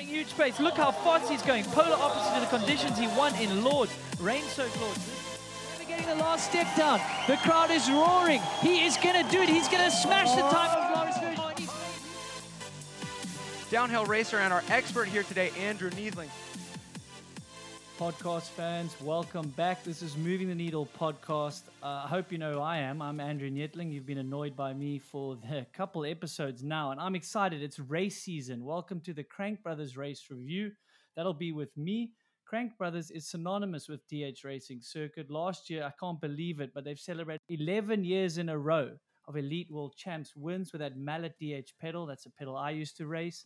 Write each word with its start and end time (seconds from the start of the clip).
carrying 0.00 0.16
huge 0.16 0.28
space. 0.28 0.60
Look 0.60 0.74
how 0.74 0.90
fast 0.90 1.30
he's 1.30 1.42
going. 1.42 1.64
Polar 1.64 1.96
opposite 1.96 2.34
to 2.34 2.40
the 2.40 2.58
conditions 2.58 2.98
he 2.98 3.06
won 3.08 3.34
in 3.36 3.62
Lourdes. 3.64 3.92
Rain-soaked 4.20 4.80
Lourdes. 4.80 5.16
Getting 5.88 6.06
the 6.06 6.14
last 6.22 6.48
step 6.48 6.68
down. 6.76 7.00
The 7.26 7.36
crowd 7.38 7.72
is 7.72 7.90
roaring. 7.90 8.40
He 8.62 8.84
is 8.84 8.96
going 8.98 9.24
to 9.24 9.28
do 9.28 9.42
it. 9.42 9.48
He's 9.48 9.68
going 9.68 9.82
to 9.82 9.90
smash 9.90 10.30
the 10.36 10.42
time 10.42 10.70
of 10.70 10.90
Downhill 13.72 14.06
racer 14.06 14.38
and 14.38 14.52
our 14.52 14.62
expert 14.68 15.08
here 15.08 15.24
today, 15.24 15.50
Andrew 15.58 15.90
Neethling. 15.90 16.28
Podcast 18.00 18.48
fans, 18.48 18.96
welcome 19.02 19.48
back. 19.50 19.84
This 19.84 20.00
is 20.00 20.16
Moving 20.16 20.48
the 20.48 20.54
Needle 20.54 20.88
podcast. 20.98 21.64
Uh, 21.82 22.04
I 22.04 22.08
hope 22.08 22.32
you 22.32 22.38
know 22.38 22.54
who 22.54 22.60
I 22.60 22.78
am. 22.78 23.02
I'm 23.02 23.20
Andrew 23.20 23.50
Neethling. 23.50 23.92
You've 23.92 24.06
been 24.06 24.16
annoyed 24.16 24.56
by 24.56 24.72
me 24.72 24.98
for 24.98 25.36
a 25.52 25.66
couple 25.74 26.06
episodes 26.06 26.62
now, 26.62 26.92
and 26.92 26.98
I'm 26.98 27.14
excited. 27.14 27.62
It's 27.62 27.78
race 27.78 28.22
season. 28.22 28.64
Welcome 28.64 29.00
to 29.00 29.12
the 29.12 29.22
Crank 29.22 29.62
Brothers 29.62 29.98
Race 29.98 30.24
Review. 30.30 30.70
That'll 31.14 31.34
be 31.34 31.52
with 31.52 31.76
me. 31.76 32.12
Crank 32.46 32.78
Brothers 32.78 33.10
is 33.10 33.28
synonymous 33.28 33.86
with 33.86 34.00
DH 34.08 34.44
Racing 34.44 34.80
Circuit. 34.80 35.30
Last 35.30 35.68
year, 35.68 35.84
I 35.84 35.92
can't 36.00 36.22
believe 36.22 36.60
it, 36.60 36.70
but 36.74 36.84
they've 36.84 36.98
celebrated 36.98 37.42
11 37.50 38.02
years 38.02 38.38
in 38.38 38.48
a 38.48 38.56
row 38.56 38.92
of 39.28 39.36
Elite 39.36 39.70
World 39.70 39.92
Champs 39.94 40.34
wins 40.34 40.72
with 40.72 40.80
that 40.80 40.96
Mallet 40.96 41.34
DH 41.38 41.72
pedal. 41.78 42.06
That's 42.06 42.24
a 42.24 42.30
pedal 42.30 42.56
I 42.56 42.70
used 42.70 42.96
to 42.96 43.06
race. 43.06 43.44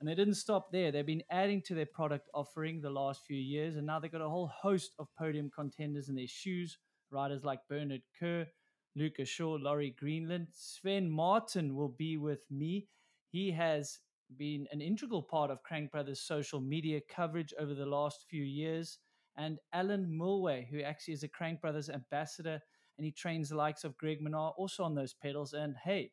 And 0.00 0.08
they 0.08 0.14
didn't 0.14 0.34
stop 0.34 0.70
there. 0.70 0.92
They've 0.92 1.04
been 1.04 1.24
adding 1.30 1.60
to 1.62 1.74
their 1.74 1.86
product 1.86 2.28
offering 2.32 2.80
the 2.80 2.90
last 2.90 3.22
few 3.26 3.36
years, 3.36 3.76
and 3.76 3.86
now 3.86 3.98
they've 3.98 4.12
got 4.12 4.20
a 4.20 4.28
whole 4.28 4.50
host 4.62 4.92
of 4.98 5.08
podium 5.18 5.50
contenders 5.52 6.08
in 6.08 6.14
their 6.14 6.28
shoes. 6.28 6.78
Riders 7.10 7.42
like 7.42 7.60
Bernard 7.68 8.02
Kerr, 8.18 8.46
Lucas 8.94 9.28
Shaw, 9.28 9.56
Laurie 9.60 9.96
Greenland. 9.98 10.48
Sven 10.52 11.10
Martin 11.10 11.74
will 11.74 11.88
be 11.88 12.16
with 12.16 12.44
me. 12.50 12.86
He 13.30 13.50
has 13.52 13.98
been 14.36 14.66
an 14.72 14.80
integral 14.80 15.22
part 15.22 15.50
of 15.50 15.62
Crank 15.62 15.90
Brothers' 15.90 16.20
social 16.20 16.60
media 16.60 17.00
coverage 17.08 17.52
over 17.58 17.74
the 17.74 17.86
last 17.86 18.26
few 18.28 18.44
years. 18.44 18.98
And 19.36 19.58
Alan 19.72 20.06
Milway, 20.06 20.68
who 20.68 20.82
actually 20.82 21.14
is 21.14 21.22
a 21.22 21.28
Crank 21.28 21.60
Brothers 21.60 21.88
ambassador, 21.88 22.60
and 22.98 23.04
he 23.04 23.12
trains 23.12 23.48
the 23.48 23.56
likes 23.56 23.84
of 23.84 23.96
Greg 23.96 24.20
Minnaar 24.20 24.52
also 24.56 24.82
on 24.82 24.94
those 24.94 25.14
pedals. 25.14 25.54
And 25.54 25.76
hey, 25.82 26.10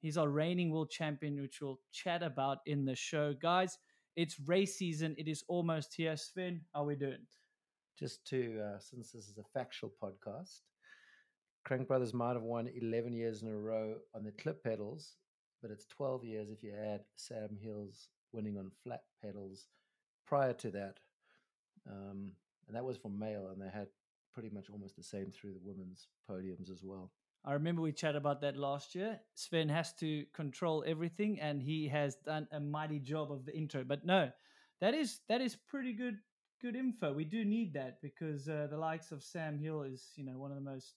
He's 0.00 0.16
our 0.16 0.28
reigning 0.28 0.70
world 0.70 0.90
champion, 0.90 1.40
which 1.40 1.60
we'll 1.60 1.80
chat 1.92 2.22
about 2.22 2.58
in 2.66 2.84
the 2.84 2.94
show. 2.94 3.34
Guys, 3.34 3.78
it's 4.16 4.36
race 4.46 4.76
season. 4.76 5.14
It 5.18 5.28
is 5.28 5.44
almost 5.48 5.94
here. 5.96 6.16
Sven, 6.16 6.62
how 6.74 6.82
are 6.82 6.86
we 6.86 6.96
doing? 6.96 7.26
Just 7.98 8.24
to, 8.28 8.60
uh, 8.60 8.78
since 8.78 9.10
this 9.10 9.28
is 9.28 9.38
a 9.38 9.58
factual 9.58 9.92
podcast, 10.02 10.60
Crank 11.64 11.88
Brothers 11.88 12.14
might 12.14 12.34
have 12.34 12.42
won 12.42 12.70
11 12.80 13.12
years 13.12 13.42
in 13.42 13.48
a 13.48 13.56
row 13.56 13.96
on 14.14 14.24
the 14.24 14.32
clip 14.32 14.62
pedals, 14.62 15.16
but 15.60 15.70
it's 15.70 15.86
12 15.86 16.24
years 16.24 16.50
if 16.50 16.62
you 16.62 16.72
add 16.72 17.00
Sam 17.16 17.58
Hill's 17.60 18.08
winning 18.32 18.56
on 18.56 18.70
flat 18.84 19.02
pedals 19.22 19.66
prior 20.26 20.52
to 20.54 20.70
that. 20.70 20.98
Um, 21.90 22.32
and 22.68 22.76
that 22.76 22.84
was 22.84 22.96
for 22.96 23.10
male, 23.10 23.48
and 23.52 23.60
they 23.60 23.70
had 23.72 23.88
pretty 24.32 24.50
much 24.50 24.70
almost 24.70 24.96
the 24.96 25.02
same 25.02 25.30
through 25.30 25.54
the 25.54 25.60
women's 25.62 26.06
podiums 26.30 26.70
as 26.70 26.82
well. 26.84 27.10
I 27.48 27.54
remember 27.54 27.80
we 27.80 27.92
chatted 27.92 28.16
about 28.16 28.42
that 28.42 28.58
last 28.58 28.94
year. 28.94 29.18
Sven 29.32 29.70
has 29.70 29.94
to 29.94 30.26
control 30.34 30.84
everything, 30.86 31.40
and 31.40 31.62
he 31.62 31.88
has 31.88 32.16
done 32.16 32.46
a 32.52 32.60
mighty 32.60 32.98
job 32.98 33.32
of 33.32 33.46
the 33.46 33.56
intro. 33.56 33.84
But 33.84 34.04
no, 34.04 34.30
that 34.82 34.92
is 34.92 35.20
that 35.30 35.40
is 35.40 35.56
pretty 35.56 35.94
good 35.94 36.18
good 36.60 36.76
info. 36.76 37.10
We 37.14 37.24
do 37.24 37.46
need 37.46 37.72
that 37.72 38.02
because 38.02 38.50
uh, 38.50 38.66
the 38.70 38.76
likes 38.76 39.12
of 39.12 39.22
Sam 39.22 39.58
Hill 39.58 39.84
is 39.84 40.10
you 40.14 40.26
know 40.26 40.36
one 40.36 40.50
of 40.50 40.58
the 40.58 40.70
most, 40.70 40.92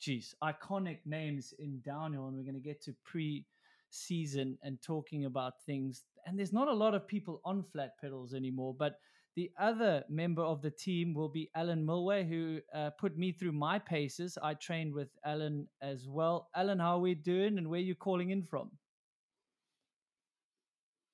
geez, 0.00 0.34
iconic 0.42 0.98
names 1.06 1.54
in 1.60 1.80
downhill, 1.82 2.26
and 2.26 2.36
we're 2.36 2.42
going 2.42 2.54
to 2.54 2.60
get 2.60 2.82
to 2.82 2.94
pre 3.04 3.46
season 3.90 4.58
and 4.64 4.82
talking 4.82 5.26
about 5.26 5.62
things. 5.66 6.02
And 6.26 6.36
there's 6.36 6.52
not 6.52 6.66
a 6.66 6.74
lot 6.74 6.96
of 6.96 7.06
people 7.06 7.40
on 7.44 7.62
flat 7.62 7.92
pedals 8.00 8.34
anymore, 8.34 8.74
but 8.76 8.98
the 9.36 9.50
other 9.58 10.04
member 10.08 10.42
of 10.42 10.60
the 10.60 10.70
team 10.70 11.14
will 11.14 11.28
be 11.28 11.50
Alan 11.54 11.86
Milway, 11.86 12.28
who 12.28 12.60
uh, 12.74 12.90
put 12.90 13.16
me 13.16 13.32
through 13.32 13.52
my 13.52 13.78
paces. 13.78 14.36
I 14.42 14.54
trained 14.54 14.92
with 14.92 15.08
Alan 15.24 15.68
as 15.80 16.06
well. 16.08 16.48
Alan, 16.54 16.78
how 16.78 16.96
are 16.96 17.00
we 17.00 17.14
doing 17.14 17.56
and 17.58 17.68
where 17.68 17.78
are 17.78 17.82
you 17.82 17.94
calling 17.94 18.30
in 18.30 18.42
from? 18.42 18.70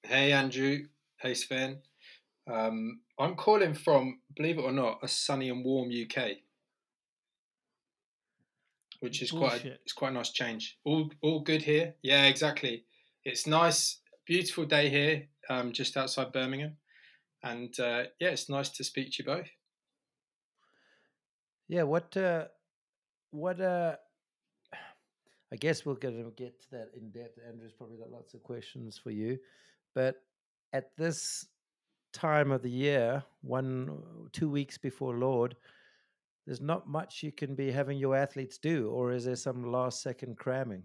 Hey, 0.02 0.32
Andrew. 0.32 0.86
Hey, 1.18 1.34
Sven. 1.34 1.78
Um, 2.50 3.00
I'm 3.18 3.34
calling 3.34 3.74
from, 3.74 4.20
believe 4.34 4.58
it 4.58 4.62
or 4.62 4.72
not, 4.72 5.00
a 5.02 5.08
sunny 5.08 5.50
and 5.50 5.64
warm 5.64 5.90
UK, 5.90 6.36
which 9.00 9.20
is 9.20 9.30
Bullshit. 9.30 9.50
quite 9.50 9.64
a, 9.64 9.74
it's 9.82 9.92
quite 9.92 10.10
a 10.10 10.14
nice 10.14 10.30
change. 10.30 10.78
All 10.84 11.10
all 11.22 11.40
good 11.40 11.62
here. 11.62 11.94
Yeah, 12.02 12.26
exactly. 12.26 12.84
It's 13.24 13.46
nice, 13.46 13.98
beautiful 14.26 14.64
day 14.64 14.88
here, 14.88 15.26
um, 15.50 15.72
just 15.72 15.96
outside 15.96 16.32
Birmingham. 16.32 16.76
And 17.46 17.78
uh, 17.78 18.04
yeah, 18.18 18.30
it's 18.30 18.48
nice 18.48 18.70
to 18.70 18.84
speak 18.84 19.12
to 19.12 19.22
you 19.22 19.24
both. 19.24 19.48
Yeah, 21.68 21.84
what, 21.84 22.16
uh, 22.16 22.46
what, 23.30 23.60
uh, 23.60 23.96
I 25.52 25.56
guess 25.56 25.86
we're 25.86 25.94
going 25.94 26.24
to 26.24 26.30
get 26.30 26.60
to 26.62 26.70
that 26.72 26.90
in 26.96 27.10
depth. 27.10 27.38
Andrew's 27.46 27.72
probably 27.72 27.98
got 27.98 28.10
lots 28.10 28.34
of 28.34 28.42
questions 28.42 28.98
for 28.98 29.10
you. 29.10 29.38
But 29.94 30.16
at 30.72 30.90
this 30.96 31.46
time 32.12 32.50
of 32.50 32.62
the 32.62 32.70
year, 32.70 33.22
one, 33.42 33.96
two 34.32 34.50
weeks 34.50 34.76
before 34.76 35.14
Lourdes, 35.14 35.56
there's 36.46 36.60
not 36.60 36.88
much 36.88 37.22
you 37.22 37.30
can 37.30 37.54
be 37.54 37.70
having 37.70 37.98
your 37.98 38.16
athletes 38.16 38.58
do, 38.58 38.88
or 38.90 39.12
is 39.12 39.24
there 39.24 39.36
some 39.36 39.70
last 39.70 40.02
second 40.02 40.36
cramming? 40.36 40.82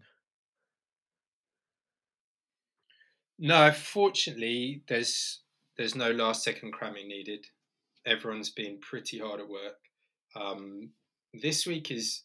No, 3.40 3.72
fortunately, 3.72 4.84
there's 4.88 5.42
there's 5.82 5.96
no 5.96 6.12
last 6.12 6.44
second 6.44 6.74
cramming 6.74 7.08
needed. 7.08 7.48
Everyone's 8.06 8.52
been 8.52 8.78
pretty 8.82 9.18
hard 9.18 9.40
at 9.40 9.50
work. 9.50 9.80
Um, 10.36 10.92
this 11.34 11.66
week 11.66 11.90
is, 11.90 12.22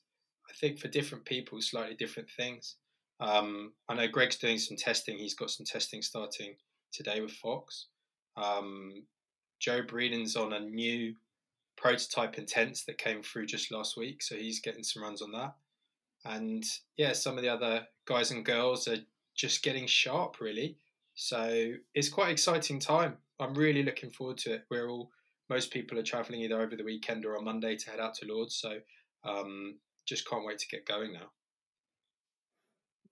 I 0.50 0.52
think, 0.60 0.78
for 0.78 0.88
different 0.88 1.24
people, 1.24 1.62
slightly 1.62 1.94
different 1.94 2.28
things. 2.36 2.76
Um, 3.18 3.72
I 3.88 3.94
know 3.94 4.08
Greg's 4.08 4.36
doing 4.36 4.58
some 4.58 4.76
testing. 4.76 5.16
He's 5.16 5.32
got 5.32 5.50
some 5.50 5.64
testing 5.64 6.02
starting 6.02 6.56
today 6.92 7.22
with 7.22 7.30
Fox. 7.30 7.86
Um, 8.36 9.04
Joe 9.58 9.80
Breeden's 9.80 10.36
on 10.36 10.52
a 10.52 10.60
new 10.60 11.14
prototype 11.78 12.36
intense 12.36 12.84
that 12.84 12.98
came 12.98 13.22
through 13.22 13.46
just 13.46 13.72
last 13.72 13.96
week, 13.96 14.22
so 14.22 14.36
he's 14.36 14.60
getting 14.60 14.84
some 14.84 15.02
runs 15.02 15.22
on 15.22 15.32
that. 15.32 15.54
And 16.26 16.62
yeah, 16.98 17.14
some 17.14 17.38
of 17.38 17.42
the 17.42 17.48
other 17.48 17.86
guys 18.06 18.30
and 18.32 18.44
girls 18.44 18.86
are 18.86 18.98
just 19.34 19.62
getting 19.62 19.86
sharp, 19.86 20.42
really. 20.42 20.76
So 21.14 21.72
it's 21.94 22.10
quite 22.10 22.32
exciting 22.32 22.80
time. 22.80 23.16
I'm 23.40 23.54
really 23.54 23.82
looking 23.82 24.10
forward 24.10 24.38
to 24.38 24.54
it. 24.54 24.64
We're 24.70 24.88
all 24.88 25.10
most 25.48 25.70
people 25.70 25.98
are 25.98 26.02
travelling 26.02 26.40
either 26.40 26.60
over 26.60 26.76
the 26.76 26.84
weekend 26.84 27.24
or 27.24 27.36
on 27.36 27.44
Monday 27.44 27.76
to 27.76 27.90
head 27.90 28.00
out 28.00 28.14
to 28.14 28.26
Lourdes. 28.26 28.56
So 28.56 28.78
um, 29.24 29.78
just 30.06 30.28
can't 30.28 30.44
wait 30.44 30.58
to 30.58 30.68
get 30.68 30.86
going 30.86 31.12
now. 31.12 31.30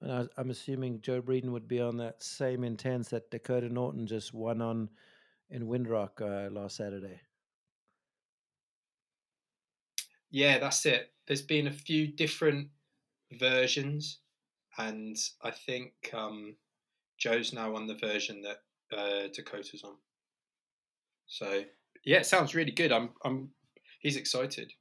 And 0.00 0.28
I, 0.36 0.40
am 0.40 0.50
assuming 0.50 1.00
Joe 1.00 1.22
Breeden 1.22 1.50
would 1.50 1.68
be 1.68 1.80
on 1.80 1.96
that 1.98 2.22
same 2.22 2.64
intense 2.64 3.08
that 3.08 3.30
Dakota 3.30 3.68
Norton 3.68 4.06
just 4.06 4.34
won 4.34 4.60
on 4.60 4.88
in 5.50 5.66
Windrock 5.66 6.20
uh, 6.20 6.50
last 6.50 6.76
Saturday. 6.76 7.20
Yeah, 10.30 10.58
that's 10.58 10.84
it. 10.84 11.12
There's 11.26 11.42
been 11.42 11.68
a 11.68 11.72
few 11.72 12.08
different 12.08 12.68
versions, 13.32 14.18
and 14.78 15.16
I 15.42 15.52
think 15.52 15.92
um, 16.12 16.56
Joe's 17.18 17.52
now 17.52 17.76
on 17.76 17.86
the 17.86 17.94
version 17.94 18.42
that 18.42 18.58
uh, 18.96 19.28
Dakota's 19.32 19.84
on. 19.84 19.94
So 21.26 21.64
yeah, 22.04 22.18
it 22.18 22.26
sounds 22.26 22.54
really 22.54 22.72
good. 22.72 22.92
I'm 22.92 23.10
I'm 23.24 23.50
he's 24.00 24.16
excited. 24.16 24.72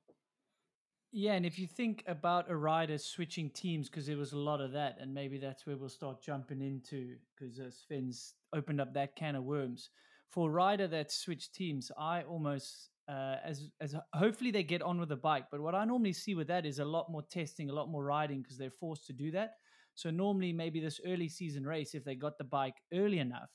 Yeah, 1.16 1.34
and 1.34 1.46
if 1.46 1.60
you 1.60 1.68
think 1.68 2.04
about 2.08 2.50
a 2.50 2.56
rider 2.56 2.98
switching 2.98 3.52
teams, 3.52 3.88
because 3.88 4.08
there 4.08 4.18
was 4.18 4.34
a 4.34 4.38
lot 4.38 4.62
of 4.62 4.72
that, 4.72 4.98
and 5.00 5.14
maybe 5.14 5.38
that's 5.38 5.68
where 5.68 5.78
we'll 5.78 5.90
start 5.90 6.24
jumping 6.24 6.60
into, 6.60 7.18
because 7.38 7.60
uh, 7.60 7.70
Sven's 7.70 8.34
opened 8.52 8.82
up 8.82 8.96
that 8.96 9.16
can 9.16 9.36
of 9.36 9.44
worms. 9.44 9.92
For 10.32 10.50
a 10.50 10.52
rider 10.52 10.88
that 10.88 11.12
switched 11.12 11.54
teams, 11.54 11.92
I 12.00 12.24
almost 12.24 12.90
uh, 13.08 13.36
as 13.44 13.70
as 13.80 13.96
hopefully 14.16 14.50
they 14.50 14.64
get 14.64 14.82
on 14.82 15.00
with 15.00 15.10
the 15.10 15.16
bike. 15.16 15.46
But 15.52 15.62
what 15.62 15.76
I 15.76 15.86
normally 15.86 16.14
see 16.14 16.34
with 16.34 16.48
that 16.48 16.66
is 16.66 16.80
a 16.80 16.86
lot 16.86 17.12
more 17.12 17.24
testing, 17.30 17.70
a 17.70 17.74
lot 17.74 17.90
more 17.90 18.04
riding, 18.04 18.42
because 18.42 18.58
they're 18.58 18.72
forced 18.72 19.06
to 19.08 19.14
do 19.14 19.30
that. 19.32 19.52
So 19.94 20.10
normally, 20.10 20.52
maybe 20.52 20.80
this 20.80 21.00
early 21.06 21.30
season 21.30 21.64
race, 21.64 21.94
if 21.94 22.04
they 22.04 22.16
got 22.16 22.40
the 22.40 22.44
bike 22.44 22.82
early 22.92 23.20
enough, 23.20 23.52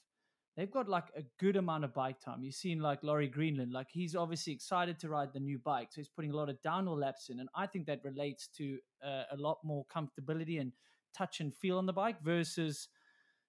they've 0.59 0.71
got 0.71 0.89
like 0.89 1.05
a 1.17 1.23
good 1.39 1.55
amount 1.55 1.85
of 1.85 1.95
bike 1.95 2.21
time. 2.21 2.43
You've 2.43 2.57
seen 2.57 2.81
like 2.81 3.05
Laurie 3.05 3.29
Greenland, 3.29 3.73
like 3.73 3.87
he's 3.91 4.17
obviously 4.17 4.53
excited 4.53 4.99
to 4.99 5.09
ride 5.09 5.33
the 5.33 5.39
new 5.39 5.59
bike, 5.59 5.89
so 5.93 6.01
he's 6.01 6.09
putting 6.09 6.33
a 6.33 6.37
lot 6.37 6.51
of 6.51 6.61
downhill 6.63 6.99
laps 6.99 7.29
in, 7.31 7.39
and 7.39 7.49
I 7.55 7.67
think 7.67 7.87
that 7.87 8.03
relates 8.03 8.49
to 8.59 8.79
uh, 9.03 9.23
a 9.31 9.37
lot 9.37 9.59
more 9.63 9.87
comfortability 9.95 10.61
and 10.61 10.73
touch 11.17 11.41
and 11.41 11.55
feel 11.55 11.79
on 11.79 11.87
the 11.87 11.93
bike 11.93 12.21
versus 12.23 12.89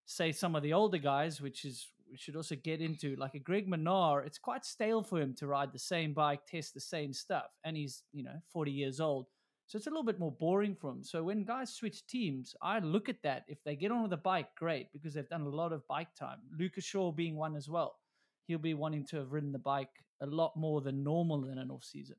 say 0.05 0.31
some 0.31 0.55
of 0.55 0.61
the 0.61 0.73
older 0.73 0.99
guys, 0.99 1.41
which 1.41 1.65
is 1.65 1.87
we 2.11 2.17
should 2.17 2.35
also 2.35 2.55
get 2.55 2.79
into 2.79 3.15
like 3.15 3.33
a 3.33 3.39
Greg 3.39 3.67
Minnaar. 3.67 4.25
It's 4.25 4.37
quite 4.37 4.63
stale 4.63 5.01
for 5.01 5.19
him 5.19 5.33
to 5.39 5.47
ride 5.47 5.73
the 5.73 5.79
same 5.79 6.13
bike, 6.13 6.45
test 6.45 6.75
the 6.75 6.79
same 6.79 7.11
stuff, 7.11 7.47
and 7.63 7.75
he's 7.75 8.03
you 8.13 8.23
know 8.23 8.39
forty 8.53 8.71
years 8.71 8.99
old. 8.99 9.25
So 9.69 9.77
it's 9.77 9.85
a 9.85 9.91
little 9.91 10.03
bit 10.03 10.17
more 10.17 10.31
boring 10.31 10.73
for 10.73 10.89
them. 10.89 11.03
So 11.03 11.21
when 11.21 11.43
guys 11.43 11.71
switch 11.71 12.07
teams, 12.07 12.55
I 12.59 12.79
look 12.79 13.07
at 13.07 13.21
that. 13.21 13.45
If 13.47 13.63
they 13.63 13.75
get 13.75 13.91
on 13.91 14.01
with 14.01 14.09
the 14.09 14.17
bike, 14.17 14.47
great, 14.57 14.91
because 14.91 15.13
they've 15.13 15.29
done 15.29 15.43
a 15.43 15.49
lot 15.49 15.71
of 15.71 15.87
bike 15.87 16.15
time. 16.15 16.39
Lucas 16.57 16.83
Shaw 16.83 17.11
being 17.11 17.35
one 17.35 17.55
as 17.55 17.69
well. 17.69 17.99
he'll 18.47 18.57
be 18.57 18.73
wanting 18.73 19.05
to 19.05 19.17
have 19.17 19.31
ridden 19.31 19.51
the 19.51 19.59
bike 19.59 20.03
a 20.21 20.25
lot 20.25 20.57
more 20.57 20.81
than 20.81 21.03
normal 21.03 21.49
in 21.49 21.59
an 21.59 21.69
off 21.69 21.83
season. 21.83 22.15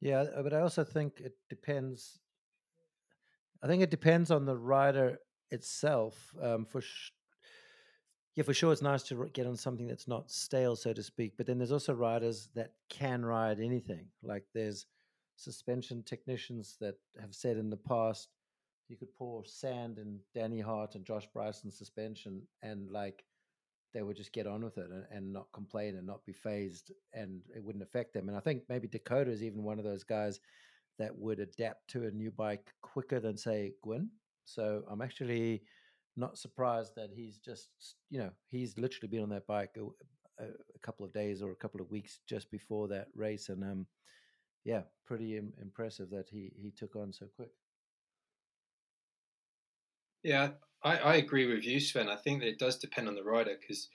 Yeah, 0.00 0.22
uh, 0.22 0.42
but 0.42 0.52
I 0.52 0.60
also 0.60 0.82
think 0.82 1.20
it 1.20 1.34
depends. 1.48 2.18
I 3.62 3.68
think 3.68 3.80
it 3.80 3.90
depends 3.90 4.32
on 4.32 4.44
the 4.44 4.56
rider 4.56 5.18
itself. 5.52 6.34
Um, 6.42 6.64
for 6.64 6.80
sh- 6.80 7.12
yeah, 8.34 8.42
for 8.42 8.52
sure, 8.52 8.72
it's 8.72 8.82
nice 8.82 9.04
to 9.04 9.30
get 9.32 9.46
on 9.46 9.56
something 9.56 9.86
that's 9.86 10.08
not 10.08 10.32
stale, 10.32 10.74
so 10.74 10.92
to 10.92 11.02
speak. 11.04 11.34
But 11.36 11.46
then 11.46 11.58
there's 11.58 11.70
also 11.70 11.94
riders 11.94 12.50
that 12.56 12.72
can 12.90 13.24
ride 13.24 13.60
anything. 13.60 14.08
Like 14.20 14.44
there's 14.52 14.84
suspension 15.36 16.02
technicians 16.02 16.76
that 16.80 16.96
have 17.20 17.34
said 17.34 17.56
in 17.56 17.70
the 17.70 17.76
past, 17.76 18.28
you 18.88 18.96
could 18.96 19.12
pour 19.14 19.44
sand 19.44 19.98
in 19.98 20.18
Danny 20.34 20.60
Hart 20.60 20.94
and 20.94 21.04
Josh 21.04 21.28
Bryceland's 21.34 21.78
suspension, 21.78 22.42
and 22.62 22.90
like 22.90 23.24
they 23.94 24.02
would 24.02 24.16
just 24.16 24.32
get 24.32 24.46
on 24.46 24.62
with 24.62 24.78
it 24.78 24.90
and, 24.90 25.04
and 25.10 25.32
not 25.32 25.46
complain 25.52 25.96
and 25.96 26.06
not 26.06 26.24
be 26.24 26.32
phased, 26.32 26.92
and 27.12 27.40
it 27.54 27.62
wouldn't 27.62 27.84
affect 27.84 28.14
them. 28.14 28.28
And 28.28 28.36
I 28.36 28.40
think 28.40 28.62
maybe 28.68 28.88
Dakota 28.88 29.30
is 29.30 29.42
even 29.42 29.64
one 29.64 29.78
of 29.78 29.84
those 29.84 30.04
guys 30.04 30.40
that 30.98 31.16
would 31.16 31.40
adapt 31.40 31.88
to 31.88 32.06
a 32.06 32.10
new 32.10 32.30
bike 32.30 32.72
quicker 32.82 33.20
than 33.20 33.36
say 33.36 33.72
Gwin. 33.82 34.08
So 34.44 34.82
I'm 34.88 35.02
actually 35.02 35.62
not 36.16 36.38
surprised 36.38 36.94
that 36.96 37.10
he's 37.14 37.38
just 37.38 37.68
you 38.10 38.18
know 38.18 38.30
he's 38.48 38.78
literally 38.78 39.08
been 39.08 39.22
on 39.22 39.28
that 39.28 39.46
bike 39.46 39.76
a, 39.76 40.44
a, 40.44 40.78
couple 40.82 41.04
of 41.04 41.12
days 41.12 41.42
or 41.42 41.52
a 41.52 41.56
couple 41.56 41.80
of 41.80 41.90
weeks 41.90 42.20
just 42.26 42.50
before 42.50 42.88
that 42.88 43.08
race 43.14 43.48
and 43.48 43.62
um 43.62 43.86
yeah 44.66 44.82
pretty 45.06 45.38
Im- 45.38 45.54
impressive 45.62 46.10
that 46.10 46.28
he 46.28 46.50
he 46.60 46.70
took 46.70 46.96
on 46.96 47.12
so 47.12 47.26
quick 47.36 47.52
yeah 50.22 50.50
I, 50.82 50.98
I 50.98 51.14
agree 51.16 51.46
with 51.46 51.64
you 51.64 51.80
sven 51.80 52.08
i 52.08 52.16
think 52.16 52.40
that 52.40 52.48
it 52.48 52.58
does 52.58 52.76
depend 52.76 53.08
on 53.08 53.14
the 53.14 53.22
rider 53.22 53.56
because 53.58 53.88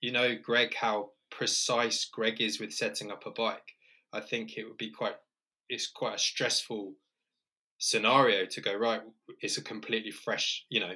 you 0.00 0.12
know 0.12 0.36
greg 0.36 0.74
how 0.74 1.10
precise 1.30 2.04
greg 2.04 2.40
is 2.40 2.60
with 2.60 2.72
setting 2.72 3.10
up 3.10 3.26
a 3.26 3.30
bike 3.30 3.72
i 4.12 4.20
think 4.20 4.56
it 4.56 4.64
would 4.64 4.76
be 4.76 4.90
quite 4.90 5.16
it's 5.70 5.90
quite 5.90 6.14
a 6.16 6.18
stressful 6.18 6.92
scenario 7.78 8.44
to 8.44 8.60
go 8.60 8.74
right 8.74 9.00
it's 9.40 9.56
a 9.56 9.62
completely 9.62 10.10
fresh 10.10 10.66
you 10.68 10.78
know 10.78 10.92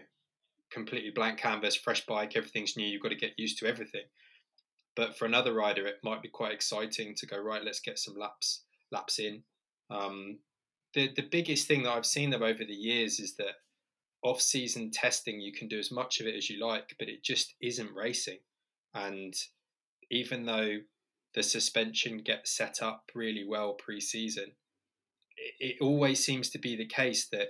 completely 0.71 1.11
blank 1.11 1.39
canvas, 1.39 1.77
fresh 1.77 2.05
bike, 2.07 2.37
everything's 2.37 2.77
new. 2.77 2.87
You've 2.87 3.03
got 3.03 3.11
to 3.11 3.17
get 3.17 3.39
used 3.39 3.59
to 3.59 3.67
everything. 3.67 4.03
But 4.95 5.17
for 5.17 5.27
another 5.27 5.55
rider, 5.55 5.87
it 5.87 5.97
might 6.03 6.23
be 6.23 6.29
quite 6.29 6.53
exciting 6.53 7.15
to 7.17 7.27
go 7.27 7.39
right. 7.39 7.65
Let's 7.65 7.81
get 7.81 7.99
some 7.99 8.17
laps 8.17 8.65
laps 8.93 9.19
in. 9.19 9.43
Um, 9.91 10.39
the 10.95 11.13
the 11.15 11.29
biggest 11.31 11.69
thing 11.69 11.83
that 11.83 11.93
I've 11.93 12.07
seen 12.07 12.31
them 12.31 12.43
over 12.43 12.65
the 12.65 12.75
years 12.75 13.21
is 13.21 13.37
that 13.37 13.57
off 14.23 14.41
season 14.41 14.91
testing 14.91 15.41
you 15.41 15.53
can 15.53 15.69
do 15.69 15.79
as 15.79 15.93
much 15.93 16.21
of 16.21 16.27
it 16.27 16.35
as 16.35 16.51
you 16.51 16.65
like, 16.65 16.97
but 16.99 17.09
it 17.09 17.23
just 17.23 17.55
isn't 17.61 17.95
racing. 17.95 18.39
And 18.95 19.35
even 20.11 20.47
though 20.47 20.79
the 21.35 21.43
suspension 21.43 22.19
gets 22.19 22.57
set 22.57 22.83
up 22.83 23.11
really 23.15 23.45
well 23.47 23.75
pre 23.75 24.01
season, 24.01 24.53
it, 25.37 25.55
it 25.61 25.77
always 25.81 26.25
seems 26.25 26.51
to 26.51 26.59
be 26.59 26.77
the 26.77 26.87
case 26.87 27.29
that 27.29 27.49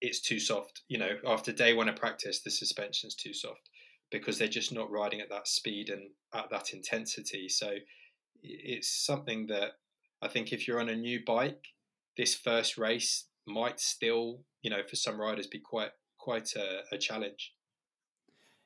it's 0.00 0.20
too 0.20 0.38
soft. 0.38 0.82
You 0.88 0.98
know, 0.98 1.16
after 1.26 1.52
day 1.52 1.72
one 1.72 1.88
of 1.88 1.96
practice, 1.96 2.42
the 2.42 2.50
suspension's 2.50 3.14
too 3.14 3.32
soft 3.32 3.70
because 4.10 4.38
they're 4.38 4.48
just 4.48 4.72
not 4.72 4.90
riding 4.90 5.20
at 5.20 5.30
that 5.30 5.48
speed 5.48 5.88
and 5.88 6.10
at 6.34 6.50
that 6.50 6.72
intensity. 6.72 7.48
So 7.48 7.74
it's 8.42 9.04
something 9.04 9.46
that 9.48 9.72
I 10.22 10.28
think 10.28 10.52
if 10.52 10.66
you're 10.66 10.80
on 10.80 10.88
a 10.88 10.96
new 10.96 11.20
bike, 11.24 11.64
this 12.16 12.34
first 12.34 12.78
race 12.78 13.24
might 13.46 13.80
still, 13.80 14.40
you 14.62 14.70
know, 14.70 14.82
for 14.88 14.96
some 14.96 15.20
riders 15.20 15.46
be 15.46 15.60
quite 15.60 15.90
quite 16.18 16.54
a, 16.56 16.82
a 16.92 16.98
challenge. 16.98 17.52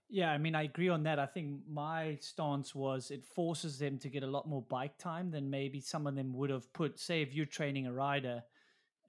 Yeah, 0.09 0.33
I 0.33 0.39
mean, 0.39 0.57
I 0.57 0.65
agree 0.65 0.89
on 0.89 1.05
that. 1.05 1.21
I 1.21 1.27
think 1.27 1.61
my 1.69 2.19
stance 2.21 2.75
was 2.75 3.13
it 3.13 3.25
forces 3.25 3.79
them 3.79 3.99
to 3.99 4.09
get 4.09 4.25
a 4.25 4.27
lot 4.27 4.49
more 4.49 4.63
bike 4.63 4.99
time 4.99 5.31
than 5.31 5.49
maybe 5.49 5.81
some 5.81 6.07
of 6.07 6.17
them 6.17 6.33
would 6.35 6.51
have 6.51 6.73
put. 6.73 6.99
Say, 6.99 7.23
if 7.23 7.35
you're 7.35 7.47
training 7.47 7.87
a 7.87 7.93
rider 7.93 8.43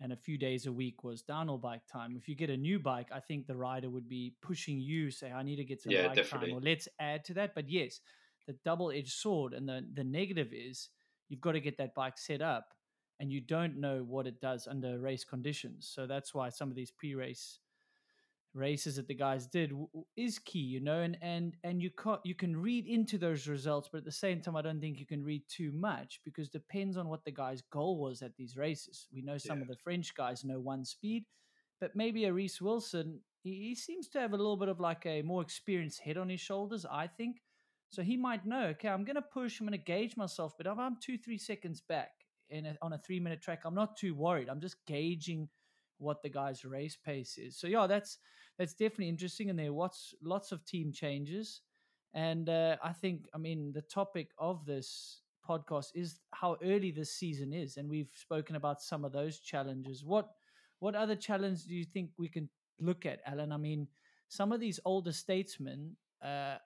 and 0.02 0.12
a 0.12 0.18
few 0.18 0.38
days 0.38 0.66
a 0.66 0.72
week 0.72 1.04
was 1.04 1.22
downhill 1.22 1.60
bike 1.60 1.88
time. 1.92 2.16
If 2.18 2.28
you 2.28 2.36
get 2.36 2.50
a 2.50 2.58
new 2.58 2.80
bike, 2.80 3.10
I 3.12 3.20
think 3.20 3.46
the 3.46 3.56
rider 3.56 3.90
would 3.90 4.10
be 4.10 4.34
pushing 4.42 4.80
you, 4.80 5.12
say, 5.12 5.32
I 5.32 5.44
need 5.44 5.58
to 5.58 5.64
get 5.64 5.82
some 5.82 5.94
yeah, 5.94 6.08
bike 6.08 6.18
definitely. 6.18 6.50
time, 6.50 6.58
or 6.58 6.62
let's 6.62 6.88
add 7.00 7.24
to 7.26 7.36
that. 7.36 7.54
But 7.54 7.70
yes, 7.70 8.00
the 8.48 8.56
double 8.66 8.92
edged 8.92 9.14
sword 9.14 9.54
and 9.54 9.70
the, 9.70 9.86
the 9.94 10.04
negative 10.04 10.50
is 10.52 10.90
you've 11.32 11.42
got 11.42 11.54
to 11.54 11.62
get 11.62 11.78
that 11.78 11.96
bike 11.96 12.18
set 12.18 12.42
up 12.42 12.74
and 13.22 13.32
you 13.32 13.40
don't 13.40 13.80
know 13.80 14.04
what 14.06 14.28
it 14.28 14.42
does 14.42 14.68
under 14.68 15.00
race 15.00 15.24
conditions. 15.24 15.90
So 15.90 16.06
that's 16.06 16.34
why 16.34 16.50
some 16.50 16.70
of 16.70 16.76
these 16.76 16.92
pre 16.92 17.16
race 17.16 17.60
races 18.54 18.98
that 18.98 19.08
the 19.08 19.16
guys 19.16 19.48
did 19.48 19.72
is 20.18 20.38
key, 20.40 20.60
you 20.60 20.82
know, 20.82 21.00
and 21.00 21.18
and 21.22 21.56
and 21.64 21.82
you 21.82 21.90
can 21.90 22.18
you 22.26 22.36
can 22.36 22.58
read 22.58 22.86
into 22.86 23.18
those 23.18 23.48
results, 23.48 23.88
but 23.90 24.00
at 24.00 24.06
the 24.06 24.12
same 24.12 24.42
time, 24.42 24.58
I 24.58 24.62
don't 24.62 24.82
think 24.82 25.00
you 25.00 25.06
can 25.06 25.24
read 25.24 25.44
too 25.48 25.72
much 25.72 26.20
because 26.26 26.50
depends 26.50 26.98
on 26.98 27.08
what 27.08 27.24
the 27.24 27.32
guy's 27.32 27.62
goal 27.62 27.98
was 27.98 28.22
at 28.22 28.36
these 28.36 28.58
races. 28.58 29.08
We 29.14 29.22
know 29.22 29.38
some 29.38 29.60
yeah. 29.60 29.62
of 29.64 29.68
the 29.70 29.78
French 29.78 30.14
guys 30.14 30.44
know 30.44 30.60
one 30.60 30.84
speed, 30.84 31.24
but 31.80 31.96
maybe 31.96 32.26
a 32.26 32.34
Reece 32.34 32.60
Wilson, 32.60 33.22
he, 33.42 33.70
he 33.70 33.76
seems 33.76 34.10
to 34.10 34.20
have 34.20 34.34
a 34.34 34.38
little 34.38 34.58
bit 34.58 34.68
of 34.68 34.82
like 34.82 35.06
a 35.06 35.22
more 35.22 35.42
experienced 35.42 36.02
head 36.02 36.18
on 36.18 36.28
his 36.28 36.42
shoulders, 36.42 36.86
I 36.92 37.08
think. 37.08 37.38
So 37.92 38.02
he 38.02 38.16
might 38.16 38.46
know, 38.46 38.68
okay, 38.68 38.88
I'm 38.88 39.04
going 39.04 39.18
to 39.18 39.22
push, 39.22 39.60
I'm 39.60 39.68
going 39.68 39.78
to 39.78 39.84
gauge 39.84 40.16
myself, 40.16 40.54
but 40.58 40.66
if 40.66 40.80
I'm 40.80 40.98
two, 41.02 41.18
three 41.18 41.38
seconds 41.38 41.82
back 41.82 42.12
in 42.50 42.66
a, 42.66 42.78
on 42.82 42.94
a 42.94 42.98
three 42.98 43.20
minute 43.20 43.42
track, 43.42 43.62
I'm 43.66 43.76
not 43.76 43.98
too 43.98 44.16
worried. 44.16 44.48
I'm 44.50 44.62
just 44.62 44.78
gauging 44.88 45.50
what 45.98 46.22
the 46.24 46.30
guy's 46.30 46.64
race 46.64 46.98
pace 46.98 47.38
is. 47.38 47.58
So 47.58 47.68
yeah, 47.68 47.88
that's 47.88 48.18
that's 48.58 48.74
definitely 48.74 49.10
interesting, 49.10 49.50
and 49.50 49.58
there 49.60 49.74
what's 49.74 50.14
lots 50.24 50.52
of 50.52 50.66
team 50.66 50.92
changes, 50.92 51.62
and 52.14 52.50
uh, 52.50 52.78
I 52.84 52.94
think 52.94 53.28
I 53.34 53.38
mean 53.38 53.72
the 53.74 53.82
topic 53.84 54.30
of 54.38 54.66
this 54.66 55.22
podcast 55.48 55.88
is 55.96 56.20
how 56.32 56.58
early 56.64 56.92
this 56.92 57.14
season 57.14 57.54
is, 57.54 57.78
and 57.78 57.90
we've 57.90 58.12
spoken 58.14 58.56
about 58.56 58.82
some 58.82 59.06
of 59.06 59.12
those 59.12 59.40
challenges. 59.40 60.04
What 60.04 60.30
what 60.80 60.96
other 60.96 61.16
challenge 61.16 61.66
do 61.66 61.76
you 61.76 61.86
think 61.86 62.12
we 62.18 62.30
can 62.30 62.50
look 62.80 63.06
at, 63.06 63.20
Alan? 63.26 63.52
I 63.52 63.58
mean, 63.58 63.88
some 64.28 64.52
of 64.52 64.60
these 64.60 64.80
older 64.86 65.12
statesmen. 65.12 65.96
Uh, 66.24 66.58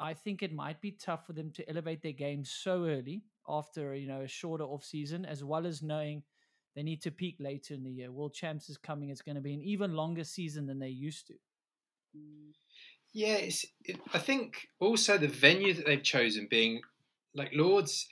I 0.00 0.14
think 0.14 0.42
it 0.42 0.52
might 0.52 0.80
be 0.80 0.92
tough 0.92 1.26
for 1.26 1.32
them 1.32 1.50
to 1.52 1.68
elevate 1.68 2.02
their 2.02 2.12
game 2.12 2.44
so 2.44 2.84
early 2.86 3.22
after 3.48 3.94
you 3.94 4.08
know 4.08 4.22
a 4.22 4.28
shorter 4.28 4.64
off 4.64 4.84
season, 4.84 5.24
as 5.24 5.44
well 5.44 5.66
as 5.66 5.82
knowing 5.82 6.22
they 6.74 6.82
need 6.82 7.02
to 7.02 7.10
peak 7.10 7.36
later 7.38 7.74
in 7.74 7.84
the 7.84 7.90
year. 7.90 8.10
World 8.10 8.34
Champs 8.34 8.68
is 8.68 8.76
coming. 8.76 9.10
It's 9.10 9.22
going 9.22 9.36
to 9.36 9.40
be 9.40 9.54
an 9.54 9.62
even 9.62 9.92
longer 9.92 10.24
season 10.24 10.66
than 10.66 10.78
they 10.78 10.88
used 10.88 11.28
to. 11.28 11.34
Mm. 12.16 12.52
Yeah, 13.12 13.36
it's, 13.36 13.64
it, 13.84 14.00
I 14.12 14.18
think 14.18 14.66
also 14.80 15.16
the 15.16 15.28
venue 15.28 15.72
that 15.74 15.86
they've 15.86 16.02
chosen 16.02 16.48
being 16.50 16.80
like 17.32 17.52
Lourdes, 17.54 18.08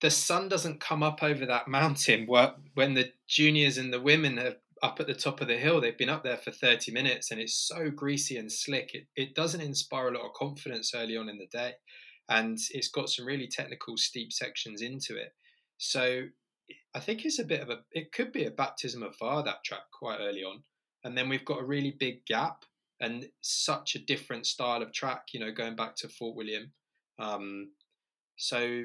the 0.00 0.10
sun 0.10 0.48
doesn't 0.48 0.80
come 0.80 1.04
up 1.04 1.22
over 1.22 1.46
that 1.46 1.68
mountain 1.68 2.26
when 2.26 2.94
the 2.94 3.12
juniors 3.28 3.78
and 3.78 3.92
the 3.92 4.00
women 4.00 4.38
are 4.40 4.56
up 4.82 5.00
at 5.00 5.06
the 5.06 5.14
top 5.14 5.40
of 5.40 5.48
the 5.48 5.56
hill. 5.56 5.80
They've 5.80 5.96
been 5.96 6.08
up 6.08 6.22
there 6.22 6.36
for 6.36 6.50
30 6.50 6.92
minutes 6.92 7.30
and 7.30 7.40
it's 7.40 7.54
so 7.54 7.90
greasy 7.90 8.36
and 8.36 8.50
slick. 8.50 8.90
It, 8.94 9.06
it 9.16 9.34
doesn't 9.34 9.60
inspire 9.60 10.08
a 10.08 10.12
lot 10.12 10.26
of 10.26 10.34
confidence 10.34 10.92
early 10.94 11.16
on 11.16 11.28
in 11.28 11.38
the 11.38 11.46
day. 11.46 11.74
And 12.28 12.58
it's 12.70 12.88
got 12.88 13.08
some 13.08 13.26
really 13.26 13.46
technical, 13.46 13.96
steep 13.96 14.32
sections 14.32 14.82
into 14.82 15.16
it. 15.16 15.32
So 15.78 16.24
I 16.94 17.00
think 17.00 17.24
it's 17.24 17.38
a 17.38 17.44
bit 17.44 17.60
of 17.60 17.70
a, 17.70 17.78
it 17.92 18.12
could 18.12 18.32
be 18.32 18.44
a 18.44 18.50
baptism 18.50 19.02
of 19.02 19.14
fire 19.14 19.42
that 19.42 19.64
track 19.64 19.90
quite 19.92 20.18
early 20.20 20.42
on. 20.42 20.62
And 21.04 21.16
then 21.16 21.28
we've 21.28 21.44
got 21.44 21.60
a 21.60 21.66
really 21.66 21.94
big 21.98 22.26
gap 22.26 22.64
and 23.00 23.28
such 23.42 23.94
a 23.94 24.04
different 24.04 24.46
style 24.46 24.82
of 24.82 24.92
track, 24.92 25.26
you 25.32 25.40
know, 25.40 25.52
going 25.52 25.76
back 25.76 25.94
to 25.96 26.08
Fort 26.08 26.36
William. 26.36 26.72
Um, 27.18 27.70
so, 28.36 28.84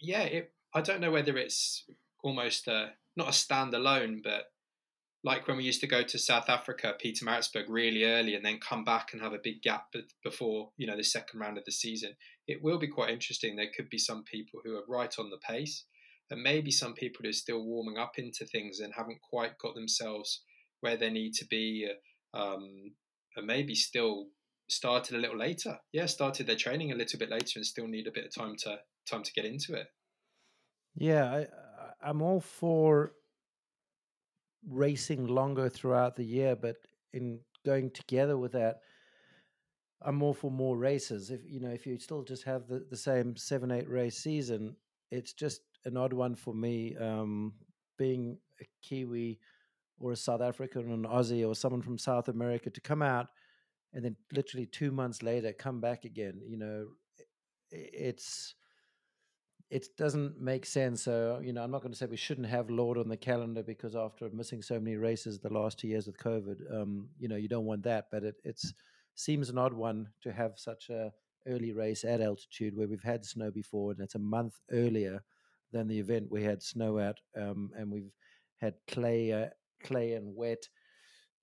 yeah, 0.00 0.22
it, 0.22 0.52
I 0.74 0.82
don't 0.82 1.00
know 1.00 1.10
whether 1.10 1.36
it's 1.36 1.84
almost 2.22 2.68
a, 2.68 2.90
not 3.16 3.28
a 3.28 3.30
standalone, 3.30 4.22
but 4.22 4.46
like 5.26 5.48
when 5.48 5.56
we 5.56 5.64
used 5.64 5.80
to 5.80 5.88
go 5.88 6.04
to 6.04 6.18
South 6.20 6.48
Africa, 6.48 6.94
Pietermaritzburg 7.04 7.64
really 7.68 8.04
early 8.04 8.36
and 8.36 8.44
then 8.44 8.60
come 8.60 8.84
back 8.84 9.12
and 9.12 9.20
have 9.20 9.32
a 9.32 9.40
big 9.42 9.60
gap 9.60 9.92
before, 10.22 10.70
you 10.76 10.86
know, 10.86 10.96
the 10.96 11.02
second 11.02 11.40
round 11.40 11.58
of 11.58 11.64
the 11.64 11.72
season. 11.72 12.12
It 12.46 12.62
will 12.62 12.78
be 12.78 12.86
quite 12.86 13.10
interesting. 13.10 13.56
There 13.56 13.66
could 13.76 13.90
be 13.90 13.98
some 13.98 14.22
people 14.22 14.60
who 14.64 14.76
are 14.76 14.84
right 14.88 15.12
on 15.18 15.30
the 15.30 15.38
pace 15.38 15.84
and 16.30 16.40
maybe 16.40 16.70
some 16.70 16.94
people 16.94 17.22
who 17.24 17.30
are 17.30 17.32
still 17.32 17.64
warming 17.64 17.98
up 17.98 18.12
into 18.18 18.46
things 18.46 18.78
and 18.78 18.94
haven't 18.94 19.18
quite 19.20 19.58
got 19.58 19.74
themselves 19.74 20.42
where 20.80 20.96
they 20.96 21.10
need 21.10 21.32
to 21.34 21.44
be, 21.46 21.88
uh, 21.90 22.38
um, 22.38 22.92
and 23.36 23.48
maybe 23.48 23.74
still 23.74 24.26
started 24.68 25.16
a 25.16 25.20
little 25.20 25.38
later. 25.38 25.76
Yeah, 25.92 26.06
started 26.06 26.46
their 26.46 26.54
training 26.54 26.92
a 26.92 26.96
little 26.96 27.18
bit 27.18 27.30
later 27.30 27.54
and 27.56 27.66
still 27.66 27.88
need 27.88 28.06
a 28.06 28.12
bit 28.12 28.26
of 28.26 28.34
time 28.34 28.54
to 28.58 28.78
time 29.10 29.24
to 29.24 29.32
get 29.32 29.44
into 29.44 29.74
it. 29.74 29.88
Yeah, 30.94 31.24
I, 31.24 31.46
I'm 32.08 32.22
all 32.22 32.40
for 32.40 33.12
racing 34.68 35.26
longer 35.26 35.68
throughout 35.68 36.16
the 36.16 36.24
year, 36.24 36.56
but 36.56 36.76
in 37.12 37.40
going 37.64 37.90
together 37.90 38.36
with 38.36 38.52
that, 38.52 38.76
I'm 40.02 40.22
all 40.22 40.34
for 40.34 40.50
more 40.50 40.76
races. 40.76 41.30
If 41.30 41.40
you 41.46 41.60
know, 41.60 41.70
if 41.70 41.86
you 41.86 41.98
still 41.98 42.22
just 42.22 42.44
have 42.44 42.66
the, 42.68 42.84
the 42.90 42.96
same 42.96 43.36
seven, 43.36 43.70
eight 43.70 43.88
race 43.88 44.18
season, 44.18 44.76
it's 45.10 45.32
just 45.32 45.60
an 45.84 45.96
odd 45.96 46.12
one 46.12 46.34
for 46.34 46.54
me. 46.54 46.96
Um, 46.96 47.54
being 47.98 48.38
a 48.60 48.64
Kiwi 48.82 49.38
or 49.98 50.12
a 50.12 50.16
South 50.16 50.42
African 50.42 50.90
or 50.90 50.94
an 50.94 51.04
Aussie 51.04 51.46
or 51.46 51.54
someone 51.54 51.82
from 51.82 51.98
South 51.98 52.28
America 52.28 52.68
to 52.70 52.80
come 52.80 53.02
out 53.02 53.28
and 53.94 54.04
then 54.04 54.16
literally 54.32 54.66
two 54.66 54.90
months 54.90 55.22
later 55.22 55.52
come 55.52 55.80
back 55.80 56.04
again. 56.04 56.40
You 56.46 56.58
know, 56.58 56.86
it's 57.70 58.54
it 59.70 59.96
doesn't 59.96 60.40
make 60.40 60.64
sense. 60.64 61.02
So 61.02 61.40
you 61.42 61.52
know, 61.52 61.62
I'm 61.62 61.70
not 61.70 61.82
going 61.82 61.92
to 61.92 61.98
say 61.98 62.06
we 62.06 62.16
shouldn't 62.16 62.46
have 62.46 62.70
Lourdes 62.70 63.00
on 63.00 63.08
the 63.08 63.16
calendar 63.16 63.62
because 63.62 63.96
after 63.96 64.28
missing 64.30 64.62
so 64.62 64.78
many 64.78 64.96
races 64.96 65.38
the 65.38 65.52
last 65.52 65.78
two 65.78 65.88
years 65.88 66.06
with 66.06 66.18
COVID, 66.18 66.82
um, 66.82 67.08
you 67.18 67.28
know, 67.28 67.36
you 67.36 67.48
don't 67.48 67.64
want 67.64 67.82
that. 67.84 68.06
But 68.10 68.24
it 68.24 68.36
it's 68.44 68.72
seems 69.14 69.48
an 69.48 69.58
odd 69.58 69.72
one 69.72 70.08
to 70.22 70.32
have 70.32 70.52
such 70.56 70.90
a 70.90 71.12
early 71.48 71.72
race 71.72 72.04
at 72.04 72.20
altitude 72.20 72.76
where 72.76 72.88
we've 72.88 73.02
had 73.02 73.24
snow 73.24 73.50
before, 73.50 73.92
and 73.92 74.00
it's 74.00 74.14
a 74.14 74.20
month 74.20 74.60
earlier 74.70 75.22
than 75.72 75.88
the 75.88 75.98
event 75.98 76.30
we 76.30 76.42
had 76.42 76.62
snow 76.62 76.98
at, 76.98 77.16
um, 77.36 77.70
and 77.76 77.90
we've 77.90 78.12
had 78.60 78.74
clay, 78.88 79.32
uh, 79.32 79.46
clay 79.82 80.12
and 80.12 80.34
wet. 80.34 80.68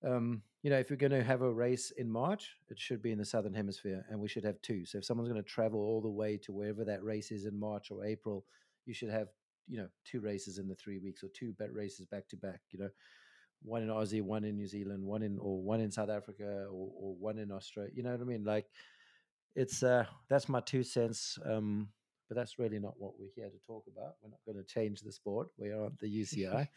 Um, 0.06 0.42
you 0.64 0.70
know, 0.70 0.78
if 0.78 0.88
you're 0.88 0.96
going 0.96 1.12
to 1.12 1.22
have 1.22 1.42
a 1.42 1.52
race 1.52 1.90
in 1.90 2.10
March, 2.10 2.56
it 2.70 2.80
should 2.80 3.02
be 3.02 3.12
in 3.12 3.18
the 3.18 3.24
southern 3.24 3.52
hemisphere, 3.52 4.02
and 4.08 4.18
we 4.18 4.28
should 4.28 4.44
have 4.44 4.60
two. 4.62 4.86
So 4.86 4.96
if 4.96 5.04
someone's 5.04 5.28
going 5.28 5.40
to 5.40 5.46
travel 5.46 5.78
all 5.78 6.00
the 6.00 6.08
way 6.08 6.38
to 6.38 6.52
wherever 6.52 6.86
that 6.86 7.04
race 7.04 7.30
is 7.30 7.44
in 7.44 7.60
March 7.60 7.90
or 7.90 8.02
April, 8.02 8.46
you 8.86 8.94
should 8.94 9.10
have 9.10 9.28
you 9.68 9.76
know 9.76 9.88
two 10.06 10.20
races 10.20 10.56
in 10.56 10.66
the 10.66 10.74
three 10.74 10.98
weeks 10.98 11.22
or 11.22 11.28
two 11.28 11.52
bet 11.58 11.70
races 11.74 12.06
back 12.06 12.26
to 12.28 12.38
back. 12.38 12.62
You 12.70 12.78
know, 12.78 12.88
one 13.62 13.82
in 13.82 13.90
Aussie, 13.90 14.22
one 14.22 14.42
in 14.42 14.56
New 14.56 14.66
Zealand, 14.66 15.04
one 15.04 15.22
in 15.22 15.38
or 15.38 15.60
one 15.60 15.80
in 15.80 15.90
South 15.90 16.08
Africa, 16.08 16.64
or, 16.70 16.90
or 16.98 17.14
one 17.14 17.38
in 17.38 17.52
Australia. 17.52 17.92
You 17.94 18.02
know 18.02 18.12
what 18.12 18.22
I 18.22 18.24
mean? 18.24 18.44
Like, 18.44 18.64
it's 19.54 19.82
uh 19.82 20.06
that's 20.30 20.48
my 20.48 20.60
two 20.60 20.82
cents. 20.82 21.38
Um, 21.44 21.88
but 22.26 22.36
that's 22.38 22.58
really 22.58 22.78
not 22.78 22.94
what 22.96 23.12
we're 23.18 23.28
here 23.36 23.50
to 23.50 23.66
talk 23.66 23.84
about. 23.86 24.14
We're 24.22 24.30
not 24.30 24.40
going 24.46 24.56
to 24.56 24.64
change 24.64 25.02
the 25.02 25.12
sport. 25.12 25.48
We 25.58 25.72
aren't 25.72 25.98
the 25.98 26.06
UCI, 26.22 26.68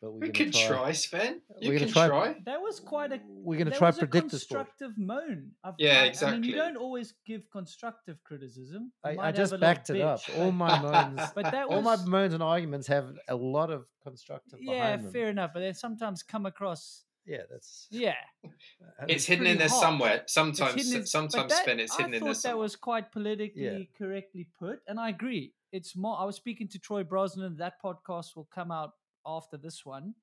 but 0.00 0.12
we're 0.12 0.20
We 0.20 0.30
can 0.30 0.50
to 0.50 0.66
try, 0.66 0.92
Sven. 0.92 1.40
You 1.60 1.70
We're 1.70 1.78
can 1.78 1.88
try. 1.88 2.08
try- 2.08 2.36
That 2.44 2.60
was 2.60 2.80
quite 2.80 3.12
a. 3.12 3.20
We're 3.26 3.56
going 3.56 3.66
to 3.66 3.70
that 3.70 3.78
try 3.78 3.88
was 3.88 3.96
a 3.96 4.00
predict 4.06 4.30
the 4.30 4.38
sport. 4.38 4.66
constructive 4.68 4.98
moan. 4.98 5.52
I've- 5.64 5.76
Yeah, 5.78 6.10
I- 6.22 6.26
I 6.26 6.30
mean, 6.32 6.42
you 6.44 6.54
don't 6.54 6.76
always 6.76 7.14
give 7.26 7.48
constructive 7.50 8.22
criticism. 8.24 8.92
I, 9.04 9.16
I 9.16 9.32
just 9.32 9.58
backed 9.60 9.90
it 9.90 10.00
up. 10.00 10.20
All 10.36 10.52
my 10.52 10.80
moans, 10.80 11.20
But 11.34 11.50
that 11.52 11.66
all 11.68 11.82
my 11.82 11.96
moans 12.04 12.34
and 12.34 12.42
arguments 12.42 12.86
have 12.88 13.06
a 13.28 13.36
lot 13.36 13.70
of 13.70 13.86
constructive 14.02 14.58
Yeah, 14.60 14.72
behind 14.74 15.04
them. 15.06 15.12
fair 15.12 15.28
enough. 15.28 15.50
But 15.54 15.60
they 15.60 15.72
sometimes 15.72 16.22
come 16.22 16.46
across. 16.46 17.04
Yeah, 17.24 17.42
that's 17.50 17.88
Yeah, 17.90 18.14
and 19.00 19.10
It's 19.10 19.24
hidden 19.24 19.46
in 19.48 19.58
there 19.58 19.68
harsh. 19.68 19.80
somewhere. 19.82 20.22
Sometimes, 20.28 20.92
in- 20.92 21.06
sometimes, 21.06 21.52
that- 21.52 21.64
Sven, 21.64 21.80
it's 21.80 21.96
hidden 21.96 22.14
in 22.14 22.20
there 22.20 22.30
I 22.30 22.32
thought 22.34 22.36
that 22.36 22.40
somewhere. 22.50 22.62
was 22.62 22.76
quite 22.76 23.10
politically 23.10 23.90
correctly 23.98 24.46
put, 24.58 24.80
and 24.86 25.00
I 25.00 25.08
agree. 25.08 25.52
It's 25.72 25.96
more. 25.96 26.16
I 26.20 26.24
was 26.24 26.36
speaking 26.36 26.68
to 26.68 26.78
Troy 26.78 27.02
Brosnan. 27.02 27.56
That 27.56 27.82
podcast 27.82 28.36
will 28.36 28.48
come 28.54 28.70
out 28.70 28.92
after 29.26 29.56
this 29.56 29.84
one, 29.84 30.14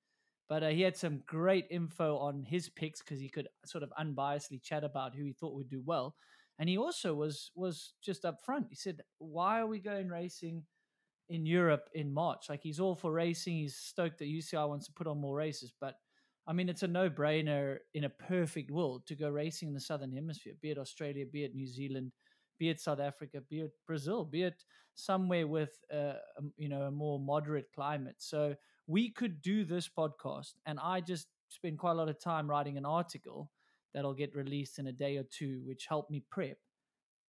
but 0.50 0.64
uh, 0.64 0.70
he 0.70 0.82
had 0.82 0.98
some 0.98 1.22
great 1.26 1.68
info 1.70 2.18
on 2.18 2.44
his 2.44 2.70
picks 2.70 3.02
because 3.02 3.20
he 3.20 3.30
could 3.30 3.48
sort 3.66 3.84
of 3.84 3.92
unbiasedly 4.00 4.62
chat 4.62 4.84
about 4.84 5.16
who 5.16 5.24
he 5.26 5.34
thought 5.34 5.56
would 5.56 5.70
do 5.70 5.82
well, 5.86 6.16
and 6.60 6.70
he 6.70 6.78
also 6.78 7.14
was 7.14 7.52
was 7.56 7.94
just 8.02 8.24
upfront. 8.24 8.68
He 8.70 8.76
said, 8.76 9.02
"Why 9.20 9.60
are 9.60 9.68
we 9.68 9.80
going 9.80 10.10
racing?" 10.10 10.64
in 11.30 11.46
Europe 11.46 11.90
in 11.94 12.12
March. 12.14 12.50
Like 12.50 12.62
he's 12.62 12.80
all 12.80 12.96
for 12.96 13.12
racing. 13.12 13.56
He's 13.56 13.76
stoked 13.76 14.20
that 14.20 14.26
UCI 14.28 14.68
wants 14.68 14.86
to 14.88 14.94
put 14.94 15.08
on 15.08 15.20
more 15.20 15.36
races. 15.36 15.74
But 15.80 15.96
I 16.48 16.54
mean, 16.54 16.70
it's 16.70 16.84
a 16.84 16.88
no 16.88 17.10
brainer 17.10 17.78
in 17.94 18.04
a 18.04 18.10
perfect 18.10 18.70
world 18.72 19.06
to 19.08 19.16
go 19.16 19.30
racing 19.30 19.70
in 19.70 19.74
the 19.74 19.80
Southern 19.80 20.12
Hemisphere, 20.12 20.54
be 20.62 20.72
it 20.72 20.78
Australia, 20.78 21.26
be 21.26 21.44
it 21.46 21.56
New 21.56 21.68
Zealand, 21.68 22.12
be 22.60 22.70
it 22.70 22.82
South 22.82 23.00
Africa, 23.00 23.42
be 23.50 23.62
it 23.62 23.72
Brazil, 23.88 24.26
be 24.26 24.44
it 24.44 24.64
somewhere 24.96 25.48
with, 25.48 25.72
uh, 25.92 26.14
you 26.58 26.68
know, 26.68 26.84
a 26.84 26.92
more 26.92 27.20
moderate 27.20 27.68
climate. 27.74 28.16
So 28.20 28.56
we 28.88 29.10
could 29.10 29.42
do 29.42 29.64
this 29.64 29.90
podcast. 29.90 30.54
And 30.66 30.80
I 30.80 31.02
just 31.02 31.28
spend 31.50 31.80
quite 31.80 31.92
a 31.92 31.96
lot 31.96 32.10
of 32.10 32.20
time 32.20 32.50
writing 32.50 32.78
an 32.78 32.86
article 32.86 33.50
that'll 33.94 34.14
get 34.14 34.36
released 34.36 34.80
in 34.80 34.88
a 34.88 34.92
day 34.92 35.18
or 35.18 35.24
two, 35.24 35.62
which 35.66 35.86
helped 35.88 36.12
me 36.12 36.24
prep. 36.32 36.58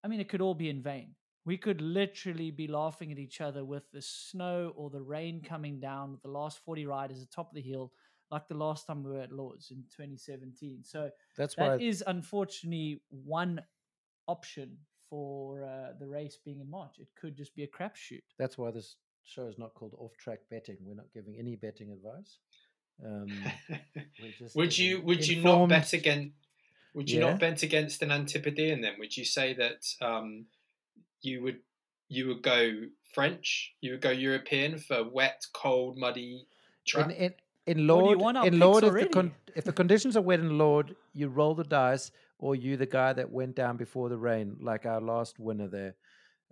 I 0.03 0.09
mean, 0.09 0.21
it 0.21 0.29
could 0.29 0.41
all 0.41 0.55
be 0.55 0.71
in 0.71 0.83
vain 0.83 1.15
we 1.45 1.59
could 1.59 1.81
literally 1.81 2.51
be 2.51 2.67
laughing 2.67 3.13
at 3.13 3.19
each 3.19 3.41
other 3.41 3.65
with 3.65 3.85
the 3.93 4.03
snow 4.03 4.73
or 4.77 4.91
the 4.91 5.01
rain 5.01 5.43
coming 5.47 5.79
down 5.79 6.13
with 6.13 6.23
the 6.23 6.29
last 6.29 6.59
40 6.65 6.87
riders 6.87 7.19
at 7.21 7.29
the 7.29 7.35
top 7.35 7.51
of 7.51 7.55
the 7.55 7.63
hill 7.63 7.93
like 8.31 8.49
the 8.49 8.55
last 8.55 8.87
time 8.87 9.03
we 9.03 9.13
were 9.13 9.21
at 9.21 9.33
lourdes 9.33 9.71
in 9.71 9.85
2017 9.97 10.83
so 10.83 11.11
that's 11.37 11.55
that 11.57 11.81
is 11.81 12.03
unfortunately 12.07 13.01
one 13.11 13.61
option 14.27 14.77
for 15.11 15.63
uh, 15.63 15.93
the 16.01 16.07
race 16.07 16.39
being 16.45 16.61
in 16.61 16.71
march 16.71 16.97
it 16.99 17.09
could 17.21 17.37
just 17.37 17.55
be 17.55 17.63
a 17.63 17.69
crapshoot 17.69 18.23
that's 18.39 18.57
why 18.57 18.71
this 18.71 18.97
show 19.25 19.47
is 19.47 19.59
not 19.59 19.75
called 19.75 19.95
off 19.99 20.17
track 20.17 20.41
betting. 20.51 20.77
We're 20.81 20.95
not 20.95 21.13
giving 21.13 21.37
any 21.39 21.57
betting 21.57 21.91
advice. 21.91 22.39
Um, 23.05 23.27
we're 24.23 24.33
just 24.39 24.55
would 24.57 24.77
you 24.77 24.97
giving 24.97 25.07
would 25.07 25.27
you 25.29 25.43
not 25.43 25.69
bet 25.69 25.93
against 25.93 26.35
would 26.95 27.11
you 27.11 27.21
Yeah. 27.21 27.31
not 27.31 27.41
bet 27.41 27.63
against 27.63 28.03
an 28.03 28.13
Antipodean 28.13 28.81
then? 28.81 28.95
Would 28.99 29.17
you 29.17 29.25
say 29.25 29.53
that 29.55 29.85
um, 30.01 30.47
you 31.23 31.43
would 31.43 31.59
you 32.09 32.29
would 32.29 32.43
go 32.43 32.83
French, 33.13 33.75
you 33.81 33.93
would 33.93 34.01
go 34.01 34.11
European 34.11 34.79
for 34.79 35.03
wet, 35.09 35.45
cold, 35.53 35.99
muddy 35.99 36.47
track? 36.87 37.07
in, 37.07 37.11
in, 37.13 37.35
in 37.67 37.87
What 37.89 38.05
do 38.05 38.11
you 38.11 38.17
Lourdes, 38.17 38.23
want 38.23 38.47
in 38.47 38.59
Lourdes, 38.59 38.87
if 38.89 38.95
the, 38.95 39.07
con- 39.09 39.35
if 39.57 39.65
the 39.65 39.73
conditions 39.73 40.17
are 40.17 40.21
wet 40.23 40.39
in 40.41 40.59
Lourdes, 40.59 40.93
you 41.15 41.29
roll 41.29 41.55
the 41.55 41.65
dice, 41.65 42.11
or 42.39 42.55
you 42.55 42.77
the 42.77 42.87
guy 42.87 43.13
that 43.15 43.31
went 43.31 43.57
down 43.57 43.77
before 43.77 44.09
the 44.09 44.19
rain, 44.19 44.57
like 44.61 44.85
our 44.87 45.01
last 45.01 45.39
winner 45.41 45.67
there. 45.69 45.95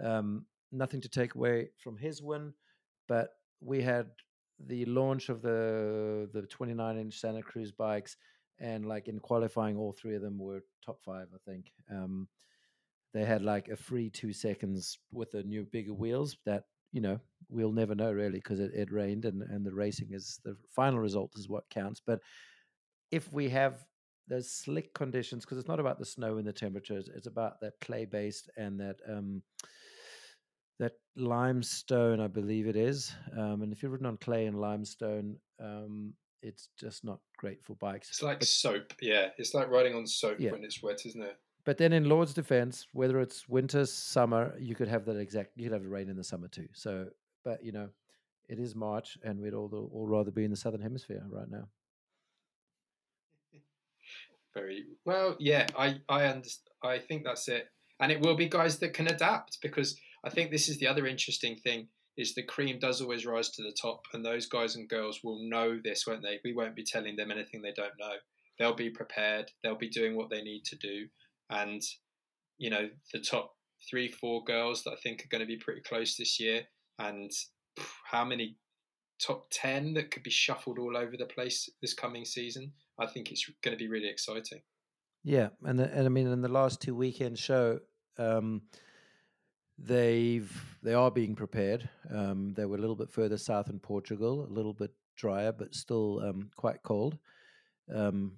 Um, 0.00 0.46
nothing 0.72 1.00
to 1.02 1.08
take 1.08 1.34
away 1.34 1.68
from 1.78 1.98
his 1.98 2.22
win, 2.22 2.54
but 3.08 3.30
we 3.60 3.82
had 3.82 4.06
the 4.66 4.84
launch 4.86 5.28
of 5.28 5.42
the 5.42 6.28
the 6.32 6.42
29 6.42 6.98
inch 6.98 7.18
Santa 7.18 7.42
Cruz 7.42 7.72
bikes, 7.72 8.16
and 8.58 8.86
like 8.86 9.08
in 9.08 9.18
qualifying, 9.18 9.76
all 9.76 9.92
three 9.92 10.14
of 10.14 10.22
them 10.22 10.38
were 10.38 10.62
top 10.84 11.02
five, 11.02 11.28
I 11.34 11.50
think. 11.50 11.72
Um, 11.90 12.28
they 13.12 13.24
had 13.24 13.42
like 13.42 13.68
a 13.68 13.76
free 13.76 14.10
two 14.10 14.32
seconds 14.32 14.98
with 15.12 15.30
the 15.32 15.42
new 15.42 15.64
bigger 15.64 15.94
wheels 15.94 16.36
that 16.46 16.64
you 16.92 17.00
know 17.00 17.18
we'll 17.48 17.72
never 17.72 17.94
know 17.94 18.12
really 18.12 18.38
because 18.38 18.60
it, 18.60 18.72
it 18.74 18.92
rained 18.92 19.24
and, 19.24 19.42
and 19.42 19.64
the 19.64 19.74
racing 19.74 20.08
is 20.12 20.40
the 20.44 20.56
final 20.70 20.98
result 20.98 21.32
is 21.36 21.48
what 21.48 21.68
counts 21.70 22.00
but 22.04 22.20
if 23.10 23.32
we 23.32 23.48
have 23.48 23.84
those 24.28 24.50
slick 24.50 24.94
conditions 24.94 25.44
because 25.44 25.58
it's 25.58 25.68
not 25.68 25.80
about 25.80 25.98
the 25.98 26.04
snow 26.04 26.38
and 26.38 26.46
the 26.46 26.52
temperatures 26.52 27.08
it's 27.14 27.26
about 27.26 27.60
that 27.60 27.74
clay 27.80 28.04
based 28.04 28.50
and 28.56 28.78
that 28.78 28.96
um 29.08 29.42
that 30.78 30.92
limestone 31.16 32.20
i 32.20 32.26
believe 32.26 32.66
it 32.66 32.76
is 32.76 33.12
um 33.36 33.62
and 33.62 33.72
if 33.72 33.82
you're 33.82 33.90
ridden 33.92 34.06
on 34.06 34.16
clay 34.16 34.46
and 34.46 34.58
limestone 34.60 35.36
um 35.60 36.12
it's 36.42 36.68
just 36.78 37.04
not 37.04 37.20
great 37.36 37.62
for 37.62 37.76
bikes 37.76 38.08
It's 38.10 38.22
like 38.22 38.40
But- 38.40 38.48
soap, 38.48 38.94
yeah. 39.00 39.28
It's 39.38 39.54
like 39.54 39.68
riding 39.70 39.94
on 39.94 40.06
soap 40.08 40.40
Yeah. 40.40 40.50
when 40.50 40.64
it's 40.64 40.82
wet, 40.82 41.06
isn't 41.06 41.22
it? 41.22 41.38
But 41.64 41.78
then 41.78 41.92
in 41.92 42.08
Lourdes' 42.08 42.34
defense, 42.34 42.84
whether 42.92 43.20
it's 43.20 43.48
winter, 43.48 43.86
summer, 43.86 44.52
you 44.58 44.74
could 44.74 44.88
have 44.88 45.04
that 45.04 45.16
exact. 45.18 45.50
You 45.54 45.66
could 45.66 45.72
have 45.74 45.84
the 45.84 45.88
rain 45.88 46.08
in 46.08 46.16
the 46.16 46.24
summer 46.24 46.48
too. 46.48 46.66
So, 46.72 47.06
but 47.44 47.62
you 47.64 47.70
know, 47.70 47.90
it 48.48 48.58
is 48.58 48.74
March, 48.74 49.16
and 49.22 49.38
we'd 49.40 49.54
all 49.54 49.70
all 49.94 50.08
rather 50.08 50.32
be 50.32 50.42
in 50.44 50.50
the 50.50 50.56
southern 50.56 50.80
hemisphere 50.82 51.22
right 51.30 51.48
now. 51.48 51.68
Very 54.54 54.84
well, 55.04 55.36
yeah. 55.38 55.66
I 55.78 56.00
I 56.08 56.24
understand. 56.24 56.68
I 56.82 56.98
think 56.98 57.22
that's 57.24 57.46
it, 57.48 57.68
and 58.00 58.10
it 58.10 58.20
will 58.20 58.34
be 58.34 58.48
guys 58.48 58.78
that 58.80 58.92
can 58.92 59.06
adapt 59.06 59.60
because 59.62 59.96
I 60.24 60.30
think 60.30 60.50
this 60.50 60.68
is 60.68 60.78
the 60.78 60.86
other 60.86 61.06
interesting 61.06 61.56
thing 61.56 61.88
is 62.16 62.34
the 62.34 62.42
cream 62.42 62.78
does 62.78 63.00
always 63.00 63.26
rise 63.26 63.50
to 63.50 63.62
the 63.62 63.76
top, 63.80 64.02
and 64.12 64.24
those 64.24 64.46
guys 64.46 64.76
and 64.76 64.88
girls 64.88 65.20
will 65.24 65.48
know 65.48 65.78
this, 65.82 66.06
won't 66.06 66.22
they? 66.22 66.40
We 66.44 66.52
won't 66.52 66.76
be 66.76 66.84
telling 66.84 67.16
them 67.16 67.30
anything 67.30 67.62
they 67.62 67.72
don't 67.72 67.98
know. 67.98 68.14
They'll 68.58 68.74
be 68.74 68.90
prepared. 68.90 69.50
They'll 69.62 69.78
be 69.78 69.88
doing 69.88 70.16
what 70.16 70.30
they 70.30 70.42
need 70.42 70.64
to 70.66 70.76
do, 70.76 71.06
and 71.50 71.82
you 72.58 72.70
know 72.70 72.88
the 73.12 73.20
top 73.20 73.54
three, 73.88 74.08
four 74.08 74.44
girls 74.44 74.84
that 74.84 74.92
I 74.92 74.96
think 75.02 75.24
are 75.24 75.28
going 75.30 75.40
to 75.40 75.46
be 75.46 75.56
pretty 75.56 75.80
close 75.80 76.16
this 76.16 76.38
year, 76.38 76.62
and 76.98 77.30
how 78.04 78.24
many 78.24 78.56
top 79.22 79.46
10 79.52 79.94
that 79.94 80.10
could 80.10 80.22
be 80.22 80.30
shuffled 80.30 80.78
all 80.78 80.96
over 80.96 81.16
the 81.16 81.26
place 81.26 81.70
this 81.80 81.94
coming 81.94 82.24
season. 82.24 82.72
I 82.98 83.06
think 83.06 83.30
it's 83.30 83.48
going 83.62 83.76
to 83.76 83.82
be 83.82 83.88
really 83.88 84.08
exciting. 84.08 84.60
Yeah, 85.24 85.48
and 85.62 85.78
the, 85.78 85.90
and 85.92 86.04
I 86.04 86.08
mean, 86.08 86.26
in 86.26 86.42
the 86.42 86.48
last 86.48 86.80
two 86.80 86.94
weekends 86.94 87.40
show, 87.40 87.78
um, 88.18 88.62
they've 89.82 90.50
they 90.82 90.94
are 90.94 91.10
being 91.10 91.34
prepared. 91.34 91.88
Um, 92.10 92.54
they 92.54 92.64
were 92.64 92.76
a 92.76 92.80
little 92.80 92.96
bit 92.96 93.10
further 93.10 93.38
south 93.38 93.70
in 93.70 93.78
Portugal, 93.78 94.46
a 94.48 94.52
little 94.52 94.72
bit 94.72 94.92
drier, 95.16 95.52
but 95.52 95.74
still 95.74 96.20
um, 96.20 96.50
quite 96.56 96.82
cold. 96.82 97.18
Um, 97.92 98.32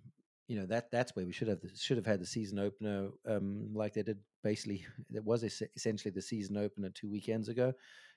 you 0.48 0.58
know 0.58 0.66
that 0.66 0.90
that's 0.90 1.16
where 1.16 1.24
we 1.24 1.32
should 1.32 1.48
have 1.48 1.60
the, 1.60 1.70
should 1.74 1.96
have 1.96 2.06
had 2.06 2.20
the 2.20 2.26
season 2.26 2.58
opener, 2.58 3.08
um, 3.26 3.70
like 3.74 3.94
they 3.94 4.02
did. 4.02 4.18
Basically, 4.42 4.84
it 5.14 5.24
was 5.24 5.44
es- 5.44 5.62
essentially 5.74 6.10
the 6.10 6.22
season 6.22 6.56
opener 6.56 6.90
two 6.90 7.10
weekends 7.10 7.48
ago, 7.48 7.72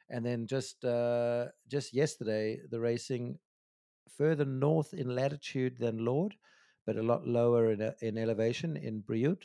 and 0.10 0.26
then 0.26 0.46
just 0.48 0.84
uh, 0.84 1.46
just 1.68 1.94
yesterday, 1.94 2.60
the 2.70 2.80
racing 2.80 3.38
further 4.18 4.46
north 4.46 4.94
in 4.94 5.14
latitude 5.16 5.78
than 5.78 6.04
Lourdes, 6.04 6.36
but 6.86 6.98
a 6.98 7.04
lot 7.04 7.28
lower 7.28 7.72
in, 7.72 7.82
e- 7.82 8.08
in 8.08 8.18
elevation 8.18 8.76
in 8.78 9.02
Briut. 9.04 9.44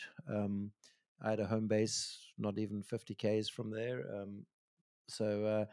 I 1.23 1.31
had 1.31 1.41
a 1.41 1.47
home 1.47 1.69
base 1.69 2.19
not 2.39 2.59
even 2.59 2.83
50 2.83 3.15
k's 3.15 3.49
from 3.49 3.71
there. 3.71 4.05
Um, 4.15 4.45
so 5.09 5.45
uh, 5.45 5.65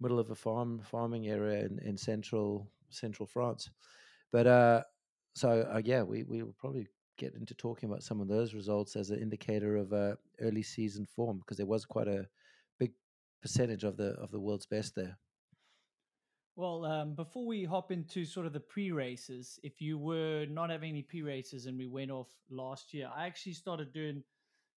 middle 0.00 0.18
of 0.18 0.30
a 0.30 0.34
farm 0.34 0.80
farming 0.82 1.28
area 1.28 1.64
in, 1.64 1.78
in 1.80 1.96
central 1.96 2.70
central 2.90 3.26
France. 3.26 3.70
But 4.32 4.46
uh, 4.46 4.82
so 5.34 5.68
uh, 5.72 5.80
yeah, 5.84 6.02
we 6.02 6.24
we 6.24 6.42
will 6.42 6.54
probably 6.58 6.86
get 7.18 7.34
into 7.34 7.54
talking 7.54 7.88
about 7.88 8.02
some 8.02 8.20
of 8.20 8.28
those 8.28 8.54
results 8.54 8.96
as 8.96 9.10
an 9.10 9.20
indicator 9.20 9.76
of 9.76 9.92
uh, 9.92 10.14
early 10.40 10.62
season 10.62 11.06
form 11.06 11.38
because 11.38 11.58
there 11.58 11.66
was 11.66 11.84
quite 11.84 12.08
a 12.08 12.26
big 12.78 12.92
percentage 13.42 13.84
of 13.84 13.96
the 13.96 14.10
of 14.12 14.30
the 14.30 14.40
world's 14.40 14.66
best 14.66 14.94
there. 14.94 15.18
Well, 16.56 16.84
um, 16.84 17.14
before 17.14 17.46
we 17.46 17.64
hop 17.64 17.90
into 17.90 18.24
sort 18.24 18.46
of 18.46 18.52
the 18.52 18.60
pre 18.60 18.90
races, 18.90 19.58
if 19.62 19.80
you 19.80 19.98
were 19.98 20.46
not 20.50 20.70
having 20.70 20.90
any 20.90 21.02
pre 21.02 21.22
races 21.22 21.66
and 21.66 21.78
we 21.78 21.86
went 21.86 22.10
off 22.10 22.28
last 22.50 22.92
year, 22.92 23.08
I 23.14 23.26
actually 23.26 23.54
started 23.54 23.92
doing 23.92 24.22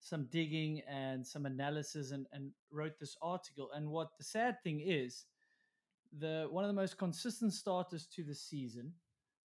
some 0.04 0.28
digging 0.30 0.82
and 0.88 1.26
some 1.26 1.46
analysis 1.46 2.12
and, 2.12 2.28
and 2.34 2.52
wrote 2.72 3.00
this 3.00 3.16
article. 3.22 3.70
And 3.74 3.90
what 3.90 4.10
the 4.18 4.24
sad 4.24 4.58
thing 4.62 4.84
is, 4.86 5.26
the 6.20 6.48
one 6.52 6.66
of 6.66 6.68
the 6.68 6.80
most 6.80 6.98
consistent 6.98 7.54
starters 7.54 8.06
to 8.16 8.24
the 8.24 8.36
season, 8.36 8.92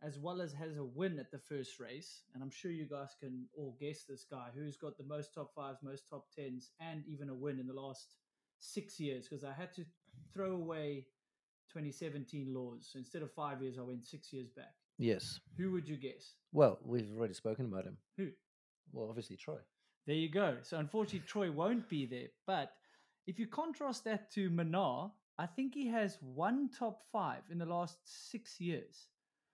as 0.02 0.18
well 0.18 0.40
as 0.40 0.54
has 0.54 0.78
a 0.78 0.84
win 0.84 1.18
at 1.18 1.30
the 1.30 1.38
first 1.38 1.78
race, 1.78 2.22
and 2.34 2.42
I'm 2.42 2.50
sure 2.50 2.70
you 2.70 2.86
guys 2.86 3.14
can 3.20 3.46
all 3.56 3.76
guess 3.78 4.04
this 4.08 4.24
guy 4.28 4.46
who's 4.54 4.78
got 4.78 4.96
the 4.96 5.04
most 5.04 5.34
top 5.34 5.54
fives, 5.54 5.78
most 5.82 6.08
top 6.08 6.24
tens, 6.34 6.70
and 6.80 7.04
even 7.06 7.28
a 7.28 7.34
win 7.34 7.60
in 7.60 7.66
the 7.66 7.74
last 7.74 8.14
six 8.58 8.98
years. 8.98 9.28
Because 9.28 9.44
I 9.44 9.52
had 9.52 9.74
to 9.74 9.84
throw 10.32 10.52
away 10.52 11.04
2017 11.68 12.52
Lourdes. 12.52 12.88
So 12.92 12.98
instead 12.98 13.22
of 13.22 13.30
five 13.30 13.60
years, 13.60 13.78
I 13.78 13.82
went 13.82 14.06
six 14.06 14.32
years 14.32 14.48
back. 14.48 14.72
Yes. 14.98 15.38
Who 15.58 15.72
would 15.72 15.86
you 15.86 15.96
guess? 15.96 16.32
Well, 16.52 16.78
we've 16.82 17.10
already 17.14 17.34
spoken 17.34 17.66
about 17.66 17.84
him. 17.84 17.98
Who? 18.16 18.28
Well, 18.92 19.08
obviously 19.10 19.36
Troy. 19.36 19.58
There 20.06 20.16
you 20.16 20.30
go. 20.30 20.56
So 20.62 20.78
unfortunately, 20.78 21.26
Troy 21.26 21.50
won't 21.50 21.88
be 21.88 22.06
there. 22.06 22.28
But 22.46 22.72
if 23.26 23.38
you 23.38 23.46
contrast 23.46 24.04
that 24.04 24.30
to 24.32 24.50
Minnaar, 24.50 25.10
I 25.38 25.46
think 25.46 25.74
he 25.74 25.88
has 25.88 26.18
one 26.20 26.70
top 26.70 27.02
five 27.12 27.42
in 27.50 27.58
the 27.58 27.66
last 27.66 27.98
six 28.04 28.60
years. 28.60 29.08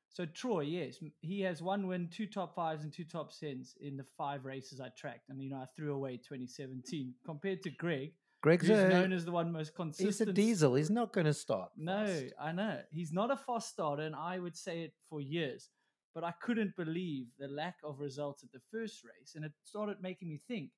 So 0.09 0.27
Troy, 0.27 0.61
yes, 0.61 0.99
he 1.23 1.41
has 1.41 1.63
one 1.63 1.87
win, 1.87 2.09
two 2.15 2.27
top 2.27 2.55
fives, 2.55 2.85
and 2.85 2.93
two 2.93 3.05
top 3.05 3.33
tens 3.35 3.75
in 3.81 3.97
the 3.97 4.05
five 4.19 4.45
races 4.45 4.79
I 4.79 4.91
tracked. 4.91 5.31
And 5.31 5.43
you 5.43 5.49
know, 5.49 5.57
I 5.57 5.67
threw 5.75 5.95
away 5.95 6.19
2017 6.19 7.15
compared 7.25 7.63
to 7.63 7.71
Greg. 7.71 8.13
Greg's 8.43 8.67
who's 8.67 8.79
a, 8.79 8.89
known 8.89 9.13
as 9.13 9.25
the 9.25 9.31
one 9.31 9.53
most 9.53 9.75
consistent. 9.75 10.09
he's 10.09 10.21
a 10.21 10.33
diesel. 10.33 10.75
He's 10.75 10.91
not 10.91 11.13
going 11.13 11.27
to 11.27 11.33
start. 11.33 11.71
No, 11.79 12.05
fast. 12.05 12.25
I 12.39 12.53
know. 12.53 12.81
He's 12.91 13.13
not 13.13 13.31
a 13.31 13.37
fast 13.37 13.71
starter, 13.71 14.03
and 14.03 14.15
I 14.15 14.39
would 14.39 14.57
say 14.57 14.83
it 14.83 14.93
for 15.09 15.21
years. 15.21 15.71
But 16.15 16.25
I 16.25 16.33
couldn't 16.43 16.77
believe 16.77 17.27
the 17.39 17.49
lack 17.49 17.77
of 17.85 18.01
results 18.01 18.43
at 18.45 18.53
the 18.53 18.61
first 18.71 19.03
race. 19.05 19.35
And 19.35 19.45
it 19.45 19.53
started 19.65 19.97
making 20.03 20.29
me 20.29 20.37
think 20.37 20.71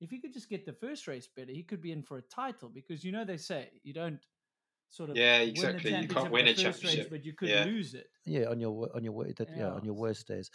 if 0.00 0.10
he 0.10 0.20
could 0.20 0.32
just 0.32 0.48
get 0.48 0.64
the 0.66 0.72
first 0.72 1.06
race 1.08 1.26
better, 1.26 1.52
he 1.52 1.62
could 1.62 1.80
be 1.80 1.92
in 1.92 2.02
for 2.02 2.18
a 2.18 2.22
title 2.22 2.68
because 2.68 3.04
you 3.04 3.12
know 3.12 3.24
they 3.24 3.36
say 3.36 3.68
you 3.82 3.92
don't 3.92 4.20
sort 4.90 5.10
of 5.10 5.16
Yeah, 5.16 5.38
exactly. 5.38 5.94
You 5.94 6.08
can't 6.08 6.30
win 6.30 6.46
a 6.48 6.54
the 6.54 6.62
first 6.62 6.84
race, 6.84 6.94
championship. 6.94 7.10
but 7.10 7.24
you 7.24 7.32
could 7.32 7.48
Yeah. 7.48 7.64
lose 7.64 7.94
it. 7.94 8.08
Yeah, 8.24 8.48
on 8.50 8.60
your 8.60 8.88
on 8.94 9.04
your 9.04 9.12
wor- 9.12 9.32
that, 9.32 9.48
yeah 9.56 9.70
on 9.72 9.84
your 9.84 9.94
worst 9.94 10.26
days. 10.28 10.50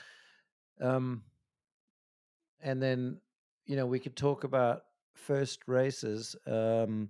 Um, 0.79 1.23
and 2.61 2.81
then 2.81 3.19
you 3.65 3.75
know 3.75 3.85
we 3.85 3.99
could 3.99 4.15
talk 4.15 4.43
about 4.43 4.83
first 5.15 5.67
races. 5.67 6.35
Um, 6.47 7.09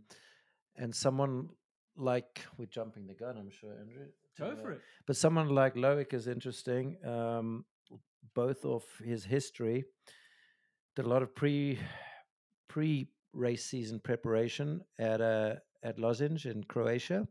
and 0.76 0.96
someone 0.96 1.50
like 1.98 2.42
we're 2.58 2.66
jumping 2.66 3.08
the 3.08 3.14
gun, 3.14 3.38
I'm 3.38 3.50
sure, 3.50 3.72
Andrew. 3.80 4.06
Go 4.38 4.56
for 4.56 4.72
it. 4.72 4.82
But 5.06 5.16
someone 5.16 5.50
like 5.50 5.76
Loic 5.76 6.14
is 6.14 6.28
interesting, 6.28 6.98
um, 7.06 7.66
both 8.34 8.66
of 8.66 8.84
his 9.04 9.26
history. 9.26 9.86
Did 10.96 11.06
a 11.06 11.10
lot 11.10 11.24
of 11.24 11.36
pre 11.36 11.80
pre 12.68 13.10
race 13.34 13.66
season 13.66 14.00
preparation 14.00 14.82
at 15.00 15.22
uh, 15.22 15.56
at 15.84 15.98
Lošinj 15.98 16.46
in 16.46 16.64
Croatia, 16.64 17.28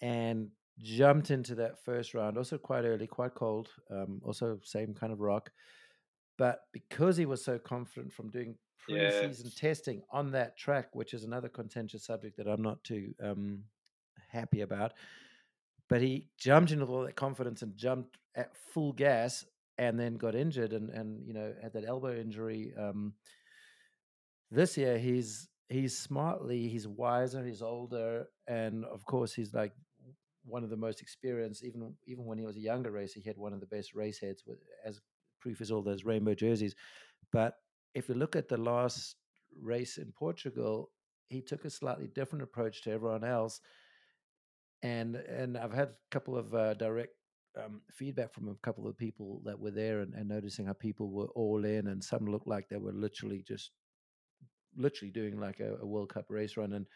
and 0.00 0.48
jumped 0.78 1.30
into 1.30 1.54
that 1.56 1.82
first 1.84 2.14
round. 2.14 2.38
Also 2.38 2.58
quite 2.58 2.84
early, 2.84 3.06
quite 3.06 3.34
cold. 3.34 3.68
Um, 3.90 4.20
also 4.24 4.58
same 4.62 4.94
kind 4.94 5.12
of 5.12 5.20
rock, 5.20 5.50
but 6.38 6.60
because 6.72 7.16
he 7.16 7.26
was 7.26 7.44
so 7.44 7.58
confident 7.58 8.12
from 8.12 8.30
doing 8.30 8.56
Yeah. 8.90 9.20
pre-season 9.20 9.50
testing 9.56 10.02
on 10.10 10.32
that 10.32 10.56
track, 10.56 10.94
which 10.94 11.14
is 11.14 11.24
another 11.24 11.48
contentious 11.48 12.04
subject 12.04 12.36
that 12.36 12.46
I'm 12.46 12.62
not 12.62 12.82
too 12.84 13.14
um, 13.22 13.64
happy 14.28 14.60
about. 14.60 14.92
But 15.88 16.02
he 16.02 16.28
jumped 16.38 16.70
into 16.70 16.86
all 16.86 17.02
that 17.04 17.16
confidence 17.16 17.62
and 17.62 17.76
jumped 17.76 18.16
at 18.34 18.56
full 18.72 18.92
gas, 18.92 19.44
and 19.78 19.98
then 19.98 20.14
got 20.16 20.34
injured 20.34 20.72
and 20.72 20.90
and 20.90 21.26
you 21.26 21.32
know 21.32 21.52
had 21.62 21.72
that 21.72 21.84
elbow 21.84 22.14
injury. 22.14 22.72
Um, 22.78 23.14
this 24.50 24.76
year 24.76 24.98
he's 24.98 25.48
he's 25.68 25.96
smartly 25.96 26.68
he's 26.68 26.86
wiser 26.86 27.44
he's 27.44 27.62
older 27.62 28.26
and 28.48 28.84
of 28.86 29.04
course 29.04 29.32
he's 29.32 29.54
like 29.54 29.72
one 30.44 30.64
of 30.64 30.70
the 30.70 30.76
most 30.76 31.00
experienced 31.00 31.64
even 31.64 31.94
even 32.06 32.24
when 32.24 32.38
he 32.38 32.44
was 32.44 32.56
a 32.56 32.60
younger 32.60 32.90
racer 32.90 33.20
he 33.20 33.28
had 33.28 33.36
one 33.36 33.52
of 33.52 33.60
the 33.60 33.66
best 33.66 33.94
race 33.94 34.18
heads 34.18 34.42
with 34.46 34.58
as 34.84 35.00
proof 35.40 35.60
is 35.60 35.70
all 35.70 35.82
those 35.82 36.04
rainbow 36.04 36.34
jerseys 36.34 36.74
but 37.32 37.54
if 37.94 38.08
you 38.08 38.14
look 38.14 38.36
at 38.36 38.48
the 38.48 38.56
last 38.56 39.16
race 39.60 39.98
in 39.98 40.12
portugal 40.12 40.90
he 41.28 41.40
took 41.40 41.64
a 41.64 41.70
slightly 41.70 42.08
different 42.14 42.42
approach 42.42 42.82
to 42.82 42.90
everyone 42.90 43.24
else 43.24 43.60
and 44.82 45.16
and 45.16 45.56
i've 45.56 45.72
had 45.72 45.88
a 45.88 45.94
couple 46.10 46.36
of 46.36 46.54
uh, 46.54 46.74
direct 46.74 47.14
um, 47.60 47.80
feedback 47.90 48.32
from 48.32 48.48
a 48.48 48.54
couple 48.62 48.86
of 48.86 48.96
people 48.96 49.42
that 49.44 49.58
were 49.58 49.72
there 49.72 50.00
and, 50.00 50.14
and 50.14 50.28
noticing 50.28 50.66
how 50.66 50.72
people 50.72 51.10
were 51.10 51.26
all 51.34 51.64
in 51.64 51.88
and 51.88 52.02
some 52.02 52.26
looked 52.26 52.46
like 52.46 52.68
they 52.68 52.76
were 52.76 52.92
literally 52.92 53.42
just 53.46 53.72
literally 54.76 55.10
doing 55.10 55.38
like 55.38 55.60
a, 55.60 55.76
a 55.80 55.86
World 55.86 56.12
Cup 56.12 56.26
race 56.28 56.56
run. 56.56 56.72
And 56.72 56.86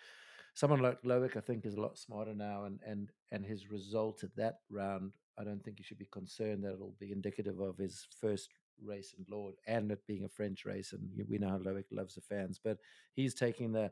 someone 0.55 0.81
like 0.81 1.03
Loic, 1.03 1.37
I 1.37 1.41
think, 1.41 1.67
is 1.67 1.75
a 1.75 1.81
lot 1.81 1.99
smarter 1.99 2.35
now. 2.35 2.65
And 2.65 2.81
and 2.87 3.11
and 3.31 3.45
his 3.45 3.71
result 3.71 4.23
at 4.25 4.35
that 4.37 4.57
round, 4.71 5.13
I 5.39 5.45
don't 5.45 5.63
think 5.65 5.79
you 5.79 5.85
should 5.85 5.99
be 5.99 6.09
concerned 6.13 6.65
that 6.65 6.75
it'll 6.75 6.95
be 6.99 7.13
indicative 7.13 7.61
of 7.61 7.79
his 7.79 8.07
first 8.21 8.49
race 8.83 9.15
in 9.17 9.25
Lourdes 9.29 9.59
and 9.67 9.91
it 9.91 10.07
being 10.07 10.25
a 10.25 10.29
French 10.29 10.65
race. 10.65 10.93
And 10.93 11.09
we 11.29 11.39
know 11.39 11.51
how 11.51 11.59
Loic 11.59 11.85
loves 11.91 12.15
the 12.15 12.21
fans, 12.21 12.61
but 12.63 12.79
he's 13.15 13.35
taking 13.35 13.73
the 13.73 13.91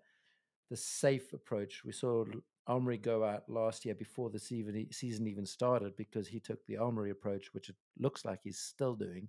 the 0.71 0.77
safe 0.77 1.35
approach. 1.35 1.83
We 1.85 1.93
saw 1.93 2.25
Amaury 2.69 3.01
go 3.01 3.25
out 3.25 3.43
last 3.49 3.85
year 3.85 3.95
before 3.95 4.31
the 4.31 4.39
season 4.39 5.27
even 5.27 5.45
started 5.45 5.97
because 5.97 6.27
he 6.27 6.41
took 6.41 6.65
the 6.65 6.77
Amaury 6.77 7.11
approach, 7.11 7.53
which 7.53 7.69
it 7.69 7.77
looks 7.99 8.25
like 8.25 8.41
he's 8.43 8.59
still 8.59 8.95
doing. 8.95 9.29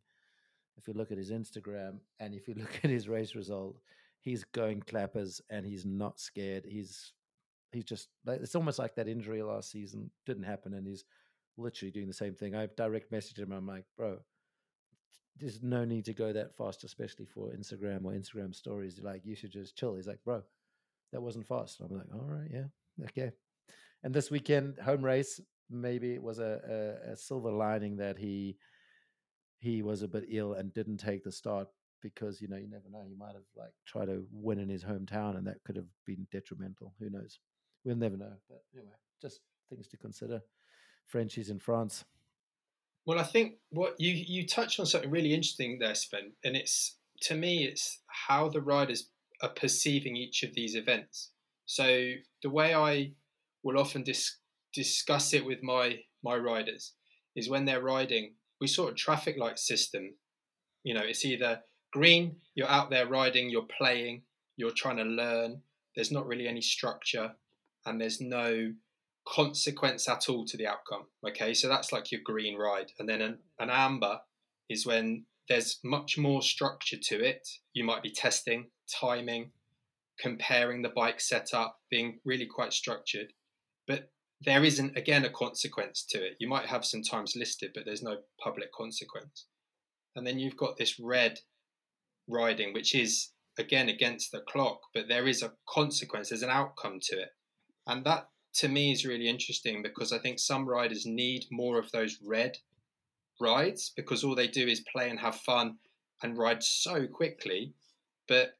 If 0.78 0.88
you 0.88 0.94
look 0.94 1.12
at 1.12 1.18
his 1.18 1.32
Instagram 1.32 1.98
and 2.20 2.34
if 2.34 2.48
you 2.48 2.54
look 2.58 2.80
at 2.84 2.89
his 2.89 3.10
race 3.10 3.36
result, 3.36 3.78
he's 4.22 4.46
going 4.46 4.82
clappers 4.82 5.42
and 5.50 5.66
he's 5.66 5.86
not 5.86 6.20
scared. 6.20 6.66
He's 6.66 7.12
he's 7.72 7.84
just 7.84 8.08
it's 8.28 8.56
almost 8.56 8.80
like 8.80 8.96
that 8.96 9.08
injury 9.08 9.42
last 9.42 9.72
season 9.72 10.12
didn't 10.26 10.44
happen 10.44 10.76
and 10.76 10.88
he's 10.88 11.04
literally 11.58 11.92
doing 11.92 12.08
the 12.08 12.13
same 12.13 12.36
thing. 12.36 12.56
I 12.56 12.68
direct 12.78 13.12
messaged 13.12 13.39
him. 13.39 13.52
I'm 13.52 13.68
like, 13.68 13.86
bro, 13.98 14.20
there's 15.38 15.63
no 15.63 15.84
need 15.84 16.06
to 16.06 16.13
go 16.13 16.32
that 16.32 16.56
fast, 16.56 16.84
especially 16.84 17.26
for 17.26 17.50
Instagram 17.50 18.06
or 18.06 18.12
Instagram 18.12 18.54
stories. 18.54 19.00
Like, 19.02 19.26
you 19.26 19.36
should 19.36 19.52
just 19.52 19.76
chill. 19.76 19.96
He's 19.96 20.08
like, 20.08 20.24
bro, 20.24 20.43
that 21.12 21.22
wasn't 21.22 21.48
fast. 21.48 21.82
I'm 21.82 21.96
like, 21.96 22.08
all 22.13 22.28
right, 22.28 22.50
yeah, 22.52 23.06
okay. 23.06 23.32
And 24.04 24.13
this 24.13 24.30
weekend, 24.30 24.78
home 24.80 25.04
race, 25.04 25.39
maybe 25.69 26.13
it 26.13 26.22
was 26.22 26.39
a, 26.39 26.98
a, 27.08 27.12
a 27.13 27.17
silver 27.17 27.52
lining 27.52 27.98
that 27.98 28.17
he 28.17 28.58
he 29.60 29.82
was 29.82 30.02
a 30.02 30.08
bit 30.08 30.26
ill 30.30 30.54
and 30.54 30.74
didn't 30.74 30.98
take 30.98 31.24
the 31.24 31.32
start 31.32 31.69
because 32.02 32.41
you 32.41 32.50
know 32.50 32.58
you 32.58 32.69
never 32.69 32.89
know 32.91 33.02
he 33.08 33.15
might 33.15 33.34
have 33.34 33.48
like 33.56 33.72
tried 33.88 34.08
to 34.08 34.26
win 34.32 34.60
in 34.60 34.67
his 34.67 34.84
hometown 34.84 35.38
and 35.38 35.48
that 35.48 35.63
could 35.63 35.78
have 35.78 35.88
been 36.06 36.28
detrimental 36.32 36.93
who 37.00 37.10
knows 37.10 37.39
we'll 37.86 37.96
never 37.96 38.17
know 38.17 38.34
but 38.50 38.62
anyway 38.76 38.91
just 39.22 39.39
things 39.69 39.88
to 39.88 39.96
consider 39.96 40.41
frenchies 41.08 41.50
in 41.50 41.58
france 41.58 42.04
Well, 43.06 43.20
I 43.20 43.24
think 43.24 43.56
what 43.70 44.00
you 44.00 44.12
you 44.13 44.48
touched 44.48 44.80
on 44.80 44.86
something 44.86 45.10
really 45.12 45.34
interesting 45.34 45.80
there, 45.80 45.96
Sven, 45.96 46.34
and 46.44 46.56
it's 46.56 46.98
to 47.24 47.36
me 47.36 47.66
it's 47.66 48.00
how 48.08 48.50
the 48.50 48.62
riders 48.62 49.10
are 49.42 49.50
perceiving 49.50 50.16
each 50.16 50.44
of 50.44 50.54
these 50.54 50.76
events. 50.76 51.32
So 51.66 52.13
the 52.42 52.50
way 52.50 52.74
I 52.74 53.13
will 53.63 53.78
often 53.78 54.04
dis- 54.04 54.38
discuss 54.74 55.34
it 55.34 55.46
with 55.46 55.62
my 55.62 56.00
my 56.24 56.36
riders 56.38 56.94
is 57.36 57.50
when 57.50 57.66
they're 57.66 57.82
riding, 57.82 58.36
we 58.62 58.68
sort 58.68 58.92
of 58.92 58.96
traffic 58.98 59.38
light 59.38 59.60
system. 59.60 60.16
You 60.84 60.94
know, 60.94 61.02
it's 61.04 61.26
either 61.26 61.62
green, 61.92 62.38
you're 62.56 62.70
out 62.70 62.89
there 62.89 63.08
riding, 63.08 63.50
you're 63.50 63.68
playing, 63.78 64.24
you're 64.56 64.72
trying 64.72 64.98
to 64.98 65.04
learn. 65.04 65.62
There's 65.96 66.12
not 66.12 66.26
really 66.28 66.48
any 66.48 66.62
structure, 66.62 67.36
and 67.86 68.00
there's 68.00 68.22
no 68.22 68.74
consequence 69.28 70.08
at 70.10 70.30
all 70.30 70.46
to 70.46 70.58
the 70.58 70.68
outcome. 70.68 71.06
Okay, 71.28 71.54
so 71.54 71.68
that's 71.68 71.92
like 71.92 72.12
your 72.12 72.22
green 72.24 72.58
ride, 72.58 72.92
and 73.00 73.08
then 73.08 73.22
an, 73.22 73.38
an 73.60 73.70
amber 73.70 74.22
is 74.70 74.86
when 74.86 75.26
there's 75.50 75.80
much 75.84 76.18
more 76.18 76.42
structure 76.42 76.98
to 76.98 77.24
it. 77.24 77.48
You 77.74 77.84
might 77.84 78.04
be 78.04 78.12
testing, 78.12 78.68
timing, 78.88 79.52
comparing 80.20 80.82
the 80.82 80.90
bike 80.90 81.20
setup, 81.20 81.80
being 81.90 82.20
really 82.24 82.46
quite 82.46 82.74
structured, 82.74 83.34
but 83.88 84.12
there 84.42 84.64
isn't 84.64 84.98
again 84.98 85.26
a 85.26 85.30
consequence 85.30 86.04
to 86.10 86.24
it. 86.24 86.36
You 86.40 86.48
might 86.48 86.68
have 86.68 86.86
some 86.86 87.02
times 87.02 87.36
listed, 87.36 87.72
but 87.74 87.86
there's 87.86 88.04
no 88.04 88.18
public 88.42 88.72
consequence. 88.74 89.46
And 90.16 90.28
then 90.28 90.40
you've 90.40 90.58
got 90.58 90.78
this 90.78 91.00
red 91.00 91.40
riding, 92.28 92.74
which 92.74 92.94
is 92.94 93.30
again 93.58 93.90
against 93.90 94.32
the 94.32 94.42
clock, 94.42 94.82
but 94.94 95.08
there 95.08 95.28
is 95.28 95.42
a 95.42 95.54
consequence, 95.68 96.30
there's 96.30 96.44
an 96.44 96.50
outcome 96.50 97.00
to 97.04 97.20
it. 97.20 97.30
And 97.88 98.06
that 98.06 98.30
to 98.56 98.68
me 98.68 98.92
is 98.92 99.06
really 99.06 99.28
interesting 99.28 99.82
because 99.82 100.12
I 100.12 100.20
think 100.20 100.39
some 100.39 100.68
riders 100.68 101.06
need 101.06 101.46
more 101.52 101.80
of 101.80 101.92
those 101.92 102.20
red 102.24 102.58
rides 103.42 103.92
because 103.96 104.24
all 104.24 104.36
they 104.36 104.48
do 104.48 104.68
is 104.68 104.86
play 104.92 105.10
and 105.10 105.20
have 105.20 105.36
fun 105.36 105.78
and 106.22 106.38
ride 106.38 106.63
so 106.63 107.08
quickly. 107.08 107.74
But 108.28 108.58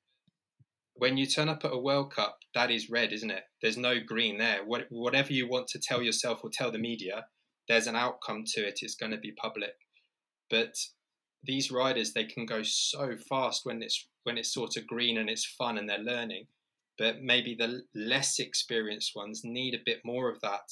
when 0.96 1.18
you 1.18 1.26
turn 1.26 1.50
up 1.50 1.64
at 1.64 1.74
a 1.74 1.78
World 1.78 2.14
Cup, 2.14 2.40
that 2.54 2.72
is 2.72 2.90
red, 2.90 3.14
isn't 3.14 3.32
it? 3.32 3.44
There's 3.62 3.78
no 3.78 4.00
green 4.00 4.38
there. 4.38 4.64
What, 4.66 4.88
whatever 4.90 5.34
you 5.34 5.48
want 5.48 5.68
to 5.70 5.80
tell 5.80 6.02
yourself 6.02 6.42
or 6.44 6.50
tell 6.50 6.72
the 6.72 6.78
media, 6.80 7.26
there's 7.68 7.88
an 7.88 7.96
outcome 7.96 8.44
to 8.48 8.68
it. 8.68 8.80
It's 8.82 8.96
going 8.96 9.12
to 9.12 9.18
be 9.18 9.32
public. 9.32 9.74
But 10.50 10.76
these 11.44 11.72
riders, 11.72 12.14
they 12.14 12.26
can 12.26 12.46
go 12.46 12.64
so 12.64 13.16
fast 13.30 13.66
when 13.66 13.82
it's 13.82 14.08
when 14.24 14.38
it's 14.38 14.54
sort 14.54 14.78
of 14.78 14.88
green 14.88 15.18
and 15.18 15.30
it's 15.30 15.46
fun 15.46 15.78
and 15.78 15.90
they're 15.90 15.98
learning. 15.98 16.48
But 16.98 17.22
maybe 17.22 17.56
the 17.56 17.84
less 17.96 18.40
experienced 18.40 19.14
ones 19.16 19.42
need 19.44 19.74
a 19.74 19.84
bit 19.86 20.02
more 20.06 20.30
of 20.30 20.40
that. 20.42 20.72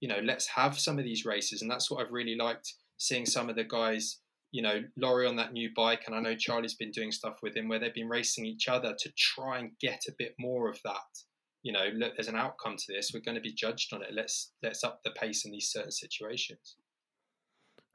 You 0.00 0.08
know, 0.08 0.20
let's 0.22 0.46
have 0.48 0.78
some 0.78 0.98
of 0.98 1.04
these 1.04 1.24
races, 1.24 1.62
and 1.62 1.70
that's 1.70 1.90
what 1.90 2.00
I've 2.00 2.12
really 2.12 2.36
liked 2.36 2.72
seeing 2.98 3.26
some 3.26 3.50
of 3.50 3.56
the 3.56 3.64
guys 3.64 4.20
you 4.52 4.62
know, 4.62 4.82
Laurie 4.96 5.26
on 5.26 5.36
that 5.36 5.52
new 5.52 5.70
bike, 5.74 6.02
and 6.06 6.14
I 6.14 6.20
know 6.20 6.34
Charlie's 6.34 6.74
been 6.74 6.90
doing 6.90 7.12
stuff 7.12 7.38
with 7.42 7.56
him 7.56 7.68
where 7.68 7.78
they've 7.78 7.94
been 7.94 8.08
racing 8.08 8.46
each 8.46 8.68
other 8.68 8.94
to 8.98 9.10
try 9.16 9.58
and 9.58 9.70
get 9.80 10.02
a 10.08 10.12
bit 10.18 10.34
more 10.38 10.68
of 10.68 10.78
that. 10.84 11.22
You 11.62 11.72
know, 11.72 11.90
look, 11.94 12.16
there's 12.16 12.28
an 12.28 12.36
outcome 12.36 12.76
to 12.76 12.92
this. 12.92 13.12
We're 13.12 13.20
going 13.20 13.36
to 13.36 13.40
be 13.40 13.52
judged 13.52 13.92
on 13.92 14.02
it. 14.02 14.08
Let's 14.12 14.52
let's 14.62 14.82
up 14.82 15.00
the 15.04 15.10
pace 15.10 15.44
in 15.44 15.52
these 15.52 15.70
certain 15.70 15.92
situations. 15.92 16.76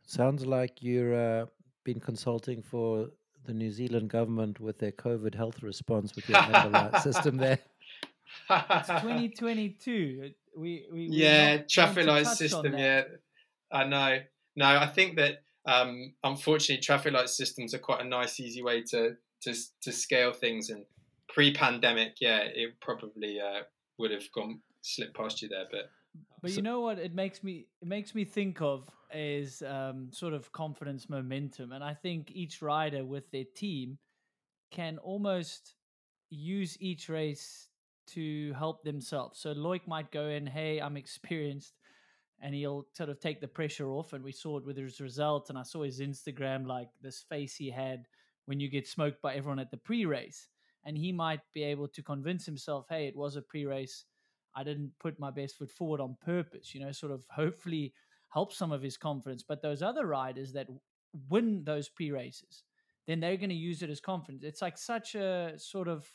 Sounds 0.04 0.46
like 0.46 0.82
you're 0.82 1.16
uh, 1.16 1.46
been 1.84 2.00
consulting 2.00 2.62
for 2.62 3.10
the 3.46 3.54
New 3.54 3.72
Zealand 3.72 4.10
government 4.10 4.60
with 4.60 4.80
their 4.80 4.92
COVID 4.92 5.36
health 5.36 5.62
response 5.64 6.16
with 6.16 6.28
your 6.30 6.38
amber 6.38 6.70
light 6.70 7.02
system 7.02 7.38
there. 7.38 7.60
it's 8.50 8.88
2022. 8.88 10.32
We, 10.58 10.86
we 10.92 11.08
yeah, 11.10 11.58
traffic 11.70 12.06
light 12.06 12.28
system. 12.28 12.78
Yeah, 12.78 13.04
I 13.72 13.86
know. 13.86 14.20
No, 14.56 14.66
I 14.66 14.88
think 14.88 15.18
that 15.18 15.44
um, 15.66 16.14
unfortunately, 16.24 16.82
traffic 16.82 17.14
light 17.14 17.30
systems 17.30 17.74
are 17.74 17.80
quite 17.80 18.02
a 18.02 18.08
nice, 18.08 18.40
easy 18.40 18.62
way 18.62 18.84
to 18.92 19.16
to, 19.42 19.54
to 19.82 19.92
scale 19.92 20.34
things. 20.34 20.70
And 20.70 20.86
pre-pandemic, 21.30 22.16
yeah, 22.20 22.40
it 22.40 22.80
probably 22.82 23.40
uh, 23.40 23.62
would 23.98 24.12
have 24.12 24.32
gone 24.34 24.62
slipped 24.82 25.16
past 25.16 25.42
you 25.42 25.50
there, 25.50 25.66
but. 25.72 25.90
But 26.42 26.52
you 26.52 26.62
know 26.62 26.82
what? 26.82 27.00
It 27.00 27.14
makes 27.14 27.44
me 27.44 27.68
it 27.82 27.88
makes 27.88 28.14
me 28.14 28.26
think 28.26 28.62
of 28.62 28.90
is 29.14 29.62
um, 29.62 30.10
sort 30.12 30.34
of 30.34 30.52
confidence 30.52 31.10
momentum, 31.10 31.72
and 31.72 31.84
I 31.84 31.94
think 31.94 32.32
each 32.32 32.62
rider 32.62 33.06
with 33.06 33.30
their 33.32 33.46
team 33.56 33.98
can 34.72 34.98
almost 35.00 35.76
use 36.30 36.78
each 36.80 37.10
race 37.10 37.70
to 38.08 38.54
help 38.54 38.84
themselves. 38.84 39.40
So 39.40 39.54
Loic 39.54 39.88
might 39.88 40.12
go 40.12 40.28
in, 40.28 40.46
hey, 40.46 40.80
I'm 40.80 40.98
experienced 40.98 41.74
and 42.42 42.54
he'll 42.54 42.86
sort 42.94 43.10
of 43.10 43.20
take 43.20 43.42
the 43.42 43.48
pressure 43.48 43.90
off. 43.90 44.14
And 44.14 44.24
we 44.24 44.32
saw 44.32 44.58
it 44.58 44.66
with 44.66 44.78
his 44.78 45.00
results. 45.00 45.50
And 45.50 45.58
I 45.58 45.64
saw 45.64 45.84
his 45.84 46.00
Instagram, 46.00 46.68
like 46.68 46.90
this 47.02 47.24
face 47.28 47.56
he 47.56 47.70
had 47.70 48.06
when 48.46 48.60
you 48.60 48.70
get 48.70 48.88
smoked 48.88 49.22
by 49.22 49.36
everyone 49.36 49.60
at 49.60 49.72
the 49.72 49.78
pre 49.78 50.06
race. 50.06 50.48
And 50.84 50.98
he 50.98 51.12
might 51.12 51.42
be 51.54 51.64
able 51.64 51.88
to 51.88 52.04
convince 52.04 52.46
himself, 52.46 52.86
hey, 52.90 53.08
it 53.08 53.16
was 53.16 53.36
a 53.36 53.42
pre 53.42 53.66
race. 53.66 54.06
I 54.56 54.64
didn't 54.64 54.92
put 55.00 55.20
my 55.20 55.32
best 55.32 55.56
foot 55.58 55.72
forward 55.72 56.00
on 56.02 56.18
purpose, 56.24 56.74
you 56.74 56.82
know, 56.82 56.92
sort 56.92 57.12
of 57.12 57.26
hopefully 57.30 57.94
help 58.30 58.54
some 58.54 58.72
of 58.72 58.82
his 58.82 58.98
confidence. 58.98 59.44
But 59.44 59.62
those 59.62 59.82
other 59.82 60.06
riders 60.06 60.54
that 60.54 60.68
win 61.30 61.64
those 61.64 61.90
pre 61.90 62.12
races, 62.12 62.64
then 63.08 63.20
they're 63.20 63.38
going 63.38 63.50
to 63.50 63.56
use 63.56 63.82
it 63.82 63.90
as 63.90 64.00
confidence. 64.00 64.44
It's 64.44 64.62
like 64.62 64.78
such 64.78 65.16
a 65.16 65.54
sort 65.58 65.88
of 65.88 66.12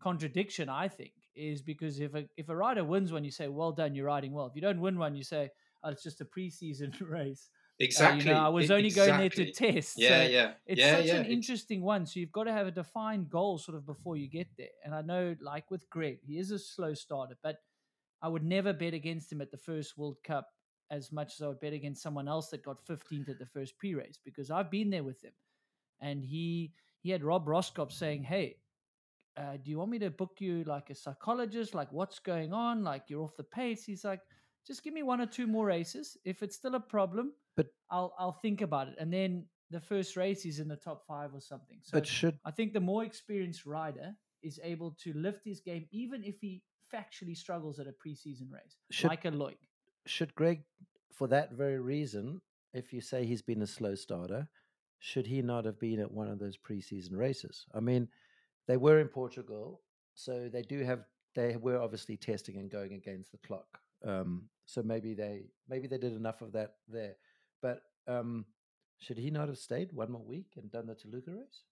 contradiction, 0.00 0.68
I 0.68 0.88
think, 0.88 1.12
is 1.34 1.62
because 1.62 2.00
if 2.00 2.14
a 2.14 2.24
if 2.36 2.48
a 2.48 2.56
rider 2.56 2.84
wins 2.84 3.12
one, 3.12 3.24
you 3.24 3.30
say, 3.30 3.48
"Well 3.48 3.72
done, 3.72 3.94
you're 3.94 4.06
riding 4.06 4.32
well." 4.32 4.46
If 4.46 4.54
you 4.54 4.62
don't 4.62 4.80
win 4.80 4.98
one, 4.98 5.16
you 5.16 5.24
say, 5.24 5.50
"Oh, 5.82 5.90
it's 5.90 6.02
just 6.02 6.20
a 6.20 6.24
preseason 6.24 6.94
race." 7.10 7.50
Exactly. 7.78 8.22
Uh, 8.22 8.24
you 8.24 8.34
know, 8.34 8.46
I 8.46 8.48
was 8.48 8.70
only 8.70 8.86
exactly. 8.86 9.10
going 9.10 9.20
there 9.20 9.46
to 9.46 9.52
test. 9.52 9.94
Yeah, 9.98 10.08
so 10.08 10.28
yeah. 10.30 10.52
It's 10.66 10.80
yeah, 10.80 10.96
such 10.96 11.06
yeah. 11.06 11.16
an 11.16 11.26
interesting 11.26 11.82
one. 11.82 12.06
So 12.06 12.20
you've 12.20 12.32
got 12.32 12.44
to 12.44 12.52
have 12.52 12.66
a 12.66 12.70
defined 12.70 13.28
goal 13.28 13.58
sort 13.58 13.76
of 13.76 13.84
before 13.84 14.16
you 14.16 14.28
get 14.28 14.48
there. 14.56 14.68
And 14.84 14.94
I 14.94 15.02
know, 15.02 15.36
like 15.40 15.70
with 15.70 15.88
Greg, 15.90 16.18
he 16.22 16.38
is 16.38 16.50
a 16.50 16.58
slow 16.58 16.94
starter, 16.94 17.36
but 17.42 17.56
I 18.22 18.28
would 18.28 18.44
never 18.44 18.72
bet 18.72 18.94
against 18.94 19.30
him 19.30 19.42
at 19.42 19.50
the 19.50 19.58
first 19.58 19.98
World 19.98 20.16
Cup 20.24 20.48
as 20.90 21.12
much 21.12 21.34
as 21.34 21.42
I 21.42 21.48
would 21.48 21.60
bet 21.60 21.72
against 21.72 22.02
someone 22.02 22.28
else 22.28 22.48
that 22.50 22.64
got 22.64 22.86
15th 22.86 23.28
at 23.28 23.38
the 23.38 23.46
first 23.46 23.76
pre-race 23.76 24.18
because 24.24 24.50
I've 24.50 24.70
been 24.70 24.88
there 24.88 25.04
with 25.04 25.22
him, 25.22 25.32
and 26.00 26.24
he 26.24 26.72
he 27.02 27.10
had 27.10 27.24
Rob 27.24 27.46
Roskopp 27.46 27.92
saying, 27.92 28.22
"Hey, 28.22 28.56
uh, 29.36 29.58
do 29.62 29.70
you 29.70 29.78
want 29.78 29.90
me 29.90 29.98
to 29.98 30.10
book 30.10 30.36
you 30.38 30.64
like 30.64 30.88
a 30.90 30.94
psychologist? 30.94 31.74
Like, 31.74 31.92
what's 31.92 32.18
going 32.20 32.52
on? 32.52 32.82
Like, 32.82 33.04
you're 33.08 33.22
off 33.22 33.36
the 33.36 33.44
pace. 33.44 33.84
He's 33.84 34.04
like, 34.04 34.20
just 34.66 34.82
give 34.82 34.94
me 34.94 35.02
one 35.02 35.20
or 35.20 35.26
two 35.26 35.46
more 35.46 35.66
races. 35.66 36.16
If 36.24 36.42
it's 36.42 36.56
still 36.56 36.74
a 36.74 36.80
problem, 36.80 37.32
but 37.56 37.66
I'll 37.90 38.14
I'll 38.18 38.38
think 38.40 38.60
about 38.60 38.88
it. 38.88 38.94
And 38.98 39.12
then 39.12 39.46
the 39.70 39.80
first 39.80 40.16
race 40.16 40.44
is 40.44 40.60
in 40.60 40.68
the 40.68 40.76
top 40.76 41.04
five 41.06 41.34
or 41.34 41.40
something. 41.40 41.78
So 41.82 41.98
but 41.98 42.06
should 42.06 42.38
I 42.44 42.50
think 42.50 42.72
the 42.72 42.80
more 42.80 43.04
experienced 43.04 43.66
rider 43.66 44.14
is 44.42 44.60
able 44.62 44.96
to 45.02 45.12
lift 45.14 45.44
his 45.44 45.60
game, 45.60 45.86
even 45.90 46.22
if 46.22 46.40
he 46.40 46.62
factually 46.94 47.36
struggles 47.36 47.78
at 47.80 47.86
a 47.86 47.90
preseason 47.90 48.52
race, 48.52 48.76
should, 48.90 49.08
like 49.08 49.24
a 49.24 49.30
Loic. 49.30 49.56
Should 50.06 50.34
Greg, 50.36 50.62
for 51.12 51.26
that 51.28 51.52
very 51.52 51.80
reason, 51.80 52.40
if 52.72 52.92
you 52.92 53.00
say 53.00 53.24
he's 53.24 53.42
been 53.42 53.62
a 53.62 53.66
slow 53.66 53.94
starter, 53.96 54.48
should 55.00 55.26
he 55.26 55.42
not 55.42 55.64
have 55.64 55.80
been 55.80 55.98
at 55.98 56.10
one 56.10 56.28
of 56.28 56.38
those 56.38 56.56
preseason 56.56 57.16
races? 57.16 57.66
I 57.74 57.80
mean 57.80 58.08
they 58.68 58.76
were 58.76 59.00
in 59.00 59.08
Portugal, 59.08 59.80
so 60.14 60.48
they 60.52 60.62
do 60.62 60.84
have 60.84 61.04
they 61.34 61.56
were 61.56 61.80
obviously 61.80 62.16
testing 62.16 62.56
and 62.56 62.70
going 62.70 62.94
against 62.94 63.30
the 63.32 63.38
clock. 63.38 63.78
Um, 64.04 64.48
so 64.64 64.82
maybe 64.82 65.14
they 65.14 65.44
maybe 65.68 65.86
they 65.86 65.98
did 65.98 66.14
enough 66.14 66.42
of 66.42 66.52
that 66.52 66.74
there. 66.88 67.16
But 67.62 67.80
um, 68.06 68.44
should 68.98 69.18
he 69.18 69.30
not 69.30 69.48
have 69.48 69.58
stayed 69.58 69.92
one 69.92 70.12
more 70.12 70.24
week 70.24 70.52
and 70.56 70.70
done 70.70 70.86
the 70.86 70.94
Toluca 70.94 71.32
race? 71.32 71.62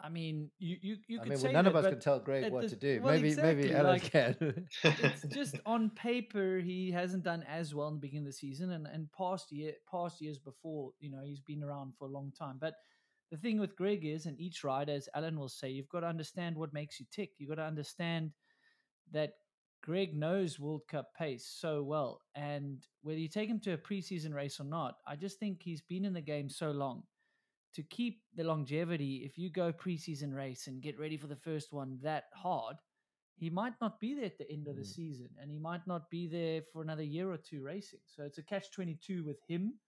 I 0.00 0.08
mean, 0.10 0.50
you 0.58 0.76
you, 0.80 0.96
you 1.08 1.18
I 1.18 1.22
could 1.22 1.28
mean, 1.30 1.38
say 1.38 1.44
well, 1.48 1.52
none 1.54 1.64
that, 1.64 1.74
of 1.74 1.84
us 1.84 1.90
can 1.90 2.00
tell 2.00 2.20
Greg 2.20 2.52
what 2.52 2.62
the, 2.62 2.68
to 2.68 2.76
do. 2.76 3.00
well, 3.02 3.14
maybe 3.14 3.28
exactly, 3.28 3.54
maybe 3.54 3.74
Alan 3.74 3.92
like, 3.94 4.12
can. 4.12 4.68
it's 4.84 5.22
just 5.34 5.56
on 5.66 5.90
paper 5.90 6.60
he 6.60 6.92
hasn't 6.92 7.24
done 7.24 7.44
as 7.48 7.74
well 7.74 7.88
in 7.88 7.94
the 7.94 8.00
beginning 8.00 8.26
of 8.26 8.32
the 8.32 8.38
season, 8.38 8.70
and 8.70 8.86
and 8.86 9.10
past 9.10 9.50
year 9.50 9.72
past 9.90 10.20
years 10.20 10.38
before, 10.38 10.92
you 11.00 11.10
know, 11.10 11.22
he's 11.24 11.40
been 11.40 11.64
around 11.64 11.94
for 11.98 12.06
a 12.06 12.12
long 12.12 12.32
time, 12.38 12.58
but 12.60 12.74
the 13.30 13.36
thing 13.36 13.58
with 13.58 13.76
Greg 13.76 14.04
is, 14.04 14.26
and 14.26 14.40
each 14.40 14.64
rider, 14.64 14.92
as 14.92 15.08
Alan 15.14 15.38
will 15.38 15.48
say, 15.48 15.68
you've 15.68 15.88
got 15.88 16.00
to 16.00 16.06
understand 16.06 16.56
what 16.56 16.72
makes 16.72 16.98
you 16.98 17.06
tick. 17.10 17.30
You've 17.36 17.50
got 17.50 17.56
to 17.56 17.62
understand 17.62 18.32
that 19.12 19.32
Greg 19.88 20.14
knows 20.14 20.60
World 20.60 20.82
Cup 20.86 21.14
pace 21.14 21.46
so 21.50 21.82
well. 21.82 22.20
And 22.34 22.84
whether 23.00 23.18
you 23.18 23.26
take 23.26 23.48
him 23.48 23.58
to 23.60 23.72
a 23.72 23.78
preseason 23.78 24.34
race 24.34 24.60
or 24.60 24.64
not, 24.64 24.96
I 25.06 25.16
just 25.16 25.38
think 25.38 25.62
he's 25.62 25.80
been 25.80 26.04
in 26.04 26.12
the 26.12 26.20
game 26.20 26.50
so 26.50 26.72
long. 26.72 27.04
To 27.72 27.82
keep 27.84 28.20
the 28.36 28.44
longevity, 28.44 29.22
if 29.24 29.38
you 29.38 29.48
go 29.48 29.72
preseason 29.72 30.34
race 30.34 30.66
and 30.66 30.82
get 30.82 30.98
ready 30.98 31.16
for 31.16 31.26
the 31.26 31.36
first 31.36 31.72
one 31.72 31.98
that 32.02 32.24
hard, 32.34 32.76
he 33.36 33.48
might 33.48 33.72
not 33.80 33.98
be 33.98 34.12
there 34.12 34.26
at 34.26 34.36
the 34.36 34.50
end 34.50 34.68
of 34.68 34.76
the 34.76 34.82
Mm. 34.82 34.94
season 34.94 35.30
and 35.40 35.50
he 35.50 35.58
might 35.58 35.86
not 35.86 36.10
be 36.10 36.26
there 36.26 36.60
for 36.70 36.82
another 36.82 37.02
year 37.02 37.30
or 37.30 37.38
two 37.38 37.62
racing. 37.62 38.00
So 38.04 38.24
it's 38.24 38.36
a 38.36 38.42
catch 38.42 38.70
22 38.70 39.24
with 39.24 39.40
him. 39.48 39.80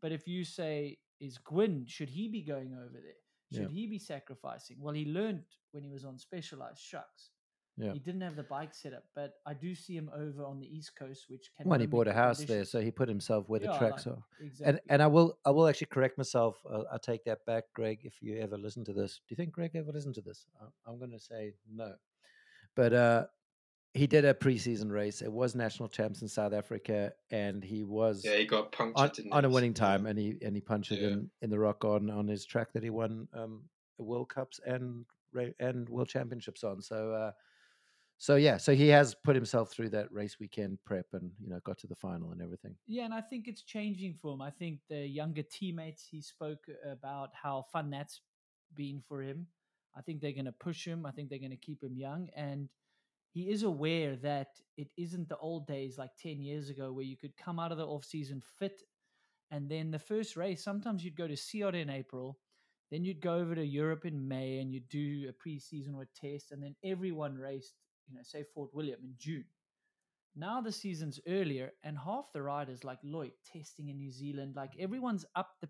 But 0.00 0.12
if 0.12 0.28
you 0.28 0.44
say, 0.44 1.00
is 1.18 1.38
Gwin, 1.38 1.84
should 1.86 2.10
he 2.10 2.28
be 2.28 2.42
going 2.42 2.74
over 2.74 3.00
there? 3.00 3.22
Should 3.52 3.62
Yeah. 3.72 3.80
he 3.80 3.88
be 3.88 3.98
sacrificing? 3.98 4.78
Well, 4.80 4.94
he 4.94 5.04
learned 5.04 5.46
when 5.72 5.82
he 5.82 5.90
was 5.90 6.04
on 6.04 6.16
specialized 6.20 6.80
shucks. 6.80 7.32
Yeah. 7.78 7.92
He 7.94 7.98
didn't 8.00 8.20
have 8.20 8.36
the 8.36 8.42
bike 8.42 8.74
set 8.74 8.92
up, 8.92 9.04
but 9.14 9.34
I 9.46 9.54
do 9.54 9.74
see 9.74 9.96
him 9.96 10.10
over 10.14 10.44
on 10.44 10.60
the 10.60 10.66
East 10.66 10.94
Coast, 10.94 11.24
which 11.28 11.48
can. 11.56 11.66
When 11.66 11.80
he 11.80 11.86
bought 11.86 12.06
a 12.06 12.12
house 12.12 12.44
there, 12.44 12.66
so 12.66 12.80
he 12.80 12.90
put 12.90 13.08
himself 13.08 13.48
where 13.48 13.60
the 13.60 13.74
tracks 13.78 14.04
like, 14.06 14.16
are. 14.16 14.22
Exactly. 14.40 14.66
And 14.66 14.80
and 14.90 15.02
I 15.02 15.06
will 15.06 15.38
I 15.46 15.50
will 15.50 15.66
actually 15.66 15.86
correct 15.86 16.18
myself. 16.18 16.58
Uh, 16.70 16.82
I'll 16.92 16.98
take 16.98 17.24
that 17.24 17.44
back, 17.46 17.64
Greg. 17.74 18.00
If 18.04 18.20
you 18.20 18.38
ever 18.38 18.58
listen 18.58 18.84
to 18.84 18.92
this, 18.92 19.20
do 19.26 19.32
you 19.32 19.36
think 19.36 19.52
Greg 19.52 19.70
ever 19.74 19.90
listened 19.90 20.14
to 20.16 20.20
this? 20.20 20.46
I- 20.60 20.90
I'm 20.90 20.98
going 20.98 21.12
to 21.12 21.18
say 21.18 21.54
no. 21.74 21.94
But 22.76 22.92
uh, 22.92 23.24
he 23.94 24.06
did 24.06 24.26
a 24.26 24.34
preseason 24.34 24.90
race. 24.90 25.22
It 25.22 25.32
was 25.32 25.54
national 25.54 25.88
champs 25.88 26.20
in 26.20 26.28
South 26.28 26.52
Africa, 26.52 27.12
and 27.30 27.64
he 27.64 27.84
was 27.84 28.22
Yeah, 28.22 28.36
he 28.36 28.44
got 28.44 28.70
punctured 28.72 29.26
on, 29.30 29.38
on 29.38 29.44
a 29.46 29.48
winning 29.48 29.72
Yeah. 29.72 29.86
time, 29.86 30.04
and 30.04 30.18
he 30.18 30.36
and 30.42 30.54
he 30.54 30.60
punched 30.60 30.92
it 30.92 31.00
Yeah. 31.00 31.08
in, 31.08 31.30
in 31.40 31.48
the 31.48 31.58
rock 31.58 31.86
on 31.86 32.10
on 32.10 32.28
his 32.28 32.44
track 32.44 32.74
that 32.74 32.82
he 32.82 32.90
won 32.90 33.28
um, 33.32 33.62
World 33.96 34.28
Cups 34.28 34.60
and 34.66 35.06
and 35.58 35.88
World 35.88 36.10
Championships 36.10 36.62
on. 36.64 36.82
So. 36.82 37.12
Uh, 37.12 37.32
so 38.22 38.36
yeah, 38.36 38.56
so 38.56 38.72
he 38.72 38.86
has 38.86 39.16
put 39.16 39.34
himself 39.34 39.72
through 39.72 39.88
that 39.88 40.06
race 40.12 40.38
weekend 40.38 40.78
prep, 40.84 41.06
and 41.12 41.32
you 41.42 41.50
know 41.50 41.58
got 41.64 41.76
to 41.78 41.88
the 41.88 41.96
final 41.96 42.30
and 42.30 42.40
everything. 42.40 42.76
Yeah, 42.86 43.04
and 43.04 43.12
I 43.12 43.20
think 43.20 43.48
it's 43.48 43.64
changing 43.64 44.14
for 44.22 44.32
him. 44.34 44.40
I 44.40 44.50
think 44.50 44.78
the 44.88 45.04
younger 45.04 45.42
teammates 45.42 46.06
he 46.08 46.22
spoke 46.22 46.64
about 46.88 47.30
how 47.34 47.64
fun 47.72 47.90
that's 47.90 48.20
been 48.76 49.02
for 49.08 49.22
him. 49.22 49.48
I 49.96 50.02
think 50.02 50.20
they're 50.20 50.30
going 50.30 50.44
to 50.44 50.52
push 50.52 50.86
him. 50.86 51.04
I 51.04 51.10
think 51.10 51.30
they're 51.30 51.40
going 51.40 51.50
to 51.50 51.56
keep 51.56 51.82
him 51.82 51.96
young, 51.96 52.28
and 52.36 52.68
he 53.32 53.50
is 53.50 53.64
aware 53.64 54.14
that 54.14 54.50
it 54.76 54.86
isn't 54.96 55.28
the 55.28 55.38
old 55.38 55.66
days 55.66 55.98
like 55.98 56.10
ten 56.16 56.40
years 56.40 56.70
ago 56.70 56.92
where 56.92 57.04
you 57.04 57.16
could 57.16 57.36
come 57.36 57.58
out 57.58 57.72
of 57.72 57.78
the 57.78 57.86
off 57.88 58.04
season 58.04 58.40
fit, 58.56 58.82
and 59.50 59.68
then 59.68 59.90
the 59.90 59.98
first 59.98 60.36
race. 60.36 60.62
Sometimes 60.62 61.04
you'd 61.04 61.16
go 61.16 61.26
to 61.26 61.36
Sea 61.36 61.64
Otter 61.64 61.78
in 61.78 61.90
April, 61.90 62.38
then 62.92 63.04
you'd 63.04 63.20
go 63.20 63.34
over 63.34 63.56
to 63.56 63.66
Europe 63.66 64.04
in 64.04 64.28
May, 64.28 64.60
and 64.60 64.72
you'd 64.72 64.88
do 64.88 65.28
a 65.28 65.48
preseason 65.48 65.96
or 65.96 66.02
a 66.02 66.26
test, 66.28 66.52
and 66.52 66.62
then 66.62 66.76
everyone 66.84 67.34
raced. 67.34 67.74
You 68.08 68.14
know, 68.14 68.22
say 68.22 68.44
Fort 68.54 68.74
William 68.74 69.00
in 69.02 69.14
June. 69.18 69.44
Now 70.34 70.60
the 70.60 70.72
season's 70.72 71.20
earlier, 71.26 71.72
and 71.84 71.96
half 71.98 72.32
the 72.32 72.42
riders 72.42 72.84
like 72.84 72.98
Lloyd 73.02 73.32
testing 73.52 73.88
in 73.88 73.98
New 73.98 74.10
Zealand, 74.10 74.56
like 74.56 74.72
everyone's 74.78 75.26
up 75.34 75.56
the 75.60 75.68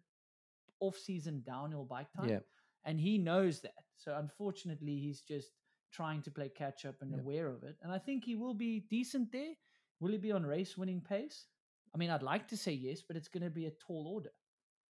off-season 0.81 1.43
downhill 1.47 1.85
bike 1.85 2.13
time, 2.13 2.29
Yeah. 2.29 2.41
and 2.85 3.01
he 3.01 3.19
knows 3.19 3.61
that. 3.63 3.85
So 3.97 4.17
unfortunately, 4.17 4.99
he's 4.99 5.21
just 5.23 5.51
trying 5.91 6.23
to 6.23 6.31
play 6.31 6.49
catch 6.49 6.85
up 6.85 7.03
and 7.03 7.11
Yep. 7.11 7.21
aware 7.21 7.49
of 7.49 7.63
it. 7.65 7.77
And 7.83 7.93
I 7.93 7.99
think 7.99 8.25
he 8.25 8.35
will 8.37 8.55
be 8.55 8.81
decent 8.81 9.31
there. 9.33 9.55
Will 10.01 10.13
he 10.13 10.19
be 10.19 10.33
on 10.33 10.45
race 10.47 10.77
winning 10.77 11.01
pace? 11.01 11.47
I 11.95 11.99
mean, 11.99 12.11
I'd 12.11 12.23
like 12.23 12.49
to 12.49 12.57
say 12.57 12.73
yes, 12.73 13.03
but 13.03 13.17
it's 13.17 13.29
going 13.29 13.43
to 13.45 13.51
be 13.51 13.67
a 13.67 13.71
tall 13.73 14.07
order. 14.09 14.33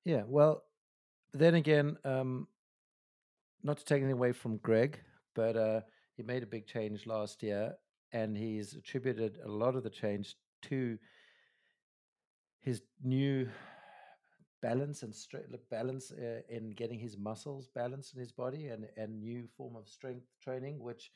Yeah, 0.04 0.22
well, 0.26 0.64
then 1.32 1.54
again, 1.54 1.98
um, 2.04 2.46
not 3.62 3.78
to 3.78 3.84
take 3.84 3.98
anything 4.02 4.12
away 4.12 4.32
from 4.32 4.58
Greg, 4.58 5.02
but 5.34 5.56
uh, 5.56 5.82
he 6.22 6.32
made 6.32 6.42
a 6.42 6.46
big 6.46 6.66
change 6.66 7.06
last 7.06 7.42
year, 7.42 7.74
and 8.12 8.36
he's 8.36 8.74
attributed 8.74 9.38
a 9.44 9.48
lot 9.48 9.74
of 9.74 9.82
the 9.82 9.90
change 9.90 10.36
to 10.62 10.98
his 12.60 12.82
new 13.02 13.48
balance 14.60 15.02
and 15.02 15.12
straight 15.12 15.50
look 15.50 15.68
balance 15.68 16.12
uh, 16.12 16.40
in 16.48 16.70
getting 16.70 16.98
his 16.98 17.18
muscles 17.18 17.68
balanced 17.74 18.14
in 18.14 18.20
his 18.20 18.30
body 18.30 18.68
and 18.68 18.86
and 18.96 19.18
new 19.18 19.48
form 19.56 19.74
of 19.74 19.88
strength 19.88 20.24
training 20.40 20.78
which 20.78 21.10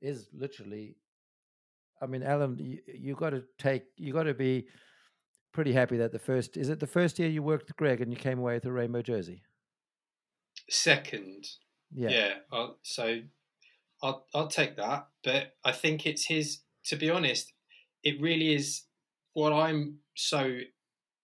is 0.00 0.28
literally 0.32 0.96
i 2.02 2.06
mean 2.06 2.24
alan 2.24 2.58
you, 2.58 2.80
you 2.92 3.14
got 3.14 3.30
to 3.30 3.44
take 3.56 3.84
you 3.96 4.12
got 4.12 4.24
to 4.24 4.34
be 4.34 4.66
pretty 5.52 5.72
happy 5.72 5.96
that 5.96 6.10
the 6.10 6.18
first 6.18 6.56
is 6.56 6.68
it 6.70 6.80
the 6.80 6.88
first 6.88 7.20
year 7.20 7.28
you 7.28 7.40
worked 7.40 7.68
with 7.68 7.76
greg 7.76 8.00
and 8.00 8.10
you 8.10 8.16
came 8.16 8.40
away 8.40 8.54
with 8.54 8.64
a 8.64 8.72
rainbow 8.72 9.00
jersey 9.00 9.44
Second, 10.68 11.46
yeah, 11.94 12.10
yeah. 12.10 12.34
I'll, 12.52 12.78
so 12.82 13.20
I'll 14.02 14.26
I'll 14.34 14.48
take 14.48 14.76
that, 14.76 15.08
but 15.24 15.56
I 15.64 15.72
think 15.72 16.06
it's 16.06 16.26
his. 16.26 16.60
To 16.86 16.96
be 16.96 17.10
honest, 17.10 17.52
it 18.02 18.20
really 18.20 18.54
is 18.54 18.84
what 19.34 19.52
I'm 19.52 19.98
so 20.14 20.60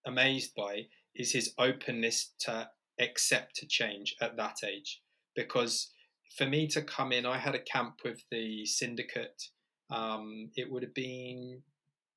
amazed 0.05 0.53
by 0.55 0.87
is 1.15 1.31
his 1.31 1.53
openness 1.57 2.33
to 2.39 2.69
accept 2.99 3.61
a 3.63 3.67
change 3.67 4.15
at 4.21 4.37
that 4.37 4.57
age. 4.63 5.01
Because 5.35 5.91
for 6.37 6.45
me 6.45 6.67
to 6.67 6.81
come 6.81 7.11
in, 7.11 7.25
I 7.25 7.37
had 7.37 7.55
a 7.55 7.59
camp 7.59 8.01
with 8.03 8.23
the 8.29 8.65
syndicate. 8.65 9.49
Um, 9.89 10.51
it 10.55 10.71
would 10.71 10.83
have 10.83 10.93
been 10.93 11.61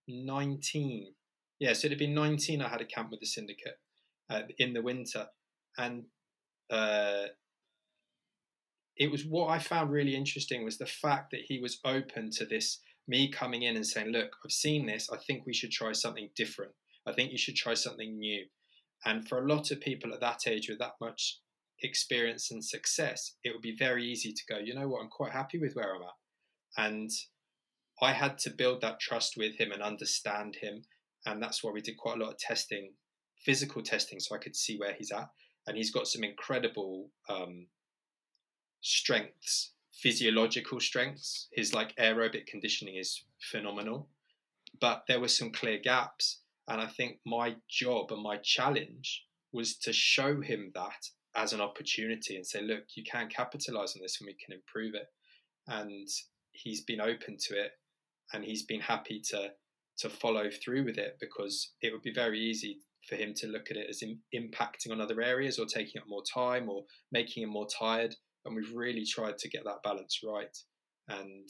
19. 0.09 1.14
Yeah, 1.59 1.73
so 1.73 1.87
it'd 1.87 1.92
have 1.92 1.99
been 1.99 2.14
19. 2.14 2.62
I 2.62 2.68
had 2.68 2.81
a 2.81 2.87
camp 2.87 3.11
with 3.11 3.21
the 3.21 3.27
syndicate 3.27 3.79
uh, 4.31 4.42
in 4.59 4.73
the 4.73 4.83
winter, 4.83 5.27
and 5.77 6.05
uh, 6.71 7.27
it 8.98 9.11
was 9.11 9.24
what 9.24 9.48
I 9.48 9.58
found 9.61 9.90
really 9.90 10.16
interesting 10.16 10.64
was 10.64 10.78
the 10.78 10.87
fact 10.87 11.30
that 11.30 11.42
he 11.46 11.61
was 11.61 11.78
open 11.84 12.30
to 12.32 12.44
this 12.44 12.80
me 13.06 13.30
coming 13.30 13.62
in 13.62 13.76
and 13.76 13.87
saying, 13.87 14.08
"Look, 14.08 14.37
I've 14.44 14.52
seen 14.52 14.87
this. 14.87 15.08
I 15.11 15.16
think 15.16 15.46
we 15.46 15.54
should 15.54 15.70
try 15.70 15.92
something 15.92 16.30
different. 16.34 16.74
I 17.06 17.12
think 17.12 17.30
you 17.32 17.38
should 17.38 17.56
try 17.56 17.74
something 17.74 18.18
new." 18.18 18.46
And 19.04 19.26
for 19.28 19.38
a 19.38 19.48
lot 19.48 19.70
of 19.70 19.80
people 19.80 20.12
at 20.12 20.20
that 20.20 20.46
age 20.46 20.68
with 20.68 20.80
that 20.80 20.96
much 21.00 21.40
experience 21.80 22.50
and 22.50 22.64
success, 22.64 23.37
it 23.44 23.52
would 23.52 23.62
be 23.62 23.76
very 23.76 24.04
easy 24.04 24.32
to 24.32 24.42
go, 24.48 24.58
"You 24.58 24.74
know 24.74 24.88
what? 24.88 25.00
I'm 25.00 25.08
quite 25.08 25.32
happy 25.32 25.58
with 25.58 25.74
where 25.74 25.94
I'm 25.94 26.02
at." 26.02 26.16
And 26.76 27.11
I 28.02 28.12
had 28.12 28.38
to 28.38 28.50
build 28.50 28.80
that 28.80 29.00
trust 29.00 29.37
with 29.37 29.56
him 29.56 29.72
and 29.72 29.82
understand 29.82 30.56
him, 30.56 30.84
and 31.24 31.42
that's 31.42 31.62
why 31.62 31.70
we 31.70 31.80
did 31.80 31.96
quite 31.96 32.18
a 32.18 32.24
lot 32.24 32.32
of 32.32 32.38
testing, 32.38 32.96
physical 33.37 33.82
testing, 33.82 34.20
so 34.20 34.34
I 34.34 34.38
could 34.38 34.56
see 34.56 34.76
where 34.76 34.94
he's 34.94 35.12
at. 35.12 35.30
And 35.66 35.76
he's 35.76 35.92
got 35.92 36.08
some 36.08 36.24
incredible 36.24 37.11
um, 37.28 37.68
strengths, 38.80 39.72
physiological 39.92 40.80
strengths. 40.80 41.48
His 41.52 41.74
like 41.74 41.96
aerobic 41.96 42.46
conditioning 42.46 42.96
is 42.96 43.24
phenomenal, 43.50 44.08
but 44.80 45.04
there 45.08 45.20
were 45.20 45.28
some 45.28 45.50
clear 45.50 45.78
gaps. 45.78 46.40
And 46.68 46.80
I 46.80 46.86
think 46.86 47.18
my 47.24 47.56
job 47.68 48.12
and 48.12 48.22
my 48.22 48.36
challenge 48.36 49.24
was 49.52 49.76
to 49.78 49.92
show 49.92 50.40
him 50.40 50.72
that 50.74 51.08
as 51.34 51.52
an 51.52 51.60
opportunity 51.60 52.36
and 52.36 52.46
say, 52.46 52.60
look, 52.60 52.84
you 52.94 53.04
can 53.04 53.28
capitalize 53.28 53.96
on 53.96 54.02
this 54.02 54.20
and 54.20 54.26
we 54.26 54.34
can 54.34 54.54
improve 54.54 54.94
it. 54.94 55.06
And 55.66 56.08
he's 56.52 56.82
been 56.82 57.00
open 57.00 57.36
to 57.48 57.54
it 57.54 57.72
and 58.32 58.44
he's 58.44 58.62
been 58.64 58.80
happy 58.80 59.20
to 59.30 59.52
to 59.98 60.08
follow 60.08 60.48
through 60.48 60.84
with 60.84 60.96
it 60.96 61.16
because 61.20 61.72
it 61.82 61.92
would 61.92 62.02
be 62.02 62.12
very 62.12 62.38
easy 62.38 62.78
for 63.08 63.16
him 63.16 63.34
to 63.34 63.48
look 63.48 63.68
at 63.70 63.76
it 63.76 63.88
as 63.90 64.00
in, 64.00 64.18
impacting 64.32 64.92
on 64.92 65.00
other 65.00 65.20
areas 65.20 65.58
or 65.58 65.66
taking 65.66 66.00
up 66.00 66.08
more 66.08 66.22
time 66.22 66.68
or 66.68 66.84
making 67.10 67.42
him 67.42 67.50
more 67.50 67.66
tired 67.66 68.14
and 68.48 68.56
we've 68.56 68.74
really 68.74 69.04
tried 69.04 69.38
to 69.38 69.48
get 69.48 69.64
that 69.64 69.82
balance 69.82 70.20
right. 70.24 70.56
And 71.08 71.48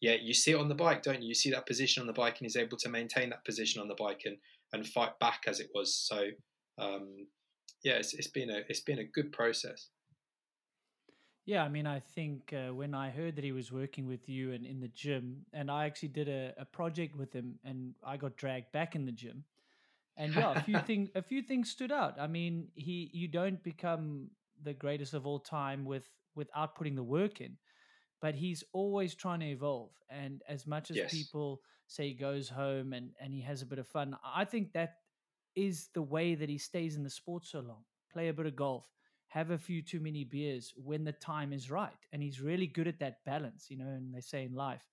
yeah 0.00 0.16
you 0.20 0.34
see 0.34 0.52
it 0.52 0.60
on 0.60 0.68
the 0.68 0.74
bike 0.74 1.02
don't 1.02 1.22
you? 1.22 1.28
You 1.28 1.34
see 1.34 1.50
that 1.50 1.66
position 1.66 2.02
on 2.02 2.06
the 2.06 2.12
bike 2.12 2.38
and 2.38 2.46
he's 2.46 2.56
able 2.56 2.76
to 2.78 2.88
maintain 2.88 3.30
that 3.30 3.44
position 3.44 3.80
on 3.80 3.88
the 3.88 3.94
bike 3.94 4.22
and 4.24 4.36
and 4.72 4.86
fight 4.86 5.18
back 5.20 5.44
as 5.46 5.60
it 5.60 5.70
was. 5.74 5.94
So 5.94 6.28
um, 6.78 7.26
yeah 7.82 7.94
it's, 7.94 8.14
it's 8.14 8.28
been 8.28 8.50
a 8.50 8.60
it's 8.68 8.80
been 8.80 8.98
a 8.98 9.04
good 9.04 9.32
process. 9.32 9.88
Yeah, 11.46 11.62
I 11.62 11.68
mean, 11.68 11.86
I 11.86 12.00
think 12.00 12.52
uh, 12.52 12.74
when 12.74 12.92
I 12.92 13.08
heard 13.08 13.36
that 13.36 13.44
he 13.44 13.52
was 13.52 13.70
working 13.70 14.08
with 14.08 14.28
you 14.28 14.52
and 14.52 14.66
in 14.66 14.80
the 14.80 14.88
gym, 14.88 15.46
and 15.52 15.70
I 15.70 15.86
actually 15.86 16.08
did 16.08 16.28
a, 16.28 16.52
a 16.58 16.64
project 16.64 17.14
with 17.14 17.32
him, 17.32 17.60
and 17.64 17.94
I 18.04 18.16
got 18.16 18.36
dragged 18.36 18.72
back 18.72 18.96
in 18.96 19.06
the 19.06 19.12
gym, 19.12 19.44
and 20.16 20.34
yeah, 20.34 20.54
a 20.56 20.60
few 20.60 20.78
things 20.86 21.08
a 21.14 21.22
few 21.22 21.42
things 21.42 21.70
stood 21.70 21.92
out. 21.92 22.18
I 22.18 22.26
mean, 22.26 22.66
he 22.74 23.10
you 23.12 23.28
don't 23.28 23.62
become 23.62 24.30
the 24.62 24.74
greatest 24.74 25.14
of 25.14 25.26
all 25.26 25.38
time 25.40 25.84
with 25.84 26.08
without 26.34 26.74
putting 26.76 26.94
the 26.94 27.02
work 27.04 27.40
in, 27.40 27.56
but 28.20 28.34
he's 28.34 28.64
always 28.72 29.14
trying 29.14 29.40
to 29.40 29.46
evolve. 29.46 29.92
And 30.10 30.42
as 30.48 30.66
much 30.66 30.90
as 30.90 31.00
Yes. 31.00 31.02
people 31.02 31.62
say 31.86 32.08
he 32.08 32.14
goes 32.14 32.48
home 32.48 32.92
and 32.92 33.10
and 33.20 33.32
he 33.34 33.40
has 33.42 33.62
a 33.62 33.66
bit 33.66 33.78
of 33.78 33.88
fun, 33.88 34.16
I 34.24 34.44
think 34.44 34.72
that 34.72 34.94
is 35.54 35.88
the 35.94 36.02
way 36.02 36.34
that 36.34 36.48
he 36.48 36.58
stays 36.58 36.96
in 36.96 37.02
the 37.02 37.10
sport 37.10 37.44
so 37.46 37.60
long. 37.60 37.84
Play 38.12 38.28
a 38.28 38.32
bit 38.34 38.46
of 38.46 38.56
golf, 38.56 38.84
have 39.28 39.50
a 39.50 39.58
few 39.58 39.82
too 39.82 40.00
many 40.00 40.24
beers 40.24 40.72
when 40.76 41.04
the 41.04 41.12
time 41.12 41.52
is 41.52 41.70
right. 41.70 41.92
And 42.12 42.22
he's 42.22 42.40
really 42.40 42.66
good 42.66 42.88
at 42.88 42.98
that 43.00 43.24
balance, 43.24 43.66
you 43.70 43.76
know, 43.76 43.86
and 43.88 44.14
they 44.14 44.20
say 44.20 44.44
in 44.44 44.52
life. 44.54 44.84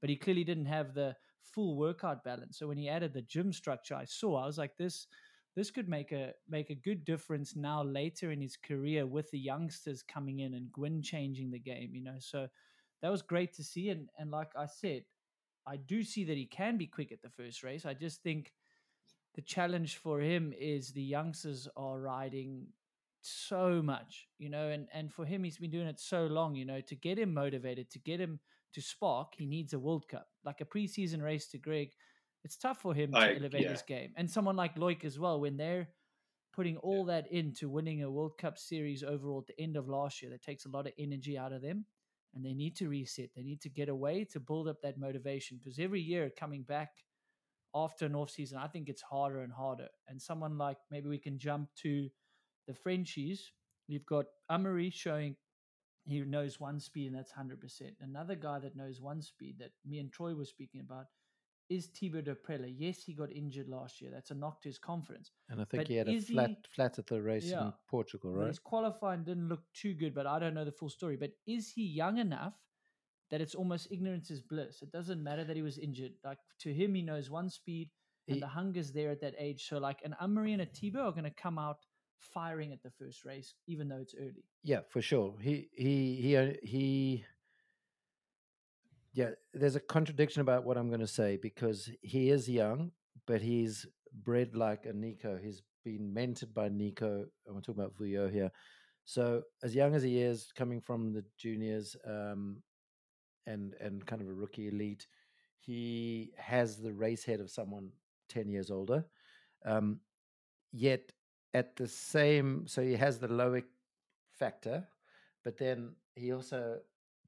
But 0.00 0.10
he 0.10 0.16
clearly 0.16 0.44
didn't 0.44 0.66
have 0.66 0.94
the 0.94 1.16
full 1.42 1.76
workout 1.76 2.24
balance. 2.24 2.58
So 2.58 2.68
when 2.68 2.78
he 2.78 2.88
added 2.88 3.12
the 3.14 3.22
gym 3.22 3.52
structure, 3.52 3.94
I 3.94 4.04
saw, 4.04 4.42
I 4.42 4.46
was 4.46 4.58
like, 4.58 4.76
this 4.76 5.06
this 5.54 5.70
could 5.70 5.88
make 5.88 6.12
a 6.12 6.32
make 6.48 6.70
a 6.70 6.74
good 6.74 7.04
difference 7.04 7.54
now 7.56 7.82
later 7.82 8.30
in 8.30 8.40
his 8.40 8.56
career 8.56 9.06
with 9.06 9.30
the 9.30 9.38
youngsters 9.38 10.02
coming 10.02 10.40
in 10.40 10.54
and 10.54 10.72
Gwin 10.72 11.02
changing 11.02 11.50
the 11.50 11.58
game, 11.58 11.94
you 11.94 12.02
know. 12.02 12.16
So 12.18 12.48
that 13.02 13.10
was 13.10 13.22
great 13.22 13.52
to 13.54 13.64
see. 13.64 13.90
And 13.90 14.08
and 14.18 14.30
like 14.30 14.52
I 14.56 14.66
said, 14.66 15.04
I 15.66 15.76
do 15.76 16.02
see 16.04 16.24
that 16.24 16.36
he 16.36 16.46
can 16.46 16.78
be 16.78 16.86
quick 16.86 17.12
at 17.12 17.22
the 17.22 17.30
first 17.30 17.62
race. 17.62 17.84
I 17.86 17.94
just 17.94 18.22
think 18.22 18.52
the 19.34 19.42
challenge 19.42 19.96
for 19.96 20.20
him 20.20 20.52
is 20.58 20.92
the 20.92 21.02
youngsters 21.02 21.68
are 21.76 22.00
riding 22.00 22.66
so 23.22 23.80
much, 23.82 24.28
you 24.38 24.50
know, 24.50 24.68
and 24.68 24.88
and 24.92 25.12
for 25.12 25.24
him 25.24 25.44
he's 25.44 25.58
been 25.58 25.70
doing 25.70 25.86
it 25.86 26.00
so 26.00 26.26
long, 26.26 26.54
you 26.54 26.64
know, 26.64 26.80
to 26.80 26.94
get 26.96 27.18
him 27.18 27.32
motivated, 27.32 27.90
to 27.90 27.98
get 27.98 28.20
him 28.20 28.40
to 28.74 28.80
spark, 28.80 29.34
he 29.36 29.46
needs 29.46 29.72
a 29.72 29.78
World 29.78 30.08
Cup, 30.08 30.28
like 30.44 30.60
a 30.60 30.64
preseason 30.64 31.22
race 31.22 31.46
to 31.48 31.58
Greg. 31.58 31.90
It's 32.44 32.56
tough 32.56 32.80
for 32.80 32.94
him 32.94 33.12
to 33.12 33.36
elevate 33.36 33.62
yeah. 33.62 33.70
his 33.70 33.82
game, 33.82 34.12
and 34.16 34.30
someone 34.30 34.56
like 34.56 34.76
Loic 34.76 35.04
as 35.04 35.18
well, 35.18 35.40
when 35.40 35.56
they're 35.56 35.88
putting 36.52 36.76
all 36.78 37.04
that 37.06 37.30
into 37.32 37.68
winning 37.68 38.02
a 38.02 38.10
World 38.10 38.36
Cup 38.36 38.58
series 38.58 39.02
overall 39.02 39.38
at 39.38 39.54
the 39.54 39.62
end 39.62 39.76
of 39.76 39.88
last 39.88 40.20
year, 40.20 40.30
that 40.30 40.42
takes 40.42 40.66
a 40.66 40.68
lot 40.68 40.86
of 40.86 40.92
energy 40.98 41.38
out 41.38 41.52
of 41.52 41.62
them, 41.62 41.86
and 42.34 42.44
they 42.44 42.54
need 42.54 42.76
to 42.76 42.88
reset. 42.88 43.30
They 43.34 43.42
need 43.42 43.60
to 43.62 43.68
get 43.68 43.88
away 43.88 44.24
to 44.32 44.40
build 44.40 44.68
up 44.68 44.82
that 44.82 44.98
motivation 44.98 45.58
because 45.58 45.78
every 45.78 46.00
year 46.00 46.30
coming 46.36 46.62
back 46.62 46.90
after 47.74 48.06
an 48.06 48.14
off 48.14 48.30
season, 48.30 48.58
I 48.58 48.66
think 48.66 48.88
it's 48.88 49.02
harder 49.02 49.40
and 49.40 49.52
harder. 49.52 49.88
And 50.08 50.20
someone 50.20 50.58
like 50.58 50.78
maybe 50.90 51.08
we 51.08 51.18
can 51.18 51.38
jump 51.38 51.70
to 51.82 52.08
the 52.66 52.74
Frenchies. 52.74 53.52
We've 53.88 54.06
got 54.06 54.26
Amaury 54.50 54.92
showing 54.92 55.36
he 56.04 56.20
knows 56.20 56.58
one 56.58 56.80
speed 56.80 57.08
and 57.08 57.16
that's 57.16 57.30
hundred 57.30 57.60
percent. 57.60 57.92
Another 58.00 58.34
guy 58.34 58.58
that 58.58 58.76
knows 58.76 59.00
one 59.00 59.22
speed 59.22 59.56
that 59.60 59.70
me 59.86 60.00
and 60.00 60.12
Troy 60.12 60.34
were 60.34 60.44
speaking 60.44 60.80
about 60.80 61.06
is 61.68 61.86
Thibaut 61.86 62.24
Daprela. 62.24 62.72
Yes, 62.76 63.02
he 63.02 63.14
got 63.14 63.32
injured 63.32 63.68
last 63.68 64.00
year. 64.00 64.10
That's 64.12 64.30
a 64.30 64.34
knock 64.34 64.60
to 64.62 64.68
his 64.68 64.78
confidence. 64.78 65.30
and 65.48 65.60
I 65.60 65.64
think 65.64 65.82
But 65.82 65.88
he 65.88 65.94
had 65.96 66.08
a 66.08 66.20
flat 66.20 66.50
he- 66.50 66.56
flat 66.74 66.98
at 66.98 67.06
the 67.06 67.20
race 67.22 67.46
Yeah. 67.50 67.66
in 67.66 67.72
Portugal, 67.88 68.34
right? 68.34 68.48
His 68.48 68.58
qualifying 68.58 69.24
didn't 69.24 69.48
look 69.48 69.62
too 69.72 69.94
good, 69.94 70.14
but 70.14 70.26
I 70.26 70.38
don't 70.38 70.54
know 70.54 70.64
the 70.64 70.72
full 70.72 70.90
story. 70.90 71.16
But 71.16 71.32
is 71.46 71.70
he 71.70 71.84
young 71.86 72.18
enough 72.18 72.54
that 73.30 73.40
it's 73.40 73.54
almost 73.54 73.88
ignorance 73.90 74.30
is 74.30 74.40
bliss? 74.42 74.82
It 74.82 74.90
doesn't 74.92 75.22
matter 75.22 75.44
that 75.44 75.56
he 75.56 75.62
was 75.62 75.78
injured. 75.78 76.12
Like 76.24 76.38
to 76.60 76.72
him, 76.74 76.94
he 76.94 77.02
knows 77.02 77.30
one 77.30 77.48
speed 77.48 77.90
and 78.28 78.34
He- 78.36 78.40
the 78.40 78.48
hunger's 78.48 78.92
there 78.92 79.10
at 79.10 79.20
that 79.20 79.34
age. 79.38 79.66
So 79.68 79.78
like 79.78 80.00
an 80.04 80.14
Amaury 80.20 80.52
and 80.52 80.62
a 80.62 80.66
Thibaut 80.66 81.06
are 81.06 81.12
going 81.12 81.24
to 81.24 81.30
come 81.30 81.58
out 81.58 81.86
firing 82.18 82.72
at 82.72 82.82
the 82.82 82.90
first 82.90 83.24
race, 83.24 83.54
even 83.66 83.88
though 83.88 83.98
it's 83.98 84.14
early. 84.14 84.44
Yeah, 84.62 84.82
for 84.90 85.00
sure. 85.02 85.38
He 85.40 85.68
he 85.72 86.16
he 86.16 86.36
uh, 86.36 86.52
he. 86.62 87.24
Yeah, 89.12 89.30
there's 89.52 89.76
a 89.76 89.80
contradiction 89.80 90.40
about 90.40 90.64
what 90.64 90.78
I'm 90.78 90.88
going 90.88 91.00
to 91.00 91.06
say 91.06 91.36
because 91.36 91.90
he 92.00 92.30
is 92.30 92.48
young, 92.48 92.92
but 93.26 93.42
he's 93.42 93.86
bred 94.24 94.56
like 94.56 94.86
a 94.86 94.92
Nico. 94.92 95.38
He's 95.42 95.62
been 95.84 96.14
mentored 96.14 96.54
by 96.54 96.68
Nico. 96.68 97.26
I'm 97.48 97.60
talking 97.60 97.82
about 97.82 97.96
Vuyo 97.96 98.32
here. 98.32 98.50
So 99.04 99.42
as 99.62 99.74
young 99.74 99.94
as 99.94 100.02
he 100.02 100.20
is, 100.20 100.50
coming 100.56 100.80
from 100.80 101.12
the 101.12 101.24
juniors, 101.36 101.96
um, 102.06 102.62
and 103.46 103.74
and 103.80 104.06
kind 104.06 104.22
of 104.22 104.28
a 104.28 104.32
rookie 104.32 104.68
elite, 104.68 105.06
he 105.58 106.30
has 106.36 106.78
the 106.78 106.92
race 106.92 107.24
head 107.24 107.40
of 107.40 107.50
someone 107.50 107.90
ten 108.28 108.48
years 108.48 108.70
older. 108.70 109.04
Um, 109.66 110.00
yet 110.72 111.12
at 111.52 111.76
the 111.76 111.88
same, 111.88 112.66
so 112.66 112.82
he 112.82 112.94
has 112.94 113.18
the 113.18 113.28
Loic 113.28 113.64
factor, 114.30 114.86
but 115.44 115.58
then 115.58 115.94
he 116.14 116.32
also, 116.32 116.78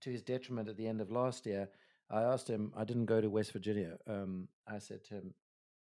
to 0.04 0.10
his 0.10 0.22
detriment 0.22 0.68
at 0.68 0.76
the 0.76 0.86
end 0.86 1.00
of 1.00 1.10
last 1.10 1.46
year, 1.46 1.68
I 2.10 2.22
asked 2.22 2.48
him, 2.48 2.72
I 2.76 2.84
didn't 2.84 3.06
go 3.06 3.20
to 3.20 3.28
West 3.28 3.52
Virginia. 3.52 3.96
Um, 4.06 4.48
I 4.68 4.78
said 4.78 5.04
to 5.06 5.14
him, 5.14 5.34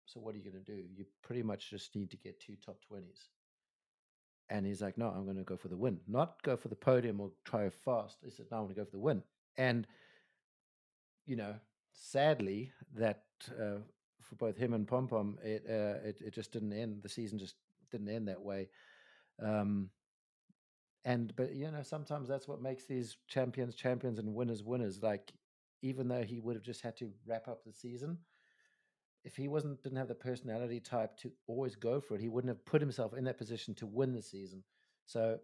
So 0.07 0.21
what 0.21 0.35
are 0.35 0.39
you 0.39 0.45
going 0.51 0.65
to 0.65 0.73
do? 0.73 0.83
You 0.97 1.05
pretty 1.23 1.43
much 1.43 1.71
just 1.71 1.95
need 1.95 2.11
to 2.13 2.17
get 2.17 2.41
two 2.41 2.55
top 2.65 2.79
20s. 2.91 3.29
And 4.49 4.65
he's 4.65 4.81
like, 4.81 4.97
No, 4.97 5.09
I'm 5.09 5.25
going 5.25 5.37
to 5.37 5.43
go 5.43 5.57
for 5.57 5.69
the 5.69 5.77
win, 5.77 5.99
not 6.07 6.43
go 6.43 6.57
for 6.57 6.69
the 6.69 6.77
podium 6.77 7.21
or 7.21 7.31
try 7.45 7.69
fast. 7.69 8.19
He 8.25 8.31
said, 8.31 8.47
No, 8.51 8.59
I 8.59 8.61
want 8.61 8.71
to 8.71 8.77
go 8.77 8.85
for 8.85 8.97
the 8.97 9.01
win. 9.01 9.23
And, 9.57 9.87
you 11.27 11.37
know, 11.37 11.55
sadly, 11.93 12.73
that 12.95 13.25
uh, 13.51 13.79
for 14.23 14.37
both 14.37 14.57
him 14.57 14.75
and 14.75 14.87
Pom 14.87 15.09
Pom, 15.09 15.39
it, 15.43 15.65
uh, 15.69 16.07
it, 16.07 16.21
it 16.25 16.35
just 16.35 16.53
didn't 16.53 16.73
end. 16.73 17.03
The 17.03 17.09
season 17.09 17.39
just 17.39 17.57
didn't 17.91 18.09
end 18.09 18.29
that 18.29 18.41
way. 18.41 18.69
Um, 19.43 19.91
and 21.05 21.35
but 21.37 21.55
you 21.55 21.71
know 21.71 21.83
sometimes 21.83 22.29
that's 22.29 22.49
what 22.49 22.63
makes 22.63 22.87
these 22.87 23.17
champions 23.29 23.75
champions 23.75 24.19
and 24.19 24.35
winners 24.35 24.63
winners 24.63 25.03
like 25.03 25.33
even 25.83 26.09
though 26.09 26.23
he 26.23 26.41
would 26.41 26.57
have 26.57 26.65
just 26.65 26.81
had 26.81 26.97
to 26.97 27.11
wrap 27.27 27.49
up 27.49 27.65
the 27.65 27.73
season 27.73 28.19
if 29.25 29.37
he 29.37 29.49
wasn't 29.49 29.83
didn't 29.83 29.99
have 29.99 30.09
the 30.09 30.15
personality 30.15 30.81
type 30.81 31.17
to 31.17 31.31
always 31.47 31.77
go 31.77 32.01
for 32.01 32.15
it 32.15 32.21
he 32.21 32.29
wouldn't 32.29 32.51
have 32.51 32.65
put 32.65 32.81
himself 32.81 33.15
in 33.15 33.25
that 33.25 33.39
position 33.39 33.75
to 33.75 33.87
win 33.87 34.13
the 34.13 34.23
season. 34.23 34.63
So 35.07 35.39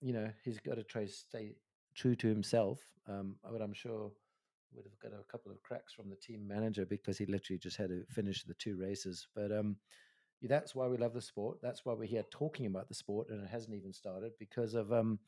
you 0.00 0.12
know 0.12 0.30
he's 0.44 0.60
got 0.60 0.76
to 0.76 0.82
try 0.82 1.04
to 1.04 1.12
stay 1.12 1.54
true 1.94 2.14
to 2.16 2.28
himself 2.28 2.80
um, 3.08 3.36
but 3.50 3.62
i'm 3.62 3.72
sure 3.72 4.10
would 4.74 4.84
have 4.84 4.98
got 5.00 5.18
a 5.18 5.24
couple 5.30 5.50
of 5.50 5.62
cracks 5.62 5.92
from 5.92 6.10
the 6.10 6.16
team 6.16 6.46
manager 6.46 6.84
because 6.84 7.16
he 7.16 7.24
literally 7.26 7.58
just 7.58 7.76
had 7.76 7.88
to 7.88 8.04
finish 8.10 8.44
the 8.44 8.54
two 8.54 8.76
races 8.76 9.26
but 9.34 9.50
um 9.50 9.76
that's 10.46 10.74
why 10.74 10.86
we 10.86 10.96
love 10.96 11.14
the 11.14 11.20
sport. 11.20 11.58
That's 11.62 11.84
why 11.84 11.94
we're 11.94 12.06
here 12.06 12.24
talking 12.30 12.66
about 12.66 12.88
the 12.88 12.94
sport, 12.94 13.28
and 13.30 13.42
it 13.42 13.48
hasn't 13.48 13.74
even 13.74 13.92
started 13.92 14.32
because 14.38 14.74
of 14.74 14.92
um, 14.92 15.18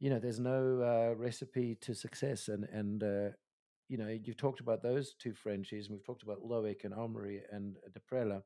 you 0.00 0.10
know, 0.10 0.18
there's 0.18 0.40
no 0.40 0.80
uh, 0.82 1.14
recipe 1.16 1.76
to 1.80 1.94
success, 1.94 2.48
and 2.48 2.64
and 2.64 3.02
uh, 3.02 3.30
you 3.88 3.98
know, 3.98 4.08
you've 4.08 4.36
talked 4.36 4.60
about 4.60 4.82
those 4.82 5.14
two 5.18 5.34
Frenchies, 5.34 5.86
and 5.86 5.96
we've 5.96 6.06
talked 6.06 6.22
about 6.22 6.42
Loic 6.42 6.84
and 6.84 6.94
Amaury 6.94 7.40
and 7.52 7.76
Daprela, 7.92 8.42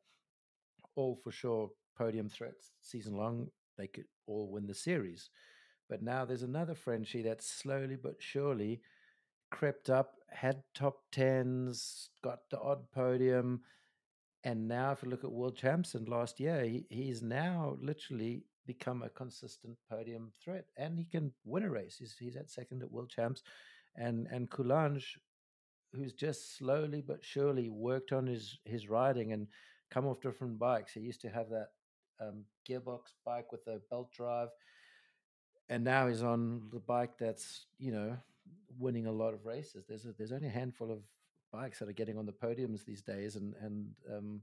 all 0.95 1.17
for 1.23 1.33
sure 1.33 1.71
podium 1.97 2.29
threats 2.29 2.73
season 2.81 3.17
long. 3.17 3.49
They 3.77 3.87
could 3.87 4.07
all 4.27 4.51
win 4.51 4.67
the 4.67 4.75
series, 4.75 5.31
but 5.88 6.03
now 6.03 6.25
there's 6.25 6.43
another 6.43 6.75
Frenchie 6.75 7.23
that's 7.23 7.49
slowly 7.49 7.97
but 7.97 8.17
surely 8.19 8.81
crept 9.51 9.91
up, 9.91 10.14
had 10.31 10.62
top 10.75 10.99
tens, 11.11 12.11
got 12.23 12.41
the 12.51 12.61
odd 12.61 12.91
podium 12.93 13.62
and 14.49 14.67
now, 14.67 14.93
if 14.93 15.03
you 15.03 15.11
look 15.11 15.25
at 15.25 15.31
world 15.31 15.59
champs 15.59 15.95
and 15.95 16.09
last 16.09 16.41
year, 16.41 16.65
he, 16.65 16.87
he's 16.89 17.21
now 17.21 17.77
literally 17.83 18.45
become 18.67 19.03
a 19.03 19.11
consistent 19.11 19.77
podium 19.91 20.33
threat, 20.43 20.65
and 20.79 20.99
he 20.99 21.05
can 21.05 21.33
win 21.45 21.65
a 21.65 21.71
race. 21.71 21.97
He's 21.99 22.17
he's 22.19 22.35
at 22.35 22.51
second 22.51 22.83
at 22.83 22.91
world 22.91 23.11
champs, 23.11 23.43
and 23.95 24.27
and 24.33 24.49
Coulanges, 24.49 25.05
who's 25.93 26.15
just 26.15 26.57
slowly 26.57 27.03
but 27.03 27.23
surely 27.23 27.69
worked 27.69 28.13
on 28.13 28.27
his 28.27 28.59
his 28.65 28.89
riding 28.89 29.35
and 29.35 29.49
come 29.91 30.07
off 30.07 30.23
different 30.23 30.59
bikes. 30.59 30.95
He 30.95 31.01
used 31.01 31.21
to 31.21 31.29
have 31.29 31.51
that 31.51 31.69
um, 32.19 32.45
gearbox 32.67 33.01
bike 33.27 33.53
with 33.53 33.67
a 33.67 33.83
belt 33.91 34.11
drive, 34.13 34.49
and 35.69 35.85
now 35.85 36.09
he's 36.09 36.23
on 36.23 36.71
the 36.73 36.81
bike 36.81 37.19
that's 37.19 37.67
you 37.79 37.93
know 37.93 38.17
winning 38.79 39.09
a 39.09 39.13
lot 39.13 39.35
of 39.35 39.45
races. 39.45 39.85
There's 39.87 40.07
a, 40.07 40.15
there's 40.17 40.33
only 40.33 40.49
a 40.49 40.59
handful 40.63 40.91
of 40.91 41.01
bikes 41.53 41.79
that 41.79 41.89
are 41.89 41.93
getting 41.93 42.19
on 42.19 42.27
the 42.27 42.33
podiums 42.33 42.85
these 42.85 43.03
days, 43.03 43.37
and 43.37 43.55
and 43.61 43.89
um, 44.13 44.43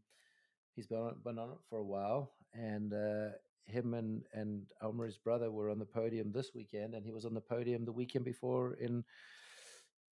he's 0.76 0.88
been 0.88 1.00
on, 1.00 1.16
been 1.24 1.40
on 1.40 1.52
it 1.52 1.58
for 1.70 1.80
a 1.80 1.86
while. 1.86 2.34
And 2.54 2.94
uh, 2.94 3.30
him 3.66 3.94
and 3.94 4.24
and 4.34 4.64
Amaury's 4.82 5.18
brother 5.18 5.52
were 5.52 5.70
on 5.70 5.80
the 5.80 5.86
podium 5.86 6.32
this 6.32 6.52
weekend, 6.54 6.96
and 6.96 7.06
he 7.06 7.12
was 7.12 7.26
on 7.26 7.34
the 7.34 7.42
podium 7.42 7.86
the 7.86 7.92
weekend 7.92 8.26
before 8.26 8.74
in 8.74 9.04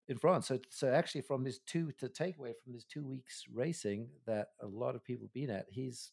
in 0.07 0.17
France. 0.17 0.47
So 0.47 0.59
so 0.69 0.91
actually, 0.91 1.21
from 1.21 1.43
this 1.43 1.59
two 1.65 1.91
to 1.99 2.09
take 2.09 2.37
away 2.37 2.53
from 2.63 2.73
this 2.73 2.85
two 2.85 3.05
weeks 3.05 3.45
racing 3.53 4.09
that 4.25 4.49
a 4.61 4.67
lot 4.67 4.95
of 4.95 5.03
people 5.03 5.29
been 5.33 5.49
at, 5.49 5.65
he's 5.69 6.11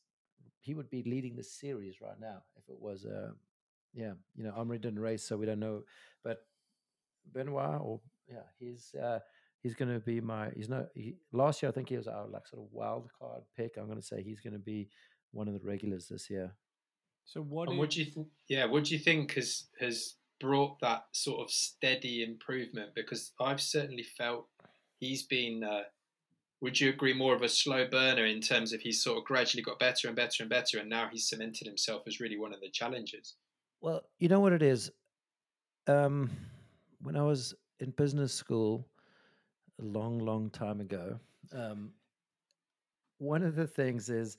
he 0.61 0.75
would 0.75 0.91
be 0.91 1.03
leading 1.03 1.37
the 1.37 1.43
series 1.43 2.01
right 2.01 2.21
now 2.21 2.43
if 2.57 2.69
it 2.69 2.79
was 2.79 3.07
uh 3.07 3.31
yeah 3.95 4.13
you 4.37 4.45
know 4.45 4.53
Amaury 4.53 4.81
didn't 4.81 4.99
race 4.99 5.25
so 5.25 5.37
we 5.37 5.47
don't 5.47 5.59
know 5.59 5.83
but 6.23 6.45
Benoit 7.33 7.81
or 7.81 8.01
yeah 8.29 8.45
he's 8.59 8.95
uh 8.95 9.21
he's 9.63 9.75
going 9.75 9.93
to 9.93 10.01
be 10.01 10.21
my 10.21 10.51
he's 10.57 10.69
not 10.69 10.87
he, 10.95 11.15
last 11.33 11.63
year 11.63 11.69
i 11.69 11.73
think 11.73 11.89
he 11.89 11.97
was 11.97 12.09
our 12.09 12.27
like 12.27 12.47
sort 12.47 12.63
of 12.63 12.69
wild 12.73 13.09
card 13.19 13.43
pick. 13.57 13.77
I'm 13.77 13.87
going 13.87 14.01
to 14.01 14.07
say 14.07 14.23
he's 14.23 14.41
going 14.41 14.55
to 14.55 14.59
be 14.59 14.89
one 15.33 15.49
of 15.49 15.55
the 15.55 15.61
regulars 15.61 16.09
this 16.09 16.29
year. 16.29 16.53
So 17.25 17.41
what 17.41 17.69
and 17.69 17.79
what 17.79 17.91
do 17.91 18.01
you 18.01 18.07
think 18.07 18.29
yeah 18.49 18.65
what 18.65 18.85
do 18.85 18.95
you 18.95 18.99
think 18.99 19.35
has 19.35 19.65
has 19.79 20.15
brought 20.41 20.81
that 20.81 21.05
sort 21.13 21.41
of 21.41 21.51
steady 21.51 22.23
improvement? 22.23 22.91
Because 22.95 23.33
i've 23.41 23.61
certainly 23.61 24.03
felt 24.03 24.47
he's 24.99 25.23
been 25.23 25.63
uh, 25.63 25.83
would 26.61 26.81
you 26.81 26.91
agree 26.91 27.15
more 27.15 27.35
of 27.35 27.43
a 27.43 27.49
slow 27.49 27.87
burner 27.87 28.27
in 28.27 28.41
terms 28.41 28.73
of 28.73 28.81
he's 28.81 29.03
sort 29.03 29.17
of 29.17 29.25
gradually 29.25 29.63
got 29.63 29.79
better 29.79 30.09
and 30.09 30.17
better 30.17 30.43
and 30.43 30.51
better 30.51 30.79
and 30.79 30.89
now 30.91 31.09
he's 31.11 31.29
cemented 31.29 31.67
himself 31.67 32.03
as 32.07 32.21
really 32.21 32.39
one 32.39 32.53
of 32.53 32.61
the 32.61 32.71
challengers? 32.71 33.37
Well 33.81 34.03
you 34.19 34.29
know 34.29 34.41
what 34.41 34.53
it 34.53 34.63
is? 34.63 34.91
Um, 35.87 36.31
when 37.03 37.17
i 37.17 37.23
was 37.23 37.55
in 37.81 37.91
business 37.91 38.35
school 38.35 38.87
a 39.81 39.85
long, 39.85 40.19
long 40.19 40.51
time 40.51 40.81
ago. 40.81 41.19
Um, 41.53 41.93
one 43.19 43.43
of 43.43 43.57
the 43.57 43.67
things 43.67 44.09
is 44.09 44.37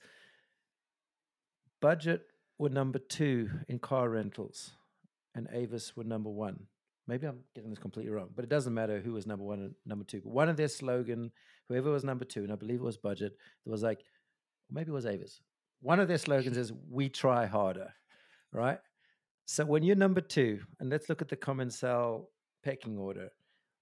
budget 1.80 2.26
were 2.58 2.68
number 2.68 2.98
two 2.98 3.50
in 3.68 3.78
car 3.78 4.08
rentals, 4.08 4.72
and 5.34 5.48
Avis 5.52 5.96
were 5.96 6.04
number 6.04 6.30
one. 6.30 6.66
Maybe 7.08 7.26
I'm 7.26 7.40
getting 7.54 7.70
this 7.70 7.78
completely 7.78 8.12
wrong, 8.12 8.30
but 8.34 8.44
it 8.44 8.48
doesn't 8.48 8.74
matter 8.74 9.00
who 9.00 9.12
was 9.12 9.26
number 9.26 9.44
one 9.44 9.60
and 9.60 9.74
number 9.84 10.04
two. 10.04 10.20
But 10.22 10.32
one 10.32 10.48
of 10.48 10.56
their 10.56 10.68
slogan, 10.68 11.32
whoever 11.68 11.90
was 11.90 12.04
number 12.04 12.24
two, 12.24 12.44
and 12.44 12.52
I 12.52 12.56
believe 12.56 12.80
it 12.80 12.84
was 12.84 12.96
budget, 12.96 13.32
it 13.66 13.68
was 13.68 13.82
like, 13.82 14.04
maybe 14.70 14.90
it 14.90 14.94
was 14.94 15.06
Avis. 15.06 15.40
One 15.80 15.98
of 15.98 16.06
their 16.06 16.18
slogans 16.18 16.56
is 16.56 16.72
"We 16.88 17.08
try 17.08 17.46
harder," 17.46 17.92
right? 18.52 18.78
So 19.46 19.64
when 19.64 19.82
you're 19.82 19.96
number 19.96 20.20
two, 20.20 20.60
and 20.78 20.88
let's 20.88 21.08
look 21.08 21.20
at 21.20 21.28
the 21.28 21.36
Commensal 21.36 22.30
pecking 22.62 22.96
order, 22.96 23.30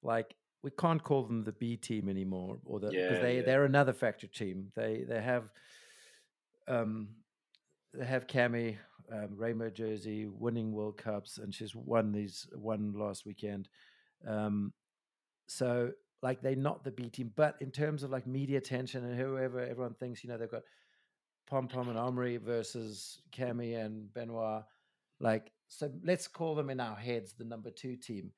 like 0.03 0.35
we 0.63 0.71
can't 0.71 1.03
call 1.03 1.25
them 1.25 1.45
the 1.45 1.53
B 1.53 1.77
team 1.77 2.09
anymore, 2.09 2.59
or 2.65 2.81
the 2.81 2.89
because 2.89 3.17
yeah, 3.17 3.23
they 3.23 3.37
yeah. 3.37 3.43
they're 3.43 3.65
another 3.65 3.93
factory 3.93 4.29
team. 4.29 4.71
They 4.75 5.05
they 5.09 5.21
have 5.21 5.51
um 6.69 7.09
they 7.95 8.05
have 8.05 8.27
Cami 8.27 8.77
um, 9.13 9.29
rainbow 9.37 9.71
jersey, 9.71 10.27
winning 10.27 10.73
World 10.73 10.97
Cups, 10.97 11.39
and 11.39 11.55
she's 11.55 11.75
won 11.75 12.13
these 12.13 12.47
one 12.55 12.93
last 12.97 13.27
weekend. 13.27 13.69
Um, 14.27 14.73
so 15.49 15.91
like 16.23 16.43
they're 16.43 16.55
not 16.55 16.85
the 16.85 16.91
B 16.91 17.09
team, 17.09 17.33
but 17.35 17.57
in 17.61 17.71
terms 17.71 18.03
of 18.03 18.11
like 18.11 18.27
media 18.27 18.59
attention 18.59 19.05
and 19.05 19.19
whoever 19.19 19.61
everyone 19.61 19.95
thinks, 19.95 20.23
you 20.23 20.31
know, 20.31 20.37
they've 20.37 20.51
got 20.51 20.63
Pom 21.49 21.67
Pom 21.67 21.89
and 21.89 21.99
Amaury 21.99 22.41
versus 22.41 23.21
Cami 23.33 23.85
and 23.85 24.13
Benoit. 24.13 24.63
Like, 25.19 25.51
so 25.69 25.91
let's 26.05 26.29
call 26.29 26.55
them 26.55 26.71
in 26.71 26.81
our 26.81 26.95
heads 26.95 27.33
the 27.33 27.45
number 27.45 27.71
two 27.71 27.97
team 27.97 28.31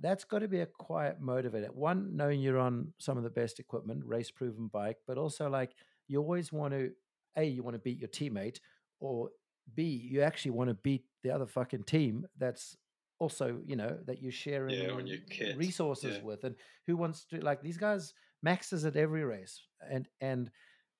that's 0.00 0.24
got 0.24 0.40
to 0.40 0.48
be 0.48 0.60
a 0.60 0.66
quiet 0.66 1.22
motivator. 1.22 1.70
One, 1.72 2.16
knowing 2.16 2.40
you're 2.40 2.58
on 2.58 2.92
some 2.98 3.16
of 3.16 3.24
the 3.24 3.30
best 3.30 3.60
equipment, 3.60 4.02
race 4.04 4.30
proven 4.30 4.68
bike, 4.68 4.98
but 5.06 5.18
also 5.18 5.48
like 5.48 5.72
you 6.08 6.18
always 6.18 6.52
want 6.52 6.74
to, 6.74 6.90
A, 7.36 7.44
you 7.44 7.62
want 7.62 7.74
to 7.74 7.80
beat 7.80 7.98
your 7.98 8.08
teammate, 8.08 8.58
or 9.00 9.30
B, 9.74 9.82
you 9.84 10.22
actually 10.22 10.50
want 10.50 10.68
to 10.68 10.74
beat 10.74 11.04
the 11.22 11.30
other 11.30 11.46
fucking 11.46 11.84
team 11.84 12.26
that's 12.38 12.76
also, 13.18 13.60
you 13.64 13.76
know, 13.76 13.96
that 14.06 14.20
you're 14.20 14.32
sharing 14.32 14.74
yeah, 14.74 15.54
resources 15.56 16.16
yeah. 16.16 16.22
with. 16.22 16.44
And 16.44 16.54
who 16.86 16.96
wants 16.96 17.24
to, 17.26 17.40
like, 17.40 17.62
these 17.62 17.78
guys, 17.78 18.12
Max 18.42 18.72
is 18.72 18.84
at 18.84 18.96
every 18.96 19.24
race, 19.24 19.62
and 19.90 20.06
and 20.20 20.50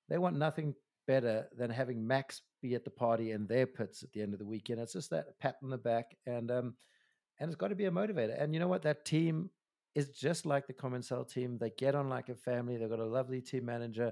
they 0.09 0.17
want 0.17 0.37
nothing 0.37 0.73
better 1.05 1.47
than 1.57 1.69
having 1.69 2.07
Max 2.07 2.41
be 2.61 2.73
at 2.73 2.83
the 2.83 2.89
party 2.89 3.31
in 3.31 3.45
their 3.45 3.67
pits 3.67 4.01
at 4.01 4.11
the 4.13 4.21
end 4.21 4.33
of 4.33 4.39
the 4.39 4.45
weekend. 4.45 4.79
It's 4.79 4.93
just 4.93 5.11
that 5.11 5.37
pat 5.39 5.57
on 5.61 5.69
the 5.69 5.77
back. 5.77 6.15
And, 6.25 6.49
um, 6.49 6.75
and 7.39 7.49
it's 7.49 7.55
got 7.55 7.69
to 7.69 7.75
be 7.75 7.85
a 7.85 7.91
motivator. 7.91 8.41
And 8.41 8.53
you 8.53 8.59
know 8.59 8.67
what? 8.67 8.83
That 8.83 9.05
team 9.05 9.49
is 9.93 10.09
just 10.09 10.45
like 10.45 10.67
the 10.67 10.73
Commensal 10.73 11.25
team. 11.25 11.57
They 11.57 11.71
get 11.77 11.95
on 11.95 12.09
like 12.09 12.29
a 12.29 12.35
family. 12.35 12.77
They've 12.77 12.89
got 12.89 12.99
a 12.99 13.05
lovely 13.05 13.41
team 13.41 13.65
manager. 13.65 14.11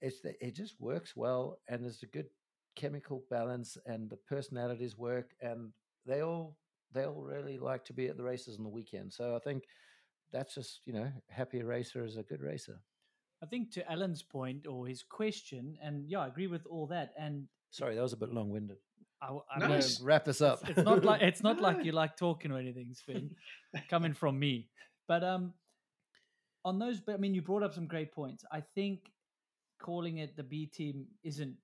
It's 0.00 0.20
it 0.24 0.54
just 0.54 0.80
works 0.80 1.14
well, 1.16 1.58
and 1.68 1.84
there's 1.84 2.02
a 2.02 2.06
good 2.06 2.26
chemical 2.74 3.24
balance, 3.30 3.78
and 3.86 4.10
the 4.10 4.16
personalities 4.16 4.98
work, 4.98 5.30
and 5.40 5.72
they 6.06 6.22
all 6.22 6.56
they 6.92 7.04
all 7.04 7.22
really 7.22 7.58
like 7.58 7.84
to 7.86 7.92
be 7.92 8.08
at 8.08 8.16
the 8.16 8.22
races 8.22 8.56
on 8.58 8.64
the 8.64 8.70
weekend. 8.70 9.12
So 9.12 9.36
I 9.36 9.38
think 9.38 9.64
that's 10.32 10.54
just 10.54 10.80
you 10.84 10.92
know, 10.92 11.10
happy 11.28 11.62
racer 11.62 12.04
is 12.04 12.16
a 12.16 12.22
good 12.22 12.40
racer. 12.40 12.80
I 13.42 13.46
think 13.46 13.72
to 13.72 13.90
Alan's 13.90 14.22
point 14.22 14.66
or 14.66 14.86
his 14.86 15.02
question, 15.02 15.76
and 15.82 16.08
yeah, 16.08 16.20
I 16.20 16.28
agree 16.28 16.46
with 16.46 16.66
all 16.66 16.86
that. 16.88 17.12
And 17.18 17.48
sorry, 17.70 17.94
that 17.94 18.02
was 18.02 18.12
a 18.12 18.16
bit 18.16 18.32
long 18.32 18.50
winded. 18.50 18.78
I, 19.22 19.38
I 19.54 19.58
nice. 19.68 20.00
wrap 20.00 20.24
this 20.24 20.40
up. 20.42 20.60
It's, 20.68 20.78
it's 20.78 20.84
not 20.84 21.04
like 21.04 21.22
it's 21.22 21.42
not 21.42 21.60
like 21.60 21.84
you 21.84 21.92
like 21.92 22.16
talking 22.16 22.50
or 22.50 22.58
anything, 22.58 22.92
Sven, 22.94 23.30
coming 23.88 24.12
from 24.14 24.38
me. 24.38 24.68
But 25.06 25.22
um, 25.22 25.52
on 26.64 26.78
those, 26.78 27.00
but 27.00 27.14
I 27.14 27.18
mean, 27.18 27.34
you 27.34 27.42
brought 27.42 27.62
up 27.62 27.72
some 27.74 27.86
great 27.86 28.12
points. 28.12 28.44
I 28.50 28.62
think 28.74 29.10
calling 29.80 30.18
it 30.18 30.36
the 30.36 30.42
B 30.42 30.66
team 30.66 31.06
isn't 31.22 31.54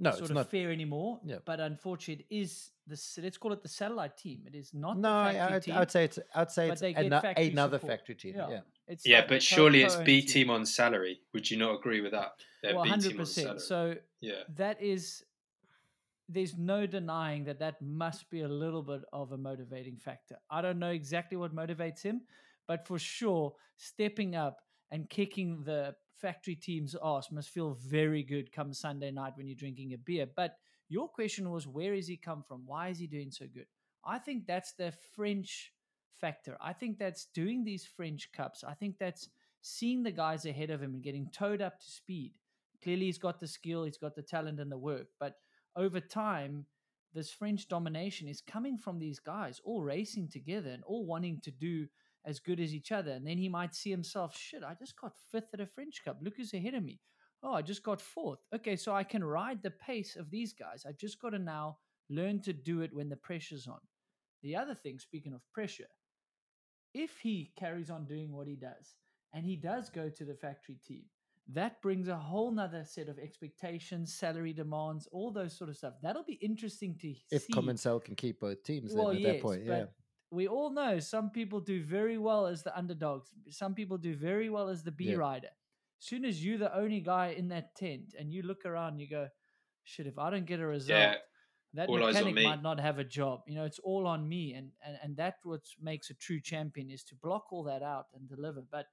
No, 0.00 0.10
sort 0.10 0.20
it's 0.22 0.30
of 0.30 0.36
not. 0.36 0.50
fair 0.50 0.70
anymore. 0.70 1.20
Yeah. 1.24 1.36
But 1.44 1.60
unfortunately, 1.60 2.24
it 2.30 2.34
is 2.40 2.70
the 2.86 3.00
Let's 3.22 3.36
call 3.38 3.52
it 3.52 3.62
the 3.62 3.68
satellite 3.68 4.16
team. 4.16 4.42
It 4.46 4.54
is 4.54 4.72
not. 4.72 4.96
No, 4.98 5.08
the 5.08 5.28
I, 5.30 5.32
factory 5.34 5.54
I'd, 5.56 5.62
team. 5.62 5.74
I'd 5.76 5.90
say 5.90 6.04
it's. 6.04 6.18
I'd 6.34 6.50
say 6.50 6.70
it's 6.70 6.80
they 6.80 6.92
get 6.92 7.04
ano- 7.06 7.20
factory 7.20 7.50
another 7.50 7.78
support. 7.78 7.92
factory 7.98 8.14
team. 8.14 8.34
Yeah. 8.36 8.48
Yeah. 8.50 8.60
It's 8.86 9.06
Yeah, 9.06 9.18
like 9.18 9.28
but 9.28 9.42
surely 9.42 9.82
it's 9.82 9.96
B 9.96 10.20
team. 10.22 10.28
team 10.28 10.50
on 10.50 10.64
salary. 10.64 11.20
Would 11.34 11.50
you 11.50 11.58
not 11.58 11.74
agree 11.74 12.00
with 12.00 12.12
that? 12.12 12.32
They're 12.62 12.74
Well, 12.74 12.84
hundred 12.84 13.10
team 13.10 13.20
on 13.20 13.26
salary. 13.26 13.54
percent. 13.54 13.60
So 13.68 13.94
yeah. 14.20 14.42
that 14.56 14.80
is. 14.82 15.22
There's 16.28 16.58
no 16.58 16.86
denying 16.86 17.44
that 17.44 17.58
that 17.60 17.80
must 17.80 18.28
be 18.30 18.42
a 18.42 18.48
little 18.48 18.82
bit 18.82 19.00
of 19.12 19.32
a 19.32 19.38
motivating 19.38 19.96
factor. 19.96 20.36
I 20.50 20.60
don't 20.60 20.78
know 20.78 20.90
exactly 20.90 21.38
what 21.38 21.56
motivates 21.56 22.02
him, 22.02 22.20
but 22.66 22.86
for 22.86 22.98
sure, 22.98 23.54
stepping 23.76 24.36
up 24.36 24.58
and 24.90 25.08
kicking 25.08 25.62
the 25.64 25.94
factory 26.20 26.54
team's 26.54 26.94
ass 27.02 27.30
must 27.30 27.48
feel 27.48 27.78
very 27.86 28.22
good 28.22 28.52
come 28.52 28.72
Sunday 28.74 29.10
night 29.10 29.32
when 29.36 29.46
you're 29.46 29.56
drinking 29.56 29.94
a 29.94 29.98
beer. 29.98 30.26
But 30.36 30.56
your 30.88 31.08
question 31.08 31.50
was, 31.50 31.66
where 31.66 31.94
has 31.94 32.06
he 32.06 32.16
come 32.16 32.42
from? 32.46 32.62
Why 32.66 32.88
is 32.88 32.98
he 32.98 33.06
doing 33.06 33.30
so 33.30 33.46
good? 33.52 33.66
I 34.04 34.18
think 34.18 34.46
that's 34.46 34.72
the 34.72 34.92
French 35.14 35.72
factor. 36.20 36.56
I 36.60 36.72
think 36.72 36.98
that's 36.98 37.26
doing 37.34 37.64
these 37.64 37.86
French 37.86 38.30
cups. 38.32 38.64
I 38.64 38.74
think 38.74 38.96
that's 38.98 39.28
seeing 39.60 40.02
the 40.02 40.10
guys 40.10 40.44
ahead 40.46 40.70
of 40.70 40.82
him 40.82 40.94
and 40.94 41.02
getting 41.02 41.30
towed 41.32 41.62
up 41.62 41.78
to 41.80 41.86
speed. 41.86 42.32
Clearly, 42.82 43.06
he's 43.06 43.18
got 43.18 43.40
the 43.40 43.46
skill, 43.46 43.84
he's 43.84 43.98
got 43.98 44.14
the 44.14 44.22
talent 44.22 44.60
and 44.60 44.70
the 44.70 44.78
work. 44.78 45.08
But 45.18 45.34
over 45.78 46.00
time, 46.00 46.66
this 47.14 47.30
French 47.30 47.68
domination 47.68 48.28
is 48.28 48.42
coming 48.42 48.76
from 48.76 48.98
these 48.98 49.18
guys 49.18 49.60
all 49.64 49.82
racing 49.82 50.28
together 50.28 50.70
and 50.70 50.82
all 50.84 51.06
wanting 51.06 51.40
to 51.44 51.50
do 51.50 51.86
as 52.26 52.40
good 52.40 52.60
as 52.60 52.74
each 52.74 52.92
other. 52.92 53.12
And 53.12 53.26
then 53.26 53.38
he 53.38 53.48
might 53.48 53.74
see 53.74 53.90
himself, 53.90 54.36
shit, 54.36 54.62
I 54.62 54.74
just 54.74 55.00
got 55.00 55.12
fifth 55.30 55.54
at 55.54 55.60
a 55.60 55.66
French 55.66 56.02
Cup. 56.04 56.18
Look 56.20 56.34
who's 56.36 56.52
ahead 56.52 56.74
of 56.74 56.82
me. 56.82 57.00
Oh, 57.42 57.54
I 57.54 57.62
just 57.62 57.84
got 57.84 58.00
fourth. 58.00 58.40
Okay, 58.54 58.76
so 58.76 58.92
I 58.92 59.04
can 59.04 59.24
ride 59.24 59.62
the 59.62 59.70
pace 59.70 60.16
of 60.16 60.30
these 60.30 60.52
guys. 60.52 60.84
I've 60.86 60.98
just 60.98 61.20
got 61.20 61.30
to 61.30 61.38
now 61.38 61.78
learn 62.10 62.42
to 62.42 62.52
do 62.52 62.80
it 62.82 62.92
when 62.92 63.08
the 63.08 63.16
pressure's 63.16 63.68
on. 63.68 63.78
The 64.42 64.56
other 64.56 64.74
thing, 64.74 64.98
speaking 64.98 65.32
of 65.32 65.40
pressure, 65.52 65.88
if 66.92 67.18
he 67.20 67.52
carries 67.56 67.90
on 67.90 68.06
doing 68.06 68.32
what 68.32 68.48
he 68.48 68.56
does 68.56 68.96
and 69.32 69.44
he 69.44 69.56
does 69.56 69.88
go 69.88 70.08
to 70.08 70.24
the 70.24 70.34
factory 70.34 70.78
team, 70.86 71.04
that 71.54 71.80
brings 71.80 72.08
a 72.08 72.16
whole 72.16 72.50
nother 72.50 72.84
set 72.84 73.08
of 73.08 73.18
expectations, 73.18 74.14
salary 74.14 74.52
demands, 74.52 75.08
all 75.10 75.30
those 75.30 75.56
sort 75.56 75.70
of 75.70 75.76
stuff. 75.76 75.94
That'll 76.02 76.24
be 76.24 76.34
interesting 76.34 76.94
to 76.96 77.14
see. 77.14 77.24
If 77.30 77.42
see. 77.42 77.52
Commensal 77.52 78.00
can 78.00 78.14
keep 78.16 78.40
both 78.40 78.62
teams, 78.62 78.94
then 78.94 79.06
at 79.06 79.20
yes, 79.20 79.32
that 79.32 79.42
point, 79.42 79.64
yeah. 79.64 79.78
but 79.80 79.92
we 80.30 80.46
all 80.46 80.70
know 80.70 80.98
some 80.98 81.30
people 81.30 81.60
do 81.60 81.82
very 81.82 82.18
well 82.18 82.46
as 82.46 82.62
the 82.62 82.76
underdogs. 82.76 83.30
Some 83.48 83.74
people 83.74 83.96
do 83.96 84.14
very 84.14 84.50
well 84.50 84.68
as 84.68 84.82
the 84.82 84.92
B 84.92 85.10
Yeah. 85.10 85.16
rider. 85.16 85.48
Soon 86.00 86.24
as 86.24 86.44
you're 86.44 86.58
the 86.58 86.74
only 86.76 87.00
guy 87.00 87.28
in 87.28 87.48
that 87.48 87.74
tent 87.74 88.14
and 88.18 88.32
you 88.32 88.42
look 88.42 88.66
around, 88.66 88.92
and 88.92 89.00
you 89.00 89.08
go, 89.08 89.28
"Shit! 89.84 90.06
If 90.06 90.18
I 90.18 90.30
don't 90.30 90.44
get 90.44 90.60
a 90.60 90.66
result, 90.66 91.00
Yeah. 91.00 91.16
that 91.72 91.88
all 91.88 91.98
mechanic 91.98 92.34
me." 92.34 92.44
might 92.44 92.62
not 92.62 92.78
have 92.78 92.98
a 92.98 93.04
job. 93.04 93.42
You 93.46 93.54
know, 93.54 93.64
it's 93.64 93.78
all 93.78 94.06
on 94.06 94.28
me, 94.28 94.52
and 94.52 94.72
and 94.84 94.98
and 95.02 95.16
that 95.16 95.36
what 95.44 95.62
makes 95.80 96.10
a 96.10 96.14
true 96.14 96.40
champion 96.40 96.90
is 96.90 97.02
to 97.04 97.16
block 97.16 97.52
all 97.52 97.64
that 97.64 97.82
out 97.82 98.08
and 98.12 98.28
deliver. 98.28 98.60
But 98.60 98.86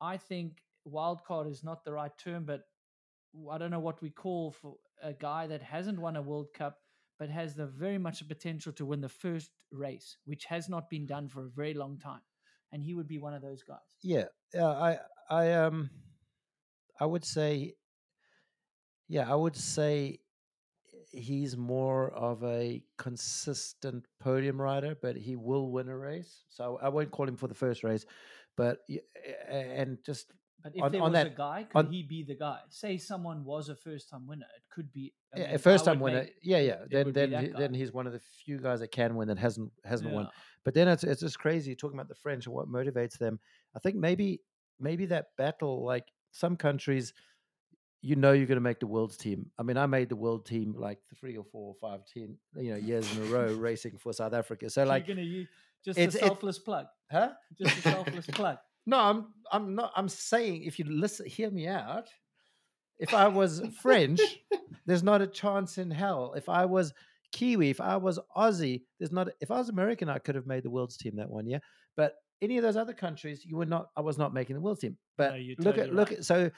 I 0.00 0.18
think 0.18 0.62
wild 0.88 1.24
card 1.24 1.46
is 1.48 1.62
not 1.62 1.84
the 1.84 1.92
right 1.92 2.16
term, 2.18 2.44
but 2.44 2.62
I 3.50 3.58
don't 3.58 3.70
know 3.70 3.80
what 3.80 4.02
we 4.02 4.10
call 4.10 4.52
for 4.52 4.76
a 5.02 5.12
guy 5.12 5.46
that 5.46 5.62
hasn't 5.62 5.98
won 5.98 6.16
a 6.16 6.22
World 6.22 6.48
Cup 6.54 6.78
but 7.18 7.28
has 7.28 7.54
the 7.54 7.66
very 7.66 7.98
much 7.98 8.26
potential 8.28 8.72
to 8.72 8.86
win 8.86 9.00
the 9.00 9.08
first 9.08 9.50
race, 9.72 10.16
which 10.24 10.44
has 10.44 10.68
not 10.68 10.88
been 10.88 11.06
done 11.06 11.28
for 11.28 11.44
a 11.46 11.50
very 11.50 11.74
long 11.74 11.98
time, 11.98 12.20
and 12.72 12.82
he 12.82 12.94
would 12.94 13.08
be 13.08 13.18
one 13.18 13.34
of 13.34 13.42
those 13.42 13.62
guys. 13.62 13.78
Yeah, 14.02 14.26
yeah. 14.54 14.66
I, 14.66 14.98
I, 15.28 15.52
um, 15.54 15.90
I 17.00 17.06
would 17.06 17.24
say, 17.24 17.74
yeah, 19.08 19.30
I 19.30 19.34
would 19.34 19.56
say 19.56 20.20
he's 21.10 21.56
more 21.56 22.10
of 22.10 22.44
a 22.44 22.82
consistent 22.98 24.06
podium 24.20 24.60
rider, 24.60 24.96
but 25.00 25.16
he 25.16 25.34
will 25.34 25.70
win 25.70 25.88
a 25.88 25.96
race. 25.96 26.44
So 26.48 26.78
I 26.80 26.88
won't 26.88 27.10
call 27.10 27.28
him 27.28 27.36
for 27.36 27.48
the 27.48 27.54
first 27.54 27.82
race, 27.82 28.06
but 28.56 28.78
and 29.50 29.98
just 30.04 30.32
But 30.62 30.74
if 30.74 30.82
On- 30.82 30.90
there 30.92 31.02
on 31.02 31.12
was 31.12 31.20
a 31.20 31.24
that- 31.24 31.36
guy, 31.36 31.64
could 31.64 31.86
on- 31.86 31.92
he 31.92 32.02
be 32.02 32.24
the 32.24 32.34
guy? 32.34 32.58
Say 32.68 32.98
someone 32.98 33.44
was 33.44 33.68
a 33.68 33.76
first-time 33.76 34.26
winner, 34.26 34.46
it 34.56 34.62
could 34.74 34.92
be 34.92 35.12
I 35.34 35.38
yeah, 35.40 35.52
a 35.54 35.58
first-time 35.58 36.00
winner. 36.00 36.22
make- 36.24 36.34
yeah, 36.42 36.58
yeah. 36.58 36.84
Then 36.90 37.12
then 37.12 37.30
he- 37.44 37.52
then 37.52 37.74
he's 37.74 37.92
one 37.92 38.06
of 38.06 38.12
the 38.12 38.18
few 38.44 38.58
guys 38.58 38.80
that 38.80 38.88
can 38.90 39.14
win 39.14 39.28
that 39.28 39.38
hasn't 39.38 39.72
hasn't 39.84 40.10
won. 40.12 40.28
But 40.64 40.74
then 40.74 40.88
it's 40.88 41.04
it's 41.04 41.20
just 41.20 41.38
crazy 41.38 41.76
talking 41.76 41.96
about 41.98 42.08
the 42.08 42.14
French 42.16 42.46
and 42.46 42.54
what 42.54 42.66
motivates 42.68 43.18
them. 43.18 43.38
I 43.74 43.78
think 43.78 43.96
maybe 43.96 44.40
maybe 44.80 45.06
that 45.06 45.36
battle, 45.36 45.84
like 45.84 46.06
some 46.32 46.56
countries, 46.56 47.12
you 48.00 48.16
know, 48.16 48.32
you're 48.32 48.46
going 48.46 48.56
to 48.56 48.60
make 48.60 48.78
the 48.80 48.86
world's 48.86 49.16
team. 49.16 49.50
I 49.58 49.62
mean, 49.62 49.76
I 49.76 49.86
made 49.86 50.08
the 50.08 50.16
world 50.16 50.44
team 50.46 50.72
like 50.76 50.98
three 51.18 51.36
or 51.36 51.44
four 51.44 51.68
or 51.68 51.74
five 51.80 52.04
team, 52.06 52.38
you 52.56 52.70
know, 52.70 52.76
years 52.76 53.10
in 53.16 53.22
a 53.24 53.26
row 53.26 53.54
racing 53.54 53.98
for 53.98 54.12
South 54.12 54.32
Africa. 54.34 54.70
So 54.70 54.82
You're 54.82 54.88
like, 54.88 55.06
gonna 55.06 55.22
use 55.22 55.48
just 55.84 55.98
it's- 55.98 56.14
a 56.14 56.18
it- 56.18 56.28
selfless 56.28 56.58
plug, 56.58 56.86
huh? 57.10 57.32
just 57.60 57.78
a 57.78 57.82
selfless 57.82 58.26
plug. 58.26 58.58
No, 58.88 58.98
I'm 58.98 59.26
I'm 59.52 59.74
not. 59.74 59.92
I'm 59.94 60.08
saying 60.08 60.62
if 60.64 60.78
you 60.78 60.86
listen, 60.86 61.26
hear 61.26 61.50
me 61.50 61.66
out. 61.66 62.08
If 62.98 63.12
I 63.14 63.28
was 63.28 63.62
French, 63.82 64.20
there's 64.86 65.02
not 65.02 65.20
a 65.22 65.26
chance 65.26 65.78
in 65.78 65.90
hell. 65.90 66.32
If 66.36 66.48
I 66.48 66.64
was 66.64 66.92
Kiwi, 67.32 67.68
if 67.70 67.80
I 67.80 67.96
was 67.98 68.18
Aussie, 68.36 68.82
there's 68.98 69.12
not. 69.12 69.28
If 69.40 69.50
I 69.50 69.58
was 69.58 69.68
American, 69.68 70.08
I 70.08 70.18
could 70.18 70.34
have 70.34 70.46
made 70.46 70.62
the 70.62 70.70
world's 70.70 70.96
team 70.96 71.16
that 71.16 71.28
one 71.30 71.46
year. 71.46 71.60
But 71.96 72.14
any 72.40 72.56
of 72.56 72.62
those 72.62 72.76
other 72.76 72.94
countries, 72.94 73.44
you 73.44 73.56
were 73.56 73.66
not. 73.66 73.88
I 73.94 74.00
was 74.00 74.16
not 74.16 74.32
making 74.32 74.56
the 74.56 74.62
world's 74.62 74.80
team. 74.80 74.96
But 75.18 75.42
you're 75.42 75.56
look 75.58 75.76
totally 75.76 75.88
at 75.90 75.94
look 75.94 76.12
at 76.12 76.24
so 76.24 76.50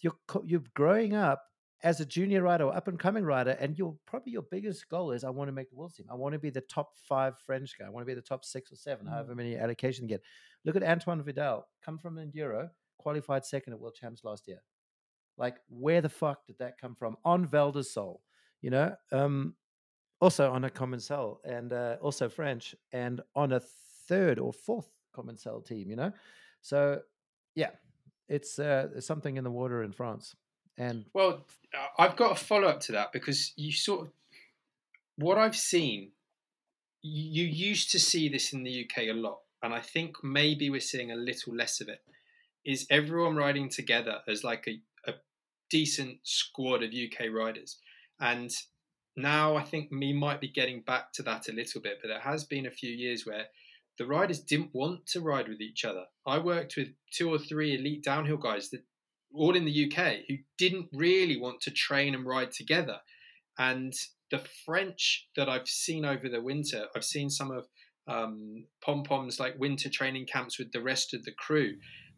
you're 0.00 0.14
you're 0.44 0.62
growing 0.74 1.14
up 1.16 1.42
as 1.82 2.00
a 2.00 2.06
junior 2.06 2.42
rider 2.42 2.64
or 2.64 2.76
up 2.76 2.86
and 2.86 2.98
coming 2.98 3.24
rider, 3.24 3.56
and 3.58 3.76
your 3.76 3.96
probably 4.06 4.32
your 4.32 4.46
biggest 4.50 4.88
goal 4.88 5.10
is 5.10 5.24
I 5.24 5.30
want 5.30 5.48
to 5.48 5.52
make 5.52 5.68
the 5.68 5.76
world's 5.76 5.96
team. 5.96 6.06
I 6.10 6.14
want 6.14 6.32
to 6.34 6.38
be 6.38 6.50
the 6.50 6.60
top 6.60 6.92
five 7.08 7.34
French 7.44 7.76
guy. 7.76 7.86
I 7.86 7.90
want 7.90 8.06
to 8.06 8.06
be 8.06 8.14
the 8.14 8.22
top 8.22 8.44
six 8.44 8.70
or 8.70 8.76
seven, 8.76 9.06
Mm. 9.06 9.10
however 9.10 9.34
many 9.34 9.56
allocation 9.56 10.04
you 10.04 10.10
get. 10.10 10.22
Look 10.64 10.76
at 10.76 10.82
Antoine 10.82 11.22
Vidal, 11.22 11.66
come 11.84 11.98
from 11.98 12.16
Enduro, 12.16 12.70
qualified 12.98 13.44
second 13.44 13.72
at 13.72 13.80
World 13.80 13.96
Champs 14.00 14.22
last 14.24 14.46
year. 14.46 14.62
Like, 15.36 15.56
where 15.68 16.00
the 16.00 16.08
fuck 16.08 16.46
did 16.46 16.58
that 16.58 16.78
come 16.78 16.94
from? 16.94 17.16
On 17.24 17.46
Val 17.46 17.72
de 17.72 17.82
you 18.60 18.70
know, 18.70 18.94
um, 19.10 19.54
also 20.20 20.52
on 20.52 20.64
a 20.64 20.70
Commensal 20.70 21.38
and 21.44 21.72
uh, 21.72 21.96
also 22.00 22.28
French, 22.28 22.74
and 22.92 23.20
on 23.34 23.52
a 23.52 23.60
third 24.08 24.38
or 24.38 24.52
fourth 24.52 24.88
Commensal 25.12 25.62
team, 25.62 25.90
you 25.90 25.96
know. 25.96 26.12
So, 26.60 27.00
yeah, 27.56 27.70
it's 28.28 28.58
uh, 28.58 29.00
something 29.00 29.36
in 29.36 29.42
the 29.44 29.50
water 29.50 29.82
in 29.82 29.92
France. 29.92 30.36
And 30.78 31.06
Well, 31.12 31.44
I- 31.74 32.04
I've 32.04 32.16
got 32.16 32.32
a 32.32 32.34
follow 32.36 32.68
up 32.68 32.80
to 32.82 32.92
that 32.92 33.12
because 33.12 33.52
you 33.56 33.72
sort 33.72 34.06
of 34.06 34.12
what 35.16 35.38
I've 35.38 35.56
seen. 35.56 36.12
You 37.02 37.44
used 37.44 37.90
to 37.90 37.98
see 37.98 38.28
this 38.28 38.52
in 38.52 38.62
the 38.62 38.70
UK 38.84 39.08
a 39.08 39.12
lot, 39.12 39.40
and 39.62 39.72
I 39.72 39.80
think 39.80 40.16
maybe 40.22 40.70
we're 40.70 40.80
seeing 40.80 41.12
a 41.12 41.16
little 41.16 41.54
less 41.54 41.80
of 41.80 41.88
it. 41.88 42.00
Is 42.64 42.86
everyone 42.90 43.36
riding 43.36 43.68
together 43.68 44.20
as 44.28 44.44
like 44.44 44.66
a, 44.68 44.80
a 45.10 45.14
decent 45.70 46.18
squad 46.22 46.82
of 46.82 46.90
UK 46.90 47.26
riders? 47.32 47.78
And 48.20 48.50
now 49.16 49.56
I 49.56 49.62
think 49.62 49.92
me 49.92 50.12
might 50.12 50.40
be 50.40 50.48
getting 50.48 50.80
back 50.80 51.12
to 51.14 51.22
that 51.24 51.48
a 51.48 51.52
little 51.52 51.80
bit, 51.80 51.98
but 52.00 52.08
there 52.08 52.20
has 52.20 52.44
been 52.44 52.66
a 52.66 52.70
few 52.70 52.90
years 52.90 53.26
where 53.26 53.46
the 53.98 54.06
riders 54.06 54.40
didn't 54.40 54.74
want 54.74 55.06
to 55.08 55.20
ride 55.20 55.48
with 55.48 55.60
each 55.60 55.84
other. 55.84 56.04
I 56.26 56.38
worked 56.38 56.76
with 56.76 56.88
two 57.12 57.32
or 57.32 57.38
three 57.38 57.74
elite 57.74 58.02
downhill 58.02 58.38
guys 58.38 58.70
that 58.70 58.82
all 59.34 59.54
in 59.54 59.64
the 59.64 59.92
UK 59.92 60.20
who 60.28 60.36
didn't 60.58 60.88
really 60.92 61.38
want 61.38 61.60
to 61.62 61.70
train 61.70 62.14
and 62.14 62.26
ride 62.26 62.52
together. 62.52 62.98
And 63.58 63.92
the 64.30 64.42
French 64.64 65.28
that 65.36 65.48
I've 65.48 65.68
seen 65.68 66.04
over 66.04 66.28
the 66.28 66.40
winter, 66.40 66.86
I've 66.96 67.04
seen 67.04 67.28
some 67.28 67.50
of 67.50 67.68
um, 68.06 68.66
Pom 68.84 69.02
Pom's 69.04 69.38
like 69.38 69.58
winter 69.58 69.88
training 69.90 70.26
camps 70.26 70.58
with 70.58 70.72
the 70.72 70.82
rest 70.82 71.14
of 71.14 71.24
the 71.24 71.32
crew. 71.32 71.74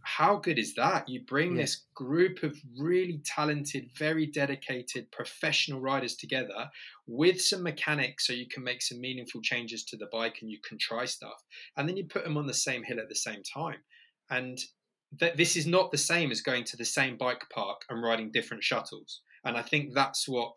How 0.07 0.37
good 0.37 0.59
is 0.59 0.74
that? 0.74 1.09
You 1.09 1.22
bring 1.24 1.53
Yeah. 1.53 1.62
this 1.62 1.85
group 1.95 2.43
of 2.43 2.59
really 2.78 3.22
talented, 3.24 3.91
very 3.97 4.26
dedicated 4.26 5.11
professional 5.11 5.80
riders 5.80 6.14
together 6.14 6.70
with 7.07 7.41
some 7.41 7.62
mechanics 7.62 8.26
so 8.26 8.35
you 8.35 8.47
can 8.47 8.62
make 8.62 8.82
some 8.82 9.01
meaningful 9.01 9.41
changes 9.41 9.82
to 9.85 9.97
the 9.97 10.09
bike 10.12 10.39
and 10.43 10.51
you 10.51 10.59
can 10.66 10.76
try 10.78 11.07
stuff. 11.07 11.43
And 11.76 11.89
then 11.89 11.97
you 11.97 12.07
put 12.07 12.24
them 12.24 12.37
on 12.37 12.47
the 12.47 12.55
same 12.55 12.82
hill 12.82 13.01
at 13.01 13.09
the 13.09 13.14
same 13.14 13.43
time. 13.43 13.78
And 14.28 14.59
that 15.20 15.37
this 15.37 15.57
is 15.57 15.66
not 15.66 15.91
the 15.91 15.99
same 15.99 16.30
as 16.30 16.41
going 16.41 16.64
to 16.64 16.76
the 16.76 16.85
same 16.85 17.16
bike 17.16 17.45
park 17.51 17.82
and 17.89 18.03
riding 18.03 18.30
different 18.30 18.62
shuttles. 18.62 19.22
And 19.45 19.57
I 19.57 19.62
think 19.62 19.95
that's 19.95 20.28
what 20.28 20.53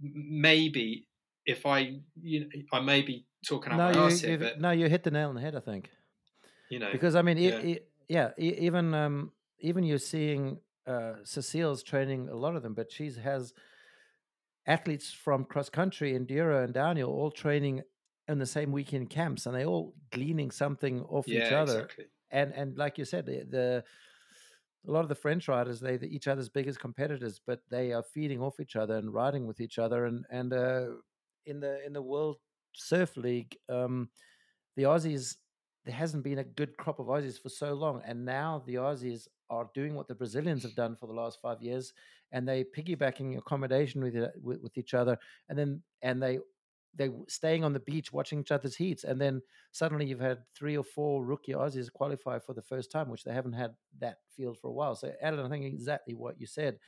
maybe 0.00 1.06
if 1.46 1.66
I 1.66 1.98
you 2.20 2.40
know 2.40 2.46
I 2.72 2.80
may 2.80 3.02
be 3.02 3.26
talking 3.46 3.72
out 3.72 3.76
no, 3.78 3.92
my 3.92 4.08
you, 4.08 4.16
here, 4.16 4.38
but 4.38 4.60
no, 4.60 4.70
you 4.70 4.88
hit 4.88 5.02
the 5.02 5.10
nail 5.10 5.28
on 5.28 5.34
the 5.34 5.40
head. 5.40 5.56
I 5.56 5.60
think. 5.60 5.90
you 6.68 6.78
know 6.78 6.90
because 6.92 7.14
I 7.14 7.22
mean, 7.22 7.38
e- 7.38 7.48
yeah. 7.48 7.60
e- 7.60 7.80
yeah, 8.08 8.30
e- 8.38 8.56
even 8.58 8.94
um, 8.94 9.32
even 9.60 9.84
you're 9.84 9.98
seeing 9.98 10.58
uh, 10.86 11.14
Cecile's 11.24 11.82
training 11.82 12.28
a 12.28 12.34
lot 12.34 12.56
of 12.56 12.62
them, 12.62 12.74
but 12.74 12.90
she 12.90 13.10
has 13.12 13.52
athletes 14.66 15.12
from 15.12 15.44
cross 15.44 15.68
country, 15.68 16.12
enduro, 16.12 16.64
and 16.64 16.74
downhill 16.74 17.08
all 17.08 17.30
training 17.30 17.82
in 18.28 18.38
the 18.38 18.46
same 18.46 18.72
weekend 18.72 19.10
camps, 19.10 19.46
and 19.46 19.54
they 19.54 19.64
all 19.64 19.94
gleaning 20.12 20.50
something 20.50 21.02
off 21.02 21.26
yeah 21.26 21.46
each 21.46 21.52
other. 21.52 21.80
exactly. 21.80 22.04
And 22.30 22.52
and 22.54 22.76
like 22.76 22.98
you 22.98 23.04
said, 23.04 23.26
the, 23.26 23.44
the 23.48 23.84
a 24.86 24.90
lot 24.90 25.02
of 25.02 25.08
the 25.08 25.14
French 25.14 25.48
riders, 25.48 25.80
they 25.80 25.98
each 26.02 26.28
other's 26.28 26.48
biggest 26.48 26.80
competitors, 26.80 27.40
but 27.44 27.60
they 27.70 27.92
are 27.92 28.02
feeding 28.02 28.40
off 28.40 28.60
each 28.60 28.76
other 28.76 28.96
and 28.96 29.12
riding 29.12 29.46
with 29.46 29.60
each 29.60 29.78
other. 29.78 30.06
And 30.06 30.24
and 30.30 30.52
uh, 30.52 30.86
in 31.46 31.60
the 31.60 31.84
in 31.84 31.92
the 31.92 32.02
World 32.02 32.38
Surf 32.74 33.16
League, 33.16 33.56
um, 33.68 34.08
the 34.76 34.84
Aussies 34.84 35.36
there 35.84 35.94
hasn't 35.94 36.24
been 36.24 36.38
a 36.38 36.44
good 36.44 36.76
crop 36.76 36.98
of 36.98 37.06
Aussies 37.06 37.40
for 37.40 37.48
so 37.48 37.72
long, 37.72 38.02
and 38.04 38.24
now 38.24 38.62
the 38.66 38.74
Aussies 38.74 39.28
are 39.48 39.68
doing 39.74 39.94
what 39.94 40.08
the 40.08 40.14
Brazilians 40.14 40.62
have 40.62 40.74
done 40.74 40.94
for 40.94 41.06
the 41.06 41.12
last 41.14 41.38
five 41.40 41.62
years, 41.62 41.92
and 42.32 42.46
they 42.46 42.64
piggybacking 42.64 43.38
accommodation 43.38 44.02
with, 44.02 44.14
with 44.42 44.60
with 44.60 44.76
each 44.76 44.94
other, 44.94 45.18
and 45.48 45.58
then 45.58 45.82
and 46.02 46.22
they 46.22 46.38
they 46.94 47.08
staying 47.28 47.64
on 47.64 47.72
the 47.72 47.80
beach 47.80 48.12
watching 48.12 48.40
each 48.40 48.50
other's 48.52 48.76
heats, 48.76 49.04
and 49.04 49.20
then 49.20 49.40
suddenly 49.72 50.04
you've 50.04 50.20
had 50.20 50.38
three 50.54 50.76
or 50.76 50.84
four 50.84 51.24
rookie 51.24 51.52
Aussies 51.52 51.90
qualify 51.92 52.38
for 52.38 52.52
the 52.52 52.62
first 52.62 52.90
time, 52.90 53.08
which 53.08 53.24
they 53.24 53.32
haven't 53.32 53.52
had 53.52 53.74
that 54.00 54.18
field 54.36 54.58
for 54.60 54.68
a 54.68 54.72
while. 54.72 54.94
So, 54.94 55.12
Alan, 55.22 55.46
I 55.46 55.48
think 55.48 55.64
exactly 55.64 56.14
what 56.14 56.40
you 56.40 56.46
said. 56.46 56.78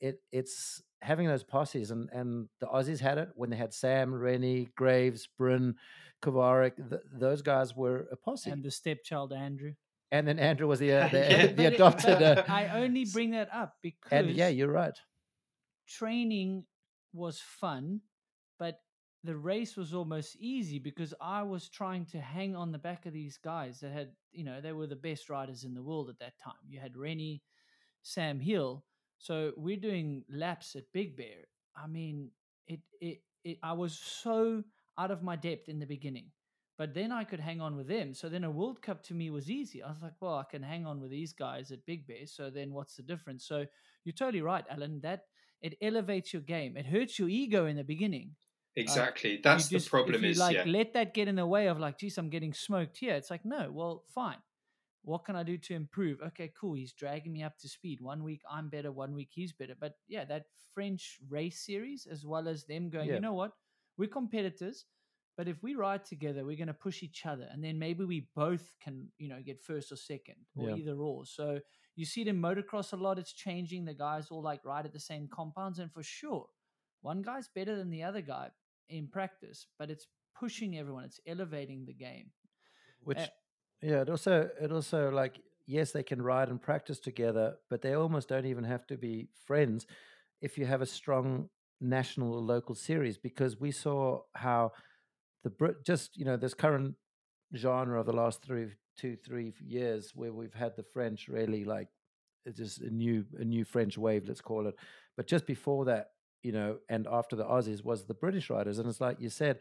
It 0.00 0.20
it's 0.32 0.82
having 1.02 1.26
those 1.26 1.42
posses, 1.42 1.90
and 1.90 2.08
and 2.10 2.48
the 2.60 2.66
Aussies 2.66 3.00
had 3.00 3.18
it 3.18 3.30
when 3.34 3.50
they 3.50 3.56
had 3.56 3.72
Sam, 3.72 4.14
Rennie, 4.14 4.68
Graves, 4.76 5.28
Bryn, 5.38 5.74
Kovarik. 6.22 6.76
Th- 6.76 7.02
those 7.12 7.42
guys 7.42 7.76
were 7.76 8.06
a 8.12 8.16
posse, 8.16 8.50
and 8.50 8.62
the 8.62 8.70
stepchild 8.70 9.32
Andrew. 9.32 9.72
And 10.12 10.26
then 10.28 10.38
Andrew 10.38 10.68
was 10.68 10.78
the 10.78 10.92
uh, 11.04 11.08
the, 11.08 11.18
yeah. 11.18 11.46
the 11.46 11.64
adopted. 11.66 12.22
Uh, 12.22 12.44
I 12.48 12.68
only 12.80 13.04
bring 13.04 13.30
that 13.30 13.48
up 13.52 13.76
because 13.82 14.12
and 14.12 14.30
yeah, 14.30 14.48
you're 14.48 14.70
right. 14.70 14.96
Training 15.88 16.64
was 17.12 17.40
fun, 17.40 18.00
but 18.58 18.80
the 19.26 19.36
race 19.36 19.76
was 19.76 19.92
almost 19.92 20.36
easy 20.36 20.78
because 20.78 21.12
I 21.20 21.42
was 21.42 21.68
trying 21.68 22.06
to 22.06 22.20
hang 22.20 22.54
on 22.54 22.70
the 22.70 22.78
back 22.78 23.06
of 23.06 23.12
these 23.12 23.38
guys 23.38 23.80
that 23.80 23.92
had, 23.92 24.12
you 24.32 24.44
know, 24.44 24.60
they 24.60 24.72
were 24.72 24.86
the 24.86 24.96
best 24.96 25.28
riders 25.28 25.64
in 25.64 25.74
the 25.74 25.82
world 25.82 26.08
at 26.08 26.18
that 26.20 26.38
time. 26.38 26.54
You 26.68 26.78
had 26.78 26.96
Rennie, 26.96 27.42
Sam 28.02 28.38
Hill. 28.38 28.84
So 29.18 29.52
we're 29.56 29.76
doing 29.76 30.24
laps 30.30 30.76
at 30.76 30.84
Big 30.92 31.16
Bear. 31.16 31.48
I 31.76 31.86
mean, 31.86 32.30
it, 32.66 32.80
it, 33.00 33.22
it, 33.44 33.58
I 33.62 33.72
was 33.72 33.98
so 33.98 34.62
out 34.98 35.10
of 35.10 35.22
my 35.22 35.36
depth 35.36 35.68
in 35.68 35.78
the 35.78 35.86
beginning, 35.86 36.30
but 36.78 36.94
then 36.94 37.12
I 37.12 37.24
could 37.24 37.40
hang 37.40 37.60
on 37.60 37.76
with 37.76 37.88
them. 37.88 38.14
So 38.14 38.28
then 38.28 38.44
a 38.44 38.50
World 38.50 38.82
Cup 38.82 39.02
to 39.04 39.14
me 39.14 39.30
was 39.30 39.50
easy. 39.50 39.82
I 39.82 39.88
was 39.88 40.02
like, 40.02 40.14
well, 40.20 40.34
I 40.34 40.44
can 40.50 40.62
hang 40.62 40.86
on 40.86 41.00
with 41.00 41.10
these 41.10 41.32
guys 41.32 41.70
at 41.70 41.84
Big 41.86 42.06
Bear. 42.06 42.26
So 42.26 42.50
then 42.50 42.72
what's 42.72 42.96
the 42.96 43.02
difference? 43.02 43.46
So 43.46 43.66
you're 44.04 44.12
totally 44.12 44.42
right, 44.42 44.64
Alan. 44.70 45.00
That 45.02 45.22
it 45.60 45.76
elevates 45.80 46.32
your 46.32 46.42
game. 46.42 46.76
It 46.76 46.86
hurts 46.86 47.18
your 47.18 47.28
ego 47.28 47.66
in 47.66 47.76
the 47.76 47.84
beginning 47.84 48.36
Exactly. 48.76 49.40
That's 49.42 49.68
just, 49.68 49.86
the 49.86 49.90
problem. 49.90 50.24
is 50.24 50.38
like 50.38 50.54
yeah. 50.54 50.64
let 50.66 50.92
that 50.92 51.14
get 51.14 51.28
in 51.28 51.36
the 51.36 51.46
way 51.46 51.68
of 51.68 51.78
like, 51.78 51.98
geez, 51.98 52.18
I'm 52.18 52.28
getting 52.28 52.52
smoked 52.52 52.98
here. 52.98 53.14
It's 53.14 53.30
like, 53.30 53.44
no, 53.44 53.70
well, 53.72 54.04
fine. 54.14 54.36
What 55.06 55.24
can 55.24 55.36
I 55.36 55.44
do 55.44 55.56
to 55.56 55.74
improve? 55.74 56.18
Okay, 56.20 56.52
cool. 56.60 56.74
He's 56.74 56.92
dragging 56.92 57.32
me 57.32 57.44
up 57.44 57.56
to 57.58 57.68
speed. 57.68 58.00
One 58.00 58.24
week 58.24 58.42
I'm 58.50 58.68
better, 58.68 58.90
one 58.90 59.14
week 59.14 59.28
he's 59.30 59.52
better. 59.52 59.74
But 59.80 59.92
yeah, 60.08 60.24
that 60.24 60.46
French 60.74 61.18
race 61.28 61.64
series, 61.64 62.08
as 62.10 62.26
well 62.26 62.48
as 62.48 62.64
them 62.64 62.90
going, 62.90 63.06
yeah. 63.06 63.14
you 63.14 63.20
know 63.20 63.32
what? 63.32 63.52
We're 63.96 64.08
competitors, 64.08 64.84
but 65.36 65.46
if 65.46 65.62
we 65.62 65.76
ride 65.76 66.04
together, 66.04 66.44
we're 66.44 66.56
going 66.56 66.66
to 66.66 66.74
push 66.74 67.04
each 67.04 67.24
other, 67.24 67.46
and 67.52 67.62
then 67.62 67.78
maybe 67.78 68.04
we 68.04 68.26
both 68.34 68.72
can, 68.82 69.06
you 69.16 69.28
know, 69.28 69.40
get 69.46 69.62
first 69.62 69.92
or 69.92 69.96
second, 69.96 70.36
or 70.56 70.70
yeah. 70.70 70.74
either 70.74 70.96
or. 70.96 71.24
So 71.24 71.60
you 71.94 72.04
see 72.04 72.22
it 72.22 72.28
in 72.28 72.42
motocross 72.42 72.92
a 72.92 72.96
lot. 72.96 73.20
It's 73.20 73.32
changing. 73.32 73.84
The 73.84 73.94
guys 73.94 74.26
all 74.32 74.42
like 74.42 74.64
ride 74.64 74.86
at 74.86 74.92
the 74.92 74.98
same 74.98 75.28
compounds, 75.32 75.78
and 75.78 75.92
for 75.92 76.02
sure, 76.02 76.46
one 77.02 77.22
guy's 77.22 77.48
better 77.54 77.76
than 77.76 77.90
the 77.90 78.02
other 78.02 78.22
guy 78.22 78.48
in 78.88 79.06
practice, 79.06 79.68
but 79.78 79.88
it's 79.88 80.08
pushing 80.34 80.76
everyone. 80.76 81.04
It's 81.04 81.20
elevating 81.28 81.84
the 81.86 81.94
game. 81.94 82.32
Which, 83.04 83.18
uh, 83.18 83.26
yeah, 83.82 84.02
it 84.02 84.10
also 84.10 84.48
it 84.60 84.72
also 84.72 85.10
like 85.10 85.40
yes, 85.66 85.92
they 85.92 86.02
can 86.02 86.22
ride 86.22 86.48
and 86.48 86.60
practice 86.60 87.00
together, 87.00 87.56
but 87.70 87.82
they 87.82 87.94
almost 87.94 88.28
don't 88.28 88.46
even 88.46 88.64
have 88.64 88.86
to 88.86 88.96
be 88.96 89.28
friends 89.46 89.86
if 90.40 90.58
you 90.58 90.66
have 90.66 90.82
a 90.82 90.86
strong 90.86 91.48
national 91.80 92.34
or 92.34 92.40
local 92.40 92.74
series. 92.74 93.18
Because 93.18 93.60
we 93.60 93.70
saw 93.70 94.20
how 94.34 94.72
the 95.44 95.50
Brit 95.50 95.84
just 95.84 96.16
you 96.16 96.24
know 96.24 96.36
this 96.36 96.54
current 96.54 96.94
genre 97.56 98.00
of 98.00 98.06
the 98.06 98.12
last 98.12 98.42
three 98.42 98.68
two 98.96 99.16
three 99.16 99.52
years 99.64 100.12
where 100.14 100.32
we've 100.32 100.54
had 100.54 100.76
the 100.76 100.82
French 100.82 101.28
really 101.28 101.64
like 101.64 101.88
it's 102.46 102.58
just 102.58 102.80
a 102.80 102.90
new 102.90 103.24
a 103.38 103.44
new 103.44 103.64
French 103.64 103.98
wave, 103.98 104.24
let's 104.26 104.40
call 104.40 104.66
it. 104.66 104.76
But 105.16 105.26
just 105.26 105.46
before 105.46 105.84
that, 105.86 106.10
you 106.42 106.52
know, 106.52 106.78
and 106.88 107.06
after 107.10 107.36
the 107.36 107.44
Aussies 107.44 107.84
was 107.84 108.06
the 108.06 108.14
British 108.14 108.50
riders. 108.50 108.78
And 108.78 108.88
it's 108.88 109.00
like 109.00 109.20
you 109.20 109.30
said, 109.30 109.58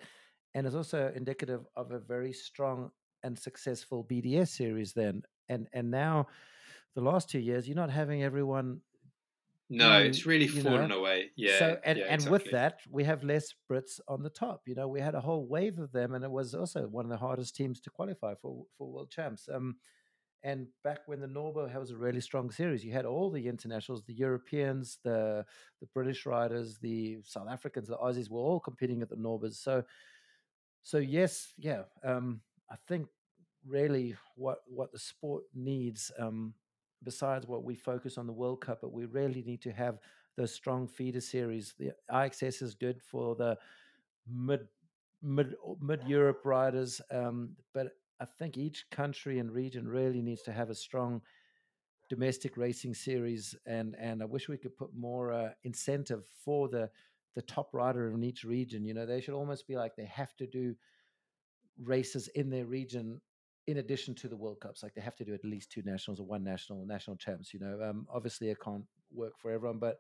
and 0.53 0.65
it's 0.67 0.75
also 0.75 1.11
indicative 1.15 1.65
of 1.75 1.91
a 1.91 1.99
very 1.99 2.31
strong 2.31 2.91
and 3.25 3.37
successful 3.37 4.05
BDS 4.09 4.49
series 4.49 4.93
then. 4.93 5.23
And 5.49 5.67
and 5.73 5.91
now 5.91 6.27
the 6.95 7.01
last 7.01 7.29
two 7.29 7.39
years, 7.39 7.67
you're 7.67 7.75
not 7.75 7.89
having 7.89 8.23
everyone 8.23 8.81
no, 9.69 9.97
it's 9.97 10.27
really 10.27 10.47
fallen 10.47 10.89
know. 10.89 10.99
away. 10.99 11.31
Yeah. 11.35 11.57
So 11.57 11.79
and, 11.83 11.97
yeah, 11.97 12.05
and 12.05 12.15
exactly. 12.15 12.31
with 12.31 12.51
that, 12.51 12.79
we 12.89 13.03
have 13.05 13.23
less 13.23 13.53
Brits 13.69 13.99
on 14.07 14.21
the 14.21 14.29
top. 14.29 14.61
You 14.67 14.75
know, 14.75 14.87
we 14.87 15.01
had 15.01 15.15
a 15.15 15.21
whole 15.21 15.47
wave 15.47 15.79
of 15.79 15.91
them, 15.91 16.13
and 16.13 16.23
it 16.23 16.29
was 16.29 16.53
also 16.53 16.83
one 16.87 17.05
of 17.05 17.09
the 17.09 17.17
hardest 17.17 17.55
teams 17.55 17.79
to 17.81 17.89
qualify 17.89 18.35
for 18.35 18.65
for 18.77 18.87
world 18.87 19.09
champs. 19.09 19.49
Um, 19.51 19.77
and 20.43 20.67
back 20.83 20.99
when 21.07 21.19
the 21.19 21.27
NORBA 21.27 21.73
was 21.79 21.89
a 21.89 21.97
really 21.97 22.21
strong 22.21 22.51
series, 22.51 22.85
you 22.85 22.93
had 22.93 23.05
all 23.05 23.31
the 23.31 23.47
internationals, 23.47 24.03
the 24.03 24.13
Europeans, 24.13 24.99
the 25.03 25.43
the 25.81 25.87
British 25.95 26.27
riders, 26.27 26.77
the 26.77 27.17
South 27.23 27.47
Africans, 27.49 27.87
the 27.87 27.97
Aussies 27.97 28.29
were 28.29 28.41
all 28.41 28.59
competing 28.59 29.01
at 29.01 29.09
the 29.09 29.15
NORBAs. 29.15 29.55
So, 29.55 29.83
so 30.83 30.99
yes, 30.99 31.53
yeah, 31.57 31.83
um, 32.03 32.41
I 32.69 32.75
think 32.87 33.07
really 33.67 34.15
what 34.35 34.59
what 34.67 34.91
the 34.91 34.99
sport 34.99 35.43
needs, 35.53 36.11
um, 36.19 36.53
besides 37.03 37.47
what 37.47 37.63
we 37.63 37.75
focus 37.75 38.17
on 38.17 38.27
the 38.27 38.33
World 38.33 38.61
Cup, 38.61 38.79
but 38.81 38.93
we 38.93 39.05
really 39.05 39.43
need 39.43 39.61
to 39.61 39.71
have 39.71 39.99
those 40.37 40.53
strong 40.53 40.87
feeder 40.87 41.21
series. 41.21 41.73
The 41.77 41.91
IXS 42.11 42.61
is 42.61 42.75
good 42.75 43.01
for 43.01 43.35
the 43.35 43.57
mid 44.27 44.67
mid 45.21 45.55
mid 45.81 46.03
Europe 46.07 46.41
riders, 46.43 47.01
um, 47.11 47.55
but 47.73 47.87
I 48.19 48.25
think 48.25 48.57
each 48.57 48.85
country 48.91 49.39
and 49.39 49.51
region 49.51 49.87
really 49.87 50.21
needs 50.21 50.43
to 50.43 50.53
have 50.53 50.69
a 50.69 50.75
strong 50.75 51.21
domestic 52.09 52.57
racing 52.57 52.93
series, 52.93 53.55
and 53.65 53.95
and 53.99 54.21
I 54.21 54.25
wish 54.25 54.47
we 54.47 54.57
could 54.57 54.77
put 54.77 54.93
more 54.95 55.31
uh, 55.31 55.49
incentive 55.63 56.23
for 56.43 56.69
the 56.69 56.89
the 57.35 57.41
top 57.41 57.73
rider 57.73 58.09
in 58.09 58.23
each 58.23 58.43
region. 58.43 58.85
You 58.85 58.93
know, 58.93 59.05
they 59.05 59.21
should 59.21 59.33
almost 59.33 59.67
be 59.67 59.75
like 59.75 59.95
they 59.95 60.05
have 60.05 60.35
to 60.37 60.47
do 60.47 60.75
races 61.81 62.29
in 62.29 62.49
their 62.49 62.65
region 62.65 63.19
in 63.67 63.77
addition 63.77 64.13
to 64.15 64.27
the 64.27 64.35
World 64.35 64.59
Cups. 64.59 64.83
Like 64.83 64.93
they 64.93 65.01
have 65.01 65.15
to 65.17 65.25
do 65.25 65.33
at 65.33 65.43
least 65.43 65.71
two 65.71 65.81
nationals 65.83 66.19
or 66.19 66.25
one 66.25 66.43
national 66.43 66.85
national 66.85 67.17
champs. 67.17 67.53
You 67.53 67.59
know, 67.59 67.79
um, 67.83 68.07
obviously 68.13 68.49
it 68.49 68.57
can't 68.63 68.85
work 69.13 69.33
for 69.41 69.51
everyone, 69.51 69.79
but 69.79 69.97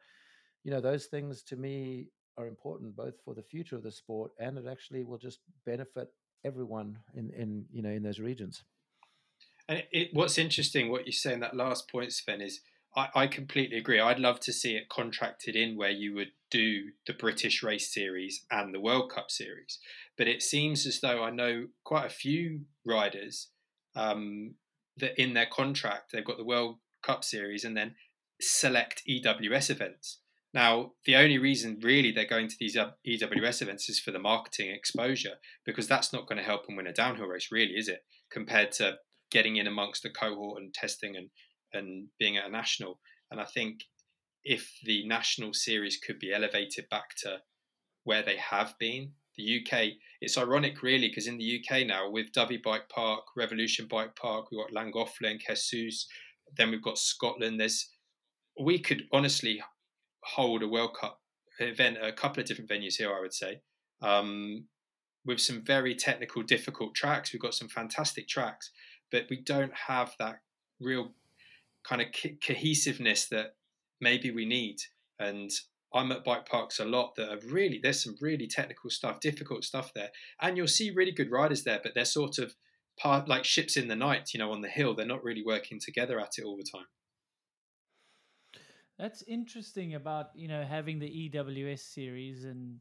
you 0.63 0.71
know 0.71 0.81
those 0.81 1.05
things 1.05 1.43
to 1.43 1.55
me 1.55 2.09
are 2.37 2.47
important 2.47 2.95
both 2.95 3.15
for 3.23 3.33
the 3.33 3.43
future 3.43 3.77
of 3.77 3.83
the 3.83 3.91
sport 3.91 4.31
and 4.39 4.57
it 4.57 4.65
actually 4.69 5.05
will 5.05 5.17
just 5.17 5.39
benefit 5.65 6.09
everyone 6.43 6.97
in 7.13 7.31
in 7.31 7.65
you 7.71 7.81
know 7.81 7.89
in 7.89 8.03
those 8.03 8.19
regions. 8.19 8.63
And 9.67 9.83
it, 9.91 10.09
what's 10.13 10.37
interesting, 10.37 10.91
what 10.91 11.07
you 11.07 11.11
say 11.11 11.33
in 11.33 11.39
that 11.39 11.55
last 11.55 11.89
point, 11.91 12.13
Sven, 12.13 12.39
is 12.39 12.61
I, 12.95 13.09
I, 13.15 13.27
completely 13.27 13.77
agree. 13.77 13.99
I'd 13.99 14.19
love 14.19 14.39
to 14.41 14.53
see 14.53 14.75
it 14.75 14.89
contracted 14.89 15.55
in 15.55 15.75
where 15.75 15.89
you 15.89 16.13
would 16.13 16.31
do 16.51 16.91
the 17.07 17.13
British 17.13 17.63
Race 17.63 17.91
Series 17.91 18.45
and 18.51 18.73
the 18.73 18.79
World 18.79 19.11
Cup 19.11 19.31
Series. 19.31 19.79
But 20.17 20.27
it 20.27 20.43
seems 20.43 20.85
as 20.85 21.01
though 21.01 21.23
I 21.23 21.31
know 21.31 21.67
quite 21.83 22.05
a 22.05 22.09
few 22.09 22.61
riders 22.85 23.47
um, 23.95 24.55
that 24.97 25.19
in 25.21 25.33
their 25.33 25.45
contract 25.45 26.11
they've 26.11 26.25
got 26.25 26.37
the 26.37 26.45
World 26.45 26.77
Cup 27.03 27.23
Series 27.23 27.63
and 27.63 27.75
then 27.75 27.95
select 28.41 29.03
EWS 29.07 29.69
events. 29.69 30.19
Now, 30.53 30.93
the 31.05 31.17
only 31.17 31.37
reason 31.37 31.79
really 31.81 32.11
they're 32.11 32.25
going 32.25 32.47
to 32.47 32.55
these 32.57 32.77
EWS 32.77 33.61
events 33.61 33.89
is 33.89 33.99
for 33.99 34.11
the 34.11 34.19
marketing 34.19 34.73
exposure 34.73 35.35
because 35.65 35.87
that's 35.87 36.13
not 36.13 36.27
going 36.27 36.37
to 36.37 36.43
help 36.43 36.65
them 36.65 36.77
win 36.77 36.87
a 36.87 36.93
downhill 36.93 37.27
race, 37.27 37.49
really, 37.51 37.73
is 37.73 37.89
it? 37.89 38.05
Compared 38.31 38.71
to 38.73 38.95
getting 39.31 39.57
in 39.57 39.67
amongst 39.67 40.03
the 40.03 40.09
cohort 40.09 40.61
and 40.61 40.73
testing 40.73 41.17
and, 41.17 41.29
and 41.73 42.07
being 42.19 42.37
at 42.37 42.45
a 42.45 42.49
national. 42.49 42.99
And 43.29 43.41
I 43.41 43.43
think 43.43 43.81
if 44.45 44.71
the 44.83 45.05
national 45.05 45.53
series 45.53 45.97
could 45.97 46.19
be 46.19 46.33
elevated 46.33 46.85
back 46.89 47.15
to 47.23 47.39
where 48.05 48.23
they 48.23 48.37
have 48.37 48.75
been, 48.79 49.11
the 49.37 49.61
UK, 49.61 49.89
it's 50.21 50.37
ironic 50.37 50.81
really 50.81 51.09
because 51.09 51.27
in 51.27 51.37
the 51.37 51.61
UK 51.61 51.85
now 51.85 52.09
with 52.09 52.31
Dovey 52.31 52.57
Bike 52.57 52.89
Park, 52.89 53.23
Revolution 53.35 53.87
Bike 53.87 54.15
Park, 54.15 54.47
we've 54.51 54.61
got 54.61 54.71
Llangollen, 54.71 55.39
Jesus, 55.39 56.07
then 56.57 56.71
we've 56.71 56.81
got 56.81 56.97
Scotland. 56.97 57.59
There's 57.59 57.89
we 58.59 58.79
could 58.79 59.03
honestly 59.11 59.61
hold 60.23 60.63
a 60.63 60.67
World 60.67 60.95
Cup 60.99 61.19
event 61.59 61.97
at 61.97 62.09
a 62.09 62.13
couple 62.13 62.41
of 62.41 62.47
different 62.47 62.69
venues 62.69 62.95
here, 62.95 63.13
I 63.15 63.19
would 63.19 63.33
say, 63.33 63.61
um, 64.01 64.65
with 65.25 65.39
some 65.39 65.63
very 65.63 65.95
technical, 65.95 66.41
difficult 66.41 66.95
tracks. 66.95 67.33
We've 67.33 67.41
got 67.41 67.53
some 67.53 67.67
fantastic 67.67 68.27
tracks, 68.27 68.71
but 69.11 69.25
we 69.29 69.41
don't 69.41 69.73
have 69.87 70.13
that 70.19 70.39
real 70.79 71.13
kind 71.87 72.01
of 72.01 72.07
co- 72.11 72.37
cohesiveness 72.45 73.27
that 73.27 73.55
maybe 74.01 74.31
we 74.31 74.45
need. 74.45 74.77
And 75.19 75.51
I'm 75.95 76.11
at 76.11 76.25
bike 76.25 76.47
parks 76.47 76.79
a 76.79 76.85
lot 76.85 77.15
that 77.15 77.31
are 77.31 77.39
really, 77.47 77.79
there's 77.81 78.03
some 78.03 78.17
really 78.19 78.47
technical 78.47 78.89
stuff, 78.89 79.19
difficult 79.21 79.63
stuff 79.63 79.93
there. 79.95 80.09
And 80.41 80.57
you'll 80.57 80.67
see 80.67 80.91
really 80.91 81.11
good 81.11 81.31
riders 81.31 81.63
there, 81.63 81.79
but 81.81 81.93
they're 81.95 82.05
sort 82.05 82.37
of 82.37 82.55
part 82.99 83.27
like 83.27 83.45
ships 83.45 83.77
in 83.77 83.87
the 83.87 83.95
night, 83.95 84.33
you 84.33 84.39
know, 84.39 84.51
on 84.51 84.61
the 84.61 84.67
hill. 84.67 84.93
They're 84.93 85.05
not 85.05 85.23
really 85.23 85.43
working 85.43 85.79
together 85.79 86.19
at 86.19 86.37
it 86.37 86.43
all 86.43 86.57
the 86.57 86.63
time. 86.63 86.87
That's 88.97 89.23
interesting 89.23 89.95
about 89.95 90.29
you 90.35 90.47
know 90.47 90.63
having 90.63 90.99
the 90.99 91.29
EWS 91.29 91.79
series, 91.79 92.45
and 92.45 92.79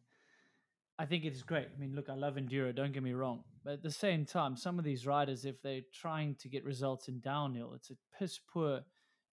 I 0.96 1.06
think 1.06 1.24
it 1.24 1.32
is 1.32 1.42
great. 1.42 1.66
I 1.74 1.80
mean, 1.80 1.94
look, 1.96 2.08
I 2.08 2.14
love 2.14 2.36
enduro. 2.36 2.74
Don't 2.74 2.92
get 2.92 3.02
me 3.02 3.14
wrong, 3.14 3.42
but 3.64 3.74
at 3.74 3.82
the 3.82 3.90
same 3.90 4.24
time, 4.24 4.56
some 4.56 4.78
of 4.78 4.84
these 4.84 5.06
riders, 5.06 5.44
if 5.44 5.60
they're 5.60 5.80
trying 5.92 6.36
to 6.36 6.48
get 6.48 6.64
results 6.64 7.08
in 7.08 7.18
downhill, 7.18 7.72
it's 7.74 7.90
a 7.90 7.96
piss 8.16 8.38
poor 8.38 8.82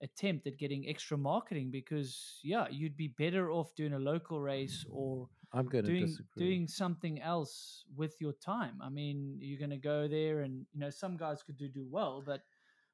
attempt 0.01 0.47
at 0.47 0.57
getting 0.57 0.87
extra 0.87 1.17
marketing 1.17 1.69
because 1.71 2.39
yeah, 2.43 2.65
you'd 2.69 2.97
be 2.97 3.09
better 3.17 3.51
off 3.51 3.73
doing 3.75 3.93
a 3.93 3.99
local 3.99 4.41
race 4.41 4.85
or 4.89 5.27
I'm 5.53 5.67
going 5.67 5.83
to 5.83 5.91
doing 5.91 6.05
disagree. 6.05 6.45
doing 6.45 6.67
something 6.67 7.21
else 7.21 7.83
with 7.95 8.15
your 8.19 8.33
time. 8.33 8.79
I 8.81 8.89
mean, 8.89 9.37
you're 9.39 9.59
going 9.59 9.71
to 9.71 9.77
go 9.77 10.07
there, 10.07 10.41
and 10.41 10.65
you 10.71 10.79
know 10.79 10.89
some 10.89 11.17
guys 11.17 11.43
could 11.43 11.57
do 11.57 11.67
do 11.67 11.85
well, 11.89 12.23
but 12.25 12.41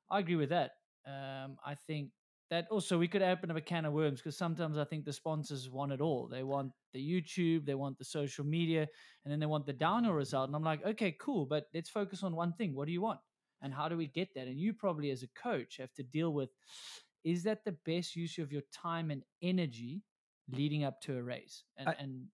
I 0.09 0.19
agree 0.19 0.35
with 0.35 0.49
that. 0.49 0.71
Um, 1.05 1.57
I 1.65 1.75
think 1.75 2.09
that 2.49 2.65
also 2.71 2.97
we 2.97 3.07
could 3.07 3.21
open 3.21 3.51
up 3.51 3.57
a 3.57 3.61
can 3.61 3.85
of 3.85 3.93
worms 3.93 4.19
because 4.19 4.37
sometimes 4.37 4.77
I 4.77 4.85
think 4.85 5.05
the 5.05 5.13
sponsors 5.13 5.69
want 5.69 5.91
it 5.91 6.01
all. 6.01 6.27
They 6.27 6.43
want 6.43 6.71
the 6.93 6.99
YouTube, 6.99 7.65
they 7.65 7.75
want 7.75 7.97
the 7.97 8.05
social 8.05 8.45
media, 8.45 8.87
and 9.23 9.31
then 9.31 9.39
they 9.39 9.45
want 9.45 9.65
the 9.65 9.73
downhill 9.73 10.13
result. 10.13 10.47
And 10.47 10.55
I'm 10.55 10.63
like, 10.63 10.85
okay, 10.85 11.15
cool, 11.19 11.45
but 11.45 11.65
let's 11.73 11.89
focus 11.89 12.23
on 12.23 12.35
one 12.35 12.53
thing. 12.53 12.73
What 12.73 12.87
do 12.87 12.93
you 12.93 13.01
want? 13.01 13.19
And 13.61 13.73
how 13.73 13.89
do 13.89 13.97
we 13.97 14.07
get 14.07 14.33
that? 14.35 14.47
And 14.47 14.59
you 14.59 14.73
probably, 14.73 15.09
as 15.11 15.23
a 15.23 15.27
coach, 15.41 15.77
have 15.77 15.93
to 15.95 16.03
deal 16.03 16.31
with 16.33 16.49
is 17.23 17.43
that 17.43 17.65
the 17.65 17.75
best 17.85 18.15
use 18.15 18.37
of 18.37 18.51
your 18.51 18.61
time 18.71 19.11
and 19.11 19.23
energy 19.41 20.01
leading 20.49 20.83
up 20.83 21.01
to 21.01 21.17
a 21.17 21.21
race? 21.23 21.63
And, 21.77 21.89
I- 21.89 21.95
and 21.99 22.27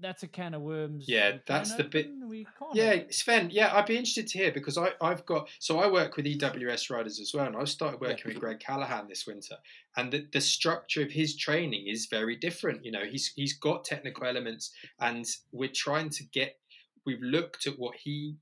that's 0.00 0.24
a 0.24 0.26
can 0.26 0.54
of 0.54 0.62
worms. 0.62 1.04
Yeah, 1.06 1.38
that's 1.46 1.76
the 1.76 1.84
bit- 1.84 2.10
We 2.26 2.46
can't 2.58 2.74
Yeah. 2.74 3.04
Sven. 3.10 3.50
Yeah, 3.50 3.72
I'd 3.76 3.86
be 3.86 3.94
interested 3.96 4.26
to 4.28 4.38
hear 4.38 4.50
because 4.50 4.76
I, 4.76 4.92
I've 5.00 5.24
got 5.24 5.48
so 5.60 5.78
I 5.78 5.88
work 5.88 6.16
with 6.16 6.26
EWS 6.26 6.90
riders 6.90 7.20
as 7.20 7.32
well, 7.32 7.46
and 7.46 7.54
I 7.56 7.62
started 7.64 8.00
Yeah. 8.02 8.08
working 8.08 8.30
with 8.32 8.40
Greg 8.40 8.58
Callaghan 8.58 9.06
this 9.06 9.24
winter, 9.24 9.56
and 9.96 10.12
the, 10.12 10.26
the 10.32 10.40
structure 10.40 11.02
of 11.02 11.12
his 11.12 11.36
training 11.36 11.86
is 11.86 12.06
very 12.06 12.34
different. 12.34 12.84
You 12.84 12.90
know, 12.90 13.04
he's 13.04 13.32
he's 13.36 13.56
got 13.56 13.84
technical 13.84 14.26
elements, 14.26 14.72
and 14.98 15.24
we're 15.52 15.70
trying 15.72 16.10
to 16.10 16.24
get. 16.24 16.58
We've 17.06 17.22
looked 17.22 17.66
at 17.68 17.78
what 17.78 17.94
he 17.96 18.38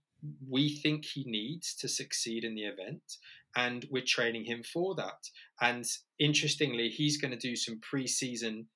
we 0.49 0.77
think 0.77 1.05
he 1.05 1.25
needs 1.25 1.75
to 1.77 1.89
succeed 1.89 2.45
in 2.45 2.55
the 2.55 2.65
event, 2.65 3.03
and 3.57 3.87
we're 3.91 4.05
training 4.07 4.45
him 4.45 4.63
for 4.63 4.95
that. 4.95 5.29
And 5.61 5.85
interestingly, 6.19 6.89
he's 6.89 7.21
going 7.21 7.33
to 7.33 7.37
do 7.37 7.57
some 7.57 7.81
pre-season 7.81 8.67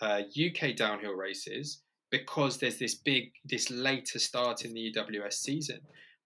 uh, 0.00 0.22
UK 0.34 0.76
downhill 0.76 1.14
races 1.14 1.82
because 2.10 2.58
there's 2.58 2.78
this 2.78 2.94
big, 2.94 3.32
this 3.44 3.70
later 3.70 4.18
start 4.18 4.64
in 4.64 4.74
the 4.74 4.92
EWS 4.92 5.34
season. 5.34 5.80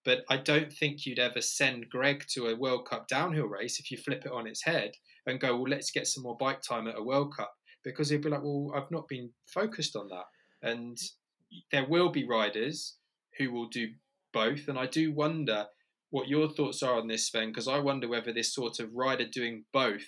But 0.04 0.24
I 0.28 0.36
don't 0.36 0.72
think 0.72 1.06
you'd 1.06 1.18
ever 1.18 1.40
send 1.40 1.88
Greg 1.88 2.24
to 2.30 2.46
a 2.46 2.56
World 2.56 2.86
Cup 2.88 3.08
downhill 3.08 3.46
race 3.46 3.78
if 3.78 3.90
you 3.90 3.96
flip 3.96 4.24
it 4.26 4.32
on 4.32 4.46
its 4.46 4.62
head 4.62 4.92
and 5.26 5.40
go, 5.40 5.56
well, 5.56 5.70
let's 5.70 5.90
get 5.90 6.06
some 6.06 6.22
more 6.22 6.36
bike 6.36 6.60
time 6.60 6.86
at 6.86 6.98
a 6.98 7.02
World 7.02 7.34
Cup. 7.36 7.54
Because 7.82 8.08
he'd 8.08 8.22
be 8.22 8.28
like, 8.28 8.42
well, 8.42 8.72
I've 8.74 8.90
not 8.90 9.08
been 9.08 9.30
focused 9.46 9.96
on 9.96 10.08
that. 10.08 10.24
And 10.62 10.98
there 11.70 11.86
will 11.86 12.10
be 12.10 12.26
riders 12.26 12.96
who 13.38 13.50
will 13.52 13.68
do 13.68 13.88
both. 14.34 14.68
And 14.68 14.78
I 14.78 14.86
do 14.86 15.12
wonder 15.12 15.66
what 16.10 16.28
your 16.28 16.48
thoughts 16.48 16.82
are 16.82 16.96
on 16.96 17.08
this, 17.08 17.28
Sven, 17.28 17.48
because 17.48 17.68
I 17.68 17.78
wonder 17.78 18.08
whether 18.08 18.32
this 18.32 18.54
sort 18.54 18.78
of 18.80 18.92
rider 18.92 19.24
doing 19.24 19.64
both 19.72 20.04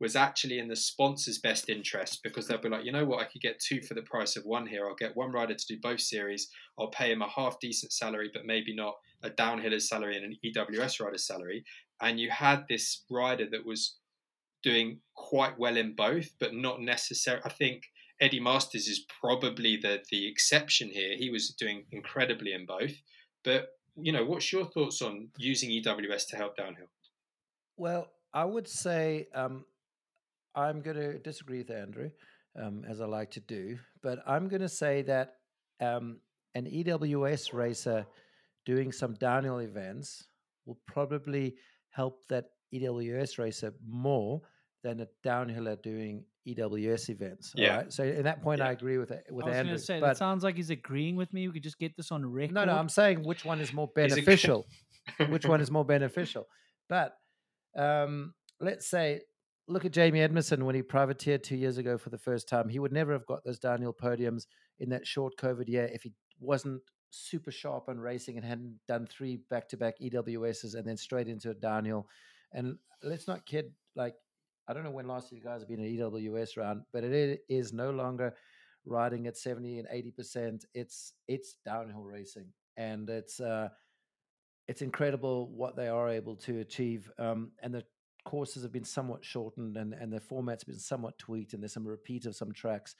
was 0.00 0.16
actually 0.16 0.58
in 0.58 0.68
the 0.68 0.76
sponsor's 0.76 1.38
best 1.38 1.68
interest 1.68 2.20
because 2.24 2.48
they'll 2.48 2.60
be 2.60 2.70
like, 2.70 2.84
you 2.84 2.92
know 2.92 3.04
what, 3.04 3.20
I 3.20 3.24
could 3.24 3.42
get 3.42 3.60
two 3.60 3.82
for 3.82 3.94
the 3.94 4.02
price 4.02 4.36
of 4.36 4.44
one 4.44 4.66
here. 4.66 4.86
I'll 4.86 4.94
get 4.94 5.16
one 5.16 5.30
rider 5.30 5.54
to 5.54 5.66
do 5.66 5.78
both 5.80 6.00
series. 6.00 6.48
I'll 6.78 6.88
pay 6.88 7.12
him 7.12 7.20
a 7.20 7.28
half 7.28 7.60
decent 7.60 7.92
salary, 7.92 8.30
but 8.32 8.46
maybe 8.46 8.74
not 8.74 8.94
a 9.22 9.30
downhiller's 9.30 9.88
salary 9.88 10.16
and 10.16 10.24
an 10.24 10.36
EWS 10.44 11.00
rider's 11.00 11.26
salary. 11.26 11.64
And 12.00 12.18
you 12.18 12.30
had 12.30 12.64
this 12.68 13.04
rider 13.10 13.46
that 13.50 13.66
was 13.66 13.96
doing 14.62 15.00
quite 15.14 15.58
well 15.58 15.76
in 15.76 15.94
both, 15.94 16.30
but 16.38 16.54
not 16.54 16.80
necessarily. 16.80 17.42
I 17.44 17.50
think 17.50 17.82
Eddie 18.20 18.40
Masters 18.40 18.86
is 18.86 19.06
probably 19.20 19.76
the 19.76 20.02
the 20.10 20.28
exception 20.28 20.90
here. 20.90 21.16
He 21.16 21.30
was 21.30 21.50
doing 21.50 21.84
incredibly 21.90 22.52
in 22.52 22.66
both. 22.66 22.92
But 23.44 23.68
you 23.96 24.12
know, 24.12 24.24
what's 24.24 24.52
your 24.52 24.64
thoughts 24.64 25.02
on 25.02 25.28
using 25.36 25.70
EWS 25.70 26.28
to 26.28 26.36
help 26.36 26.56
downhill? 26.56 26.86
Well, 27.76 28.08
I 28.32 28.44
would 28.44 28.68
say 28.68 29.28
um, 29.34 29.64
I'm 30.54 30.80
going 30.80 30.96
to 30.96 31.18
disagree 31.18 31.58
with 31.58 31.70
Andrew, 31.70 32.10
um, 32.60 32.84
as 32.88 33.00
I 33.00 33.06
like 33.06 33.30
to 33.32 33.40
do, 33.40 33.78
but 34.02 34.20
I'm 34.26 34.48
going 34.48 34.62
to 34.62 34.68
say 34.68 35.02
that 35.02 35.34
um, 35.80 36.18
an 36.54 36.66
EWS 36.66 37.52
racer 37.52 38.06
doing 38.66 38.92
some 38.92 39.14
downhill 39.14 39.58
events 39.58 40.26
will 40.66 40.78
probably 40.86 41.56
help 41.90 42.26
that 42.28 42.46
EWS 42.72 43.38
racer 43.38 43.72
more 43.86 44.42
than 44.82 45.00
a 45.00 45.06
downhiller 45.26 45.80
doing 45.82 46.24
EWS 46.46 47.10
events. 47.10 47.52
Yeah. 47.54 47.76
right? 47.76 47.92
So 47.92 48.04
in 48.04 48.22
that 48.24 48.42
point, 48.42 48.60
I 48.60 48.72
agree 48.72 48.98
with 48.98 49.10
with 49.30 49.44
I 49.44 49.48
was 49.48 49.56
Andrew. 49.56 49.70
going 49.72 49.78
to 49.78 49.84
say 49.84 50.00
but 50.00 50.06
that 50.08 50.16
sounds 50.16 50.42
like 50.42 50.56
he's 50.56 50.70
agreeing 50.70 51.16
with 51.16 51.32
me. 51.32 51.48
We 51.48 51.54
could 51.54 51.62
just 51.62 51.78
get 51.78 51.96
this 51.96 52.10
on 52.10 52.24
record. 52.24 52.54
no, 52.54 52.64
no, 52.64 52.74
I'm 52.74 52.88
saying 52.88 53.22
which 53.22 53.44
one 53.44 53.60
is 53.60 53.72
more 53.72 53.88
beneficial. 53.94 54.66
which 55.28 55.44
one 55.44 55.60
is 55.60 55.70
more 55.70 55.84
beneficial? 55.96 56.46
But 56.88 57.14
um, 57.76 58.34
let's 58.60 58.88
say, 58.88 59.20
look 59.68 59.84
at 59.84 59.92
Jamie 59.92 60.20
Edmondson 60.20 60.64
when 60.64 60.74
he 60.74 60.82
privateered 60.82 61.44
two 61.44 61.56
years 61.56 61.78
ago 61.78 61.98
for 61.98 62.10
the 62.10 62.18
first 62.18 62.48
time. 62.48 62.68
He 62.68 62.78
would 62.78 62.92
never 62.92 63.12
have 63.12 63.26
got 63.26 63.44
those 63.44 63.58
downhill 63.58 63.92
podiums 63.94 64.46
in 64.78 64.90
that 64.90 65.06
short 65.06 65.34
COVID 65.36 65.68
year 65.68 65.88
if 65.92 66.02
he 66.02 66.12
wasn't 66.40 66.80
super 67.10 67.50
sharp 67.50 67.88
on 67.88 67.98
racing 67.98 68.36
and 68.36 68.44
hadn't 68.44 68.78
done 68.88 69.06
three 69.06 69.40
back-to-back 69.50 69.94
EWSs 70.00 70.74
and 70.74 70.86
then 70.86 70.96
straight 70.96 71.28
into 71.28 71.50
a 71.50 71.54
downhill. 71.54 72.06
And 72.52 72.78
let's 73.02 73.28
not 73.28 73.46
kid, 73.46 73.72
like 73.94 74.14
I 74.68 74.72
don't 74.72 74.84
know 74.84 74.90
when 74.90 75.08
last 75.08 75.32
you 75.32 75.40
guys 75.40 75.60
have 75.60 75.68
been 75.68 75.80
an 75.80 75.96
EWS 75.98 76.56
round, 76.56 76.82
but 76.92 77.04
it 77.04 77.40
is 77.48 77.72
no 77.72 77.90
longer 77.90 78.34
riding 78.84 79.26
at 79.26 79.36
70 79.36 79.78
and 79.78 79.88
80 79.90 80.10
percent. 80.12 80.64
It's 80.74 81.14
it's 81.28 81.56
downhill 81.64 82.04
racing, 82.04 82.46
and 82.76 83.08
it's 83.10 83.40
uh, 83.40 83.68
it's 84.68 84.82
incredible 84.82 85.48
what 85.48 85.76
they 85.76 85.88
are 85.88 86.08
able 86.08 86.36
to 86.36 86.60
achieve. 86.60 87.10
Um, 87.18 87.52
and 87.62 87.74
the 87.74 87.84
courses 88.24 88.62
have 88.62 88.72
been 88.72 88.84
somewhat 88.84 89.24
shortened, 89.24 89.76
and 89.76 89.94
and 89.94 90.12
the 90.12 90.20
format's 90.20 90.64
been 90.64 90.78
somewhat 90.78 91.18
tweaked, 91.18 91.52
and 91.52 91.62
there's 91.62 91.72
some 91.72 91.86
repeat 91.86 92.26
of 92.26 92.36
some 92.36 92.52
tracks. 92.52 92.94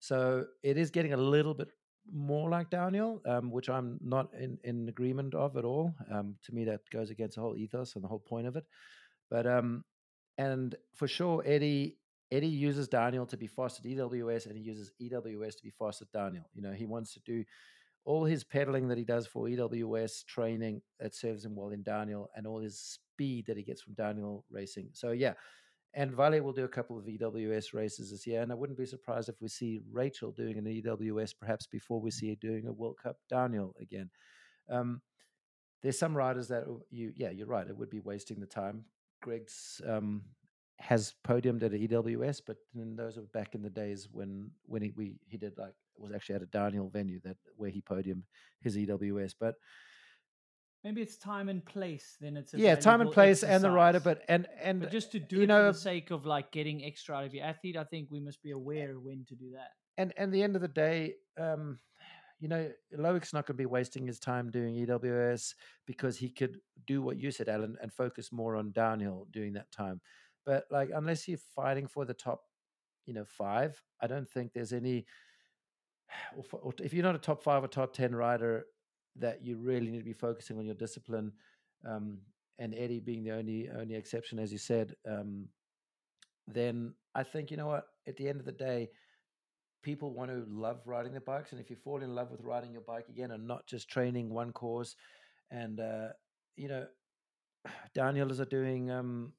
So 0.00 0.46
it 0.62 0.78
is 0.78 0.90
getting 0.90 1.12
a 1.12 1.18
little 1.18 1.52
bit 1.52 1.68
more 2.12 2.48
like 2.48 2.70
downhill, 2.70 3.20
um, 3.26 3.50
which 3.50 3.68
I'm 3.68 3.98
not 4.02 4.32
in, 4.34 4.58
in 4.64 4.88
agreement 4.88 5.34
of 5.34 5.56
at 5.56 5.64
all. 5.64 5.94
Um, 6.10 6.36
to 6.44 6.54
me, 6.54 6.64
that 6.64 6.80
goes 6.90 7.10
against 7.10 7.36
the 7.36 7.42
whole 7.42 7.56
ethos 7.56 7.94
and 7.94 8.04
the 8.04 8.08
whole 8.08 8.18
point 8.18 8.46
of 8.46 8.56
it. 8.56 8.64
But 9.30 9.46
um, 9.46 9.84
and 10.40 10.74
for 10.94 11.06
sure, 11.06 11.42
Eddie 11.44 11.98
Eddie 12.32 12.46
uses 12.46 12.88
Daniel 12.88 13.26
to 13.26 13.36
be 13.36 13.46
fast 13.46 13.78
at 13.78 13.84
EWS, 13.84 14.46
and 14.46 14.56
he 14.56 14.62
uses 14.62 14.92
EWS 15.02 15.56
to 15.56 15.62
be 15.62 15.70
fast 15.70 16.00
at 16.00 16.10
downhill. 16.12 16.48
You 16.54 16.62
know, 16.62 16.72
he 16.72 16.86
wants 16.86 17.12
to 17.14 17.20
do 17.20 17.44
all 18.06 18.24
his 18.24 18.42
pedaling 18.42 18.88
that 18.88 18.96
he 18.96 19.04
does 19.04 19.26
for 19.26 19.46
EWS 19.46 20.24
training 20.24 20.80
that 20.98 21.14
serves 21.14 21.44
him 21.44 21.54
well 21.54 21.70
in 21.70 21.82
Daniel, 21.82 22.30
and 22.34 22.46
all 22.46 22.58
his 22.60 22.78
speed 22.78 23.44
that 23.46 23.58
he 23.58 23.62
gets 23.62 23.82
from 23.82 23.92
Daniel 23.94 24.46
racing. 24.50 24.88
So 24.92 25.10
yeah, 25.10 25.34
and 25.92 26.10
Vali 26.10 26.40
will 26.40 26.54
do 26.54 26.64
a 26.64 26.68
couple 26.68 26.96
of 26.96 27.04
EWS 27.04 27.74
races 27.74 28.10
this 28.10 28.26
year, 28.26 28.40
and 28.40 28.50
I 28.50 28.54
wouldn't 28.54 28.78
be 28.78 28.86
surprised 28.86 29.28
if 29.28 29.42
we 29.42 29.48
see 29.48 29.82
Rachel 29.92 30.32
doing 30.32 30.56
an 30.56 30.64
EWS 30.64 31.34
perhaps 31.38 31.66
before 31.66 32.00
we 32.00 32.10
see 32.10 32.30
her 32.30 32.36
doing 32.36 32.66
a 32.66 32.72
World 32.72 32.96
Cup 33.02 33.18
Daniel 33.28 33.74
again. 33.78 34.08
Um, 34.70 35.02
there's 35.82 35.98
some 35.98 36.16
riders 36.16 36.48
that 36.48 36.64
you, 36.88 37.12
yeah, 37.14 37.30
you're 37.30 37.46
right. 37.46 37.68
It 37.68 37.76
would 37.76 37.90
be 37.90 38.00
wasting 38.00 38.40
the 38.40 38.46
time. 38.46 38.84
Greg's 39.20 39.80
um, 39.86 40.22
has 40.78 41.14
podiumed 41.26 41.62
at 41.62 41.72
EWS, 41.72 42.40
but 42.46 42.56
then 42.74 42.96
those 42.96 43.16
were 43.16 43.22
back 43.34 43.54
in 43.54 43.62
the 43.62 43.70
days 43.70 44.08
when 44.10 44.50
when 44.66 44.82
he 44.82 44.92
we 44.96 45.14
he 45.26 45.36
did 45.36 45.56
like 45.58 45.74
it 45.96 46.02
was 46.02 46.12
actually 46.12 46.36
at 46.36 46.42
a 46.42 46.46
downhill 46.46 46.88
venue 46.88 47.20
that 47.24 47.36
where 47.56 47.70
he 47.70 47.80
podiumed 47.82 48.22
his 48.60 48.76
EWS. 48.76 49.34
But 49.38 49.54
Maybe 50.82 51.02
it's 51.02 51.18
time 51.18 51.50
and 51.50 51.62
place. 51.62 52.16
Then 52.20 52.38
it's 52.38 52.54
a 52.54 52.58
yeah, 52.58 52.74
time 52.74 53.02
and 53.02 53.12
place 53.12 53.42
and 53.42 53.62
the 53.62 53.70
rider, 53.70 54.00
but 54.00 54.22
and 54.28 54.46
and 54.62 54.80
but 54.80 54.90
just 54.90 55.12
to 55.12 55.20
do 55.20 55.36
you 55.36 55.42
it 55.42 55.46
know 55.48 55.68
for 55.68 55.72
the 55.72 55.78
sake 55.78 56.10
of 56.10 56.24
like 56.24 56.52
getting 56.52 56.82
extra 56.84 57.16
out 57.16 57.24
of 57.24 57.34
your 57.34 57.44
athlete, 57.44 57.76
I 57.76 57.84
think 57.84 58.08
we 58.10 58.18
must 58.18 58.42
be 58.42 58.52
aware 58.52 58.94
when 58.98 59.26
to 59.28 59.34
do 59.34 59.50
that. 59.52 59.72
and 59.98 60.14
and 60.16 60.32
the 60.32 60.42
end 60.42 60.56
of 60.56 60.62
the 60.62 60.68
day, 60.68 61.16
um, 61.38 61.78
you 62.40 62.48
know, 62.48 62.70
Loic's 62.96 63.34
not 63.34 63.46
going 63.46 63.56
to 63.56 63.62
be 63.62 63.66
wasting 63.66 64.06
his 64.06 64.18
time 64.18 64.50
doing 64.50 64.74
EWS 64.74 65.54
because 65.86 66.16
he 66.16 66.30
could 66.30 66.58
do 66.86 67.02
what 67.02 67.18
you 67.18 67.30
said, 67.30 67.50
Alan, 67.50 67.76
and 67.82 67.92
focus 67.92 68.32
more 68.32 68.56
on 68.56 68.72
downhill 68.72 69.26
during 69.30 69.52
that 69.52 69.70
time. 69.70 70.00
But 70.46 70.64
like, 70.70 70.88
unless 70.94 71.28
you're 71.28 71.38
fighting 71.54 71.86
for 71.86 72.06
the 72.06 72.14
top, 72.14 72.40
you 73.04 73.12
know, 73.12 73.26
five, 73.26 73.80
I 74.00 74.06
don't 74.06 74.28
think 74.28 74.52
there's 74.52 74.72
any. 74.72 75.06
Or 76.50 76.72
if 76.82 76.92
you're 76.92 77.04
not 77.04 77.14
a 77.14 77.18
top 77.18 77.42
five 77.42 77.62
or 77.62 77.68
top 77.68 77.92
ten 77.92 78.14
rider, 78.14 78.64
that 79.16 79.44
you 79.44 79.58
really 79.58 79.90
need 79.90 79.98
to 79.98 80.04
be 80.04 80.12
focusing 80.12 80.58
on 80.58 80.64
your 80.64 80.74
discipline. 80.74 81.32
Um, 81.86 82.18
and 82.58 82.74
Eddie 82.74 83.00
being 83.00 83.22
the 83.22 83.32
only 83.32 83.68
only 83.70 83.94
exception, 83.94 84.38
as 84.38 84.50
you 84.50 84.58
said, 84.58 84.94
um, 85.08 85.48
then 86.48 86.94
I 87.14 87.22
think 87.22 87.50
you 87.50 87.56
know 87.56 87.68
what. 87.68 87.84
At 88.08 88.16
the 88.16 88.28
end 88.28 88.40
of 88.40 88.46
the 88.46 88.52
day, 88.52 88.88
people 89.82 90.12
want 90.12 90.30
to 90.30 90.44
love 90.48 90.80
riding 90.86 91.12
their 91.12 91.20
bikes 91.20 91.52
and 91.52 91.60
if 91.60 91.70
you 91.70 91.76
fall 91.76 92.02
in 92.02 92.14
love 92.14 92.30
with 92.30 92.40
riding 92.42 92.72
your 92.72 92.82
bike 92.82 93.08
again 93.08 93.30
and 93.30 93.46
not 93.46 93.66
just 93.66 93.88
training 93.88 94.28
one 94.28 94.52
course 94.52 94.94
and 95.50 95.80
uh, 95.80 96.08
you 96.56 96.68
know 96.68 96.86
downhillers 97.96 98.40
are 98.40 98.44
doing 98.46 98.90
um, 98.90 99.32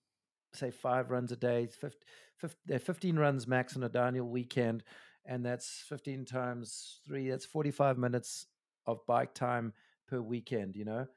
say 0.54 0.72
five 0.72 1.10
runs 1.10 1.32
a 1.32 1.36
day. 1.36 1.68
50, 1.68 1.98
50, 2.38 2.58
they're 2.66 2.80
15 2.80 3.18
runs 3.18 3.48
max 3.48 3.76
on 3.76 3.84
a 3.84 3.90
Daniel 3.90 4.28
weekend, 4.28 4.84
and 5.26 5.46
that's 5.46 5.84
15 5.88 6.26
times 6.26 7.00
three. 7.08 7.30
That's 7.30 7.46
45 7.46 7.98
minutes 7.98 8.48
of 8.86 9.06
bike 9.08 9.34
time 9.34 9.74
per 10.08 10.22
weekend. 10.22 10.76
You 10.76 10.86
know, 10.86 11.08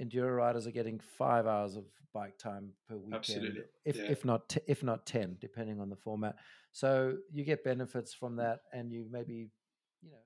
enduro 0.00 0.36
riders 0.36 0.66
are 0.66 0.72
getting 0.72 0.98
five 0.98 1.46
hours 1.46 1.76
of 1.76 1.84
bike 2.12 2.38
time 2.38 2.72
per 2.88 2.96
weekend, 2.96 3.14
Absolutely. 3.16 3.62
if 3.84 3.96
Yeah. 3.96 4.10
if 4.10 4.24
not 4.24 4.48
t- 4.48 4.60
if 4.66 4.82
not 4.82 5.06
ten, 5.06 5.36
depending 5.40 5.80
on 5.80 5.90
the 5.90 5.96
format. 5.96 6.36
So 6.74 7.14
you 7.32 7.44
get 7.44 7.62
benefits 7.62 8.12
from 8.12 8.36
that, 8.36 8.58
and 8.72 8.92
you 8.92 9.06
maybe, 9.08 9.50
you 10.02 10.10
know, 10.10 10.18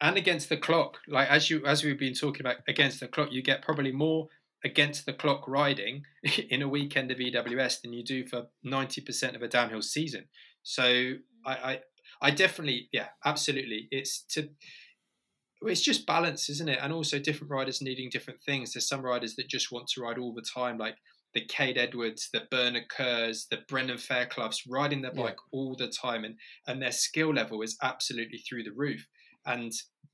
and 0.00 0.16
against 0.16 0.48
the 0.48 0.56
clock 0.56 0.98
like 1.08 1.28
as 1.28 1.50
you 1.50 1.66
as 1.66 1.84
we've 1.84 1.98
been 1.98 2.14
talking 2.14 2.40
about 2.40 2.56
against 2.68 3.00
the 3.00 3.08
clock 3.08 3.28
you 3.32 3.42
get 3.42 3.60
probably 3.60 3.92
more 3.92 4.28
against 4.64 5.04
the 5.04 5.12
clock 5.12 5.44
riding 5.48 6.04
in 6.48 6.62
a 6.62 6.68
weekend 6.68 7.10
of 7.10 7.20
ews 7.20 7.80
than 7.82 7.92
you 7.92 8.04
do 8.04 8.24
for 8.24 8.46
90% 8.64 9.34
of 9.34 9.42
a 9.42 9.48
downhill 9.48 9.82
season. 9.82 10.24
So 10.62 10.82
mm. 10.82 11.18
i 11.44 11.52
i, 11.52 11.80
I 12.22 12.30
definitely 12.30 12.88
yeah 12.92 13.08
absolutely 13.24 13.88
it's 13.90 14.22
to 14.34 14.48
it's 15.62 15.82
just 15.82 16.06
balance 16.06 16.48
isn't 16.48 16.68
it? 16.68 16.78
And 16.80 16.92
also 16.92 17.18
different 17.18 17.50
riders 17.50 17.82
needing 17.82 18.10
different 18.10 18.40
things. 18.40 18.72
There's 18.72 18.88
some 18.88 19.02
riders 19.02 19.34
that 19.36 19.48
just 19.48 19.72
want 19.72 19.88
to 19.88 20.00
ride 20.00 20.18
all 20.18 20.32
the 20.32 20.46
time 20.54 20.78
like 20.78 20.96
the 21.34 21.44
Cade 21.44 21.78
Edwards, 21.78 22.28
the 22.32 22.46
Bernard 22.50 22.88
Kerrs, 22.88 23.46
the 23.50 23.58
Brendan 23.68 23.98
Faircloughs 23.98 24.66
riding 24.66 25.02
their 25.02 25.12
Yeah. 25.14 25.22
bike 25.22 25.38
all 25.52 25.76
the 25.76 25.88
time 25.88 26.24
and 26.24 26.38
and 26.66 26.82
their 26.82 26.92
skill 26.92 27.32
level 27.32 27.62
is 27.62 27.76
absolutely 27.82 28.38
through 28.38 28.64
the 28.64 28.72
roof. 28.72 29.06
And 29.46 29.72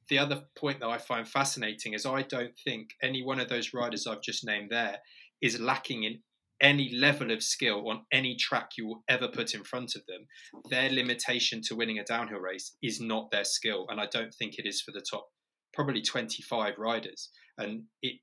the 0.09 0.19
other 0.19 0.49
point 0.57 0.81
that 0.81 0.89
I 0.89 0.99
find 0.99 1.29
fascinating 1.29 1.95
is 1.95 2.07
I 2.07 2.23
don't 2.23 2.57
think 2.59 2.91
any 3.03 3.23
one 3.23 3.41
of 3.41 3.49
those 3.49 3.75
riders 3.75 4.07
I've 4.07 4.23
just 4.23 4.45
named 4.45 4.71
there 4.71 5.01
is 5.41 5.61
lacking 5.61 6.05
in 6.05 6.23
any 6.61 6.95
level 6.95 7.31
of 7.31 7.43
skill 7.43 7.89
on 7.91 8.07
any 8.13 8.35
track 8.37 8.71
you 8.79 8.87
will 8.87 9.05
ever 9.09 9.29
put 9.29 9.55
in 9.55 9.63
front 9.65 9.95
of 9.95 10.07
them. 10.07 10.27
Their 10.71 10.91
limitation 10.91 11.61
to 11.65 11.77
winning 11.77 11.99
a 11.99 12.05
downhill 12.05 12.39
race 12.39 12.77
is 12.83 13.01
not 13.01 13.31
their 13.31 13.45
skill, 13.45 13.87
and 13.91 14.01
I 14.01 14.07
don't 14.07 14.33
think 14.33 14.59
it 14.59 14.67
is 14.67 14.81
for 14.81 14.93
the 14.93 15.05
top 15.11 15.29
probably 15.75 16.01
25 16.01 16.79
riders. 16.79 17.31
And 17.59 17.85
it 18.01 18.21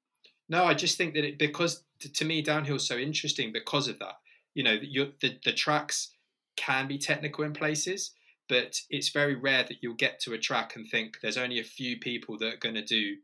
no, 0.50 0.66
I 0.66 0.74
just 0.74 0.98
think 0.98 1.14
that 1.14 1.26
it 1.26 1.40
because 1.40 1.84
to, 2.00 2.26
me 2.26 2.44
downhill's 2.44 2.88
so 2.88 2.98
interesting 2.98 3.52
because 3.52 3.88
of 3.88 4.00
that. 4.00 4.16
You 4.54 4.64
know, 4.64 4.78
the 4.78 5.40
the 5.44 5.54
tracks 5.54 6.10
can 6.56 6.88
be 6.88 6.98
technical 6.98 7.44
in 7.44 7.54
places, 7.54 8.12
but 8.50 8.80
it's 8.90 9.10
very 9.10 9.36
rare 9.36 9.64
that 9.64 9.78
you'll 9.82 9.96
get 9.96 10.20
to 10.22 10.34
a 10.34 10.38
track 10.38 10.76
and 10.76 10.88
think 10.88 11.18
there's 11.22 11.38
only 11.38 11.60
a 11.60 11.64
few 11.64 11.98
people 12.00 12.38
that 12.38 12.54
are 12.54 12.58
going 12.58 12.76
to 12.76 12.86
do 12.86 13.16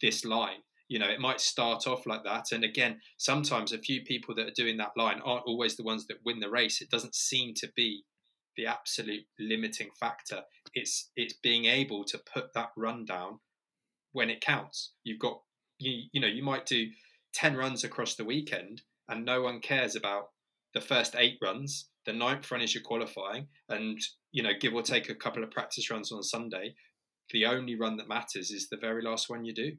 this 0.00 0.24
line. 0.24 0.62
You 0.88 0.98
know, 0.98 1.08
it 1.08 1.20
might 1.20 1.40
start 1.40 1.86
off 1.86 2.06
like 2.06 2.24
that. 2.24 2.52
And 2.52 2.64
again, 2.64 3.00
sometimes 3.18 3.72
a 3.72 3.78
few 3.78 4.02
people 4.02 4.34
that 4.36 4.46
are 4.46 4.52
doing 4.52 4.78
that 4.78 4.96
line 4.96 5.20
aren't 5.22 5.44
always 5.44 5.76
the 5.76 5.82
ones 5.82 6.06
that 6.06 6.24
win 6.24 6.40
the 6.40 6.48
race. 6.48 6.80
It 6.80 6.90
doesn't 6.90 7.14
seem 7.14 7.54
to 7.54 7.68
be 7.76 8.04
the 8.56 8.66
absolute 8.66 9.24
limiting 9.38 9.90
factor. 9.98 10.42
It's 10.74 11.10
it's 11.16 11.34
being 11.34 11.64
able 11.64 12.04
to 12.04 12.18
put 12.18 12.52
that 12.54 12.70
run 12.76 13.04
down 13.04 13.40
when 14.12 14.30
it 14.30 14.40
counts. 14.40 14.92
You've 15.04 15.20
got 15.20 15.42
you 15.78 16.08
you 16.12 16.20
know, 16.20 16.26
you 16.26 16.42
might 16.42 16.66
do 16.66 16.86
10 17.34 17.56
runs 17.56 17.84
across 17.84 18.14
the 18.14 18.24
weekend 18.24 18.82
and 19.08 19.24
no 19.24 19.42
one 19.42 19.60
cares 19.60 19.96
about 19.96 20.28
the 20.74 20.80
first 20.80 21.14
eight 21.16 21.38
runs. 21.42 21.88
The 22.06 22.12
ninth 22.12 22.50
run 22.50 22.60
is 22.60 22.74
your 22.74 22.82
qualifying, 22.82 23.48
and 23.68 23.98
you 24.32 24.42
know, 24.42 24.52
give 24.58 24.74
or 24.74 24.82
take 24.82 25.08
a 25.08 25.14
couple 25.14 25.42
of 25.42 25.50
practice 25.50 25.90
runs 25.90 26.12
on 26.12 26.22
Sunday. 26.22 26.74
The 27.30 27.46
only 27.46 27.74
run 27.74 27.96
that 27.96 28.08
matters 28.08 28.50
is 28.50 28.68
the 28.68 28.76
very 28.76 29.02
last 29.02 29.28
one 29.28 29.44
you 29.44 29.54
do. 29.54 29.72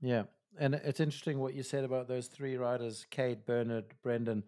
Yeah, 0.00 0.24
and 0.58 0.74
it's 0.74 1.00
interesting 1.00 1.38
what 1.38 1.54
you 1.54 1.62
said 1.62 1.84
about 1.84 2.08
those 2.08 2.26
three 2.26 2.56
riders: 2.56 3.06
Cade, 3.10 3.46
Bernard, 3.46 3.84
Brendan. 4.02 4.44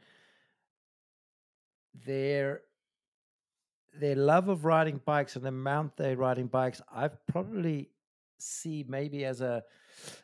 Their 2.07 2.63
their 3.99 4.17
love 4.17 4.49
of 4.49 4.65
riding 4.65 5.01
bikes 5.05 5.37
and 5.37 5.45
the 5.45 5.49
amount 5.49 5.97
they're 5.97 6.17
riding 6.17 6.47
bikes, 6.47 6.81
i've 6.95 7.27
probably 7.27 7.91
see 8.39 8.85
maybe 8.89 9.25
as 9.25 9.41
a 9.41 9.65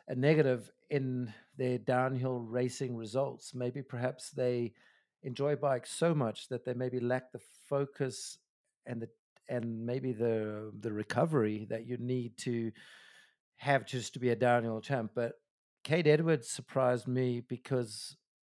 a 0.07 0.15
negative 0.15 0.71
in 0.89 1.33
their 1.57 1.77
downhill 1.77 2.39
racing 2.39 2.95
results. 2.95 3.53
Maybe 3.53 3.81
perhaps 3.81 4.29
they 4.31 4.73
enjoy 5.23 5.55
bikes 5.55 5.91
so 5.91 6.13
much 6.13 6.47
that 6.49 6.65
they 6.65 6.73
maybe 6.73 6.99
lack 6.99 7.31
the 7.31 7.41
focus 7.67 8.37
and 8.85 9.01
the 9.01 9.09
and 9.49 9.85
maybe 9.85 10.11
the 10.11 10.71
the 10.79 10.91
recovery 10.91 11.65
that 11.69 11.85
you 11.85 11.97
need 11.97 12.37
to 12.37 12.71
have 13.57 13.85
just 13.85 14.13
to 14.13 14.19
be 14.19 14.29
a 14.29 14.35
downhill 14.35 14.81
champ. 14.81 15.11
But 15.15 15.33
Cade 15.83 16.07
Edwards 16.07 16.49
surprised 16.49 17.07
me 17.07 17.41
because 17.41 18.15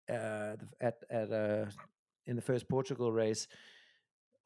uh, 0.10 0.55
at 0.82 0.95
at 1.10 1.32
uh, 1.32 1.66
in 2.26 2.36
the 2.36 2.41
first 2.41 2.68
Portugal 2.70 3.12
race, 3.12 3.47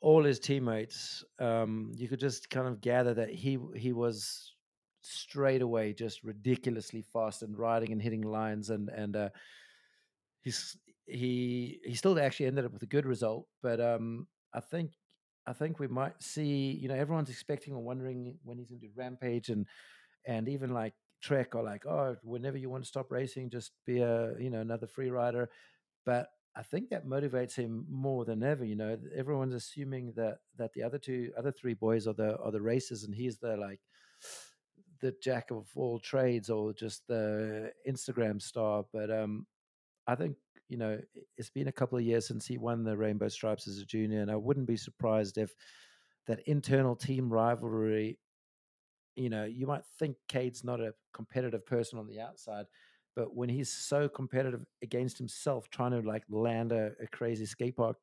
all 0.01 0.23
his 0.23 0.39
teammates, 0.39 1.23
um, 1.39 1.91
you 1.95 2.07
could 2.07 2.19
just 2.19 2.49
kind 2.49 2.67
of 2.67 2.81
gather 2.81 3.13
that 3.13 3.29
he 3.29 3.57
he 3.75 3.93
was 3.93 4.55
straight 5.01 5.61
away 5.61 5.93
just 5.93 6.23
ridiculously 6.23 7.01
fast 7.01 7.43
and 7.43 7.57
riding 7.57 7.91
and 7.91 8.01
hitting 8.01 8.21
lines 8.21 8.69
and 8.69 8.89
and 8.89 9.15
uh, 9.15 9.29
he's 10.41 10.77
he 11.05 11.79
he 11.83 11.95
still 11.95 12.19
actually 12.19 12.45
ended 12.47 12.65
up 12.65 12.73
with 12.73 12.83
a 12.83 12.87
good 12.87 13.05
result. 13.05 13.47
But 13.61 13.79
um, 13.79 14.27
I 14.53 14.59
think 14.59 14.91
I 15.47 15.53
think 15.53 15.79
we 15.79 15.87
might 15.87 16.21
see 16.21 16.77
you 16.81 16.87
know 16.87 16.95
everyone's 16.95 17.29
expecting 17.29 17.73
or 17.73 17.81
wondering 17.81 18.37
when 18.43 18.57
he's 18.57 18.69
going 18.69 18.81
to 18.81 18.87
do 18.87 18.93
Rampage 18.95 19.49
and 19.49 19.65
and 20.25 20.47
even 20.47 20.73
like 20.73 20.93
Trek 21.21 21.55
are 21.55 21.63
like 21.63 21.85
oh 21.85 22.15
whenever 22.23 22.57
you 22.57 22.69
want 22.69 22.83
to 22.83 22.87
stop 22.87 23.11
racing 23.11 23.49
just 23.49 23.71
be 23.85 23.99
a 23.99 24.33
you 24.39 24.49
know 24.49 24.61
another 24.61 24.87
free 24.87 25.09
rider. 25.09 25.49
But 26.05 26.29
I 26.55 26.63
think 26.63 26.89
that 26.89 27.05
motivates 27.07 27.55
him 27.55 27.85
more 27.89 28.25
than 28.25 28.43
ever. 28.43 28.65
You 28.65 28.75
know, 28.75 28.97
everyone's 29.15 29.53
assuming 29.53 30.13
that 30.17 30.39
that 30.57 30.73
the 30.73 30.83
other 30.83 30.97
two, 30.97 31.31
other 31.37 31.51
three 31.51 31.73
boys 31.73 32.07
are 32.07 32.13
the 32.13 32.37
are 32.37 32.51
the 32.51 32.61
racers, 32.61 33.03
and 33.03 33.15
he's 33.15 33.37
the 33.37 33.55
like 33.55 33.79
the 35.01 35.13
jack 35.21 35.51
of 35.51 35.67
all 35.75 35.99
trades 35.99 36.49
or 36.49 36.73
just 36.73 37.07
the 37.07 37.71
Instagram 37.87 38.41
star. 38.41 38.85
But 38.93 39.11
um, 39.11 39.45
I 40.07 40.15
think 40.15 40.35
you 40.69 40.77
know 40.77 40.99
it's 41.37 41.49
been 41.49 41.67
a 41.67 41.71
couple 41.71 41.97
of 41.97 42.03
years 42.03 42.27
since 42.27 42.45
he 42.45 42.57
won 42.57 42.83
the 42.83 42.95
Rainbow 42.95 43.27
Stripes 43.27 43.67
as 43.67 43.79
a 43.79 43.85
junior, 43.85 44.21
and 44.21 44.31
I 44.31 44.35
wouldn't 44.35 44.67
be 44.67 44.77
surprised 44.77 45.37
if 45.37 45.53
that 46.27 46.41
internal 46.45 46.95
team 46.95 47.31
rivalry. 47.31 48.17
You 49.15 49.29
know, 49.29 49.43
you 49.43 49.67
might 49.67 49.83
think 49.99 50.15
Cade's 50.29 50.63
not 50.63 50.79
a 50.79 50.93
competitive 51.13 51.65
person 51.65 51.99
on 51.99 52.07
the 52.07 52.21
outside, 52.21 52.65
but 53.15 53.35
when 53.35 53.49
he's 53.49 53.69
so 53.69 54.07
competitive 54.07 54.61
against 54.81 55.17
himself, 55.17 55.69
trying 55.69 55.91
to 55.91 56.07
like 56.07 56.23
land 56.29 56.71
a, 56.71 56.91
a 57.01 57.07
crazy 57.07 57.45
skate 57.45 57.75
park 57.75 57.97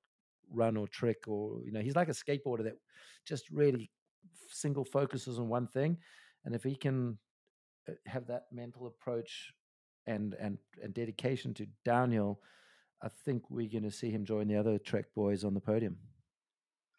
run 0.53 0.77
or 0.77 0.87
trick, 0.89 1.27
or 1.27 1.61
you 1.65 1.73
know, 1.73 1.81
he's 1.81 1.97
like 1.97 2.09
a 2.09 2.13
skateboarder 2.13 2.65
that 2.65 2.77
just 3.27 3.49
really 3.51 3.91
single 4.51 4.85
focuses 4.85 5.39
on 5.39 5.49
one 5.49 5.67
thing, 5.67 5.97
and 6.49 6.55
if 6.55 6.65
he 6.65 6.77
can 6.77 7.19
uh, 7.87 7.93
have 8.07 8.27
that 8.29 8.45
mental 8.51 8.87
approach 8.87 9.53
and 10.07 10.35
and 10.41 10.57
and 10.83 10.95
dedication 10.95 11.53
to 11.53 11.67
downhill, 11.85 12.41
I 13.03 13.09
think 13.27 13.51
we're 13.51 13.69
going 13.69 13.83
to 13.83 13.91
see 13.91 14.11
him 14.11 14.25
join 14.25 14.49
the 14.49 14.57
other 14.57 14.79
Trek 14.79 15.05
boys 15.15 15.45
on 15.45 15.53
the 15.53 15.61
podium. 15.61 15.99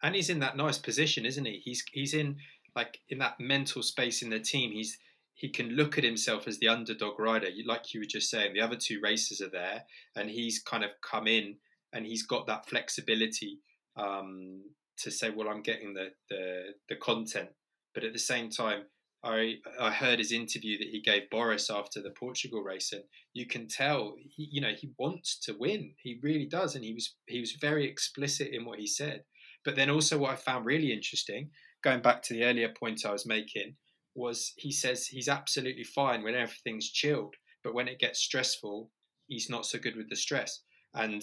And 0.04 0.14
he's 0.14 0.30
in 0.30 0.38
that 0.38 0.56
nice 0.56 0.78
position, 0.78 1.26
isn't 1.26 1.44
he? 1.44 1.60
He's 1.64 1.82
he's 1.90 2.14
in 2.14 2.36
like 2.76 3.00
in 3.08 3.18
that 3.18 3.40
mental 3.40 3.82
space 3.82 4.22
in 4.22 4.30
the 4.30 4.38
team. 4.38 4.70
He's 4.70 4.98
he 5.34 5.48
can 5.48 5.70
look 5.70 5.98
at 5.98 6.04
himself 6.04 6.46
as 6.46 6.60
the 6.60 6.68
underdog 6.68 7.18
rider. 7.18 7.48
Like 7.66 7.92
you 7.92 8.02
were 8.02 8.06
just 8.06 8.30
saying, 8.30 8.54
the 8.54 8.60
other 8.60 8.76
two 8.76 9.00
racers 9.02 9.40
are 9.40 9.50
there, 9.50 9.82
and 10.14 10.30
he's 10.30 10.62
kind 10.62 10.84
of 10.84 10.92
come 11.02 11.26
in 11.26 11.56
and 11.92 12.06
he's 12.06 12.22
got 12.22 12.46
that 12.46 12.68
flexibility 12.68 13.58
um, 13.96 14.62
to 14.98 15.10
say, 15.10 15.30
well, 15.30 15.48
I'm 15.48 15.62
getting 15.62 15.94
the, 15.94 16.10
the 16.28 16.74
the 16.88 16.94
content, 16.94 17.48
but 17.94 18.04
at 18.04 18.12
the 18.12 18.20
same 18.20 18.48
time, 18.48 18.82
I 19.22 19.56
I 19.78 19.90
heard 19.90 20.18
his 20.18 20.32
interview 20.32 20.78
that 20.78 20.88
he 20.88 21.00
gave 21.00 21.30
Boris 21.30 21.68
after 21.70 22.00
the 22.00 22.10
Portugal 22.10 22.62
race, 22.62 22.92
and 22.92 23.04
you 23.34 23.46
can 23.46 23.68
tell, 23.68 24.16
he, 24.18 24.48
you 24.50 24.60
know, 24.60 24.72
he 24.72 24.90
wants 24.98 25.38
to 25.40 25.56
win. 25.58 25.94
He 26.02 26.18
really 26.22 26.46
does, 26.46 26.74
and 26.74 26.84
he 26.84 26.94
was 26.94 27.14
he 27.26 27.40
was 27.40 27.52
very 27.60 27.86
explicit 27.86 28.48
in 28.52 28.64
what 28.64 28.78
he 28.78 28.86
said. 28.86 29.24
But 29.64 29.76
then 29.76 29.90
also, 29.90 30.18
what 30.18 30.32
I 30.32 30.36
found 30.36 30.64
really 30.64 30.92
interesting, 30.92 31.50
going 31.82 32.00
back 32.00 32.22
to 32.22 32.34
the 32.34 32.44
earlier 32.44 32.70
point 32.70 33.04
I 33.04 33.12
was 33.12 33.26
making, 33.26 33.76
was 34.14 34.54
he 34.56 34.72
says 34.72 35.06
he's 35.06 35.28
absolutely 35.28 35.84
fine 35.84 36.22
when 36.22 36.34
everything's 36.34 36.90
chilled, 36.90 37.34
but 37.62 37.74
when 37.74 37.88
it 37.88 37.98
gets 37.98 38.20
stressful, 38.20 38.90
he's 39.26 39.50
not 39.50 39.66
so 39.66 39.78
good 39.78 39.96
with 39.96 40.08
the 40.08 40.16
stress. 40.16 40.62
And 40.94 41.22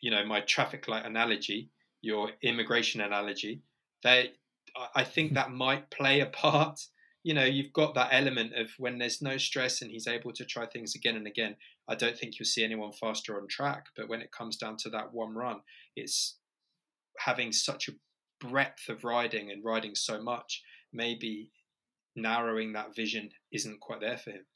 you 0.00 0.10
know, 0.10 0.24
my 0.24 0.40
traffic 0.40 0.88
light 0.88 1.04
analogy, 1.04 1.70
your 2.00 2.30
immigration 2.42 3.00
analogy, 3.00 3.62
they, 4.02 4.32
I- 4.94 5.04
think 5.04 5.34
that 5.34 5.50
might 5.50 5.90
play 5.90 6.20
a 6.20 6.26
part. 6.26 6.80
You 7.22 7.34
know, 7.34 7.44
you've 7.44 7.72
got 7.72 7.94
that 7.94 8.10
element 8.12 8.54
of 8.54 8.70
when 8.78 8.98
there's 8.98 9.20
no 9.22 9.36
stress 9.36 9.82
and 9.82 9.90
he's 9.90 10.06
able 10.06 10.32
to 10.32 10.44
try 10.44 10.66
things 10.66 10.94
again 10.94 11.16
and 11.16 11.26
again. 11.26 11.56
I 11.88 11.94
don't 11.94 12.16
think 12.16 12.38
you'll 12.38 12.46
see 12.46 12.64
anyone 12.64 12.92
faster 12.92 13.40
on 13.40 13.48
track, 13.48 13.86
but 13.96 14.08
when 14.08 14.20
it 14.20 14.32
comes 14.32 14.56
down 14.56 14.76
to 14.78 14.90
that 14.90 15.12
one 15.12 15.34
run, 15.34 15.60
it's 15.96 16.38
having 17.18 17.52
such 17.52 17.88
a 17.88 17.92
breadth 18.40 18.88
of 18.88 19.04
riding 19.04 19.50
and 19.50 19.64
riding 19.64 19.94
so 19.94 20.22
much, 20.22 20.62
maybe 20.92 21.50
narrowing 22.14 22.72
that 22.72 22.94
vision 22.94 23.30
isn't 23.52 23.80
quite 23.80 24.00
there 24.00 24.18
for 24.18 24.30
him. 24.30 24.46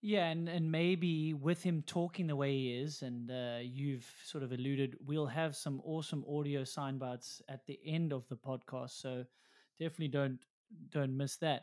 Yeah, 0.00 0.26
and, 0.28 0.48
and 0.48 0.70
maybe 0.70 1.34
with 1.34 1.62
him 1.62 1.82
talking 1.84 2.28
the 2.28 2.36
way 2.36 2.52
he 2.52 2.72
is, 2.74 3.02
and 3.02 3.30
uh, 3.30 3.58
you've 3.62 4.08
sort 4.24 4.44
of 4.44 4.52
alluded, 4.52 4.96
we'll 5.04 5.26
have 5.26 5.56
some 5.56 5.80
awesome 5.84 6.24
audio 6.28 6.62
sign 6.62 7.00
at 7.48 7.66
the 7.66 7.80
end 7.84 8.12
of 8.12 8.28
the 8.28 8.36
podcast. 8.36 8.90
So 9.00 9.24
definitely 9.80 10.08
don't 10.08 10.38
don't 10.90 11.16
miss 11.16 11.36
that. 11.38 11.62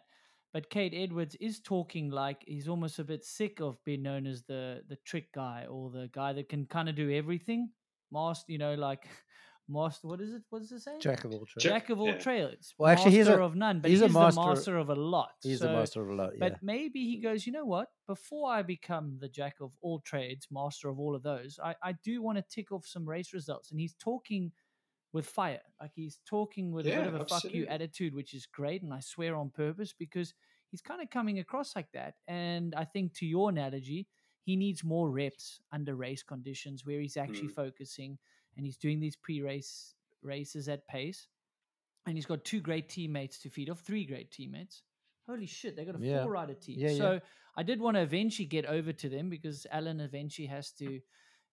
But 0.52 0.70
Cade 0.70 0.94
Edwards 0.94 1.36
is 1.36 1.60
talking 1.60 2.10
like 2.10 2.44
he's 2.46 2.68
almost 2.68 3.00
a 3.00 3.04
bit 3.06 3.24
sick 3.24 3.62
of 3.62 3.82
being 3.86 4.04
known 4.04 4.28
as 4.28 4.44
the 4.44 4.82
the 4.90 4.98
trick 5.06 5.32
guy 5.34 5.66
or 5.70 5.90
the 5.90 6.10
guy 6.12 6.34
that 6.34 6.50
can 6.50 6.66
kind 6.66 6.90
of 6.90 6.96
do 6.96 7.12
everything. 7.12 7.70
Master, 8.12 8.52
you 8.52 8.58
know, 8.58 8.74
like 8.76 9.08
master. 9.68 10.08
What 10.08 10.22
is 10.22 10.34
it? 10.34 10.44
What 10.50 10.60
does 10.62 10.72
it 10.72 10.82
say? 10.82 10.98
Jack 11.00 11.24
of 11.24 11.32
all 11.32 11.46
trades. 11.46 11.64
Jack 11.64 11.90
of 11.90 12.00
all 12.00 12.08
yeah. 12.08 12.18
trades. 12.18 12.74
Well, 12.78 12.92
actually, 12.92 13.12
he's 13.12 13.28
a- 13.28 13.32
master 13.32 13.42
of 13.44 13.56
none, 13.56 13.80
but 13.80 13.92
he's 13.92 14.00
he's, 14.02 14.10
a 14.10 14.14
the 14.14 14.20
master- 14.20 14.42
master 14.42 14.78
of 14.78 14.90
a 14.90 14.96
lot. 14.96 15.32
He's 15.44 15.60
so, 15.60 15.68
the 15.68 15.74
master 15.74 16.02
of 16.02 16.10
a 16.10 16.14
lot. 16.14 16.32
Yeah. 16.34 16.50
but 16.50 16.64
maybe 16.64 17.00
he 17.06 17.18
goes, 17.18 17.46
you 17.46 17.52
know 17.54 17.66
what? 17.66 17.88
Before 18.08 18.52
I 18.52 18.62
become 18.62 19.18
the 19.20 19.30
jack 19.30 19.56
of 19.62 19.72
all 19.82 20.00
trades, 20.00 20.48
master 20.52 20.90
of 20.90 21.00
all 21.00 21.16
of 21.16 21.24
those, 21.24 21.60
I, 21.64 21.76
I 21.84 21.94
do 22.04 22.22
want 22.22 22.38
to 22.38 22.44
tick 22.50 22.72
off 22.72 22.86
some 22.86 23.08
race 23.08 23.34
results. 23.34 23.72
And 23.72 23.80
he's 23.80 23.96
talking 23.96 24.52
with 25.14 25.26
fire. 25.26 25.62
Like 25.82 25.92
he's 25.96 26.20
talking 26.28 26.72
with 26.72 26.86
a 26.88 26.92
bit 26.92 27.08
of 27.08 27.16
a 27.16 27.26
fuck 27.26 27.44
you 27.46 27.66
attitude, 27.68 28.14
which 28.14 28.34
is 28.34 28.46
great. 28.46 28.82
And 28.84 28.94
I 28.94 29.00
swear 29.00 29.36
on 29.36 29.50
purpose 29.50 29.94
because 29.98 30.34
he's 30.72 30.82
kind 30.82 31.02
of 31.02 31.10
coming 31.10 31.40
across 31.40 31.76
like 31.76 31.88
that. 31.94 32.16
And 32.28 32.76
I 32.76 32.84
think 32.84 33.14
to 33.16 33.26
your 33.26 33.50
analogy, 33.50 34.08
he 34.44 34.56
needs 34.58 34.84
more 34.84 35.10
reps 35.10 35.60
under 35.72 35.96
race 35.96 36.22
conditions 36.22 36.86
where 36.86 37.00
he's 37.00 37.18
actually 37.18 37.48
Mm. 37.48 37.56
focusing 37.56 38.18
and 38.58 38.66
he's 38.66 38.78
doing 38.78 39.00
these 39.00 39.16
pre-race 39.16 39.94
races 40.22 40.68
at 40.68 40.88
pace. 40.88 41.28
And 42.08 42.16
he's 42.16 42.26
got 42.26 42.44
two 42.46 42.60
great 42.62 42.88
teammates 42.90 43.40
to 43.40 43.50
feed 43.50 43.70
off, 43.70 43.80
three 43.80 44.06
great 44.06 44.32
teammates. 44.32 44.84
Holy 45.28 45.48
shit, 45.48 45.76
they 45.76 45.86
got 45.86 45.96
a 45.96 46.00
Yeah. 46.00 46.24
four 46.24 46.34
rider 46.34 46.54
team. 46.54 46.78
Yeah, 46.78 46.90
yeah. 46.92 46.98
so 46.98 47.20
I 47.58 47.64
did 47.64 47.80
want 47.80 47.96
to 47.96 48.02
eventually 48.02 48.46
get 48.46 48.66
over 48.66 48.94
to 48.94 49.10
them 49.10 49.30
because 49.30 49.66
Alan 49.72 50.00
eventually 50.00 50.48
has 50.48 50.72
to 50.74 51.02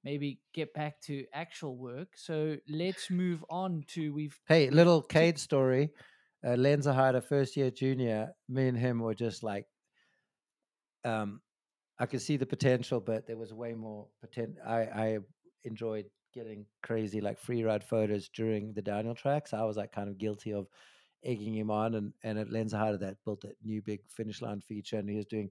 maybe 0.04 0.40
get 0.52 0.74
back 0.74 1.00
to 1.02 1.24
actual 1.32 1.76
work. 1.76 2.08
So 2.16 2.56
let's 2.68 3.08
move 3.10 3.44
on 3.48 3.84
to 3.88 4.12
we've 4.12 4.38
Hey, 4.46 4.68
little 4.68 5.00
Cade 5.00 5.38
story. 5.38 5.90
Uh, 6.44 6.50
Lenzerheide 6.50 7.14
a 7.14 7.22
first 7.22 7.56
year 7.56 7.70
junior. 7.70 8.32
Me 8.48 8.68
and 8.68 8.76
him 8.76 8.98
were 8.98 9.14
just 9.14 9.42
like, 9.42 9.66
um, 11.04 11.40
I 11.98 12.06
could 12.06 12.20
see 12.20 12.36
the 12.36 12.46
potential, 12.46 13.00
but 13.00 13.26
there 13.26 13.36
was 13.36 13.52
way 13.54 13.74
more 13.74 14.08
potential. 14.20 14.60
I, 14.66 14.80
I 14.80 15.18
enjoyed 15.64 16.06
getting 16.32 16.66
crazy 16.82 17.20
like 17.20 17.38
free 17.38 17.62
ride 17.64 17.84
photos 17.84 18.28
during 18.28 18.72
the 18.74 18.82
downhill 18.82 19.14
tracks. 19.14 19.52
I 19.52 19.64
was 19.64 19.76
like 19.76 19.92
kind 19.92 20.08
of 20.08 20.18
guilty 20.18 20.52
of 20.52 20.68
egging 21.24 21.54
him 21.54 21.70
on, 21.70 21.94
and 21.94 22.14
and 22.22 22.38
at 22.38 22.48
Lenzerheide 22.48 23.00
that 23.00 23.18
built 23.24 23.42
that 23.42 23.56
new 23.62 23.82
big 23.82 24.00
finish 24.10 24.42
line 24.42 24.60
feature, 24.60 24.98
and 24.98 25.08
he 25.08 25.16
was 25.16 25.26
doing 25.26 25.50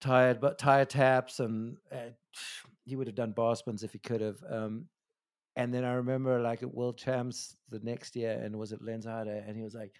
tired 0.00 0.40
but 0.40 0.58
tire 0.58 0.84
taps, 0.84 1.40
and 1.40 1.78
uh, 1.90 2.10
he 2.84 2.96
would 2.96 3.06
have 3.06 3.16
done 3.16 3.32
bar 3.32 3.56
spins 3.56 3.82
if 3.82 3.92
he 3.92 3.98
could 3.98 4.20
have. 4.20 4.42
Um, 4.48 4.88
and 5.56 5.74
then 5.74 5.84
I 5.84 5.94
remember 5.94 6.40
like 6.40 6.62
at 6.62 6.74
World 6.74 6.98
Champs 6.98 7.56
the 7.68 7.80
next 7.80 8.16
year, 8.16 8.32
and 8.42 8.58
was 8.58 8.72
at 8.72 8.80
Lenzerheide, 8.82 9.46
and 9.48 9.56
he 9.56 9.62
was 9.62 9.74
like, 9.74 9.94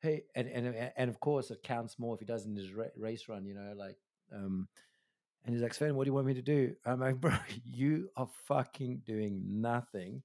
"Hey," 0.00 0.24
and 0.34 0.48
and 0.48 0.92
and 0.96 1.10
of 1.10 1.20
course 1.20 1.50
it 1.50 1.62
counts 1.62 1.98
more 1.98 2.14
if 2.14 2.20
he 2.20 2.26
does 2.26 2.46
in 2.46 2.56
his 2.56 2.72
ra- 2.72 2.86
race 2.96 3.28
run, 3.28 3.46
you 3.46 3.54
know, 3.54 3.74
like. 3.76 3.98
um 4.32 4.68
and 5.44 5.54
he's 5.54 5.62
like, 5.62 5.74
Sven, 5.74 5.94
what 5.94 6.04
do 6.04 6.08
you 6.08 6.14
want 6.14 6.26
me 6.26 6.34
to 6.34 6.42
do? 6.42 6.74
I'm 6.86 7.00
like, 7.00 7.16
bro, 7.20 7.34
you 7.64 8.08
are 8.16 8.28
fucking 8.46 9.02
doing 9.04 9.42
nothing 9.46 10.22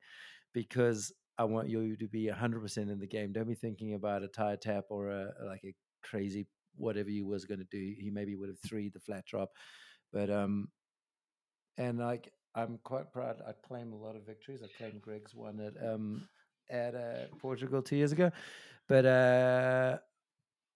because 0.53 1.11
I 1.37 1.43
want 1.45 1.69
you 1.69 1.95
to 1.95 2.07
be 2.07 2.29
100% 2.33 2.77
in 2.77 2.99
the 2.99 3.07
game. 3.07 3.31
Don't 3.31 3.47
be 3.47 3.55
thinking 3.55 3.93
about 3.93 4.23
a 4.23 4.27
tire 4.27 4.57
tap 4.57 4.85
or 4.89 5.09
a 5.09 5.31
like 5.45 5.61
a 5.63 5.73
crazy 6.03 6.47
whatever 6.75 7.09
you 7.09 7.25
was 7.25 7.45
going 7.45 7.59
to 7.59 7.67
do. 7.71 7.95
He 7.97 8.09
maybe 8.09 8.35
would 8.35 8.49
have 8.49 8.59
three 8.59 8.89
the 8.89 8.99
flat 8.99 9.25
drop, 9.25 9.51
but 10.11 10.29
um, 10.29 10.69
and 11.77 11.97
like 11.99 12.31
I'm 12.55 12.79
quite 12.83 13.11
proud. 13.11 13.41
I 13.47 13.51
claim 13.65 13.93
a 13.93 13.97
lot 13.97 14.15
of 14.15 14.25
victories. 14.25 14.61
I 14.63 14.67
claim 14.77 14.99
Greg's 14.99 15.35
one 15.35 15.59
at 15.59 15.73
um 15.85 16.27
at 16.69 16.95
uh, 16.95 17.25
Portugal 17.39 17.81
two 17.81 17.95
years 17.95 18.11
ago, 18.11 18.31
but 18.87 19.05
uh, 19.05 19.97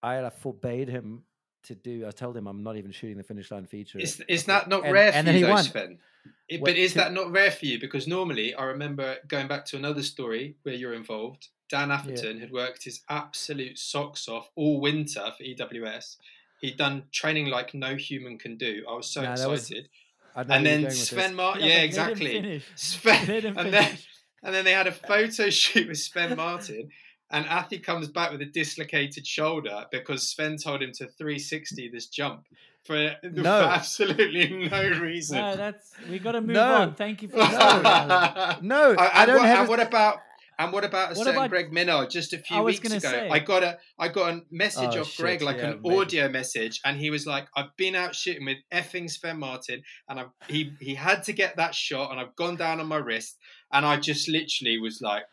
I 0.02 0.30
forbade 0.30 0.90
him 0.90 1.24
to 1.64 1.76
do. 1.76 2.06
I 2.08 2.12
told 2.12 2.36
him 2.38 2.48
I'm 2.48 2.64
not 2.64 2.78
even 2.78 2.92
shooting 2.92 3.18
the 3.18 3.24
finish 3.24 3.52
line 3.52 3.66
feature. 3.66 4.00
Is, 4.00 4.24
is 4.28 4.46
that 4.46 4.68
not 4.70 4.84
And- 4.86 4.94
rare 4.94 5.12
for 5.12 5.18
and 5.18 5.28
then 5.28 5.36
you, 5.36 5.46
he 5.48 5.52
though. 5.52 5.62
Sven? 5.62 6.00
It- 6.48 6.62
but 6.64 6.76
is 6.78 6.92
to- 6.94 6.98
that 7.00 7.14
not 7.14 7.32
rare 7.32 7.52
for 7.52 7.66
you? 7.66 7.80
Because 7.80 8.08
normally, 8.08 8.54
I 8.54 8.64
remember 8.66 9.18
going 9.28 9.48
back 9.48 9.66
to 9.68 9.78
another 9.78 10.04
story 10.04 10.56
where 10.64 10.76
you're 10.76 10.94
involved. 10.94 11.48
Dan 11.70 11.90
Atherton 11.92 12.40
had 12.40 12.52
worked 12.52 12.84
his 12.84 13.02
absolute 13.10 13.80
socks 13.80 14.28
off 14.28 14.50
all 14.56 14.80
winter 14.80 15.32
for 15.36 15.44
EWS. 15.44 16.18
He'd 16.62 16.78
done 16.78 17.06
training 17.12 17.48
like 17.48 17.74
no 17.74 17.96
human 17.96 18.38
can 18.38 18.58
do. 18.58 18.86
I 18.90 18.94
was 18.94 19.08
so 19.10 19.22
No, 19.24 19.36
that 19.36 19.50
was- 19.50 19.70
excited. 19.72 19.90
And 20.36 20.66
then 20.66 20.90
Sven. 20.92 21.36
Martin, 21.36 21.64
Yeah, 21.64 21.84
yeah, 21.84 21.88
but 22.08 22.20
let 22.20 22.22
him 22.22 22.46
exactly. 22.46 22.64
Sven, 22.76 23.46
and 23.58 23.74
then 23.74 23.98
and 24.44 24.54
then 24.54 24.66
they 24.66 24.72
had 24.72 24.88
a 24.88 24.92
photo 24.92 25.50
shoot 25.50 25.88
with 25.88 26.00
Sven 26.00 26.36
Martin, 26.36 26.90
and 27.34 27.46
Athy 27.48 27.84
comes 27.84 28.08
back 28.08 28.32
with 28.32 28.42
a 28.42 28.46
dislocated 28.46 29.28
shoulder 29.28 29.86
because 29.92 30.30
Sven 30.30 30.56
told 30.58 30.82
him 30.82 30.92
to 30.94 31.08
360 31.08 31.90
this 31.90 32.08
jump 32.08 32.46
for, 32.86 33.16
for 33.22 33.48
absolutely 33.48 34.68
no 34.72 34.90
reason. 35.02 35.38
No, 35.38 35.56
that's 35.56 35.92
we 36.10 36.20
got 36.20 36.34
to 36.34 36.42
move 36.42 36.52
No. 36.56 36.74
on. 36.76 36.96
Thank 36.96 37.22
you 37.24 37.28
for 37.30 37.38
the 37.38 37.50
story, 37.50 38.62
No, 38.68 38.92
And- 38.92 39.00
I 39.00 39.26
don't 39.26 39.38
what, 39.40 39.46
have. 39.48 39.60
And 39.60 39.68
a- 39.68 39.70
what 39.72 39.80
about 39.82 40.20
and 40.60 40.72
what 40.72 40.84
about 40.86 41.08
a 41.08 41.16
What 41.16 41.26
certain 41.26 41.36
about- 41.36 41.50
Greg 41.50 41.72
Minnaar 41.72 42.08
just 42.08 42.32
a 42.34 42.38
few 42.38 42.58
I 42.58 42.62
weeks 42.62 42.86
ago? 42.86 43.00
say. 43.00 43.28
I 43.30 43.40
got 43.40 43.64
a 43.64 43.80
I 43.98 44.08
got 44.10 44.34
a 44.36 44.42
message 44.52 44.96
Oh, 44.96 45.02
off 45.02 45.18
Greg, 45.18 45.42
like 45.42 45.58
yeah, 45.58 45.72
an 45.72 45.82
maybe. 45.82 45.98
audio 45.98 46.30
message, 46.30 46.80
and 46.86 47.00
he 47.00 47.10
was 47.10 47.26
like, 47.26 47.48
"I've 47.56 47.76
been 47.76 47.96
out 47.96 48.14
shooting 48.16 48.46
with 48.46 48.58
effing 48.72 49.10
Sven 49.10 49.40
Martin, 49.40 49.82
and 50.08 50.20
I've, 50.20 50.28
he 50.48 50.74
he 50.80 50.94
had 50.94 51.24
to 51.24 51.34
get 51.34 51.58
that 51.58 51.74
shot, 51.74 52.12
and 52.12 52.20
I've 52.20 52.36
gone 52.36 52.56
down 52.56 52.80
on 52.80 52.86
my 52.88 52.98
wrist, 52.98 53.36
and 53.72 53.84
I 53.84 53.98
just 53.98 54.30
literally 54.30 54.78
was 54.78 55.02
like, 55.02 55.24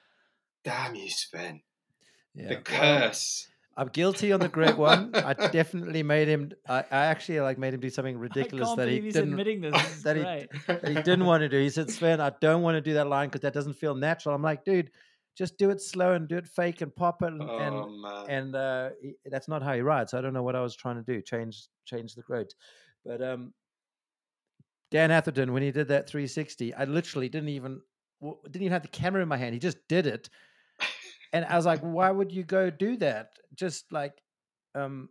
damn 0.65 0.95
you, 0.95 1.11
Sven, 1.11 1.61
Yeah. 2.35 2.49
the 2.49 2.57
curse." 2.57 3.47
I'm 3.77 3.89
guilty 3.89 4.31
on 4.33 4.41
the 4.41 4.49
Greg 4.49 4.77
one. 4.77 5.11
I 5.15 5.33
definitely 5.33 6.03
made 6.03 6.29
him. 6.29 6.51
I, 6.69 6.81
I 6.91 7.07
actually 7.07 7.41
like 7.41 7.57
made 7.57 7.73
him 7.73 7.81
do 7.81 7.89
something 7.89 8.19
ridiculous 8.19 8.69
that 8.77 8.89
he 8.89 9.01
didn't. 9.01 9.37
this. 9.63 10.03
That 10.03 10.17
he- 10.17 10.23
that 10.67 10.89
he 10.89 10.95
didn't 10.95 11.25
want 11.25 11.43
to 11.43 11.49
do. 11.49 11.59
He 11.59 11.71
said, 11.71 11.89
Sven, 11.91 12.21
I 12.21 12.33
don't 12.41 12.63
want 12.63 12.75
to 12.75 12.81
do 12.83 12.95
that 12.95 13.07
line 13.07 13.29
because 13.29 13.41
that 13.43 13.55
doesn't 13.55 13.75
feel 13.75 13.95
natural. 13.95 14.35
I'm 14.35 14.43
like, 14.43 14.65
dude, 14.65 14.91
just 15.39 15.57
do 15.57 15.71
it 15.71 15.81
slow 15.81 16.13
and 16.13 16.29
do 16.29 16.37
it 16.37 16.47
fake 16.49 16.83
and 16.83 16.95
pop 16.95 17.23
it. 17.23 17.29
And, 17.29 17.41
Oh 17.43 17.59
and, 18.27 18.31
and 18.31 18.57
uh, 18.57 18.91
he- 19.01 19.15
that's 19.27 19.49
not 19.49 19.63
how 19.63 19.73
he 19.73 19.81
rides. 19.81 20.11
So 20.11 20.19
I 20.19 20.21
don't 20.21 20.35
know 20.35 20.43
what 20.43 20.57
I 20.57 20.61
was 20.61 20.75
trying 20.77 20.97
to 20.97 21.03
do. 21.03 21.23
Change 21.23 21.57
change 21.87 22.15
the 22.17 22.23
road. 22.29 22.53
But 23.07 23.23
um, 23.23 23.55
Dan 24.91 25.11
Atherton, 25.11 25.53
when 25.53 25.63
he 25.63 25.71
did 25.71 25.89
that 25.89 26.09
360, 26.09 26.75
I 26.75 26.85
literally 26.85 27.29
didn't 27.29 27.51
even 27.51 27.81
didn't 28.45 28.63
even 28.63 28.73
have 28.73 28.83
the 28.83 28.89
camera 28.89 29.23
in 29.23 29.29
my 29.29 29.37
hand. 29.39 29.55
He 29.55 29.61
just 29.61 29.79
did 29.89 30.07
it, 30.07 30.29
and 31.33 31.45
I 31.45 31.57
was 31.57 31.67
like, 31.67 31.81
why 31.81 32.11
would 32.11 32.33
you 32.33 32.43
go 32.45 32.71
do 32.71 32.97
that? 32.99 33.31
Just 33.55 33.93
like, 33.93 34.13
um, 34.75 35.09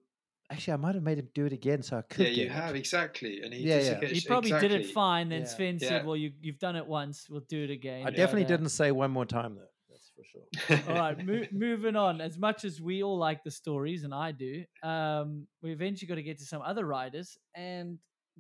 actually, 0.52 0.74
I 0.74 0.78
might 0.78 0.96
have 0.96 1.04
made 1.04 1.18
him 1.20 1.30
do 1.34 1.46
it 1.46 1.54
again 1.54 1.82
so 1.84 1.98
I 1.98 2.02
could. 2.04 2.26
yeah, 2.28 2.32
you 2.32 2.44
get 2.48 2.52
have 2.56 2.76
It. 2.76 2.80
exactly, 2.80 3.42
and 3.42 3.54
he 3.54 3.62
Yeah, 3.62 3.76
yeah. 3.76 3.80
dislocated- 3.82 4.16
He 4.18 4.28
probably 4.28 4.52
did 4.52 4.72
it 4.72 4.86
fine. 4.88 5.30
Then 5.30 5.42
Yeah. 5.42 5.48
Sven 5.48 5.78
Yeah. 5.82 5.88
said, 5.90 6.06
"Well, 6.06 6.16
you 6.18 6.32
you've 6.42 6.60
done 6.60 6.76
it 6.76 6.86
once. 6.88 7.30
We'll 7.30 7.42
do 7.48 7.64
it 7.64 7.70
again." 7.70 8.02
I 8.02 8.06
But, 8.06 8.16
definitely 8.16 8.46
uh, 8.46 8.50
didn't 8.50 8.70
say 8.70 8.92
one 8.92 9.12
more 9.12 9.26
time 9.26 9.56
though. 9.56 9.68
That's 9.90 10.12
for 10.16 10.24
sure. 10.24 10.94
All 10.94 11.00
right, 11.02 11.26
mo- 11.26 11.48
moving 11.52 11.96
on. 11.96 12.22
As 12.22 12.38
much 12.38 12.64
as 12.66 12.82
we 12.82 13.04
all 13.04 13.18
like 13.18 13.44
the 13.44 13.52
stories, 13.52 14.04
and 14.04 14.14
I 14.14 14.32
do, 14.32 14.64
um, 14.84 15.48
we 15.62 15.72
eventually 15.72 16.08
got 16.08 16.16
to 16.16 16.24
get 16.24 16.38
to 16.40 16.46
some 16.46 16.62
other 16.62 16.86
riders, 16.86 17.38
and 17.56 18.00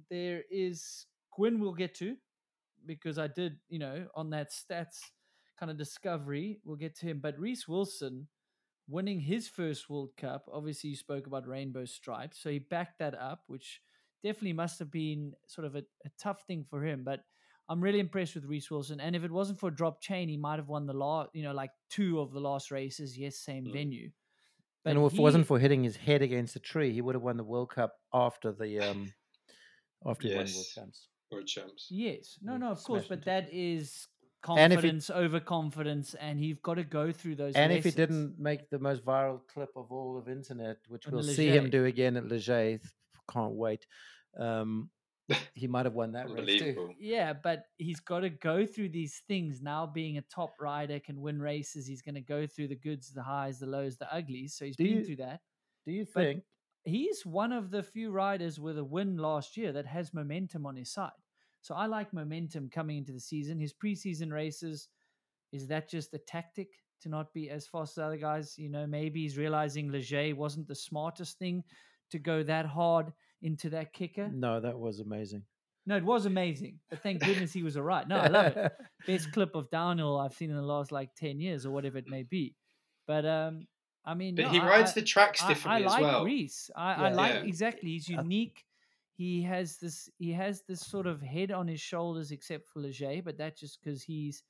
there 0.09 0.43
is 0.49 1.05
Gwin. 1.35 1.59
We'll 1.59 1.73
get 1.73 1.93
to 1.95 2.15
because 2.85 3.17
I 3.19 3.27
did, 3.27 3.59
you 3.67 3.77
know, 3.79 4.07
on 4.15 4.29
that 4.29 4.51
stats 4.51 4.99
kind 5.59 5.69
of 5.71 5.77
discovery. 5.77 6.59
We'll 6.63 6.77
get 6.77 6.95
to 6.99 7.05
him, 7.05 7.19
but 7.19 7.37
Reece 7.37 7.67
Wilson 7.67 8.27
winning 8.87 9.19
his 9.19 9.47
first 9.47 9.89
World 9.89 10.11
Cup. 10.17 10.45
Obviously, 10.51 10.91
you 10.91 10.95
spoke 10.95 11.27
about 11.27 11.47
rainbow 11.47 11.85
stripes, 11.85 12.39
so 12.41 12.49
he 12.49 12.59
backed 12.59 12.99
that 12.99 13.13
up, 13.13 13.43
which 13.47 13.81
definitely 14.23 14.53
must 14.53 14.79
have 14.79 14.89
been 14.91 15.33
sort 15.47 15.65
of 15.65 15.75
a, 15.75 15.83
a 16.05 16.09
tough 16.19 16.43
thing 16.47 16.65
for 16.69 16.83
him, 16.83 17.03
but. 17.03 17.21
I'm 17.71 17.81
really 17.81 17.99
impressed 17.99 18.33
with 18.33 18.45
Reece 18.45 18.71
Wilson, 18.71 18.99
and 18.99 19.15
if 19.15 19.23
it 19.23 19.29
wasn't 19.31 19.59
for 19.59 19.69
drop 19.69 20.01
chain, 20.01 20.27
he 20.27 20.37
might 20.37 20.57
have 20.57 20.69
won 20.69 20.87
the 20.87 20.93
last, 20.93 21.29
you 21.33 21.43
know, 21.43 21.53
like 21.53 21.69
two 21.87 22.19
of 22.19 22.31
the 22.31 22.39
last 22.39 22.71
races. 22.71 23.15
Yes, 23.15 23.35
same 23.37 23.65
Mm. 23.65 23.73
venue. 23.73 24.11
and 24.85 24.97
if 24.97 25.13
it 25.13 25.19
wasn't 25.19 25.45
for 25.45 25.59
hitting 25.59 25.83
his 25.83 25.95
head 25.95 26.23
against 26.23 26.55
a 26.55 26.59
tree, 26.59 26.91
he 26.91 27.01
would 27.01 27.13
have 27.13 27.21
won 27.21 27.37
the 27.37 27.43
World 27.43 27.69
Cup 27.69 27.93
after 28.11 28.51
the 28.51 28.79
um 28.79 29.13
after 30.03 30.27
he 30.27 30.35
won 30.35 30.45
World 30.45 30.65
Champs. 30.73 31.09
World 31.31 31.45
champs. 31.45 31.87
yes, 31.91 32.39
no, 32.41 32.57
no, 32.57 32.71
of 32.71 32.83
course, 32.83 33.05
but 33.07 33.23
that 33.25 33.53
is 33.53 34.07
And 34.47 34.71
if 34.73 34.79
he- 34.79 34.89
confidence, 34.89 35.09
overconfidence, 35.09 36.13
and 36.15 36.43
you've 36.43 36.61
got 36.61 36.75
to 36.75 36.83
go 36.83 37.11
through 37.11 37.35
those. 37.35 37.55
And 37.55 37.73
if 37.73 37.83
he 37.83 37.91
didn't 37.91 38.39
make 38.39 38.69
the 38.69 38.79
most 38.79 39.03
viral 39.03 39.41
clip 39.47 39.69
of 39.75 39.91
all 39.91 40.17
of 40.17 40.29
internet, 40.29 40.77
which 40.87 41.05
On 41.07 41.11
the 41.11 41.17
we'll 41.17 41.25
see 41.25 41.49
him 41.49 41.69
do 41.69 41.85
again 41.85 42.15
at 42.17 42.27
Leger, 42.27 42.79
can't 43.31 43.53
wait. 43.53 43.85
Um, 44.37 44.89
he 45.53 45.67
might 45.67 45.85
have 45.85 45.93
won 45.93 46.13
that 46.13 46.29
race 46.29 46.59
too. 46.59 46.93
Yeah, 46.99 47.33
but 47.33 47.65
he's 47.77 47.99
got 47.99 48.21
to 48.21 48.29
go 48.29 48.65
through 48.65 48.89
these 48.89 49.21
things 49.27 49.61
now. 49.61 49.85
Being 49.85 50.17
a 50.17 50.21
top 50.23 50.53
rider, 50.59 50.99
can 50.99 51.19
win 51.21 51.39
races. 51.41 51.85
He's 51.85 52.01
going 52.01 52.15
to 52.15 52.21
go 52.21 52.47
through 52.47 52.69
the 52.69 52.75
goods, 52.75 53.11
the 53.11 53.21
highs, 53.23 53.59
the 53.59 53.67
lows, 53.67 53.97
the 53.97 54.11
uglies. 54.13 54.55
So 54.55 54.65
he's 54.65 54.75
Do 54.77 54.83
been 54.85 54.97
you- 54.99 55.05
through 55.05 55.15
that. 55.17 55.41
Do 55.85 55.91
you 55.93 56.05
But 56.13 56.23
think? 56.23 56.43
he's 56.85 57.25
one 57.25 57.51
of 57.51 57.71
the 57.71 57.83
few 57.83 58.09
riders 58.11 58.59
with 58.59 58.77
a 58.77 58.83
win 58.83 59.17
last 59.17 59.57
year 59.57 59.71
that 59.73 59.85
has 59.85 60.13
momentum 60.13 60.65
on 60.65 60.75
his 60.77 60.91
side. 60.91 61.11
So 61.61 61.75
I 61.75 61.85
like 61.87 62.13
momentum 62.13 62.69
coming 62.69 62.97
into 62.97 63.11
the 63.11 63.19
season. 63.19 63.59
His 63.59 63.73
preseason 63.73 64.31
races, 64.31 64.87
is 65.51 65.67
that 65.67 65.89
just 65.89 66.13
a 66.13 66.17
tactic 66.19 66.69
to 67.01 67.09
not 67.09 67.33
be 67.33 67.49
as 67.49 67.67
fast 67.67 67.97
as 67.97 68.03
other 68.03 68.17
guys? 68.17 68.57
You 68.57 68.69
know, 68.69 68.87
maybe 68.87 69.21
he's 69.21 69.37
realizing 69.37 69.91
Leger 69.91 70.33
wasn't 70.35 70.67
the 70.67 70.75
smartest 70.75 71.37
thing 71.37 71.63
to 72.11 72.19
go 72.19 72.43
that 72.43 72.65
hard 72.65 73.11
into 73.41 73.69
that 73.71 73.93
kicker. 73.93 74.29
No, 74.33 74.59
that 74.59 74.77
was 74.77 74.99
amazing. 74.99 75.43
No, 75.85 75.95
it 75.97 76.03
was 76.03 76.25
amazing. 76.25 76.79
But 76.89 77.01
thank 77.01 77.23
goodness 77.23 77.51
he 77.53 77.63
was 77.63 77.75
all 77.77 77.83
right. 77.83 78.07
No, 78.07 78.17
I 78.17 78.27
love 78.27 78.57
it. 78.57 78.71
Best 79.07 79.31
clip 79.31 79.55
of 79.55 79.69
downhill 79.71 80.19
I've 80.19 80.33
seen 80.33 80.49
in 80.51 80.55
the 80.55 80.61
last 80.61 80.91
like 80.91 81.15
10 81.15 81.39
years 81.39 81.65
or 81.65 81.71
whatever 81.71 81.97
it 81.97 82.07
may 82.07 82.23
be. 82.23 82.55
But 83.07 83.25
um 83.25 83.65
I 84.05 84.13
mean, 84.13 84.35
But 84.35 84.43
no, 84.45 84.49
he 84.49 84.59
rides 84.59 84.91
I- 84.91 84.93
the 84.95 85.01
tracks 85.03 85.41
I, 85.41 85.45
I 85.45 85.47
differently 85.49 85.85
like 85.85 85.97
as 85.97 86.01
well. 86.03 86.23
Reece. 86.25 86.69
I, 86.75 86.93
I 86.93 87.09
like 87.11 87.33
Yeah. 87.33 87.41
exactly. 87.41 87.89
He's 87.91 88.07
unique. 88.07 88.63
He 89.19 89.41
has 89.41 89.75
this. 89.75 90.09
He 90.17 90.31
has 90.31 90.61
this 90.61 90.79
sort 90.79 91.05
of 91.05 91.21
head 91.21 91.51
on 91.51 91.67
his 91.67 91.81
shoulders, 91.81 92.31
except 92.31 92.69
for 92.69 92.79
Leger. 92.79 93.21
But 93.21 93.37
that's 93.37 93.59
just 93.59 93.83
because 93.83 94.01
he's 94.01 94.43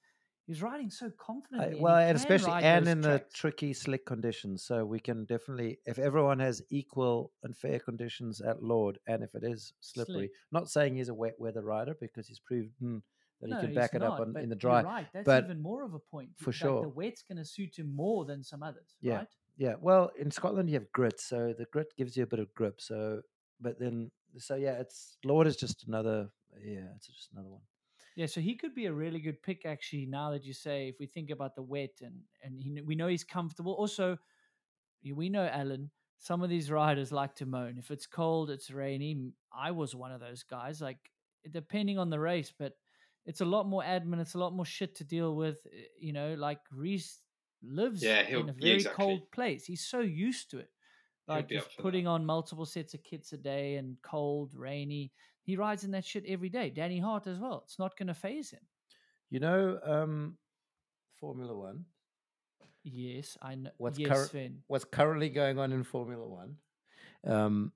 he's 0.45 0.61
riding 0.61 0.91
so 0.91 1.11
confidently. 1.17 1.81
well, 1.81 1.97
he 1.97 2.03
and 2.03 2.15
especially 2.15 2.51
and 2.51 2.87
in 2.87 3.01
tracks. 3.01 3.33
the 3.33 3.35
tricky, 3.35 3.73
slick 3.73 4.05
conditions. 4.05 4.61
So 4.61 4.85
we 4.85 4.99
can 4.99 5.25
definitely, 5.25 5.79
if 5.87 5.97
everyone 5.97 6.37
has 6.37 6.61
equal 6.69 7.31
and 7.41 7.57
fair 7.57 7.79
conditions 7.79 8.41
at 8.41 8.61
Lourdes, 8.61 8.99
and 9.07 9.23
if 9.23 9.33
it 9.33 9.43
is 9.43 9.73
slippery, 9.79 10.13
Slick. 10.13 10.31
not 10.51 10.69
saying 10.69 10.97
he's 10.97 11.09
a 11.09 11.15
wet 11.15 11.33
weather 11.39 11.63
rider 11.63 11.95
because 11.99 12.27
he's 12.27 12.39
proven 12.39 12.71
hmm, 12.79 12.97
that 13.41 13.49
No, 13.49 13.59
he 13.61 13.65
can 13.65 13.73
back 13.75 13.95
it 13.95 14.03
up 14.03 14.19
on, 14.19 14.37
in 14.37 14.49
the 14.49 14.55
dry. 14.55 14.83
Right, 14.83 15.07
that's 15.11 15.25
but 15.25 15.45
even 15.45 15.63
more 15.63 15.83
of 15.83 15.95
a 15.95 15.99
point. 15.99 16.29
for 16.37 16.51
Like, 16.51 16.55
sure. 16.55 16.81
the 16.83 16.89
wet's 16.89 17.23
going 17.23 17.39
to 17.39 17.45
suit 17.45 17.79
him 17.79 17.95
more 17.95 18.23
than 18.25 18.43
some 18.43 18.61
others. 18.61 18.97
Yeah. 19.01 19.15
right? 19.17 19.27
Yeah, 19.57 19.73
well, 19.81 20.11
in 20.15 20.29
Scotland 20.29 20.69
you 20.69 20.75
have 20.75 20.91
grit, 20.91 21.19
so 21.19 21.55
the 21.57 21.65
grit 21.65 21.87
gives 21.97 22.15
you 22.15 22.21
a 22.21 22.27
bit 22.27 22.39
of 22.39 22.53
grip. 22.53 22.79
So, 22.79 23.21
but 23.59 23.79
then, 23.79 24.11
so 24.37 24.55
yeah, 24.55 24.73
it's 24.79 25.17
Lourdes 25.23 25.55
is 25.55 25.57
just 25.57 25.87
another. 25.87 26.29
Yeah, 26.63 26.87
it's 26.95 27.07
just 27.07 27.29
another 27.33 27.49
one. 27.49 27.61
Yeah, 28.15 28.25
so 28.25 28.41
he 28.41 28.55
could 28.55 28.75
be 28.75 28.87
a 28.87 28.93
really 28.93 29.19
good 29.19 29.41
pick 29.41 29.65
actually. 29.65 30.05
Now 30.05 30.31
that 30.31 30.43
you 30.43 30.53
say, 30.53 30.89
if 30.89 30.95
we 30.99 31.05
think 31.05 31.29
about 31.29 31.55
the 31.55 31.61
wet 31.61 32.01
and 32.01 32.21
and 32.43 32.59
he, 32.61 32.81
we 32.81 32.95
know 32.95 33.07
he's 33.07 33.23
comfortable. 33.23 33.73
Also, 33.73 34.17
we 35.15 35.29
know 35.29 35.47
Alan. 35.51 35.91
Some 36.21 36.43
of 36.43 36.49
these 36.49 36.69
riders 36.69 37.11
like 37.13 37.35
to 37.35 37.45
moan. 37.45 37.77
If 37.77 37.91
it's 37.91 38.05
cold, 38.05 38.49
it's 38.49 38.71
rainy. 38.71 39.31
I 39.53 39.71
was 39.71 39.95
one 39.95 40.11
of 40.11 40.19
those 40.19 40.43
guys. 40.43 40.81
Like 40.81 40.97
depending 41.49 41.97
on 41.97 42.09
the 42.09 42.19
race, 42.19 42.51
but 42.57 42.73
it's 43.25 43.41
a 43.41 43.45
lot 43.45 43.67
more 43.67 43.83
admin. 43.83 44.19
It's 44.19 44.33
a 44.35 44.39
lot 44.39 44.53
more 44.53 44.65
shit 44.65 44.95
to 44.95 45.03
deal 45.05 45.35
with. 45.35 45.57
uh, 45.67 45.77
You 45.99 46.11
know, 46.13 46.33
like 46.33 46.59
Reece 46.71 47.21
lives 47.63 48.03
Yeah, 48.03 48.27
in 48.27 48.49
a 48.49 48.53
yeah, 48.59 48.59
very 48.59 48.75
exactly. 48.75 49.05
cold 49.05 49.31
place. 49.31 49.65
He's 49.65 49.85
so 49.85 49.99
used 49.99 50.51
to 50.51 50.59
it. 50.59 50.69
Like 51.29 51.49
just 51.49 51.67
for 51.67 51.77
that. 51.77 51.81
putting 51.83 52.07
on 52.07 52.25
multiple 52.25 52.65
sets 52.65 52.93
of 52.93 53.03
kits 53.03 53.33
a 53.33 53.37
day 53.37 53.75
and 53.75 53.97
cold, 54.01 54.53
rainy. 54.55 55.11
He 55.43 55.55
rides 55.55 55.83
in 55.83 55.91
that 55.91 56.05
shit 56.05 56.25
every 56.27 56.49
day. 56.49 56.69
Danny 56.69 56.99
Hart 56.99 57.27
as 57.27 57.39
well. 57.39 57.61
It's 57.65 57.79
not 57.79 57.97
going 57.97 58.07
to 58.07 58.13
phase 58.13 58.51
him. 58.51 58.61
You 59.29 59.39
know, 59.39 59.79
um, 59.83 60.37
Formula 61.19 61.55
One. 61.55 61.85
Yes, 62.83 63.37
I 63.41 63.55
know. 63.55 63.71
What's 63.77 63.99
yes, 63.99 64.29
Sven. 64.29 64.59
What's 64.67 64.85
currently 64.85 65.29
going 65.29 65.59
on 65.59 65.71
in 65.71 65.83
Formula 65.83 66.27
One? 66.27 66.55
Um, 67.27 67.71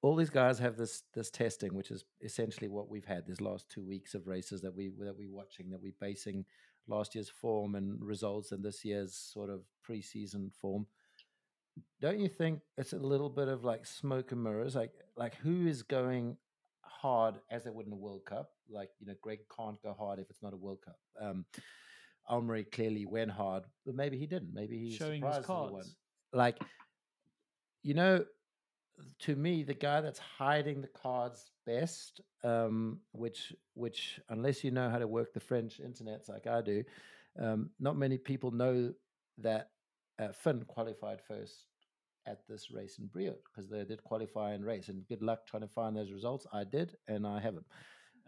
all 0.00 0.14
these 0.14 0.30
guys 0.30 0.58
have 0.58 0.76
this 0.76 1.02
this 1.14 1.30
testing, 1.30 1.74
which 1.74 1.90
is 1.90 2.04
essentially 2.22 2.68
what 2.68 2.88
we've 2.88 3.04
had 3.04 3.26
these 3.26 3.40
last 3.40 3.68
two 3.68 3.84
weeks 3.84 4.14
of 4.14 4.26
races 4.26 4.62
that 4.62 4.74
we 4.74 4.90
that 5.00 5.16
we're 5.16 5.30
watching, 5.30 5.70
that 5.70 5.82
we're 5.82 5.92
basing 6.00 6.44
last 6.86 7.14
year's 7.14 7.28
form 7.28 7.74
and 7.74 8.02
results 8.02 8.52
and 8.52 8.64
this 8.64 8.84
year's 8.84 9.14
sort 9.14 9.50
of 9.50 9.62
preseason 9.86 10.52
form. 10.54 10.86
Don't 12.00 12.18
you 12.18 12.28
think 12.28 12.60
it's 12.76 12.92
a 12.92 12.98
little 12.98 13.30
bit 13.30 13.48
of 13.48 13.64
like 13.64 13.86
smoke 13.86 14.32
and 14.32 14.42
mirrors? 14.42 14.74
Like 14.74 14.92
like 15.16 15.36
who 15.36 15.66
is 15.66 15.82
going 15.82 16.36
hard 16.82 17.36
as 17.50 17.64
they 17.64 17.70
would 17.70 17.86
in 17.86 17.92
a 17.92 17.96
World 17.96 18.24
Cup? 18.24 18.50
Like 18.70 18.90
you 19.00 19.06
know, 19.06 19.14
Greg 19.20 19.40
can't 19.54 19.80
go 19.82 19.94
hard 19.98 20.18
if 20.18 20.30
it's 20.30 20.42
not 20.42 20.52
a 20.52 20.56
World 20.56 20.78
Cup. 20.84 20.98
Um, 21.20 21.44
Amaury 22.30 22.70
clearly 22.70 23.06
went 23.06 23.30
hard, 23.30 23.64
but 23.86 23.94
maybe 23.94 24.18
he 24.18 24.26
didn't. 24.26 24.52
Maybe 24.52 24.78
he 24.78 24.96
Showing 24.96 25.22
his 25.22 25.36
surprised 25.36 25.46
cards. 25.46 25.96
Like, 26.32 26.58
you 27.82 27.94
know, 27.94 28.24
to 29.20 29.36
me, 29.36 29.62
the 29.62 29.74
guy 29.74 30.00
that's 30.00 30.18
hiding 30.18 30.82
the 30.82 30.88
cards 30.88 31.50
best, 31.66 32.20
um, 32.44 33.00
which 33.12 33.54
which 33.74 34.20
unless 34.28 34.62
you 34.62 34.70
know 34.70 34.90
how 34.90 34.98
to 34.98 35.06
work 35.06 35.32
the 35.32 35.40
French 35.40 35.80
internets 35.80 36.28
like 36.28 36.46
I 36.46 36.60
do, 36.60 36.84
um, 37.40 37.70
not 37.80 37.96
many 37.96 38.18
people 38.18 38.50
know 38.50 38.92
that 39.38 39.70
uh, 40.18 40.32
Finn 40.32 40.64
qualified 40.66 41.20
first 41.26 41.64
at 42.28 42.46
this 42.48 42.70
race 42.70 42.98
in 42.98 43.06
Brioude 43.08 43.42
because 43.50 43.68
they 43.70 43.84
did 43.84 44.02
qualify 44.04 44.52
and 44.52 44.64
race. 44.64 44.88
And 44.88 45.06
good 45.08 45.22
luck 45.22 45.40
trying 45.46 45.62
to 45.62 45.68
find 45.68 45.96
those 45.96 46.12
results. 46.12 46.46
I 46.52 46.64
did, 46.64 46.96
and 47.08 47.26
I 47.26 47.40
haven't. 47.40 47.66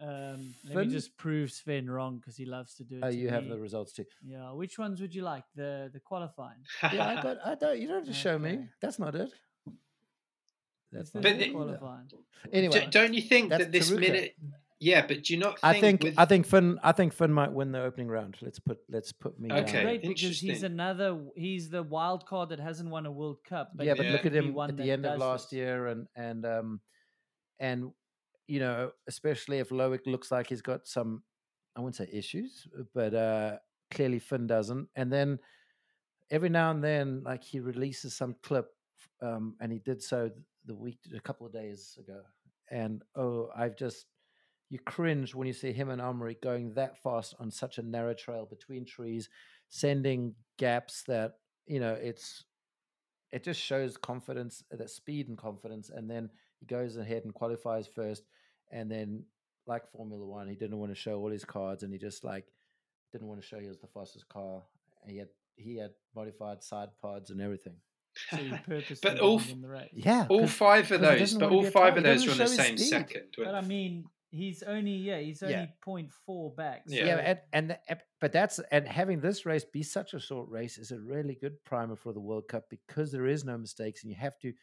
Um, 0.01 0.55
let 0.73 0.87
me 0.87 0.91
just 0.91 1.15
prove 1.15 1.51
Sven 1.51 1.87
wrong 1.87 2.17
because 2.17 2.35
he 2.35 2.45
loves 2.45 2.73
to 2.75 2.83
do 2.83 2.95
it. 2.95 3.01
Oh, 3.03 3.11
to 3.11 3.15
you 3.15 3.29
have 3.29 3.47
the 3.47 3.59
results 3.59 3.93
too. 3.93 4.05
Yeah, 4.25 4.51
which 4.53 4.79
ones 4.79 4.99
would 4.99 5.13
you 5.13 5.21
like? 5.21 5.43
The 5.55 5.91
the 5.93 5.99
qualifying. 5.99 6.61
Yeah, 6.93 7.07
I 7.07 7.21
got. 7.21 7.37
I 7.45 7.53
don't. 7.55 7.77
You 7.79 7.87
don't 7.87 7.97
have 8.05 8.07
to 8.07 8.13
show 8.13 8.39
me. 8.39 8.67
That's 8.81 8.97
not 8.97 9.13
it. 9.15 9.29
Is 9.29 9.73
That's 10.91 11.13
not 11.13 11.23
But 11.23 11.37
the 11.37 11.45
it- 11.47 11.53
qualifying? 11.53 12.09
Anyway, 12.51 12.87
don't 12.89 13.13
you 13.13 13.21
think 13.21 13.49
that 13.51 13.71
this 13.71 13.91
Taruka. 13.91 13.99
minute? 13.99 14.35
Yeah, 14.81 15.05
but 15.05 15.23
do 15.23 15.33
you 15.33 15.39
not? 15.39 15.59
Think 15.59 15.75
I 15.75 15.79
think 15.79 16.03
with, 16.03 16.15
I 16.17 16.25
think 16.25 16.47
Finn 16.47 16.79
I 16.83 16.91
think 16.91 17.13
Finn 17.13 17.31
might 17.31 17.53
win 17.53 17.71
the 17.71 17.83
opening 17.83 18.07
round. 18.07 18.35
Let's 18.41 18.59
put 18.59 18.79
let's 18.89 19.11
put 19.11 19.39
me. 19.39 19.51
Okay. 19.51 19.71
down. 19.73 19.83
Great 19.83 20.01
because 20.01 20.39
he's 20.39 20.63
another. 20.63 21.19
He's 21.35 21.69
the 21.69 21.83
wild 21.83 22.25
card 22.25 22.49
that 22.49 22.59
hasn't 22.59 22.89
won 22.89 23.05
a 23.05 23.11
World 23.11 23.37
Cup. 23.47 23.69
But 23.75 23.85
yeah, 23.85 23.93
but 23.93 24.07
Yeah. 24.07 24.13
look 24.13 24.25
at 24.25 24.33
him 24.33 24.57
at 24.57 24.75
the 24.75 24.89
end 24.89 25.05
of 25.05 25.19
last 25.19 25.51
this. 25.51 25.57
year, 25.57 25.85
and 25.85 26.07
and 26.15 26.45
um 26.47 26.81
and 27.59 27.91
you 28.47 28.59
know 28.59 28.91
especially 29.07 29.59
if 29.59 29.69
Loic 29.69 30.07
looks 30.07 30.31
like 30.31 30.47
he's 30.47 30.63
got 30.63 30.87
some 30.87 31.21
I 31.75 31.81
wouldn't 31.81 31.97
say 31.97 32.09
issues, 32.11 32.67
but 32.95 33.13
uh 33.13 33.59
clearly 33.91 34.17
Finn 34.17 34.47
doesn't. 34.47 34.89
And 34.95 35.13
then 35.13 35.37
every 36.31 36.49
now 36.49 36.71
and 36.71 36.83
then, 36.83 37.21
like 37.23 37.43
he 37.43 37.59
releases 37.59 38.15
some 38.15 38.35
clip, 38.41 38.65
um, 39.21 39.55
and 39.61 39.71
he 39.71 39.77
did 39.77 40.01
so 40.01 40.31
the 40.65 40.73
week 40.75 40.97
a 41.15 41.19
couple 41.19 41.45
of 41.45 41.53
days 41.53 41.99
ago, 41.99 42.21
and 42.71 43.03
oh, 43.15 43.49
I've 43.55 43.75
just 43.77 44.07
you 44.71 44.79
cringe 44.79 45.35
when 45.35 45.45
you 45.47 45.53
see 45.53 45.71
him 45.71 45.89
and 45.89 46.01
Amaury 46.01 46.41
going 46.41 46.73
that 46.75 46.97
fast 47.03 47.35
on 47.39 47.51
such 47.51 47.77
a 47.77 47.83
narrow 47.83 48.13
trail 48.15 48.45
between 48.49 48.85
trees, 48.85 49.29
sending 49.69 50.33
gaps 50.57 51.03
that 51.07 51.33
you 51.67 51.79
know 51.79 51.93
it's 51.93 52.45
it 53.31 53.43
just 53.43 53.59
shows 53.61 53.95
confidence, 53.97 54.63
uh, 54.73 54.77
that 54.77 54.89
speed 54.89 55.29
and 55.29 55.37
confidence, 55.37 55.89
and 55.89 56.09
then 56.09 56.29
he 56.59 56.65
goes 56.65 56.97
ahead 56.97 57.23
and 57.25 57.33
qualifies 57.33 57.87
first, 57.87 58.23
and 58.71 58.89
then 58.91 59.23
like 59.67 59.89
Formula 59.91 60.25
One, 60.25 60.47
he 60.47 60.55
didn't 60.55 60.79
want 60.79 60.91
to 60.91 60.95
show 60.99 61.19
all 61.19 61.29
his 61.31 61.45
cards, 61.45 61.83
and 61.83 61.91
he 61.93 61.99
just 61.99 62.23
like 62.23 62.45
didn't 63.11 63.27
want 63.27 63.41
to 63.41 63.45
show 63.47 63.59
he 63.59 63.67
was 63.67 63.77
the 63.79 63.87
fastest 63.87 64.27
car. 64.29 64.63
And 65.03 65.11
he 65.11 65.17
had 65.17 65.29
he 65.55 65.77
had 65.77 65.91
modified 66.15 66.63
side 66.63 66.89
pods 67.01 67.29
and 67.29 67.41
everything. 67.41 67.75
So 68.29 68.37
But 69.01 69.19
all 69.19 69.37
didn't 69.37 69.49
f- 69.49 69.51
win 69.51 69.61
the 69.61 69.67
race. 69.69 69.89
Yeah, 69.93 70.27
all 70.29 70.41
'cause- 70.41 70.51
five 70.53 70.91
of 70.91 71.01
those, 71.01 71.33
but 71.35 71.51
all 71.51 71.63
five 71.65 71.97
of 71.97 72.03
those 72.03 72.25
doesn't 72.25 72.41
are 72.41 72.43
on 72.43 72.49
the 72.49 72.63
same 72.63 72.77
speed. 72.77 72.87
second. 72.89 73.23
But 73.37 73.55
I 73.55 73.61
mean, 73.61 74.05
he's 74.31 74.63
only 74.63 74.91
yeah, 74.93 75.19
he's 75.19 75.43
only 75.43 75.53
Yeah. 75.55 75.67
0.4 75.85 76.55
back. 76.55 76.83
so- 76.87 76.95
Yeah. 76.95 77.05
yeah, 77.05 77.17
and 77.17 77.39
and 77.53 77.69
the- 77.71 78.01
but 78.19 78.31
that's 78.31 78.59
and 78.71 78.87
having 78.87 79.19
this 79.21 79.45
race 79.45 79.65
be 79.65 79.83
such 79.83 80.13
a 80.13 80.19
short 80.19 80.49
race 80.49 80.77
is 80.77 80.91
a 80.91 80.99
really 80.99 81.35
good 81.35 81.63
primer 81.65 81.95
for 81.95 82.13
the 82.13 82.19
World 82.19 82.47
Cup 82.47 82.69
because 82.69 83.11
there 83.11 83.27
is 83.27 83.43
no 83.45 83.57
mistakes 83.57 84.01
and 84.03 84.09
you 84.09 84.15
have 84.17 84.37
to, 84.39 84.53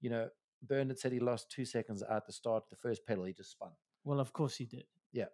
you 0.00 0.10
know, 0.10 0.28
Bernard 0.62 0.98
said 0.98 1.12
he 1.12 1.20
lost 1.20 1.50
two 1.50 1.64
seconds 1.64 2.02
at 2.02 2.26
the 2.26 2.32
start. 2.32 2.68
The 2.70 2.76
first 2.76 3.06
pedal 3.06 3.24
he 3.24 3.32
just 3.32 3.50
spun, 3.52 3.72
Well, 4.04 4.20
of 4.20 4.32
course 4.32 4.56
he 4.56 4.66
did. 4.66 4.86
Yeah, 5.12 5.28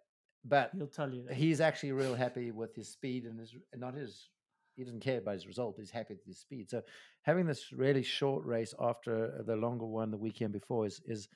but 0.45 0.71
He'll 0.73 0.87
tell 0.87 1.13
you 1.13 1.23
that. 1.23 1.33
he's 1.35 1.59
actually 1.61 1.91
real 1.91 2.15
happy 2.15 2.51
with 2.51 2.75
his 2.75 2.89
speed 2.89 3.25
and 3.25 3.39
his 3.39 3.55
not 3.75 3.93
his. 3.95 4.29
He 4.75 4.85
doesn't 4.85 5.01
care 5.01 5.17
about 5.17 5.33
his 5.33 5.45
result. 5.47 5.75
He's 5.77 5.91
happy 5.91 6.13
with 6.13 6.25
his 6.25 6.39
speed. 6.39 6.69
So 6.69 6.81
having 7.23 7.45
this 7.45 7.71
really 7.73 8.01
short 8.03 8.45
race 8.45 8.73
after 8.79 9.43
the 9.43 9.55
longer 9.57 9.85
one 9.85 10.09
the 10.09 10.17
weekend 10.17 10.53
before 10.53 10.85
is 10.85 11.01
is 11.05 11.27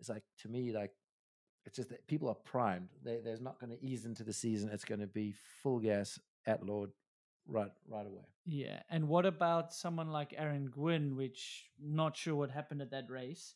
is 0.00 0.08
like 0.08 0.24
to 0.38 0.48
me 0.48 0.72
like 0.72 0.90
it's 1.66 1.76
just 1.76 1.88
that 1.90 2.06
people 2.06 2.28
are 2.28 2.34
primed. 2.34 2.88
They, 3.02 3.20
there's 3.24 3.40
not 3.40 3.58
going 3.60 3.70
to 3.76 3.82
ease 3.84 4.04
into 4.04 4.22
the 4.24 4.32
season. 4.32 4.70
It's 4.72 4.84
going 4.84 5.00
to 5.00 5.06
be 5.06 5.34
full 5.62 5.78
gas 5.80 6.18
at 6.46 6.62
Lourdes 6.64 6.94
right 7.48 7.72
right 7.88 8.06
away. 8.06 8.24
Yeah, 8.46 8.80
and 8.90 9.08
what 9.08 9.24
about 9.26 9.72
someone 9.72 10.10
like 10.10 10.34
Aaron 10.36 10.66
Gwin, 10.66 11.16
which 11.16 11.70
not 11.82 12.16
sure 12.16 12.34
what 12.34 12.50
happened 12.50 12.82
at 12.82 12.90
that 12.90 13.08
race. 13.08 13.54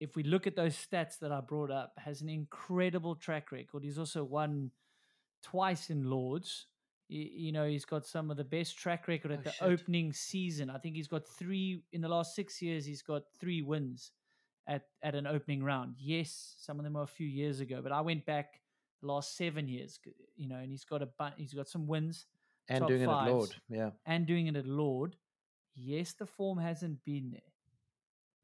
If 0.00 0.14
we 0.16 0.22
look 0.22 0.46
at 0.46 0.56
those 0.56 0.74
stats 0.76 1.18
that 1.20 1.32
I 1.32 1.40
brought 1.40 1.70
up, 1.70 1.92
has 1.98 2.20
an 2.20 2.28
incredible 2.28 3.14
track 3.14 3.50
record. 3.52 3.82
He's 3.84 3.98
also 3.98 4.24
won 4.24 4.70
twice 5.42 5.90
in 5.90 6.04
Lourdes. 6.10 6.66
Y- 7.08 7.30
You 7.32 7.52
know, 7.52 7.66
he's 7.68 7.84
got 7.84 8.04
some 8.06 8.30
of 8.30 8.36
the 8.36 8.44
best 8.44 8.76
track 8.78 9.08
record 9.08 9.30
at 9.32 9.38
Oh, 9.40 9.42
the 9.42 9.52
shit. 9.52 9.62
opening 9.62 10.12
season. 10.12 10.68
I 10.70 10.78
think 10.78 10.96
he's 10.96 11.08
got 11.08 11.26
three 11.26 11.82
in 11.92 12.00
the 12.00 12.08
last 12.08 12.34
six 12.34 12.60
years. 12.60 12.84
He's 12.84 13.02
got 13.02 13.22
three 13.40 13.62
wins 13.62 14.12
at 14.66 14.82
at 15.02 15.14
an 15.14 15.26
opening 15.26 15.62
round. 15.62 15.94
Yes, 15.98 16.54
some 16.58 16.78
of 16.78 16.84
them 16.84 16.94
were 16.94 17.02
a 17.02 17.06
few 17.06 17.26
years 17.26 17.60
ago, 17.60 17.80
but 17.82 17.92
I 17.92 18.00
went 18.00 18.24
back 18.26 18.60
the 19.00 19.06
last 19.08 19.36
seven 19.36 19.68
years. 19.68 19.98
You 20.36 20.48
know, 20.48 20.56
and 20.56 20.70
he's 20.70 20.84
got 20.84 21.02
a 21.02 21.06
bu- 21.06 21.36
he's 21.36 21.54
got 21.54 21.68
some 21.68 21.86
wins 21.86 22.26
And 22.68 22.80
Top 22.80 22.88
doing 22.88 23.02
it 23.02 23.08
at. 23.08 23.28
Lourdes, 23.28 23.54
yeah. 23.68 23.90
and 24.06 24.26
doing 24.26 24.46
it 24.48 24.56
at 24.56 24.66
Lourdes, 24.66 25.16
yes, 25.74 26.14
the 26.14 26.26
form 26.26 26.58
hasn't 26.58 27.04
been 27.04 27.30
there. 27.30 27.52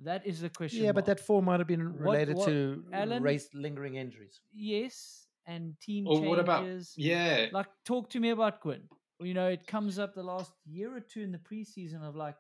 That 0.01 0.27
is 0.27 0.41
the 0.41 0.49
question. 0.51 0.85
Yeah, 0.85 0.93
but 0.93 1.07
that 1.07 1.21
form 1.21 1.45
might 1.47 1.61
have 1.61 1.67
been 1.69 1.97
related 1.99 2.37
what- 2.37 2.49
to 2.49 2.85
Alan? 2.93 3.23
race 3.23 3.49
lingering 3.55 3.95
injuries. 3.97 4.41
yes, 4.53 5.27
and 5.47 5.79
team 5.81 6.07
Or 6.07 6.15
changes. 6.15 6.29
what 6.31 6.39
about 6.39 6.65
yeah? 6.97 7.47
like 7.53 7.67
talk 7.85 8.11
to 8.11 8.21
me 8.21 8.31
about 8.31 8.61
Gwin. 8.61 8.83
You 9.21 9.35
know, 9.35 9.49
it 9.49 9.67
comes 9.67 9.99
up 9.99 10.15
the 10.15 10.23
last 10.23 10.53
year 10.67 10.97
or 10.97 11.01
two 11.01 11.21
in 11.23 11.31
the 11.33 11.39
preseason 11.39 12.03
of 12.03 12.15
like, 12.17 12.35
i- 12.37 12.39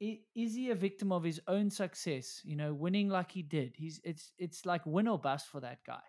is 0.00 0.54
he 0.54 0.70
a 0.70 0.74
victim 0.74 1.12
of 1.12 1.24
his 1.24 1.40
own 1.48 1.70
success? 1.70 2.40
You 2.44 2.56
know, 2.56 2.74
winning 2.74 3.08
like 3.08 3.32
he 3.32 3.42
did. 3.42 3.74
He's 3.76 4.00
it's 4.04 4.32
it's 4.38 4.66
like 4.66 4.84
win 4.84 5.08
or 5.08 5.18
bust 5.18 5.48
for 5.48 5.60
that 5.60 5.78
guy. 5.86 6.02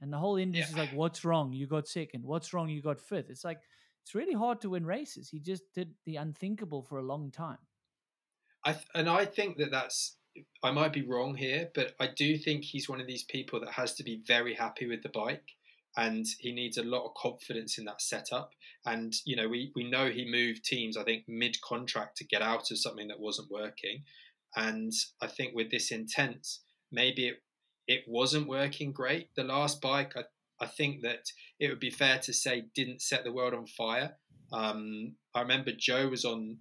And 0.00 0.12
the 0.12 0.18
whole 0.18 0.36
industry 0.36 0.72
is 0.72 0.78
like, 0.78 0.92
what's 0.92 1.24
wrong? 1.24 1.52
You 1.52 1.66
got 1.66 1.88
second. 1.88 2.24
What's 2.24 2.52
wrong? 2.52 2.68
You 2.68 2.82
got 2.82 3.00
fifth. 3.00 3.30
It's 3.30 3.44
like 3.44 3.60
it's 4.02 4.14
really 4.14 4.34
hard 4.34 4.60
to 4.62 4.70
win 4.70 4.84
races. 4.84 5.28
He 5.28 5.40
just 5.40 5.62
did 5.74 5.94
the 6.04 6.16
unthinkable 6.16 6.82
for 6.82 6.98
a 6.98 7.02
long 7.02 7.30
time. 7.30 7.58
I 8.64 8.72
th- 8.72 8.86
and 8.94 9.08
I 9.08 9.24
think 9.24 9.58
that 9.58 9.70
that's 9.70 10.16
I 10.62 10.70
might 10.72 10.92
be 10.92 11.02
wrong 11.02 11.34
here, 11.34 11.70
but 11.74 11.94
I 12.00 12.08
do 12.08 12.36
think 12.36 12.64
he's 12.64 12.88
one 12.88 13.00
of 13.00 13.06
these 13.06 13.24
people 13.24 13.60
that 13.60 13.70
has 13.70 13.94
to 13.94 14.04
be 14.04 14.22
very 14.26 14.54
happy 14.54 14.86
with 14.86 15.02
the 15.02 15.08
bike, 15.08 15.52
and 15.96 16.26
he 16.38 16.52
needs 16.52 16.76
a 16.76 16.82
lot 16.82 17.04
of 17.04 17.14
confidence 17.14 17.78
in 17.78 17.84
that 17.84 18.02
setup. 18.02 18.50
And 18.84 19.14
you 19.24 19.36
know, 19.36 19.48
we 19.48 19.72
we 19.74 19.88
know 19.88 20.10
he 20.10 20.30
moved 20.30 20.64
teams. 20.64 20.96
I 20.96 21.04
think 21.04 21.24
mid 21.28 21.60
contract 21.60 22.16
to 22.18 22.24
get 22.24 22.42
out 22.42 22.70
of 22.70 22.78
something 22.78 23.08
that 23.08 23.20
wasn't 23.20 23.50
working, 23.50 24.04
and 24.56 24.92
I 25.20 25.26
think 25.26 25.54
with 25.54 25.70
this 25.70 25.90
Intense, 25.90 26.60
maybe 26.90 27.28
it 27.28 27.42
it 27.86 28.04
wasn't 28.08 28.48
working 28.48 28.92
great. 28.92 29.28
The 29.36 29.44
last 29.44 29.80
bike, 29.80 30.16
I 30.16 30.24
I 30.60 30.66
think 30.66 31.02
that 31.02 31.30
it 31.58 31.68
would 31.68 31.80
be 31.80 31.90
fair 31.90 32.18
to 32.20 32.32
say 32.32 32.64
didn't 32.74 33.02
set 33.02 33.24
the 33.24 33.32
world 33.32 33.54
on 33.54 33.66
fire. 33.66 34.16
Um, 34.52 35.16
I 35.34 35.40
remember 35.40 35.72
Joe 35.76 36.08
was 36.08 36.24
on 36.24 36.58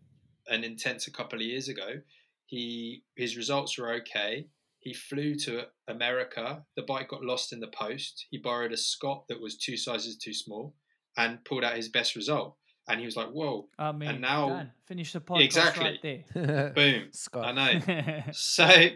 an 0.48 0.64
intense 0.64 1.08
a 1.08 1.12
couple 1.12 1.40
of 1.40 1.46
years 1.46 1.68
ago. 1.68 2.02
He 2.46 3.04
his 3.16 3.38
results 3.38 3.78
were 3.78 3.94
okay. 3.96 4.48
He 4.84 4.94
flew 4.94 5.36
to 5.36 5.68
America. 5.88 6.64
The 6.76 6.84
bike 6.84 7.10
got 7.10 7.24
lost 7.24 7.54
in 7.54 7.60
the 7.60 7.68
post. 7.68 8.26
He 8.32 8.38
borrowed 8.38 8.72
a 8.74 8.78
Scott 8.78 9.26
that 9.30 9.42
was 9.42 9.58
two 9.58 9.78
sizes 9.78 10.18
too 10.18 10.34
small, 10.34 10.76
and 11.18 11.44
pulled 11.46 11.64
out 11.64 11.76
his 11.76 11.90
best 11.90 12.16
result. 12.16 12.56
And 12.88 13.00
he 13.00 13.06
was 13.06 13.16
like, 13.16 13.30
"Whoa, 13.30 13.70
I 13.80 13.92
mean, 13.94 14.20
now- 14.20 14.50
done. 14.50 14.72
finish 14.88 15.14
the 15.14 15.22
podcast 15.22 15.42
Exactly. 15.44 15.86
right 15.86 16.24
there. 16.34 16.72
boom!" 16.76 17.10
Scott. 17.14 17.46
I 17.46 17.52
know. 17.54 17.80
know. 17.88 18.24
So, 18.34 18.88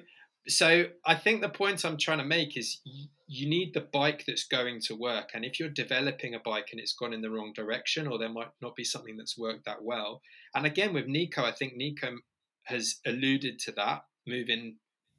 so 0.48 0.86
I 1.06 1.16
think 1.16 1.42
the 1.42 1.50
point 1.50 1.84
I'm 1.86 1.98
trying 1.98 2.18
to 2.20 2.26
make 2.26 2.58
is 2.58 2.80
y- 2.86 3.08
you 3.28 3.48
need 3.50 3.74
the 3.74 3.82
bike 3.82 4.24
that's 4.26 4.46
going 4.46 4.80
to 4.88 4.96
work. 4.96 5.32
And 5.34 5.44
if 5.46 5.60
you're 5.60 5.70
developing 5.70 6.34
a 6.34 6.40
bike 6.40 6.70
and 6.72 6.80
it's 6.82 6.94
gone 6.94 7.14
in 7.14 7.22
the 7.22 7.30
wrong 7.30 7.52
direction, 7.56 8.08
or 8.08 8.18
there 8.18 8.30
might 8.30 8.48
not 8.62 8.76
be 8.76 8.84
something 8.86 9.18
that's 9.18 9.38
worked 9.38 9.66
that 9.66 9.84
well. 9.84 10.22
And 10.56 10.66
again, 10.66 10.94
with 10.94 11.08
Nico, 11.08 11.44
I 11.44 11.52
think 11.52 11.74
Nico 11.76 12.18
has 12.64 13.00
alluded 13.06 13.60
to 13.60 13.72
that 13.74 14.02
moving, 14.26 14.78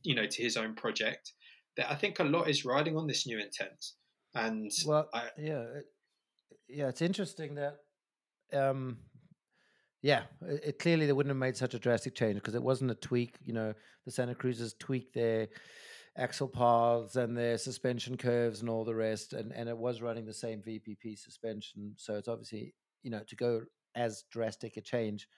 you 0.08 0.14
know, 0.14 0.26
to 0.26 0.42
his 0.42 0.56
own 0.56 0.74
project. 0.74 1.34
That 1.76 1.90
I 1.90 1.94
think 1.94 2.18
a 2.18 2.24
lot 2.24 2.48
is 2.48 2.64
riding 2.64 2.96
on 2.96 3.06
this 3.06 3.26
new 3.26 3.38
Intense. 3.38 3.94
And 4.34 4.70
Well, 4.86 5.06
I, 5.12 5.24
yeah, 5.36 5.60
it, 5.60 5.84
yeah, 6.66 6.88
it's 6.88 7.02
interesting 7.02 7.56
that, 7.56 7.76
um, 8.54 8.96
yeah, 10.00 10.22
it, 10.40 10.60
it 10.64 10.78
clearly 10.78 11.04
they 11.04 11.12
wouldn't 11.12 11.30
have 11.30 11.36
made 11.36 11.58
such 11.58 11.74
a 11.74 11.78
drastic 11.78 12.14
change 12.14 12.36
because 12.36 12.54
it 12.54 12.62
wasn't 12.62 12.90
a 12.90 12.94
tweak. 12.94 13.36
You 13.44 13.52
know, 13.52 13.74
the 14.06 14.10
Santa 14.10 14.34
Cruzes 14.34 14.78
tweaked 14.78 15.14
their 15.14 15.48
axle 16.16 16.48
paths 16.48 17.16
and 17.16 17.36
their 17.36 17.58
suspension 17.58 18.16
curves 18.16 18.62
and 18.62 18.70
all 18.70 18.86
the 18.86 18.94
rest, 18.94 19.34
and 19.34 19.52
and 19.52 19.68
it 19.68 19.76
was 19.76 20.00
running 20.00 20.24
the 20.24 20.32
same 20.32 20.62
VPP 20.66 21.18
suspension. 21.18 21.92
So 21.98 22.14
it's 22.14 22.28
obviously 22.28 22.74
you 23.02 23.10
know 23.10 23.20
to 23.28 23.36
go 23.36 23.60
as 23.94 24.24
drastic 24.32 24.78
a 24.78 24.80
change, 24.80 25.28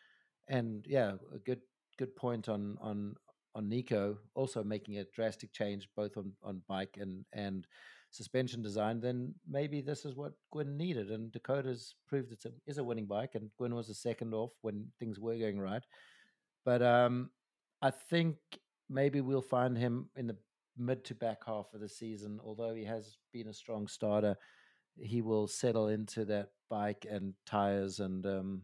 and 0.49 0.85
yeah, 0.89 1.15
a 1.35 1.39
good 1.41 1.61
good 1.99 2.15
point 2.15 2.49
on 2.49 2.77
on 2.81 3.17
on 3.55 3.69
Nico 3.69 4.19
also 4.35 4.63
making 4.63 4.99
a 4.99 5.05
drastic 5.05 5.53
change 5.53 5.89
both 5.97 6.17
on 6.17 6.33
on 6.43 6.63
bike 6.69 6.97
and 7.01 7.25
and 7.33 7.67
suspension 8.11 8.61
design, 8.61 9.01
then 9.01 9.35
maybe 9.49 9.81
this 9.81 10.05
is 10.05 10.15
what 10.15 10.33
Gwin 10.53 10.77
needed. 10.77 11.11
And 11.11 11.33
Dakota's 11.33 11.95
proved 12.09 12.33
it 12.33 12.45
is 12.67 12.79
a 12.79 12.85
winning 12.85 13.07
bike, 13.07 13.35
and 13.35 13.51
Gwin 13.57 13.75
was 13.75 13.89
a 13.89 13.95
second 13.95 14.35
off 14.35 14.53
when 14.63 14.87
things 14.99 15.19
were 15.19 15.37
going 15.37 15.61
right. 15.61 15.85
But 16.65 16.83
um, 16.83 17.31
I 17.81 17.91
think 17.91 18.37
maybe 18.89 19.21
we'll 19.21 19.43
find 19.43 19.79
him 19.79 20.11
in 20.17 20.27
the 20.27 20.37
mid 20.77 21.05
to 21.07 21.15
back 21.15 21.45
half 21.47 21.73
of 21.73 21.81
the 21.81 21.89
season. 21.89 22.41
Although 22.45 22.75
he 22.75 22.85
has 22.85 23.17
been 23.33 23.49
a 23.49 23.55
strong 23.55 23.87
starter, 23.87 24.37
he 24.97 25.23
will 25.23 25.47
settle 25.47 25.89
into 25.89 26.25
that 26.27 26.49
bike 26.69 27.07
and 27.09 27.35
tires, 27.47 28.01
and 28.01 28.27
um, 28.27 28.63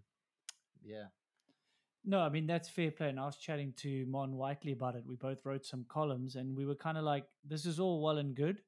yeah, 0.83 1.07
No, 2.07 2.21
I 2.21 2.29
mean 2.29 2.47
that's 2.47 2.69
fair 2.69 2.91
play. 2.91 3.09
And 3.09 3.19
I 3.21 3.27
was 3.27 3.37
chatting 3.37 3.73
to 3.79 4.07
Mon 4.07 4.37
Whiteley 4.37 4.73
about 4.73 4.95
it. 4.97 5.05
We 5.07 5.17
both 5.17 5.45
wrote 5.45 5.65
some 5.67 5.85
columns, 5.89 6.37
and 6.37 6.57
we 6.57 6.65
were 6.65 6.75
kind 6.77 6.97
of 6.97 7.05
like, 7.05 7.27
"This 7.45 7.67
is 7.67 7.81
all 7.81 8.01
well 8.03 8.19
and 8.19 8.35
good, 8.35 8.63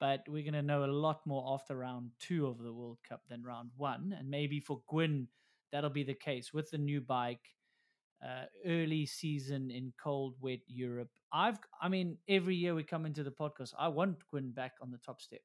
but 0.00 0.24
we're 0.28 0.42
going 0.44 0.54
to 0.54 0.62
know 0.62 0.84
a 0.84 0.86
lot 0.86 1.26
more 1.26 1.44
after 1.54 1.76
round 1.76 2.12
two 2.18 2.46
of 2.46 2.58
the 2.62 2.72
World 2.72 2.98
Cup 3.08 3.22
than 3.28 3.42
round 3.44 3.70
one, 3.76 4.14
and 4.18 4.28
maybe 4.30 4.60
for 4.60 4.82
Gwin 4.88 5.28
that'll 5.72 5.90
be 5.90 6.04
the 6.04 6.14
case 6.14 6.52
with 6.54 6.70
the 6.70 6.78
new 6.78 7.00
bike." 7.00 7.54
Uh, 8.24 8.46
early 8.66 9.06
season 9.06 9.70
in 9.70 9.92
cold, 9.98 10.34
wet 10.40 10.60
Europe. 10.68 11.10
I've, 11.32 11.58
I 11.82 11.88
mean, 11.88 12.18
every 12.28 12.56
year 12.56 12.74
we 12.74 12.82
come 12.82 13.06
into 13.06 13.22
the 13.22 13.30
podcast, 13.30 13.74
I 13.78 13.88
want 13.88 14.26
Gwin 14.30 14.52
back 14.52 14.74
on 14.82 14.90
the 14.90 14.98
top 14.98 15.20
step. 15.20 15.42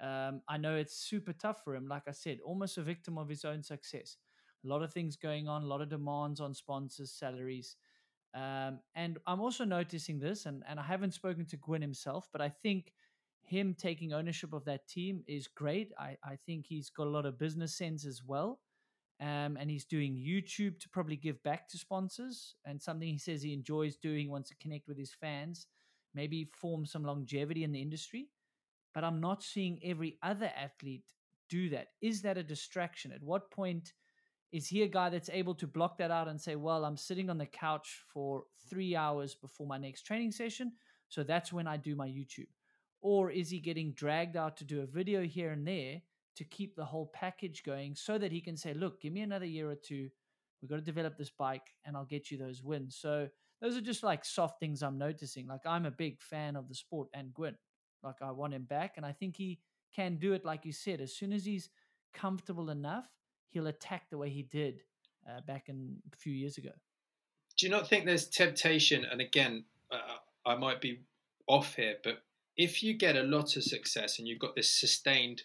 Um, 0.00 0.42
I 0.48 0.56
know 0.58 0.76
it's 0.76 0.96
super 0.96 1.32
tough 1.32 1.62
for 1.64 1.74
him. 1.76 1.86
Like 1.88 2.04
I 2.08 2.12
said, 2.12 2.40
almost 2.44 2.78
a 2.78 2.82
victim 2.82 3.18
of 3.18 3.28
his 3.28 3.44
own 3.44 3.62
success. 3.62 4.16
A 4.64 4.68
lot 4.68 4.82
of 4.82 4.92
things 4.92 5.16
going 5.16 5.48
on, 5.48 5.62
a 5.62 5.66
lot 5.66 5.80
of 5.80 5.88
demands 5.88 6.40
on 6.40 6.54
sponsors' 6.54 7.10
salaries. 7.10 7.76
Um, 8.34 8.78
and 8.94 9.18
I'm 9.26 9.40
also 9.40 9.64
noticing 9.64 10.18
this, 10.18 10.46
and, 10.46 10.62
and 10.68 10.80
I 10.80 10.84
haven't 10.84 11.14
spoken 11.14 11.44
to 11.46 11.56
Gwin 11.56 11.82
himself, 11.82 12.28
but 12.32 12.40
I 12.40 12.48
think 12.48 12.92
him 13.42 13.74
taking 13.74 14.12
ownership 14.12 14.52
of 14.52 14.64
that 14.64 14.88
team 14.88 15.22
is 15.26 15.48
great. 15.48 15.92
I, 15.98 16.16
I 16.24 16.36
think 16.46 16.66
he's 16.66 16.90
got 16.90 17.06
a 17.06 17.10
lot 17.10 17.26
of 17.26 17.38
business 17.38 17.74
sense 17.74 18.06
as 18.06 18.22
well. 18.24 18.60
Um, 19.20 19.56
and 19.60 19.70
he's 19.70 19.84
doing 19.84 20.16
YouTube 20.16 20.80
to 20.80 20.88
probably 20.88 21.16
give 21.16 21.40
back 21.44 21.68
to 21.68 21.78
sponsors 21.78 22.56
and 22.64 22.82
something 22.82 23.08
he 23.08 23.18
says 23.18 23.42
he 23.42 23.52
enjoys 23.52 23.96
doing, 23.96 24.30
wants 24.30 24.48
to 24.48 24.56
connect 24.56 24.88
with 24.88 24.98
his 24.98 25.12
fans, 25.12 25.68
maybe 26.12 26.50
form 26.52 26.84
some 26.86 27.04
longevity 27.04 27.62
in 27.62 27.70
the 27.70 27.82
industry. 27.82 28.30
But 28.94 29.04
I'm 29.04 29.20
not 29.20 29.42
seeing 29.42 29.78
every 29.84 30.18
other 30.22 30.50
athlete 30.56 31.04
do 31.48 31.68
that. 31.68 31.88
Is 32.00 32.22
that 32.22 32.38
a 32.38 32.42
distraction? 32.42 33.12
At 33.12 33.22
what 33.22 33.50
point 33.50 33.92
is 34.52 34.68
he 34.68 34.82
a 34.82 34.88
guy 34.88 35.08
that's 35.08 35.30
able 35.30 35.54
to 35.54 35.66
block 35.66 35.96
that 35.98 36.10
out 36.10 36.28
and 36.28 36.40
say, 36.40 36.56
well, 36.56 36.84
I'm 36.84 36.96
sitting 36.96 37.30
on 37.30 37.38
the 37.38 37.46
couch 37.46 38.02
for 38.12 38.44
three 38.68 38.94
hours 38.94 39.34
before 39.34 39.66
my 39.66 39.78
next 39.78 40.02
training 40.02 40.30
session. 40.30 40.72
So 41.08 41.22
that's 41.22 41.52
when 41.52 41.66
I 41.66 41.78
do 41.78 41.96
my 41.96 42.06
YouTube. 42.06 42.48
Or 43.00 43.30
is 43.30 43.50
he 43.50 43.60
getting 43.60 43.92
dragged 43.92 44.36
out 44.36 44.56
to 44.58 44.64
do 44.64 44.82
a 44.82 44.86
video 44.86 45.22
here 45.22 45.50
and 45.50 45.66
there 45.66 46.02
to 46.36 46.44
keep 46.44 46.76
the 46.76 46.84
whole 46.84 47.10
package 47.14 47.62
going 47.64 47.94
so 47.94 48.18
that 48.18 48.30
he 48.30 48.40
can 48.40 48.56
say, 48.56 48.74
look, 48.74 49.00
give 49.00 49.12
me 49.12 49.22
another 49.22 49.46
year 49.46 49.70
or 49.70 49.74
two. 49.74 50.08
We've 50.60 50.70
got 50.70 50.76
to 50.76 50.82
develop 50.82 51.16
this 51.16 51.30
bike 51.30 51.66
and 51.84 51.96
I'll 51.96 52.04
get 52.04 52.30
you 52.30 52.38
those 52.38 52.62
wins. 52.62 52.96
So 53.00 53.28
those 53.60 53.76
are 53.76 53.82
just 53.82 54.02
like 54.02 54.24
soft 54.24 54.60
things 54.60 54.82
I'm 54.82 54.98
noticing. 54.98 55.46
Like 55.46 55.66
I'm 55.66 55.86
a 55.86 55.90
big 55.90 56.20
fan 56.20 56.56
of 56.56 56.68
the 56.68 56.74
sport 56.74 57.08
and 57.14 57.32
Gwin. 57.32 57.56
Like 58.02 58.16
I 58.22 58.30
want 58.32 58.54
him 58.54 58.64
back. 58.64 58.94
And 58.96 59.06
I 59.06 59.12
think 59.12 59.36
he 59.36 59.60
can 59.94 60.16
do 60.16 60.34
it, 60.34 60.44
like 60.44 60.64
you 60.64 60.72
said, 60.72 61.00
as 61.00 61.14
soon 61.16 61.32
as 61.32 61.44
he's 61.44 61.70
comfortable 62.14 62.70
enough, 62.70 63.08
he'll 63.52 63.66
attack 63.68 64.08
the 64.10 64.18
way 64.18 64.30
he 64.30 64.42
did 64.42 64.80
uh, 65.28 65.40
back 65.46 65.68
in 65.68 65.96
a 66.12 66.16
few 66.16 66.32
years 66.32 66.58
ago. 66.58 66.70
do 67.56 67.66
you 67.66 67.70
not 67.70 67.88
think 67.88 68.04
there's 68.04 68.28
temptation? 68.28 69.04
And 69.10 69.20
again, 69.20 69.64
uh, 69.90 70.16
I 70.44 70.56
might 70.56 70.80
be 70.80 71.00
off 71.46 71.74
here, 71.76 71.96
but 72.02 72.22
if 72.56 72.82
you 72.82 72.94
get 72.94 73.16
a 73.16 73.22
lot 73.22 73.56
of 73.56 73.62
success 73.62 74.18
and 74.18 74.26
you've 74.26 74.38
got 74.38 74.56
this 74.56 74.70
sustained, 74.70 75.42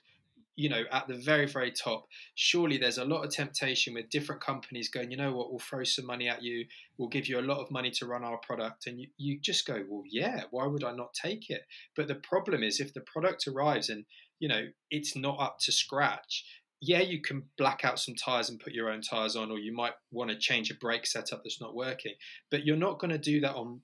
you 0.55 0.69
know, 0.69 0.83
at 0.91 1.07
the 1.07 1.13
very, 1.13 1.45
very 1.45 1.71
top, 1.71 2.07
surely 2.33 2.77
there's 2.77 2.97
a 2.97 3.05
lot 3.05 3.23
of 3.23 3.31
temptation 3.31 3.93
with 3.93 4.09
different 4.09 4.41
companies 4.41 4.89
going, 4.89 5.11
you 5.11 5.17
know 5.17 5.31
what, 5.33 5.51
we'll 5.51 5.59
throw 5.59 5.83
some 5.83 6.05
money 6.05 6.27
at 6.27 6.41
you, 6.41 6.65
we'll 6.97 7.07
give 7.09 7.27
you 7.27 7.39
a 7.39 7.41
lot 7.41 7.59
of 7.59 7.69
money 7.69 7.91
to 7.91 8.07
run 8.07 8.23
our 8.23 8.37
product. 8.37 8.87
And 8.87 8.99
you, 8.99 9.07
you 9.17 9.39
just 9.39 9.67
go, 9.67 9.83
well, 9.87 10.03
yeah, 10.09 10.43
why 10.49 10.65
would 10.65 10.83
I 10.83 10.95
not 10.95 11.13
take 11.13 11.49
it? 11.49 11.61
But 11.95 12.07
the 12.07 12.15
problem 12.15 12.63
is 12.63 12.79
if 12.79 12.93
the 12.93 13.01
product 13.01 13.47
arrives 13.47 13.89
and, 13.89 14.05
you 14.39 14.49
know, 14.49 14.65
it's 14.89 15.15
not 15.15 15.39
up 15.39 15.59
to 15.59 15.71
scratch, 15.71 16.43
yeah, 16.79 17.01
you 17.01 17.21
can 17.21 17.43
black 17.57 17.83
out 17.83 17.99
some 17.99 18.15
tires 18.15 18.49
and 18.49 18.59
put 18.59 18.73
your 18.73 18.89
own 18.89 19.01
tires 19.01 19.35
on, 19.35 19.51
or 19.51 19.57
you 19.57 19.73
might 19.73 19.93
want 20.11 20.29
to 20.29 20.37
change 20.37 20.69
a 20.69 20.75
brake 20.75 21.07
setup 21.07 21.41
that's 21.43 21.61
not 21.61 21.75
working. 21.75 22.13
But 22.51 22.65
you're 22.65 22.75
not 22.75 22.99
going 22.99 23.11
to 23.11 23.17
do 23.17 23.41
that 23.41 23.55
on 23.55 23.81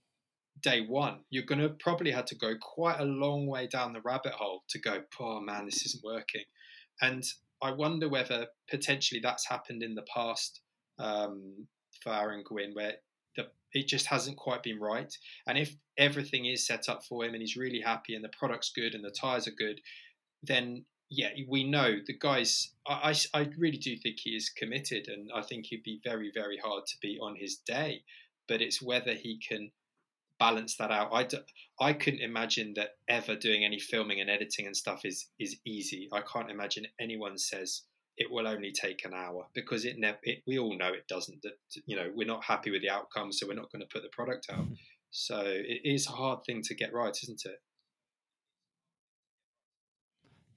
day 0.61 0.81
one. 0.81 1.19
You're 1.29 1.45
going 1.45 1.61
to 1.61 1.69
probably 1.69 2.11
have 2.11 2.25
to 2.25 2.35
go 2.35 2.53
quite 2.61 2.99
a 2.99 3.05
long 3.05 3.47
way 3.47 3.67
down 3.67 3.93
the 3.93 4.01
rabbit 4.01 4.33
hole 4.33 4.63
to 4.69 4.79
go, 4.79 5.01
oh 5.19 5.39
man, 5.39 5.65
this 5.65 5.85
isn't 5.85 6.03
working. 6.03 6.43
And 7.01 7.23
I 7.61 7.71
wonder 7.71 8.09
whether 8.09 8.47
potentially 8.69 9.21
that's 9.23 9.47
happened 9.47 9.81
in 9.81 9.95
the 9.95 10.05
past 10.13 10.61
um, 10.99 11.67
for 12.03 12.13
Aaron 12.13 12.43
Gwin, 12.45 12.71
where 12.73 12.93
the, 13.35 13.47
it 13.73 13.87
just 13.87 14.05
hasn't 14.05 14.37
quite 14.37 14.61
been 14.61 14.79
right. 14.79 15.11
And 15.47 15.57
if 15.57 15.75
everything 15.97 16.45
is 16.45 16.67
set 16.67 16.87
up 16.87 17.03
for 17.03 17.25
him 17.25 17.33
and 17.33 17.41
he's 17.41 17.57
really 17.57 17.81
happy 17.81 18.13
and 18.13 18.23
the 18.23 18.29
product's 18.37 18.71
good 18.71 18.93
and 18.93 19.03
the 19.03 19.09
tires 19.09 19.47
are 19.47 19.51
good, 19.51 19.81
then 20.43 20.85
yeah, 21.15 21.29
we 21.47 21.63
know 21.63 21.95
the 22.05 22.17
guys. 22.17 22.71
I, 22.87 23.13
I, 23.33 23.39
I 23.41 23.49
really 23.57 23.77
do 23.77 23.95
think 23.97 24.17
he 24.19 24.31
is 24.31 24.49
committed, 24.49 25.07
and 25.07 25.29
I 25.33 25.41
think 25.41 25.67
he'd 25.67 25.83
be 25.83 26.01
very, 26.03 26.31
very 26.33 26.57
hard 26.57 26.85
to 26.87 26.97
beat 27.01 27.19
on 27.21 27.35
his 27.35 27.57
day. 27.57 28.03
But 28.47 28.61
it's 28.61 28.81
whether 28.81 29.13
he 29.13 29.39
can 29.39 29.71
balance 30.39 30.75
that 30.77 30.91
out. 30.91 31.09
I, 31.13 31.23
do, 31.23 31.37
I 31.79 31.93
couldn't 31.93 32.21
imagine 32.21 32.73
that 32.75 32.95
ever 33.07 33.35
doing 33.35 33.63
any 33.63 33.79
filming 33.79 34.19
and 34.19 34.29
editing 34.29 34.65
and 34.65 34.75
stuff 34.75 35.05
is 35.05 35.29
is 35.39 35.57
easy. 35.65 36.09
I 36.11 36.21
can't 36.21 36.51
imagine 36.51 36.87
anyone 36.99 37.37
says 37.37 37.83
it 38.17 38.31
will 38.31 38.47
only 38.47 38.71
take 38.71 39.05
an 39.05 39.13
hour 39.13 39.47
because 39.53 39.85
it 39.85 39.97
never. 39.97 40.17
It, 40.23 40.39
we 40.47 40.57
all 40.57 40.77
know 40.77 40.93
it 40.93 41.07
doesn't. 41.07 41.41
That 41.43 41.53
you 41.85 41.95
know 41.95 42.11
we're 42.13 42.27
not 42.27 42.43
happy 42.43 42.71
with 42.71 42.81
the 42.81 42.89
outcome, 42.89 43.31
so 43.31 43.47
we're 43.47 43.53
not 43.53 43.71
going 43.71 43.81
to 43.81 43.93
put 43.93 44.01
the 44.01 44.09
product 44.11 44.47
out. 44.51 44.65
Mm-hmm. 44.65 44.73
So 45.11 45.43
it 45.45 45.81
is 45.83 46.07
a 46.07 46.11
hard 46.11 46.39
thing 46.43 46.63
to 46.63 46.75
get 46.75 46.91
right, 46.91 47.15
isn't 47.23 47.43
it? 47.45 47.61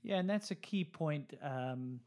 Yeah, 0.06 0.18
and 0.18 0.30
that's 0.30 0.52
a 0.52 0.54
key 0.54 0.84
point. 0.84 1.34
Um, 1.42 1.98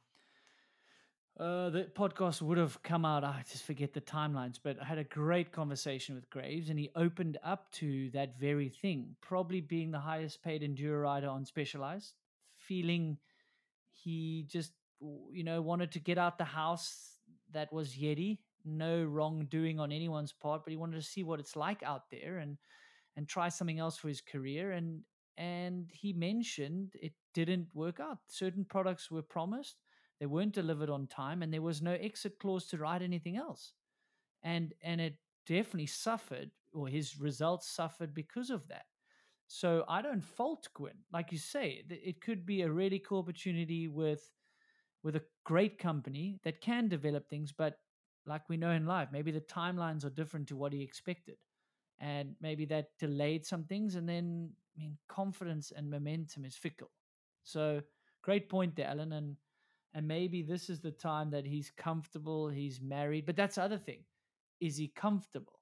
uh, 1.38 1.69
the 1.69 1.84
podcast 1.95 2.41
would 2.41 2.57
have 2.57 2.81
come 2.84 3.05
out. 3.05 3.23
I 3.26 3.43
just 3.49 3.63
forget 3.63 3.93
the 3.93 4.01
timelines, 4.01 4.57
but 4.61 4.77
I 4.81 4.85
had 4.85 4.97
a 4.97 5.03
great 5.05 5.51
conversation 5.51 6.15
with 6.15 6.30
Graves, 6.30 6.69
and 6.69 6.80
he 6.80 6.89
opened 6.95 7.38
up 7.43 7.71
to 7.73 8.09
that 8.11 8.39
very 8.39 8.69
thing. 8.69 9.15
Probably 9.21 9.61
being 9.61 9.91
the 9.91 9.99
highest 9.99 10.41
paid 10.43 10.61
enduro 10.61 11.03
rider 11.03 11.27
on 11.27 11.45
Specialized, 11.45 12.13
feeling 12.55 13.17
he 13.91 14.45
just 14.49 14.73
you 15.31 15.43
know 15.43 15.61
wanted 15.61 15.91
to 15.93 15.99
get 15.99 16.17
out 16.17 16.38
the 16.38 16.45
house 16.45 17.17
that 17.51 17.73
was 17.73 17.95
Yeti. 17.95 18.39
No 18.65 19.03
wrongdoing 19.03 19.80
on 19.80 19.91
anyone's 19.91 20.34
part, 20.34 20.63
but 20.63 20.71
he 20.71 20.77
wanted 20.77 20.95
to 20.97 21.07
see 21.07 21.23
what 21.23 21.39
it's 21.41 21.57
like 21.57 21.84
out 21.84 22.09
there 22.11 22.39
and 22.39 22.57
and 23.17 23.27
try 23.27 23.49
something 23.49 23.80
else 23.80 23.97
for 23.97 24.07
his 24.09 24.21
career. 24.21 24.71
And 24.71 25.01
and 25.39 25.89
he 25.91 26.13
mentioned 26.13 26.93
it 27.01 27.13
didn't 27.33 27.69
work 27.73 27.99
out. 27.99 28.19
Certain 28.27 28.65
products 28.65 29.09
were 29.11 29.23
promised 29.23 29.77
they 30.19 30.27
weren't 30.27 30.53
delivered 30.53 30.89
on 30.89 31.07
time, 31.07 31.41
and 31.41 31.53
there 31.53 31.61
was 31.61 31.81
no 31.81 31.93
exit 31.93 32.39
clause 32.39 32.67
to 32.67 32.77
write 32.77 33.01
anything 33.01 33.37
else. 33.37 33.73
And 34.43 34.73
and 34.83 35.01
it 35.01 35.17
definitely 35.47 35.87
suffered, 35.87 36.51
or 36.73 36.89
his 36.89 37.19
results 37.19 37.69
suffered 37.69 38.13
because 38.13 38.49
of 38.49 38.67
that. 38.67 38.85
So 39.47 39.85
I 39.89 40.01
don't 40.01 40.23
fault 40.23 40.67
Gwin. 40.75 40.99
Like 41.13 41.31
you 41.31 41.39
say, 41.39 41.83
it 41.89 42.21
could 42.21 42.45
be 42.45 42.61
a 42.63 42.71
really 42.71 42.99
cool 42.99 43.19
opportunity 43.19 43.87
with 43.87 44.31
with 45.03 45.15
a 45.15 45.23
great 45.45 45.77
company 45.79 46.39
that 46.43 46.61
can 46.61 46.87
develop 46.89 47.29
things, 47.29 47.53
but 47.53 47.79
like 48.25 48.47
we 48.49 48.57
know 48.57 48.71
in 48.71 48.85
life, 48.85 49.09
maybe 49.11 49.31
the 49.31 49.41
timelines 49.41 50.05
are 50.05 50.09
different 50.09 50.47
to 50.49 50.57
what 50.57 50.73
he 50.73 50.81
expected. 50.83 51.37
And 51.99 52.35
maybe 52.41 52.65
that 52.65 52.97
delayed 52.99 53.45
some 53.45 53.63
things. 53.65 53.95
And 53.95 54.07
then, 54.07 54.51
I 54.80 54.84
mean, 54.84 54.97
confidence 55.07 55.72
and 55.76 55.89
momentum 55.89 56.45
is 56.45 56.56
fickle. 56.56 56.91
So 57.43 57.81
great 58.23 58.49
point 58.49 58.76
there, 58.76 58.88
Alan. 58.88 59.14
And 59.14 59.35
and 59.93 60.07
maybe 60.07 60.43
this 60.43 60.69
is 60.69 60.80
the 60.80 60.91
time 60.91 61.31
that 61.31 61.45
he's 61.45 61.72
comfortable, 61.76 62.47
he's 62.47 62.80
married. 62.80 63.26
But 63.26 63.35
that's 63.35 63.56
the 63.56 63.64
other 63.64 63.77
thing. 63.77 64.03
Is 64.61 64.77
he 64.77 64.91
comfortable 64.95 65.60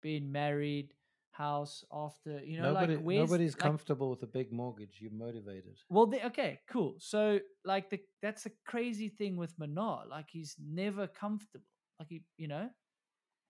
being 0.00 0.30
married, 0.30 0.94
house 1.32 1.84
after, 1.92 2.40
you 2.44 2.60
know, 2.60 2.72
Nobody, 2.72 2.96
like 2.96 3.04
nobody's 3.04 3.54
like, 3.54 3.60
comfortable 3.60 4.10
with 4.10 4.22
a 4.22 4.26
big 4.26 4.52
mortgage. 4.52 4.98
You're 5.00 5.12
motivated. 5.12 5.78
Well, 5.88 6.06
they, 6.06 6.22
okay, 6.22 6.60
cool. 6.70 6.96
So 6.98 7.40
like 7.64 7.90
the 7.90 8.00
that's 8.22 8.46
a 8.46 8.50
crazy 8.66 9.08
thing 9.08 9.36
with 9.36 9.58
Minnaar. 9.58 10.08
Like 10.08 10.26
he's 10.30 10.56
never 10.58 11.06
comfortable. 11.06 11.64
Like 11.98 12.08
he, 12.08 12.22
you 12.36 12.48
know, 12.48 12.68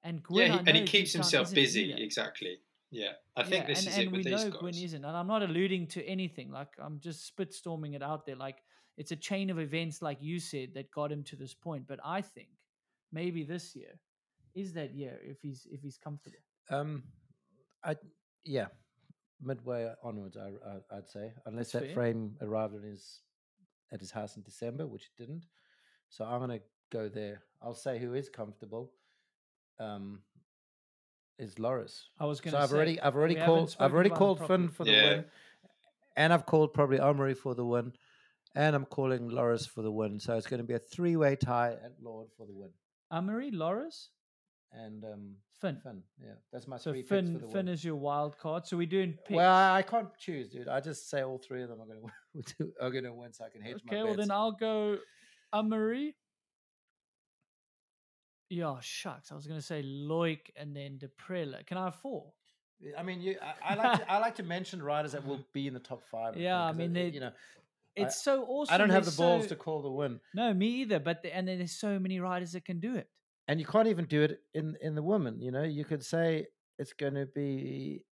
and 0.03 0.23
yeah, 0.31 0.47
he, 0.47 0.59
and 0.59 0.77
he 0.77 0.85
keeps 0.85 1.13
himself 1.13 1.53
busy. 1.53 1.93
Exactly. 1.93 2.59
Yeah, 2.91 3.13
I 3.37 3.43
think 3.43 3.65
yeah, 3.65 3.75
this 3.75 3.79
and, 3.81 3.89
is 3.89 3.95
and 3.99 4.05
it 4.05 4.13
we 4.13 4.23
these 4.23 4.33
know 4.33 4.51
guys. 4.51 4.61
Gwin 4.61 4.75
isn't, 4.75 5.05
and 5.05 5.17
I'm 5.17 5.27
not 5.27 5.43
alluding 5.43 5.89
to 5.89 6.05
anything. 6.07 6.51
Like 6.51 6.69
I'm 6.83 7.01
just 7.01 7.37
spitstorming 7.37 7.95
it 7.95 8.03
out 8.03 8.25
there. 8.25 8.37
Like 8.37 8.63
it's 8.97 9.13
a 9.13 9.17
chain 9.17 9.51
of 9.51 9.59
events, 9.59 10.01
like 10.01 10.19
you 10.21 10.41
said, 10.41 10.71
that 10.75 10.91
got 10.91 11.13
him 11.13 11.23
to 11.25 11.37
this 11.37 11.55
point. 11.55 11.87
But 11.87 12.01
I 12.05 12.23
think 12.23 12.49
maybe 13.13 13.45
this 13.45 13.77
year 13.77 14.01
is 14.55 14.73
that 14.73 14.95
year 14.95 15.19
if 15.23 15.41
he's 15.41 15.67
if 15.71 15.83
he's 15.83 15.99
comfortable. 15.99 16.39
Um, 16.71 17.03
I 17.85 17.97
yeah, 18.45 18.67
midway 19.43 19.93
onwards, 20.03 20.37
I, 20.37 20.49
I 20.91 20.97
would 20.97 21.09
say, 21.09 21.33
unless 21.47 21.73
That's 21.73 21.85
that 21.85 21.87
fair. 21.87 21.95
frame 21.95 22.37
arrived 22.41 22.75
at 22.75 22.83
his 22.83 23.21
at 23.93 24.01
his 24.01 24.11
house 24.11 24.37
in 24.37 24.43
December, 24.43 24.87
which 24.87 25.05
it 25.05 25.23
didn't. 25.23 25.45
So 26.09 26.25
I'm 26.25 26.41
gonna 26.41 26.61
go 26.91 27.09
there. 27.09 27.43
I'll 27.63 27.75
say 27.75 27.99
who 27.99 28.15
is 28.15 28.29
comfortable. 28.29 28.93
Um, 29.79 30.21
is 31.39 31.59
Loris. 31.59 32.09
I 32.19 32.25
was 32.27 32.41
going 32.41 32.53
to. 32.53 32.57
So 32.57 32.59
to 32.59 32.65
I've 32.65 32.73
already 32.77 33.01
I've 33.01 33.15
already 33.17 33.37
called 33.37 33.77
I've 33.79 33.93
already 33.95 34.11
called. 34.11 34.47
Finn 34.47 34.69
for 34.69 34.85
the 34.85 34.91
Yeah. 34.93 35.05
win, 35.05 35.25
and 36.17 36.33
I've 36.33 36.47
called 36.47 36.73
probably 36.75 36.99
Amaury 36.99 37.37
for 37.37 37.55
the 37.55 37.65
win, 37.65 37.93
and 38.55 38.75
I'm 38.77 38.85
calling 38.87 39.29
Loris 39.29 39.67
for 39.67 39.83
the 39.83 39.93
win. 39.93 40.19
So 40.21 40.37
it's 40.37 40.47
going 40.47 40.61
to 40.61 40.67
be 40.67 40.75
a 40.75 40.79
three 40.79 41.17
way 41.17 41.37
tie 41.37 41.73
at 41.73 41.93
Lourdes 42.03 42.33
for 42.37 42.47
the 42.47 42.55
win, 42.55 42.71
Amaury, 43.13 43.51
Loris, 43.53 44.11
and 44.73 45.05
um, 45.05 45.37
Finn. 45.61 45.77
Finn. 45.83 46.03
Yeah, 46.21 46.33
that's 46.53 46.67
my 46.67 46.77
So 46.79 46.91
three 46.93 47.03
picks 47.03 47.09
Finn 47.09 47.33
for 47.35 47.39
the 47.39 47.47
Finn 47.47 47.67
win. 47.67 47.69
is 47.69 47.85
your 47.85 47.97
wild 47.97 48.37
card. 48.39 48.67
So 48.67 48.77
we're 48.77 48.87
doing 48.87 49.13
picks. 49.27 49.37
Well, 49.37 49.53
I 49.55 49.79
I 49.79 49.83
can't 49.83 50.09
choose, 50.19 50.49
dude. 50.49 50.69
I 50.69 50.81
just 50.81 51.09
say 51.09 51.23
all 51.23 51.39
three 51.39 51.63
of 51.63 51.69
them 51.69 51.81
are 51.81 51.87
going 51.87 52.03
to 52.59 52.73
are 52.81 52.91
going 52.91 53.05
to 53.05 53.13
win, 53.13 53.33
so 53.33 53.45
I 53.45 53.51
can 53.51 53.61
hedge 53.63 53.77
okay, 53.77 53.97
my 53.97 54.03
well 54.05 54.15
bets. 54.17 54.19
then 54.27 54.31
I'll 54.33 54.53
go 54.53 54.99
Amaury. 55.55 56.15
Yeah, 58.51 58.77
shucks. 58.81 59.31
I 59.31 59.35
was 59.35 59.47
going 59.47 59.61
to 59.61 59.67
say 59.67 59.83
Loic 59.83 60.41
and 60.57 60.75
then 60.75 60.99
Daprela. 60.99 61.67
Can 61.67 61.77
I 61.77 61.85
have 61.85 61.97
four? 61.97 62.33
I 62.97 63.03
mean, 63.03 63.21
you. 63.21 63.37
I, 63.43 63.73
I 63.73 63.75
like 63.75 63.99
to, 64.01 64.13
I 64.13 64.19
like 64.27 64.35
to 64.37 64.43
mention 64.43 64.83
riders 64.83 65.13
that 65.13 65.27
will 65.27 65.45
be 65.53 65.67
in 65.67 65.75
the 65.75 65.81
top 65.81 66.03
five. 66.11 66.37
I 66.37 66.41
Yeah, 66.41 66.63
I 66.63 66.73
mean, 66.73 66.93
they- 66.93 67.09
you 67.11 67.21
know, 67.21 67.33
It's 67.97 68.23
so 68.23 68.45
awesome. 68.45 68.73
I 68.75 68.79
don't 68.79 68.91
have 68.91 69.05
the 69.05 69.11
balls 69.23 69.45
so- 69.45 69.49
to 69.51 69.57
call 69.57 69.83
the 69.83 69.91
win, 69.91 70.21
No, 70.35 70.55
me 70.55 70.69
either. 70.83 71.01
But 71.01 71.23
the, 71.23 71.35
and 71.35 71.47
then 71.49 71.59
there's 71.59 71.73
so 71.79 71.99
many 71.99 72.21
riders 72.21 72.53
that 72.53 72.65
can 72.65 72.79
do 72.81 72.95
it. 72.95 73.09
and 73.49 73.59
you 73.61 73.67
can't 73.67 73.89
even 73.89 74.05
do 74.07 74.23
it 74.23 74.41
in 74.55 74.77
in 74.81 74.95
the 74.95 75.03
women. 75.03 75.41
You 75.41 75.51
know, 75.51 75.65
you 75.65 75.85
could 75.85 76.05
say 76.05 76.47
it's 76.79 76.93
going 76.93 77.15
to 77.15 77.27
be 77.27 78.05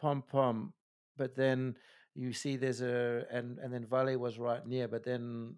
pom 0.00 0.22
pom, 0.22 0.74
but 1.16 1.34
then 1.34 1.76
you 2.14 2.32
see 2.32 2.56
there's 2.56 2.82
a 2.82 3.24
and 3.30 3.58
and 3.58 3.72
then 3.72 3.86
Vali 3.86 4.16
was 4.16 4.38
right 4.38 4.64
near, 4.66 4.86
but 4.88 5.04
then 5.04 5.56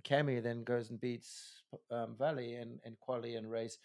Cami 0.00 0.42
then 0.42 0.64
goes 0.64 0.90
and 0.90 1.00
beats 1.00 1.62
um, 1.90 2.16
Vali 2.18 2.54
and 2.54 2.80
and 2.84 2.98
quali 2.98 3.36
and 3.36 3.50
race. 3.50 3.78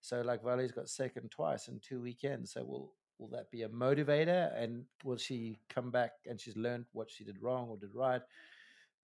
So 0.00 0.22
like 0.22 0.42
Vali's 0.42 0.72
got 0.72 0.88
second 0.88 1.30
twice 1.30 1.68
in 1.68 1.80
two 1.80 2.00
weekends. 2.00 2.52
So 2.52 2.64
will 2.64 2.92
will 3.18 3.28
that 3.28 3.50
be 3.50 3.62
a 3.62 3.68
motivator? 3.68 4.50
And 4.60 4.84
will 5.04 5.18
she 5.18 5.58
come 5.68 5.90
back 5.90 6.12
and 6.26 6.40
she's 6.40 6.56
learned 6.56 6.86
what 6.92 7.10
she 7.10 7.24
did 7.24 7.42
wrong 7.42 7.68
or 7.68 7.76
did 7.76 7.94
right? 7.94 8.22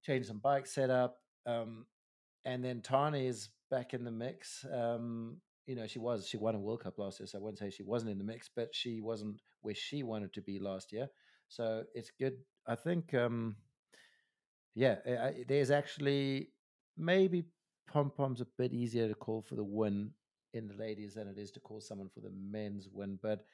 Change 0.03 0.27
some 0.27 0.39
bike 0.39 0.66
setup. 0.66 1.19
Um, 1.45 1.87
and 2.45 2.65
then 2.65 2.81
Tahnée 2.81 3.28
is 3.28 3.51
back 3.70 3.93
in 3.93 4.05
the 4.05 4.11
mix. 4.11 4.65
Um, 4.73 5.39
you 5.66 5.74
know, 5.74 5.87
she 5.87 5.99
was 5.99 6.27
she 6.27 6.37
won 6.37 6.55
a 6.55 6.59
World 6.59 6.83
Cup 6.85 6.99
last 6.99 7.20
year, 7.20 7.27
so 7.27 7.39
I 7.39 7.43
wouldn't 7.43 7.59
say 7.59 7.70
she 7.70 7.83
wasn't 7.83 8.12
in 8.12 8.19
the 8.19 8.24
mix, 8.24 8.49
but 8.55 8.69
she 8.73 9.01
wasn't 9.01 9.41
where 9.62 9.74
she 9.74 10.03
wanted 10.03 10.33
to 10.35 10.41
be 10.41 10.59
last 10.59 10.93
year. 10.93 11.09
So 11.49 11.85
it's 11.95 12.11
good. 12.19 12.39
I 12.66 12.74
think, 12.74 13.15
um, 13.15 13.57
yeah, 14.77 14.97
I, 15.07 15.44
there's 15.48 15.70
actually 15.70 16.51
maybe 16.98 17.44
pom 17.90 18.11
pom's 18.11 18.43
a 18.43 18.47
bit 18.59 18.73
easier 18.73 19.09
to 19.09 19.15
call 19.15 19.40
for 19.40 19.55
the 19.55 19.65
win 19.65 20.11
in 20.53 20.69
the 20.69 20.74
ladies 20.74 21.15
than 21.15 21.28
it 21.28 21.39
is 21.39 21.51
to 21.53 21.61
call 21.61 21.81
someone 21.81 22.11
for 22.12 22.20
the 22.20 22.31
men's 22.31 22.86
win, 22.93 23.19
but 23.23 23.44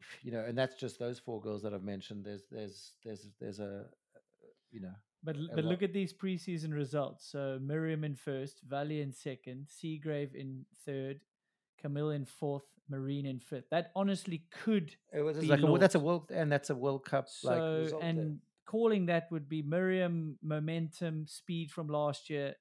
you 0.22 0.32
know, 0.32 0.44
and 0.46 0.58
that's 0.58 0.74
just 0.74 0.98
those 0.98 1.20
four 1.20 1.40
girls 1.40 1.62
that 1.62 1.72
I've 1.72 1.84
mentioned. 1.84 2.24
There's 2.24 2.42
there's 2.50 2.92
there's 3.04 3.28
there's 3.40 3.60
a 3.60 3.64
uh, 3.64 4.18
you 4.72 4.80
know 4.80 4.94
But 5.22 5.36
but 5.54 5.64
look 5.64 5.84
at 5.84 5.92
these 5.92 6.12
preseason 6.12 6.74
results. 6.74 7.24
So 7.30 7.60
Myriam 7.62 8.04
in 8.04 8.16
first, 8.16 8.62
Vali 8.68 9.00
in 9.02 9.12
second, 9.12 9.68
Seagrave 9.68 10.34
in 10.34 10.64
third, 10.84 11.20
Camille 11.80 12.10
in 12.10 12.24
fourth, 12.24 12.66
Marine 12.88 13.26
in 13.26 13.38
fifth. 13.38 13.70
That 13.70 13.92
honestly 13.94 14.42
could 14.64 14.96
it 15.12 15.22
was 15.22 15.38
be 15.38 15.46
like 15.46 15.62
a, 15.62 15.78
that's 15.78 15.94
a 15.94 16.00
world 16.00 16.32
and 16.34 16.50
that's 16.50 16.70
a 16.70 16.74
World 16.74 17.04
Cup 17.04 17.28
like 17.44 17.58
so 17.58 17.78
result 17.78 18.00
there. 18.00 18.10
and 18.10 18.40
calling 18.70 19.06
that 19.06 19.26
would 19.32 19.48
be 19.48 19.62
Myriam 19.62 20.36
momentum 20.42 21.26
speed 21.26 21.72
from 21.72 21.88
last 21.88 22.30
year, 22.30 22.54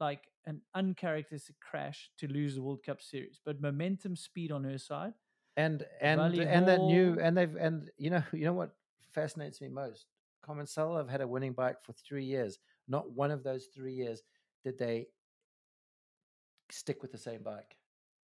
like 0.00 0.24
an 0.46 0.60
uncharacteristic 0.74 1.54
crash 1.60 2.10
to 2.18 2.26
lose 2.26 2.56
the 2.56 2.62
World 2.62 2.82
Cup 2.84 3.00
series. 3.00 3.38
But 3.44 3.60
momentum 3.60 4.16
speed 4.16 4.50
on 4.50 4.64
her 4.64 4.78
side. 4.78 5.12
and 5.56 5.84
and 6.00 6.18
Vali 6.18 6.46
and 6.46 6.66
that 6.66 6.80
new 6.80 7.18
and 7.20 7.36
they've 7.36 7.54
and 7.56 7.90
you 7.98 8.10
know 8.10 8.22
you 8.32 8.44
know 8.44 8.54
what 8.54 8.70
fascinates 9.12 9.60
me 9.60 9.68
most 9.68 10.06
Commensal 10.42 10.96
have 10.96 11.08
had 11.08 11.20
a 11.20 11.28
winning 11.28 11.52
bike 11.52 11.76
for 11.82 11.92
three 11.92 12.24
years 12.24 12.58
not 12.88 13.12
one 13.12 13.30
of 13.30 13.42
those 13.42 13.66
three 13.74 13.94
years 13.94 14.22
did 14.64 14.78
they 14.78 15.06
stick 16.70 17.02
with 17.02 17.12
the 17.12 17.18
same 17.18 17.42
bike 17.42 17.76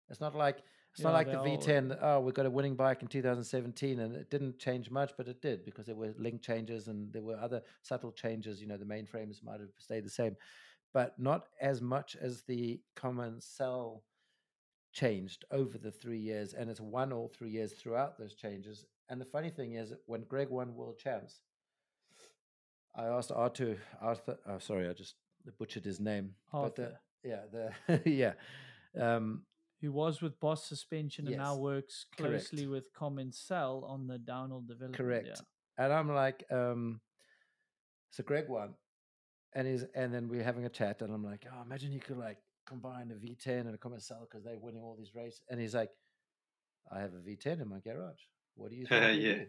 it's 0.09 0.21
not 0.21 0.35
like 0.35 0.59
it's 0.95 1.03
not 1.03 1.13
like 1.13 1.27
the 1.27 1.37
v10 1.37 1.97
oh 2.01 2.19
we 2.21 2.31
got 2.31 2.45
a 2.45 2.49
winning 2.49 2.75
bike 2.75 3.01
in 3.01 3.07
2017 3.07 3.99
and 3.99 4.15
it 4.15 4.29
didn't 4.29 4.57
change 4.57 4.89
much 4.89 5.11
but 5.17 5.27
it 5.27 5.41
did 5.41 5.63
because 5.65 5.85
there 5.85 5.95
were 5.95 6.13
link 6.17 6.41
changes 6.41 6.87
and 6.87 7.11
there 7.13 7.21
were 7.21 7.37
other 7.37 7.61
subtle 7.81 8.11
changes 8.11 8.61
you 8.61 8.67
know 8.67 8.77
the 8.77 8.85
mainframes 8.85 9.43
might 9.43 9.59
have 9.59 9.69
stayed 9.77 10.05
the 10.05 10.09
same 10.09 10.35
but 10.95 11.19
not 11.19 11.47
as 11.59 11.81
much 11.81 12.15
as 12.15 12.43
the 12.43 12.79
Commensal 12.95 14.01
changed 14.93 15.43
over 15.51 15.77
the 15.77 15.91
three 15.91 16.17
years, 16.17 16.53
and 16.53 16.69
it's 16.69 16.79
won 16.79 17.11
all 17.11 17.27
three 17.27 17.49
years 17.49 17.73
throughout 17.73 18.17
those 18.17 18.33
changes. 18.33 18.85
And 19.09 19.19
the 19.19 19.25
funny 19.25 19.49
thing 19.49 19.73
is, 19.73 19.93
when 20.05 20.23
Greg 20.23 20.49
won 20.49 20.73
world 20.73 20.97
champs, 20.97 21.41
I 22.95 23.07
asked 23.07 23.29
Arthur, 23.29 23.77
Arthur, 24.01 24.37
oh, 24.47 24.57
sorry, 24.57 24.87
I 24.89 24.93
just 24.93 25.15
butchered 25.59 25.83
his 25.83 25.99
name. 25.99 26.31
But 26.49 26.77
the, 26.77 26.83
Arthur. 26.83 26.99
yeah, 27.25 27.41
the 27.51 28.01
yeah, 28.09 28.33
um, 28.97 29.41
who 29.85 29.91
was 29.91 30.21
with 30.21 30.39
BOS 30.39 30.65
Suspension 30.65 31.27
and 31.27 31.37
now 31.37 31.53
Yes, 31.53 31.59
works 31.61 32.05
correct. 32.17 32.31
closely 32.49 32.67
with 32.67 32.91
Commensal 32.93 33.83
on 33.87 34.07
the 34.07 34.17
downhill 34.17 34.61
development. 34.61 34.97
Correct. 34.97 35.27
Yeah. 35.27 35.83
And 35.85 35.93
I'm 35.93 36.09
like, 36.13 36.43
um, 36.51 37.01
so 38.11 38.23
Greg 38.23 38.45
won, 38.49 38.75
and 39.53 39.67
he's 39.67 39.83
and 39.93 40.13
then 40.13 40.27
we're 40.29 40.43
having 40.43 40.65
a 40.65 40.69
chat, 40.69 41.01
and 41.01 41.13
I'm 41.13 41.23
like, 41.23 41.45
oh, 41.51 41.61
imagine 41.61 41.91
you 41.91 41.99
could 41.99 42.17
like 42.17 42.37
combine 42.65 43.11
a 43.11 43.15
V10 43.15 43.61
and 43.61 43.75
a 43.75 43.77
Commensal 43.77 44.21
because 44.29 44.43
they're 44.43 44.57
winning 44.59 44.81
all 44.81 44.95
these 44.97 45.13
races. 45.15 45.41
And 45.49 45.59
he's 45.59 45.75
like, 45.75 45.91
I 46.91 46.99
have 47.01 47.13
a 47.13 47.17
V10 47.29 47.61
in 47.61 47.69
my 47.69 47.79
garage. 47.79 48.21
What 48.55 48.71
do 48.71 48.77
you 48.77 48.85
think? 48.89 49.17
we 49.21 49.29
Yeah. 49.29 49.43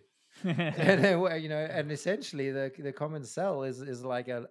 and 0.45 1.03
then, 1.05 1.43
you 1.43 1.49
know, 1.49 1.57
and 1.79 1.91
essentially 1.93 2.51
the 2.51 2.73
the 2.79 2.93
Commensal 2.93 3.63
is 3.69 3.81
is 3.81 4.05
like 4.05 4.29
a 4.29 4.47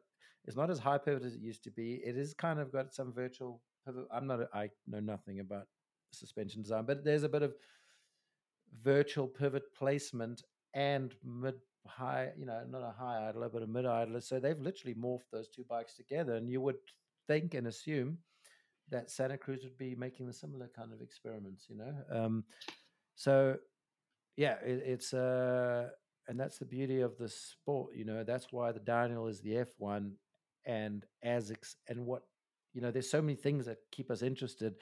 it's 0.45 0.55
not 0.55 0.69
as 0.69 0.79
high 0.79 0.97
pivot 0.97 1.23
as 1.25 1.35
it 1.35 1.41
used 1.41 1.63
to 1.65 1.71
be. 1.71 1.95
It 2.05 2.15
is 2.17 2.33
kind 2.33 2.59
of 2.59 2.71
got 2.71 2.93
some 2.93 3.11
virtual 3.13 3.61
pivot. 3.85 4.05
I'm 4.11 4.27
not 4.27 4.39
a, 4.41 4.47
I 4.53 4.69
know 4.87 4.99
nothing 5.01 5.39
about 5.41 5.67
suspension 6.15 6.61
design, 6.61 6.85
but 6.85 7.03
there's 7.03 7.23
a 7.23 7.29
bit 7.29 7.43
of 7.43 7.55
virtual 8.83 9.27
pivot 9.27 9.73
placement 9.75 10.43
and 10.73 11.15
mid 11.23 11.55
high, 11.87 12.29
you 12.37 12.45
know, 12.45 12.61
not 12.69 12.81
a 12.81 12.93
high 12.97 13.29
idler, 13.29 13.49
but 13.49 13.63
a 13.63 13.67
mid 13.67 13.85
idler. 13.85 14.21
So 14.21 14.39
they've 14.39 14.59
literally 14.59 14.95
morphed 14.95 15.29
those 15.31 15.49
two 15.49 15.63
bikes 15.69 15.95
together, 15.95 16.35
and 16.35 16.49
you 16.49 16.61
would 16.61 16.77
think 17.27 17.53
and 17.53 17.67
assume 17.67 18.17
that 18.89 19.09
Santa 19.09 19.37
Cruz 19.37 19.63
would 19.63 19.77
be 19.77 19.95
making 19.95 20.27
the 20.27 20.33
similar 20.33 20.69
kind 20.75 20.93
of 20.93 21.01
experiments, 21.01 21.65
you 21.69 21.77
know. 21.77 21.93
Um, 22.11 22.43
so 23.15 23.57
yeah, 24.37 24.55
it, 24.65 24.83
it's 24.85 25.13
uh, 25.13 25.89
and 26.27 26.39
that's 26.39 26.57
the 26.57 26.65
beauty 26.65 27.01
of 27.01 27.17
the 27.17 27.29
sport, 27.29 27.95
you 27.95 28.05
know. 28.05 28.23
That's 28.23 28.51
why 28.51 28.71
the 28.71 28.79
Daniel 28.79 29.27
is 29.27 29.41
the 29.41 29.65
F1, 29.81 30.11
and 30.65 31.05
as 31.23 31.51
ex- 31.51 31.77
and 31.87 32.05
what 32.05 32.23
you 32.75 32.81
know, 32.81 32.91
there's 32.91 33.09
so 33.09 33.21
many 33.21 33.35
things 33.35 33.65
that 33.65 33.77
keep 33.91 34.11
us 34.11 34.21
interested. 34.21 34.75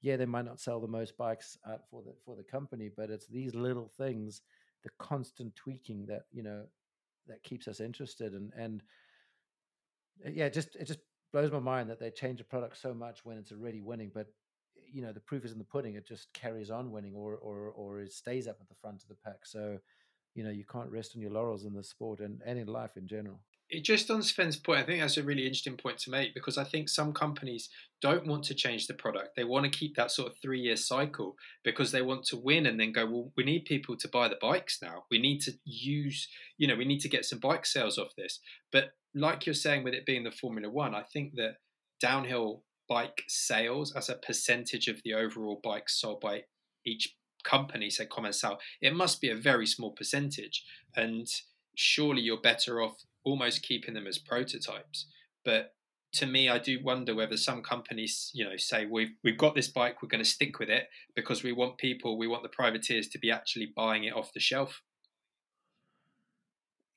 Yeah, 0.00 0.16
they 0.16 0.26
might 0.26 0.44
not 0.44 0.60
sell 0.60 0.80
the 0.80 0.86
most 0.88 1.16
bikes 1.16 1.58
out 1.66 1.82
for 1.90 2.02
the 2.02 2.14
for 2.24 2.36
the 2.36 2.44
company, 2.44 2.88
but 2.94 3.10
it's 3.10 3.26
these 3.26 3.54
little 3.54 3.88
things, 3.98 4.42
the 4.84 4.90
constant 4.98 5.56
tweaking 5.56 6.06
that 6.06 6.26
you 6.32 6.42
know 6.42 6.64
that 7.26 7.42
keeps 7.42 7.68
us 7.68 7.80
interested, 7.80 8.32
and 8.34 8.52
and 8.56 8.82
uh, 10.24 10.30
yeah, 10.32 10.48
just 10.48 10.74
it 10.76 10.86
just 10.86 11.00
blows 11.32 11.50
my 11.50 11.58
mind 11.58 11.90
that 11.90 12.00
they 12.00 12.10
change 12.10 12.40
a 12.40 12.44
product 12.44 12.76
so 12.78 12.94
much 12.94 13.24
when 13.24 13.36
it's 13.38 13.52
already 13.52 13.80
winning, 13.80 14.10
but 14.14 14.26
you 14.90 15.02
know 15.02 15.12
the 15.12 15.20
proof 15.20 15.44
is 15.44 15.52
in 15.52 15.58
the 15.58 15.64
pudding. 15.64 15.94
It 15.94 16.06
just 16.06 16.32
carries 16.32 16.70
on 16.70 16.90
winning, 16.90 17.14
or 17.14 17.34
or 17.36 17.70
or 17.70 18.00
it 18.00 18.12
stays 18.12 18.48
up 18.48 18.58
at 18.60 18.68
the 18.68 18.74
front 18.74 19.02
of 19.02 19.08
the 19.08 19.16
pack. 19.24 19.44
So 19.44 19.78
you 20.34 20.44
know 20.44 20.50
you 20.50 20.64
can't 20.64 20.90
rest 20.90 21.12
on 21.16 21.22
your 21.22 21.30
laurels 21.32 21.64
in 21.64 21.74
the 21.74 21.84
sport 21.84 22.20
and 22.20 22.40
and 22.44 22.58
in 22.58 22.66
life 22.68 22.96
in 22.96 23.06
general. 23.06 23.40
It 23.70 23.84
just 23.84 24.10
on 24.10 24.22
Sven's 24.22 24.56
point, 24.56 24.80
I 24.80 24.82
think 24.84 25.00
that's 25.00 25.18
a 25.18 25.22
really 25.22 25.42
interesting 25.42 25.76
point 25.76 25.98
to 25.98 26.10
make 26.10 26.32
because 26.32 26.56
I 26.56 26.64
think 26.64 26.88
some 26.88 27.12
companies 27.12 27.68
don't 28.00 28.26
want 28.26 28.44
to 28.44 28.54
change 28.54 28.86
the 28.86 28.94
product. 28.94 29.36
They 29.36 29.44
want 29.44 29.70
to 29.70 29.78
keep 29.78 29.94
that 29.96 30.10
sort 30.10 30.30
of 30.30 30.38
three 30.38 30.60
year 30.60 30.76
cycle 30.76 31.36
because 31.64 31.92
they 31.92 32.00
want 32.00 32.24
to 32.26 32.36
win 32.36 32.64
and 32.64 32.80
then 32.80 32.92
go, 32.92 33.04
well, 33.04 33.32
we 33.36 33.44
need 33.44 33.66
people 33.66 33.94
to 33.96 34.08
buy 34.08 34.28
the 34.28 34.38
bikes 34.40 34.78
now. 34.80 35.04
We 35.10 35.18
need 35.18 35.40
to 35.42 35.52
use, 35.64 36.28
you 36.56 36.66
know, 36.66 36.76
we 36.76 36.86
need 36.86 37.00
to 37.00 37.10
get 37.10 37.26
some 37.26 37.40
bike 37.40 37.66
sales 37.66 37.98
off 37.98 38.16
this. 38.16 38.40
But 38.72 38.92
like 39.14 39.44
you're 39.44 39.54
saying, 39.54 39.84
with 39.84 39.94
it 39.94 40.06
being 40.06 40.24
the 40.24 40.30
Formula 40.30 40.70
One, 40.70 40.94
I 40.94 41.02
think 41.02 41.34
that 41.34 41.56
downhill 42.00 42.62
bike 42.88 43.22
sales 43.28 43.94
as 43.94 44.08
a 44.08 44.14
percentage 44.14 44.88
of 44.88 45.02
the 45.04 45.12
overall 45.12 45.60
bikes 45.62 46.00
sold 46.00 46.20
by 46.20 46.44
each 46.86 47.16
company, 47.44 47.90
say 47.90 48.06
Commencal, 48.06 48.58
it 48.80 48.94
must 48.94 49.20
be 49.20 49.30
a 49.30 49.36
very 49.36 49.66
small 49.66 49.92
percentage. 49.92 50.64
And 50.96 51.26
surely 51.76 52.22
you're 52.22 52.40
better 52.40 52.80
off 52.80 52.96
almost 53.28 53.62
keeping 53.62 53.94
them 53.94 54.06
as 54.06 54.18
prototypes. 54.18 55.06
But 55.44 55.74
to 56.14 56.26
me, 56.26 56.48
I 56.48 56.58
do 56.58 56.78
wonder 56.82 57.14
whether 57.14 57.36
some 57.36 57.62
companies, 57.62 58.30
you 58.32 58.44
know, 58.44 58.56
say 58.56 58.86
we've 58.86 59.12
we've 59.22 59.38
got 59.38 59.54
this 59.54 59.68
bike, 59.68 60.02
we're 60.02 60.08
going 60.08 60.24
to 60.24 60.28
stick 60.28 60.58
with 60.58 60.70
it 60.70 60.88
because 61.14 61.42
we 61.42 61.52
want 61.52 61.78
people, 61.78 62.18
we 62.18 62.26
want 62.26 62.42
the 62.42 62.48
privateers 62.48 63.08
to 63.08 63.18
be 63.18 63.30
actually 63.30 63.72
buying 63.76 64.04
it 64.04 64.14
off 64.14 64.32
the 64.32 64.40
shelf. 64.40 64.82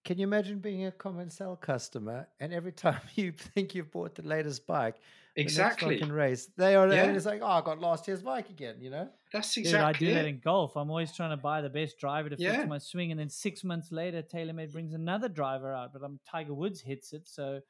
Can 0.04 0.18
you 0.18 0.24
imagine 0.24 0.60
being 0.60 0.86
a 0.86 0.92
Commencal 0.92 1.60
customer 1.60 2.28
and 2.40 2.54
every 2.54 2.72
time 2.86 3.02
you 3.16 3.32
think 3.32 3.76
you've 3.76 3.92
bought 3.92 4.16
the 4.16 4.24
latest 4.24 4.66
bike, 4.66 4.96
Exactly. 5.36 5.96
the 5.96 6.02
next 6.02 6.12
race, 6.12 6.50
they 6.58 6.76
are 6.76 6.88
Yeah. 6.92 7.06
and 7.06 7.16
it's 7.16 7.26
like, 7.26 7.42
oh, 7.42 7.48
I 7.48 7.62
got 7.62 7.80
last 7.80 8.08
year's 8.08 8.22
bike 8.22 8.50
again, 8.50 8.76
you 8.82 8.90
know? 8.90 9.10
That's 9.32 9.54
Dude, 9.54 9.66
exactly 9.66 10.08
I 10.08 10.12
do 10.12 10.18
it. 10.20 10.22
that 10.22 10.28
in 10.28 10.40
golf. 10.40 10.76
I'm 10.76 10.90
always 10.90 11.14
trying 11.16 11.30
to 11.30 11.38
buy 11.38 11.62
the 11.62 11.70
best 11.70 11.98
driver 12.00 12.30
to 12.30 12.36
Yeah. 12.38 12.58
fix 12.58 12.68
my 12.68 12.78
swing, 12.78 13.12
and 13.12 13.20
then 13.20 13.30
six 13.30 13.64
months 13.64 13.92
later, 13.92 14.22
TaylorMade 14.22 14.72
brings 14.74 14.94
another 14.94 15.30
driver 15.30 15.74
out. 15.74 15.94
But 15.94 16.04
I'm 16.04 16.20
Tiger 16.30 16.54
Woods 16.54 16.82
hits 16.82 17.14
it, 17.14 17.28
so 17.28 17.62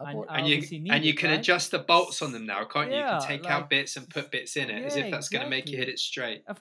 I 0.00 0.04
I, 0.04 0.12
I 0.28 0.38
and 0.40 0.48
you 0.48 0.56
need 0.80 0.90
and 0.92 1.04
you 1.04 1.10
it, 1.10 1.18
can 1.18 1.30
right? 1.30 1.38
adjust 1.38 1.70
the 1.70 1.78
bolts 1.78 2.20
on 2.20 2.32
them 2.32 2.46
now, 2.46 2.64
can't 2.64 2.90
you? 2.90 2.96
You 2.98 3.04
can 3.04 3.20
take 3.22 3.44
like- 3.44 3.52
out 3.52 3.70
bits 3.70 3.96
and 3.96 4.10
put 4.10 4.32
bits 4.32 4.56
in 4.56 4.68
it 4.70 4.84
as 4.84 4.96
if 4.96 5.08
that's 5.10 5.28
going 5.28 5.44
to 5.44 5.48
make 5.50 5.70
you 5.70 5.76
hit 5.78 5.88
it 5.88 6.00
straight. 6.00 6.42
Of, 6.48 6.60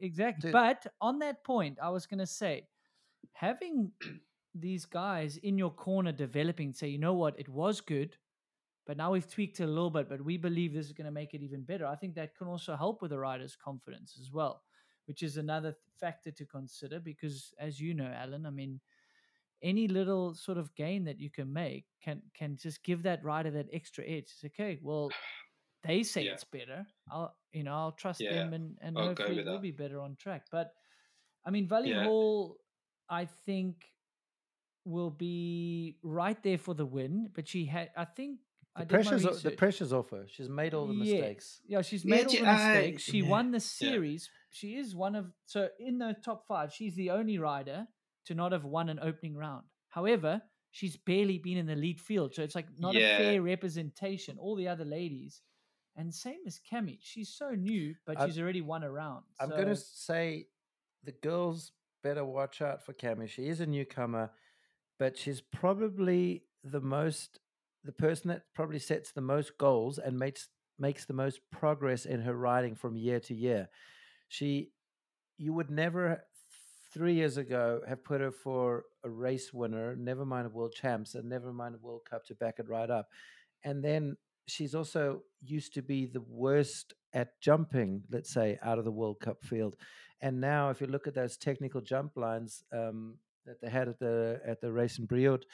exactly. 0.00 0.48
Dude. 0.48 0.52
But 0.52 0.86
on 1.00 1.18
that 1.20 1.42
point, 1.44 1.78
I 1.82 1.88
was 1.88 2.04
going 2.06 2.18
to 2.18 2.26
say, 2.26 2.66
having 3.32 3.92
these 4.54 4.84
guys 4.84 5.38
in 5.38 5.56
your 5.56 5.70
corner 5.70 6.12
developing, 6.12 6.74
say, 6.74 6.88
you 6.88 6.98
know 6.98 7.14
what, 7.14 7.38
it 7.38 7.48
was 7.48 7.80
good, 7.80 8.16
but 8.88 8.96
now 8.96 9.12
we've 9.12 9.30
tweaked 9.30 9.60
it 9.60 9.64
a 9.64 9.66
little 9.66 9.90
bit, 9.90 10.08
but 10.08 10.24
we 10.24 10.38
believe 10.38 10.72
this 10.72 10.86
is 10.86 10.92
going 10.92 11.04
to 11.04 11.12
make 11.12 11.34
it 11.34 11.42
even 11.42 11.62
better. 11.62 11.86
I 11.86 11.94
think 11.94 12.14
that 12.14 12.34
can 12.34 12.48
also 12.48 12.74
help 12.74 13.02
with 13.02 13.10
the 13.10 13.18
rider's 13.18 13.54
confidence 13.54 14.18
as 14.18 14.32
well, 14.32 14.64
which 15.04 15.22
is 15.22 15.36
another 15.36 15.72
th- 15.72 15.82
factor 16.00 16.32
to 16.32 16.46
consider 16.46 16.98
because, 16.98 17.52
as 17.60 17.78
you 17.78 17.92
know, 17.92 18.10
Alan, 18.10 18.46
I 18.46 18.50
mean, 18.50 18.80
any 19.62 19.88
little 19.88 20.34
sort 20.34 20.56
of 20.56 20.74
gain 20.74 21.04
that 21.04 21.20
you 21.20 21.30
can 21.30 21.52
make 21.52 21.84
can 22.02 22.22
can 22.32 22.56
just 22.56 22.82
give 22.82 23.02
that 23.02 23.22
rider 23.22 23.50
that 23.50 23.68
extra 23.72 24.04
edge. 24.06 24.32
It's 24.32 24.44
okay, 24.46 24.78
well, 24.82 25.10
they 25.82 26.02
say 26.02 26.24
Yeah. 26.24 26.32
it's 26.32 26.44
better. 26.44 26.86
I'll 27.10 27.36
you 27.52 27.64
know 27.64 27.74
I'll 27.74 27.92
trust 27.92 28.20
Yeah, 28.20 28.30
them 28.30 28.52
and 28.54 28.78
and 28.80 28.96
I'll 28.96 29.08
hopefully 29.08 29.42
we'll 29.44 29.58
be 29.58 29.70
better 29.72 30.00
on 30.00 30.16
track. 30.16 30.46
But 30.50 30.72
I 31.44 31.50
mean, 31.50 31.68
Vali 31.68 31.90
Yeah. 31.90 32.04
Höll, 32.04 32.56
I 33.10 33.26
think 33.26 33.92
will 34.84 35.10
be 35.10 35.98
right 36.02 36.42
there 36.42 36.58
for 36.58 36.74
the 36.74 36.86
win. 36.86 37.30
But 37.34 37.48
she 37.48 37.66
had, 37.66 37.90
I 37.96 38.04
think, 38.06 38.40
The 38.78 38.84
did 38.86 38.88
pressure's 38.90 39.26
o- 39.26 39.34
the 39.34 39.50
pressure's 39.50 39.92
off 39.92 40.10
her. 40.10 40.26
She's 40.28 40.48
made 40.48 40.74
all 40.74 40.86
the 40.86 40.94
Yeah. 40.94 41.14
mistakes. 41.20 41.60
Yeah, 41.66 41.82
she's 41.82 42.04
Yeah, 42.04 42.10
made 42.16 42.26
all 42.26 42.32
the 42.32 42.46
I- 42.46 42.72
mistakes. 42.74 43.02
She 43.02 43.18
yeah, 43.20 43.28
won 43.28 43.50
the 43.50 43.56
yeah. 43.56 43.60
series. 43.60 44.30
She 44.50 44.76
is 44.76 44.94
one 44.94 45.14
of 45.14 45.32
so 45.46 45.68
in 45.78 45.98
the 45.98 46.16
top 46.24 46.46
five. 46.46 46.72
She's 46.72 46.94
the 46.94 47.10
only 47.10 47.38
rider 47.38 47.88
to 48.26 48.34
not 48.34 48.52
have 48.52 48.64
won 48.64 48.88
an 48.88 48.98
opening 49.00 49.36
round. 49.36 49.66
However, 49.88 50.42
she's 50.70 50.96
barely 50.96 51.38
been 51.38 51.56
in 51.56 51.66
the 51.66 51.76
lead 51.76 52.00
field, 52.00 52.34
so 52.34 52.42
it's 52.42 52.54
like 52.54 52.66
not 52.78 52.94
Yeah. 52.94 53.14
a 53.14 53.18
fair 53.18 53.42
representation. 53.42 54.38
All 54.38 54.54
the 54.54 54.68
other 54.68 54.84
ladies, 54.84 55.42
and 55.96 56.14
same 56.14 56.40
as 56.46 56.60
Cami, 56.60 56.98
she's 57.00 57.28
so 57.30 57.50
new, 57.54 57.94
but 58.04 58.18
I'm- 58.18 58.28
she's 58.28 58.38
already 58.38 58.60
won 58.60 58.82
a 58.82 58.90
round. 58.90 59.24
I'm 59.40 59.48
so, 59.50 59.56
going 59.56 59.68
to 59.68 59.76
say 59.76 60.48
the 61.02 61.12
girls 61.12 61.72
better 62.02 62.24
watch 62.24 62.60
out 62.62 62.82
for 62.84 62.92
Cami. 62.92 63.28
She 63.28 63.48
is 63.48 63.60
a 63.60 63.66
newcomer, 63.66 64.30
but 64.98 65.16
she's 65.16 65.40
probably 65.40 66.44
the 66.62 66.80
most 66.80 67.40
the 67.84 67.92
person 67.92 68.28
that 68.28 68.42
probably 68.54 68.78
sets 68.78 69.12
the 69.12 69.20
most 69.20 69.56
goals 69.58 69.98
and 69.98 70.18
makes 70.18 70.48
makes 70.78 71.04
the 71.04 71.12
most 71.12 71.40
progress 71.50 72.06
in 72.06 72.20
her 72.20 72.34
riding 72.34 72.74
from 72.74 72.96
year 72.96 73.20
to 73.20 73.34
year. 73.34 73.68
She 74.28 74.70
you 75.36 75.52
would 75.52 75.70
never 75.70 76.24
3 76.92 77.14
years 77.14 77.36
ago 77.36 77.80
have 77.86 78.02
put 78.02 78.20
her 78.20 78.30
for 78.30 78.84
a 79.04 79.10
race 79.10 79.52
winner, 79.52 79.94
never 79.96 80.24
mind 80.24 80.46
a 80.46 80.50
world 80.50 80.72
champs 80.72 81.14
and 81.14 81.28
never 81.28 81.52
mind 81.52 81.74
a 81.74 81.78
world 81.78 82.02
cup 82.08 82.24
to 82.26 82.34
back 82.34 82.58
it 82.58 82.68
right 82.68 82.90
up. 82.90 83.08
And 83.62 83.84
then 83.84 84.16
she's 84.48 84.74
also 84.74 85.22
used 85.42 85.74
to 85.74 85.82
be 85.82 86.06
the 86.06 86.22
worst 86.22 86.94
at 87.12 87.40
jumping, 87.40 88.02
let's 88.10 88.32
say, 88.32 88.58
out 88.62 88.78
of 88.78 88.84
the 88.84 88.90
World 88.90 89.20
Cup 89.20 89.44
field. 89.44 89.76
And 90.20 90.40
now, 90.40 90.70
if 90.70 90.80
you 90.80 90.86
look 90.88 91.06
at 91.06 91.14
those 91.14 91.36
technical 91.36 91.80
jump 91.80 92.16
lines 92.16 92.64
um, 92.72 93.18
that 93.46 93.60
they 93.60 93.70
had 93.70 93.88
at 93.88 93.98
the 93.98 94.40
at 94.44 94.60
the 94.60 94.72
race 94.72 94.98
in 94.98 95.06
Brioude, 95.06 95.44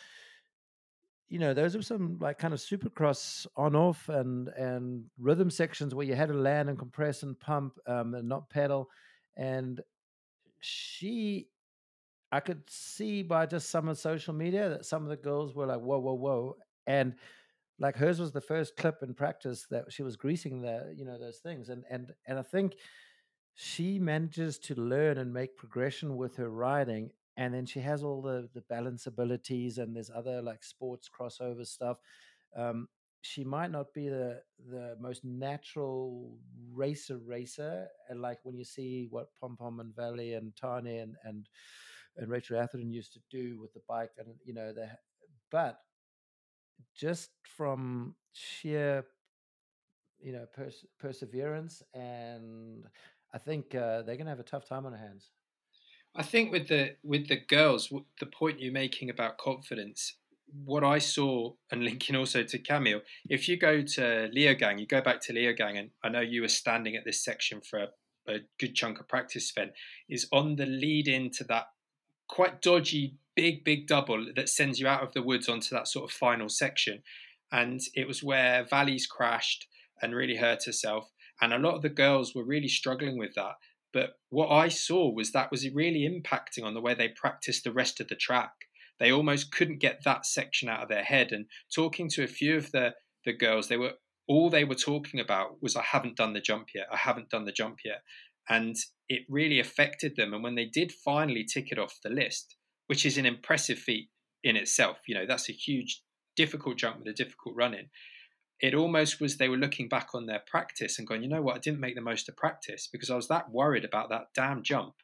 you 1.29 1.39
know, 1.39 1.55
those 1.55 1.75
were 1.77 1.83
some 1.83 2.19
like 2.21 2.39
kind 2.39 2.55
of 2.55 2.61
supercross 2.61 3.47
on 3.57 3.75
off 3.75 4.09
and 4.09 4.49
and 4.49 5.05
rhythm 5.19 5.51
sections 5.51 5.95
where 5.95 6.07
you 6.07 6.15
had 6.15 6.29
to 6.29 6.35
land 6.35 6.69
and 6.69 6.79
compress 6.79 7.23
and 7.23 7.39
pump 7.39 7.79
um, 7.87 8.15
and 8.15 8.29
not 8.29 8.51
pedal. 8.51 8.89
And 9.37 9.81
she, 10.61 11.49
I 12.31 12.41
could 12.41 12.63
see 12.69 13.23
by 13.23 13.47
just 13.47 13.71
some 13.71 13.89
of 13.89 13.99
social 13.99 14.35
media 14.35 14.69
that 14.69 14.85
some 14.85 15.03
of 15.03 15.09
the 15.09 15.17
girls 15.17 15.55
were 15.55 15.67
like, 15.67 15.81
whoa, 15.81 15.99
whoa, 15.99 16.15
whoa. 16.15 16.57
And 16.87 17.15
like 17.79 17.97
hers 17.97 18.21
was 18.21 18.33
the 18.33 18.41
first 18.41 18.77
clip 18.77 19.03
in 19.03 19.15
practice 19.15 19.67
that 19.71 19.93
she 19.93 20.03
was 20.03 20.17
greasing 20.17 20.61
the, 20.61 20.95
you 20.97 21.05
know, 21.05 21.19
those 21.19 21.39
things. 21.39 21.69
And 21.69 21.85
and 21.91 22.13
and 22.27 22.39
I 22.39 22.43
think 22.43 22.77
she 23.55 23.99
manages 23.99 24.59
to 24.59 24.75
learn 24.75 25.19
and 25.19 25.33
make 25.33 25.57
progression 25.57 26.17
with 26.17 26.37
her 26.37 26.51
riding. 26.51 27.11
And 27.37 27.53
then 27.53 27.67
she 27.67 27.81
has 27.81 28.03
all 28.05 28.23
the 28.23 28.49
the 28.55 28.63
balance 28.63 29.07
abilities 29.07 29.79
and 29.79 29.95
there's 29.95 30.11
other 30.15 30.41
like 30.43 30.63
sports 30.63 31.09
crossover 31.09 31.67
stuff. 31.67 31.99
Um, 32.57 32.89
she 33.23 33.43
might 33.43 33.71
not 33.71 33.93
be 33.95 34.09
the 34.09 34.43
the 34.69 34.97
most 35.01 35.25
natural 35.25 36.39
racer 36.73 37.19
racer, 37.19 37.89
and 38.09 38.21
like 38.21 38.39
when 38.45 38.57
you 38.57 38.65
see 38.65 39.07
what 39.11 39.29
Pom 39.41 39.57
Pom 39.57 39.81
and 39.81 39.95
Vali 39.97 40.35
and 40.35 40.55
Tahnée 40.55 41.03
and 41.03 41.17
and 41.25 41.49
and 42.17 42.31
Rachel 42.31 42.59
Atherton 42.59 42.93
used 42.93 43.13
to 43.15 43.21
do 43.31 43.59
with 43.61 43.73
the 43.73 43.81
bike, 43.89 44.13
and 44.19 44.29
you 44.45 44.55
know, 44.55 44.73
the 44.73 44.89
but 45.51 45.81
just 46.95 47.31
from 47.43 48.15
sheer 48.33 49.05
you 50.21 50.33
know 50.33 50.47
pers- 50.55 50.87
perseverance, 50.99 51.83
and 51.93 52.85
I 53.33 53.39
think 53.39 53.75
uh, 53.75 54.03
they're 54.03 54.17
going 54.17 54.27
to 54.27 54.31
have 54.31 54.41
a 54.41 54.45
tough 54.45 54.67
time 54.69 54.87
on 54.87 54.93
their 54.93 55.01
hands. 55.01 55.31
I 56.17 56.23
think 56.23 56.53
with 56.53 56.69
the 56.69 56.97
with 57.03 57.29
the 57.29 57.37
girls, 57.37 57.93
the 58.21 58.27
point 58.27 58.61
you're 58.61 58.73
making 58.73 59.11
about 59.11 59.39
confidence, 59.39 60.17
what 60.65 60.85
I 60.85 60.99
saw, 60.99 61.55
and 61.71 61.85
linking 61.85 62.17
also 62.17 62.43
to 62.43 62.59
Camille, 62.59 63.03
if 63.29 63.49
you 63.49 63.57
go 63.57 63.83
to 63.83 64.31
Leogang, 64.35 64.79
you 64.79 64.87
go 64.87 65.01
back 65.01 65.21
to 65.23 65.33
Leogang, 65.33 65.79
and 65.79 65.91
I 66.03 66.09
know 66.09 66.21
you 66.21 66.43
were 66.43 66.49
standing 66.49 66.97
at 66.97 67.05
this 67.05 67.25
section 67.25 67.61
for 67.61 67.79
a, 67.81 67.89
a 68.33 68.39
good 68.59 68.75
chunk 68.75 69.01
of 69.01 69.09
practice, 69.09 69.49
Sven, 69.49 69.73
is 70.09 70.29
on 70.33 70.57
the 70.57 70.67
lead 70.67 71.09
into 71.09 71.45
that 71.45 71.67
quite 72.29 72.63
dodgy 72.63 73.17
big, 73.35 73.65
big 73.65 73.87
double 73.87 74.27
that 74.37 74.49
sends 74.49 74.79
you 74.79 74.87
out 74.87 75.03
of 75.03 75.13
the 75.13 75.23
woods 75.23 75.49
onto 75.49 75.75
that 75.75 75.89
sort 75.89 76.11
of 76.11 76.17
final 76.17 76.49
section. 76.49 77.03
And 77.53 77.81
it 77.95 78.07
was 78.07 78.23
where 78.23 78.65
Vali's 78.65 79.07
crashed 79.07 79.67
and 80.01 80.15
really 80.15 80.37
hurt 80.37 80.65
herself. 80.65 81.11
And 81.41 81.53
a 81.53 81.59
lot 81.59 81.75
of 81.75 81.83
the 81.83 81.89
girls 81.89 82.35
were 82.35 82.45
really 82.45 82.69
struggling 82.69 83.19
with 83.19 83.35
that. 83.35 83.55
But 83.95 84.19
what 84.29 84.51
I 84.51 84.69
saw 84.69 85.11
was 85.11 85.33
that 85.33 85.51
was 85.51 85.67
really 85.73 86.01
impacting 86.01 86.65
on 86.65 86.75
the 86.75 86.81
way 86.81 86.95
they 86.95 87.09
practiced 87.09 87.65
the 87.65 87.73
rest 87.73 88.01
of 88.01 88.09
the 88.09 88.17
track. 88.17 88.51
They 89.01 89.11
almost 89.11 89.53
couldn't 89.53 89.79
get 89.79 90.01
that 90.05 90.27
section 90.27 90.69
out 90.69 90.83
of 90.83 90.89
their 90.89 91.05
head. 91.05 91.33
And 91.33 91.47
talking 91.75 92.11
to 92.11 92.25
a 92.25 92.29
few 92.29 92.57
of 92.57 92.73
the, 92.73 92.95
the 93.25 93.33
girls, 93.33 93.69
they 93.69 93.77
were 93.77 93.93
all 94.27 94.51
they 94.51 94.65
were 94.65 94.75
talking 94.75 95.21
about 95.21 95.63
was 95.63 95.77
I 95.77 95.83
haven't 95.83 96.17
done 96.17 96.33
the 96.33 96.41
jump 96.41 96.69
yet. 96.75 96.87
I 96.93 96.97
haven't 96.97 97.31
done 97.31 97.45
the 97.45 97.53
jump 97.53 97.79
yet. 97.85 98.03
And 98.49 98.77
it 99.09 99.23
really 99.29 99.61
affected 99.61 100.17
them. 100.17 100.35
And 100.35 100.43
when 100.43 100.55
they 100.55 100.65
did 100.65 100.93
finally 100.93 101.45
tick 101.45 101.71
it 101.71 101.79
off 101.79 101.99
the 102.03 102.11
list, 102.11 102.57
which 102.87 103.07
is 103.07 103.17
an 103.17 103.27
impressive 103.27 103.79
feat 103.79 104.09
in 104.43 104.57
itself. 104.57 104.99
You 105.07 105.15
know, 105.15 105.27
that's 105.27 105.49
a 105.49 105.53
huge, 105.53 106.03
difficult 106.37 106.77
jump 106.77 106.99
with 106.99 107.09
a 107.09 107.13
difficult 107.13 107.57
run 107.57 107.75
in. 107.75 107.89
It 108.61 108.75
almost 108.75 109.21
was 109.21 109.37
they 109.37 109.49
were 109.49 109.57
looking 109.57 109.89
back 109.89 110.09
on 110.15 110.27
their 110.27 110.43
practice 110.47 110.99
and 110.99 111.07
going, 111.07 111.23
you 111.23 111.29
know 111.29 111.43
what, 111.43 111.57
I 111.57 111.59
didn't 111.59 111.81
make 111.81 111.95
the 111.95 112.01
most 112.01 112.29
of 112.29 112.37
practice 112.37 112.89
because 112.91 113.11
I 113.11 113.17
was 113.17 113.29
that 113.29 113.51
worried 113.51 113.85
about 113.85 114.09
that 114.11 114.29
damn 114.35 114.63
jump 114.63 114.95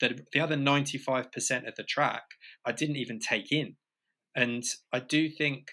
that 0.00 0.20
the 0.32 0.40
other 0.40 0.56
95% 0.56 1.66
of 1.66 1.74
the 1.76 1.82
track 1.82 2.22
I 2.64 2.72
didn't 2.72 2.96
even 2.96 3.18
take 3.18 3.50
in. 3.50 3.76
And 4.34 4.62
I 4.92 5.00
do 5.00 5.28
think 5.28 5.72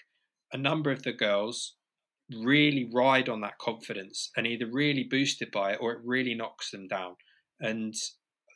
a 0.52 0.58
number 0.58 0.90
of 0.90 1.02
the 1.02 1.12
girls 1.12 1.74
really 2.32 2.88
ride 2.92 3.28
on 3.28 3.40
that 3.40 3.58
confidence 3.58 4.30
and 4.36 4.46
either 4.46 4.66
really 4.66 5.04
boosted 5.04 5.50
by 5.52 5.72
it 5.72 5.78
or 5.80 5.92
it 5.92 6.00
really 6.04 6.34
knocks 6.34 6.70
them 6.70 6.88
down. 6.88 7.16
And 7.60 7.94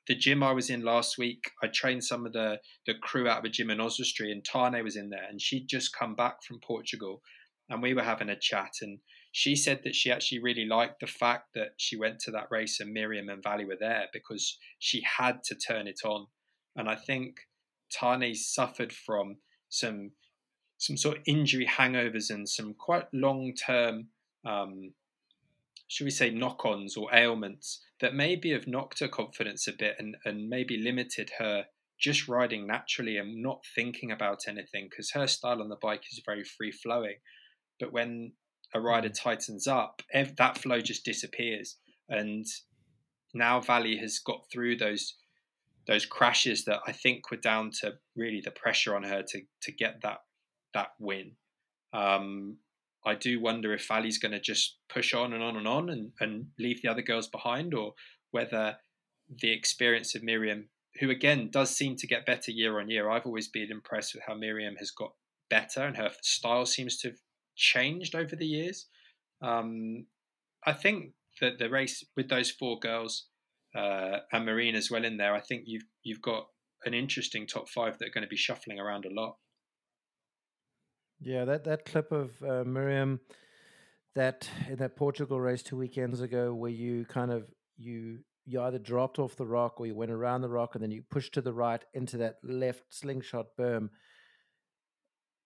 the 0.08 0.16
gym 0.16 0.42
I 0.42 0.52
was 0.52 0.70
in 0.70 0.82
last 0.82 1.18
week, 1.18 1.52
I 1.62 1.68
trained 1.68 2.04
some 2.04 2.26
of 2.26 2.32
the 2.32 2.58
the 2.86 2.94
crew 2.94 3.28
out 3.28 3.38
of 3.38 3.44
a 3.44 3.48
gym 3.48 3.70
in 3.70 3.80
Oswestry, 3.80 4.32
and 4.32 4.42
Tahnée 4.42 4.82
was 4.82 4.96
in 4.96 5.10
there, 5.10 5.26
and 5.28 5.40
she'd 5.40 5.68
just 5.68 5.96
come 5.96 6.16
back 6.16 6.42
from 6.42 6.58
Portugal, 6.58 7.22
and 7.70 7.82
we 7.82 7.94
were 7.94 8.02
having 8.02 8.28
a 8.28 8.38
chat, 8.38 8.72
and 8.82 8.98
she 9.32 9.56
said 9.56 9.80
that 9.84 9.94
she 9.94 10.10
actually 10.10 10.42
really 10.42 10.66
liked 10.66 11.00
the 11.00 11.06
fact 11.06 11.54
that 11.54 11.74
she 11.76 11.96
went 11.96 12.18
to 12.20 12.30
that 12.32 12.48
race 12.50 12.80
and 12.80 12.94
Myriam 12.94 13.32
and 13.32 13.42
Vali 13.42 13.64
were 13.64 13.78
there 13.78 14.06
because 14.12 14.58
she 14.78 15.02
had 15.18 15.42
to 15.44 15.54
turn 15.54 15.86
it 15.86 16.00
on, 16.04 16.26
and 16.76 16.88
I 16.88 16.96
think 16.96 17.36
Tahnée 17.96 18.36
suffered 18.36 18.92
from 18.92 19.36
some 19.68 20.12
some 20.76 20.96
sort 20.96 21.18
of 21.18 21.22
injury 21.26 21.66
hangovers 21.66 22.30
and 22.30 22.48
some 22.48 22.74
quite 22.74 23.06
long 23.12 23.52
term 23.54 24.08
um, 24.46 24.94
should 25.88 26.04
we 26.04 26.10
say 26.10 26.30
knock 26.30 26.64
ons 26.64 26.96
or 26.96 27.12
ailments 27.12 27.82
that 28.00 28.14
maybe 28.14 28.52
have 28.52 28.66
knocked 28.66 29.00
her 29.00 29.08
confidence 29.08 29.66
a 29.66 29.72
bit 29.72 29.96
and, 29.98 30.16
and 30.24 30.48
maybe 30.48 30.78
limited 30.78 31.32
her 31.38 31.64
just 31.98 32.28
riding 32.28 32.66
naturally 32.66 33.16
and 33.16 33.42
not 33.42 33.62
thinking 33.74 34.10
about 34.10 34.48
anything 34.48 34.88
because 34.88 35.10
her 35.10 35.26
style 35.26 35.60
on 35.60 35.68
the 35.68 35.76
bike 35.82 36.04
is 36.10 36.22
very 36.24 36.44
free 36.44 36.72
flowing. 36.72 37.16
But 37.80 37.92
when 37.92 38.32
a 38.74 38.80
rider 38.80 39.08
mm. 39.08 39.20
tightens 39.20 39.66
up, 39.66 40.02
that 40.12 40.58
flow 40.58 40.80
just 40.80 41.04
disappears. 41.04 41.76
And 42.08 42.46
now 43.34 43.60
Vali 43.60 43.96
has 43.96 44.18
got 44.18 44.44
through 44.52 44.76
those 44.76 45.14
those 45.86 46.04
crashes 46.04 46.66
that 46.66 46.80
I 46.86 46.92
think 46.92 47.30
were 47.30 47.36
down 47.38 47.70
to 47.80 47.94
really 48.14 48.40
the 48.44 48.50
pressure 48.50 48.94
on 48.94 49.02
her 49.02 49.22
to 49.22 49.42
to 49.62 49.72
get 49.72 50.02
that 50.02 50.18
that 50.74 50.90
win. 50.98 51.32
Um, 51.92 52.58
I 53.04 53.14
do 53.14 53.40
wonder 53.40 53.72
if 53.72 53.88
Vali's 53.88 54.18
going 54.18 54.32
to 54.32 54.40
just 54.40 54.76
push 54.88 55.14
on 55.14 55.32
and 55.32 55.42
on 55.42 55.56
and 55.56 55.66
on 55.66 55.88
and, 55.88 56.12
and 56.20 56.48
leave 56.58 56.82
the 56.82 56.90
other 56.90 57.02
girls 57.02 57.28
behind, 57.28 57.74
or 57.74 57.94
whether 58.30 58.76
the 59.40 59.52
experience 59.52 60.14
of 60.14 60.22
Myriam, 60.22 60.64
who 61.00 61.10
again 61.10 61.48
does 61.50 61.74
seem 61.74 61.96
to 61.96 62.06
get 62.06 62.26
better 62.26 62.50
year 62.50 62.78
on 62.78 62.90
year. 62.90 63.08
I've 63.08 63.26
always 63.26 63.48
been 63.48 63.70
impressed 63.70 64.14
with 64.14 64.24
how 64.26 64.34
Myriam 64.34 64.78
has 64.78 64.90
got 64.90 65.12
better 65.48 65.84
and 65.84 65.96
her 65.96 66.10
style 66.22 66.66
seems 66.66 66.96
to 66.98 67.08
have 67.08 67.18
changed 67.60 68.14
over 68.14 68.34
the 68.34 68.46
years. 68.46 68.86
Um, 69.42 70.06
I 70.66 70.72
think 70.72 71.12
that 71.40 71.58
the 71.58 71.70
race 71.70 72.04
with 72.16 72.28
those 72.28 72.50
four 72.50 72.78
girls 72.78 73.26
uh, 73.76 74.18
and 74.32 74.46
Marine 74.46 74.74
as 74.74 74.90
well 74.90 75.04
in 75.04 75.18
there, 75.18 75.34
I 75.34 75.40
think 75.40 75.62
you've 75.66 75.84
you've 76.02 76.22
got 76.22 76.46
an 76.84 76.94
interesting 76.94 77.46
top 77.46 77.68
five 77.68 77.98
that 77.98 78.08
are 78.08 78.12
going 78.12 78.24
to 78.24 78.28
be 78.28 78.36
shuffling 78.36 78.80
around 78.80 79.04
a 79.04 79.12
lot. 79.12 79.36
Yeah, 81.20 81.44
that 81.44 81.64
that 81.64 81.84
clip 81.84 82.10
of 82.10 82.30
uh, 82.42 82.64
Myriam 82.64 83.20
that 84.16 84.48
in 84.68 84.76
that 84.76 84.96
Portugal 84.96 85.40
race 85.40 85.62
two 85.62 85.76
weekends 85.76 86.20
ago, 86.20 86.54
where 86.54 86.70
you 86.70 87.04
kind 87.04 87.30
of 87.30 87.44
you 87.76 88.20
you 88.46 88.60
either 88.62 88.78
dropped 88.78 89.18
off 89.18 89.36
the 89.36 89.46
rock 89.46 89.78
or 89.78 89.86
you 89.86 89.94
went 89.94 90.10
around 90.10 90.40
the 90.40 90.48
rock 90.48 90.74
and 90.74 90.82
then 90.82 90.90
you 90.90 91.02
pushed 91.10 91.34
to 91.34 91.40
the 91.40 91.52
right 91.52 91.84
into 91.94 92.16
that 92.16 92.36
left 92.42 92.82
slingshot 92.90 93.46
berm. 93.58 93.90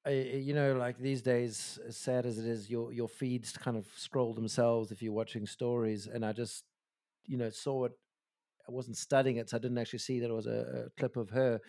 I, 0.06 0.10
you 0.10 0.54
know, 0.54 0.74
like 0.74 0.98
these 0.98 1.22
days, 1.22 1.78
as 1.86 1.96
sad 1.96 2.26
as 2.26 2.38
it 2.38 2.46
is, 2.46 2.68
your 2.68 2.92
your 2.92 3.08
feeds 3.08 3.52
kind 3.52 3.76
of 3.76 3.86
scroll 3.96 4.34
themselves 4.34 4.92
if 4.92 5.02
you're 5.02 5.12
watching 5.12 5.46
stories, 5.46 6.06
and 6.06 6.24
I 6.24 6.32
just, 6.32 6.64
you 7.26 7.38
know, 7.38 7.50
saw 7.50 7.86
it. 7.86 7.92
I 8.68 8.72
wasn't 8.72 8.96
studying 8.96 9.36
it, 9.36 9.50
so 9.50 9.56
I 9.56 9.60
didn't 9.60 9.78
actually 9.78 9.98
see 10.00 10.20
that 10.20 10.30
it 10.30 10.34
was 10.34 10.46
a, 10.46 10.86
a 10.86 11.00
clip 11.00 11.16
of 11.16 11.30
her 11.30 11.60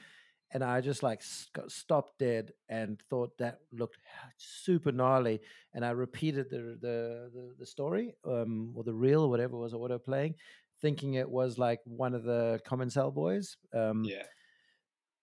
and 0.52 0.64
I 0.64 0.82
just 0.82 1.04
like 1.04 1.22
stopped 1.22 2.20
dead 2.20 2.52
and 2.70 3.02
thought 3.10 3.38
that 3.40 3.60
looked 3.72 3.98
super 4.38 4.92
gnarly. 4.92 5.42
And 5.74 5.84
I 5.84 5.92
repeated 5.92 6.50
the 6.50 6.78
the 6.80 7.30
the, 7.34 7.56
the 7.60 7.66
story 7.66 8.16
um, 8.26 8.72
or 8.76 8.84
the 8.84 8.94
reel 8.94 9.24
or 9.24 9.30
whatever 9.30 9.58
it 9.58 9.60
was 9.60 9.76
whatever 9.76 10.00
playing, 10.00 10.36
thinking 10.82 11.16
it 11.16 11.30
was 11.30 11.58
like 11.58 11.82
one 11.86 12.14
of 12.14 12.24
the 12.24 12.62
Commensal 12.66 13.12
boys. 13.12 13.58
Um, 13.74 14.04
yeah. 14.06 14.24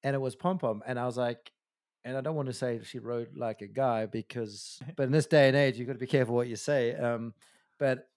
And 0.02 0.14
it 0.14 0.18
was 0.18 0.34
Pom 0.34 0.58
Pom, 0.58 0.82
and 0.84 0.98
I 0.98 1.06
was 1.06 1.16
like, 1.16 1.52
and 2.04 2.16
I 2.16 2.20
don't 2.20 2.34
want 2.34 2.48
to 2.48 2.52
say 2.52 2.80
she 2.82 2.98
rode 2.98 3.36
like 3.36 3.62
a 3.62 3.66
guy 3.66 4.06
because, 4.06 4.80
but 4.96 5.04
in 5.04 5.12
this 5.12 5.26
day 5.26 5.48
and 5.48 5.56
age, 5.56 5.76
you've 5.78 5.86
got 5.86 5.94
to 5.94 5.98
be 5.98 6.06
careful 6.06 6.34
what 6.34 6.48
you 6.48 6.56
say. 6.56 6.94
Um, 6.94 7.34
but 7.78 8.08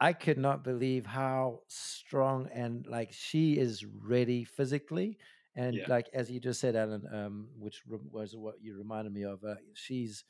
I 0.00 0.12
could 0.12 0.38
not 0.38 0.62
believe 0.62 1.06
how 1.06 1.60
strong 1.66 2.48
and 2.52 2.86
like 2.86 3.12
she 3.12 3.58
is 3.58 3.84
ready 3.84 4.44
physically 4.44 5.18
and 5.58 5.74
yeah. 5.74 5.84
like 5.88 6.08
as 6.14 6.30
you 6.30 6.38
just 6.38 6.60
said, 6.60 6.76
Alan, 6.76 7.04
um, 7.12 7.48
which 7.58 7.82
re- 7.88 7.98
was 8.12 8.36
what 8.36 8.54
you 8.62 8.76
reminded 8.76 9.12
me 9.12 9.24
of, 9.24 9.42
uh, 9.42 9.56
she's 9.74 10.24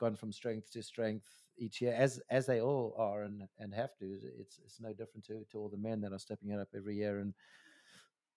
gone 0.00 0.16
from 0.16 0.32
strength 0.32 0.72
to 0.72 0.82
strength 0.82 1.28
each 1.56 1.80
year, 1.80 1.94
as 1.94 2.20
as 2.28 2.44
they 2.44 2.60
all 2.60 2.92
are 2.98 3.22
and 3.22 3.44
and 3.60 3.72
have 3.72 3.96
to. 3.98 4.18
It's 4.36 4.58
it's 4.64 4.80
no 4.80 4.92
different 4.92 5.24
to 5.26 5.44
to 5.52 5.58
all 5.58 5.68
the 5.68 5.76
men 5.76 6.00
that 6.00 6.12
are 6.12 6.18
stepping 6.18 6.50
it 6.50 6.58
up 6.58 6.68
every 6.74 6.96
year. 6.96 7.20
And 7.20 7.34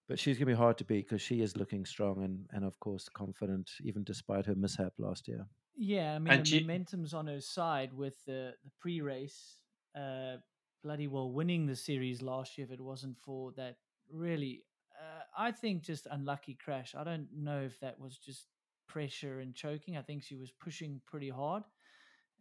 but 0.08 0.20
she's 0.20 0.38
gonna 0.38 0.48
be 0.48 0.54
hard 0.54 0.78
to 0.78 0.86
beat 0.86 1.08
because 1.08 1.22
she 1.22 1.42
is 1.42 1.58
looking 1.58 1.86
strong 1.86 2.24
and 2.24 2.46
and 2.52 2.66
of 2.66 2.80
course 2.80 3.10
confident, 3.10 3.70
even 3.84 4.04
despite 4.04 4.46
her 4.46 4.56
mishap 4.56 4.94
last 4.98 5.28
year. 5.28 5.46
Yeah, 5.76 6.16
I 6.16 6.20
mean 6.20 6.34
and 6.34 6.46
the 6.46 6.50
she... 6.50 6.60
momentum's 6.62 7.14
on 7.14 7.28
her 7.28 7.42
side 7.42 7.94
with 7.94 8.24
the 8.26 8.54
the 8.64 8.72
pre-race. 8.80 9.58
Uh, 9.96 10.38
bloody 10.84 11.08
well 11.08 11.32
winning 11.32 11.66
the 11.66 11.76
series 11.76 12.22
last 12.22 12.58
year 12.58 12.66
if 12.66 12.72
it 12.72 12.80
wasn't 12.80 13.18
for 13.18 13.52
that 13.54 13.78
really 14.12 14.64
uh, 14.98 15.24
I 15.38 15.52
think 15.52 15.84
just 15.84 16.08
unlucky 16.10 16.58
crash. 16.64 16.96
I 16.98 17.04
don't 17.04 17.28
know 17.36 17.62
if 17.62 17.80
that 17.80 18.00
was 18.00 18.18
just 18.18 18.46
pressure 18.88 19.40
and 19.40 19.54
choking. 19.54 19.98
I 19.98 20.02
think 20.02 20.24
she 20.24 20.36
was 20.36 20.52
pushing 20.52 21.02
pretty 21.06 21.30
hard. 21.30 21.64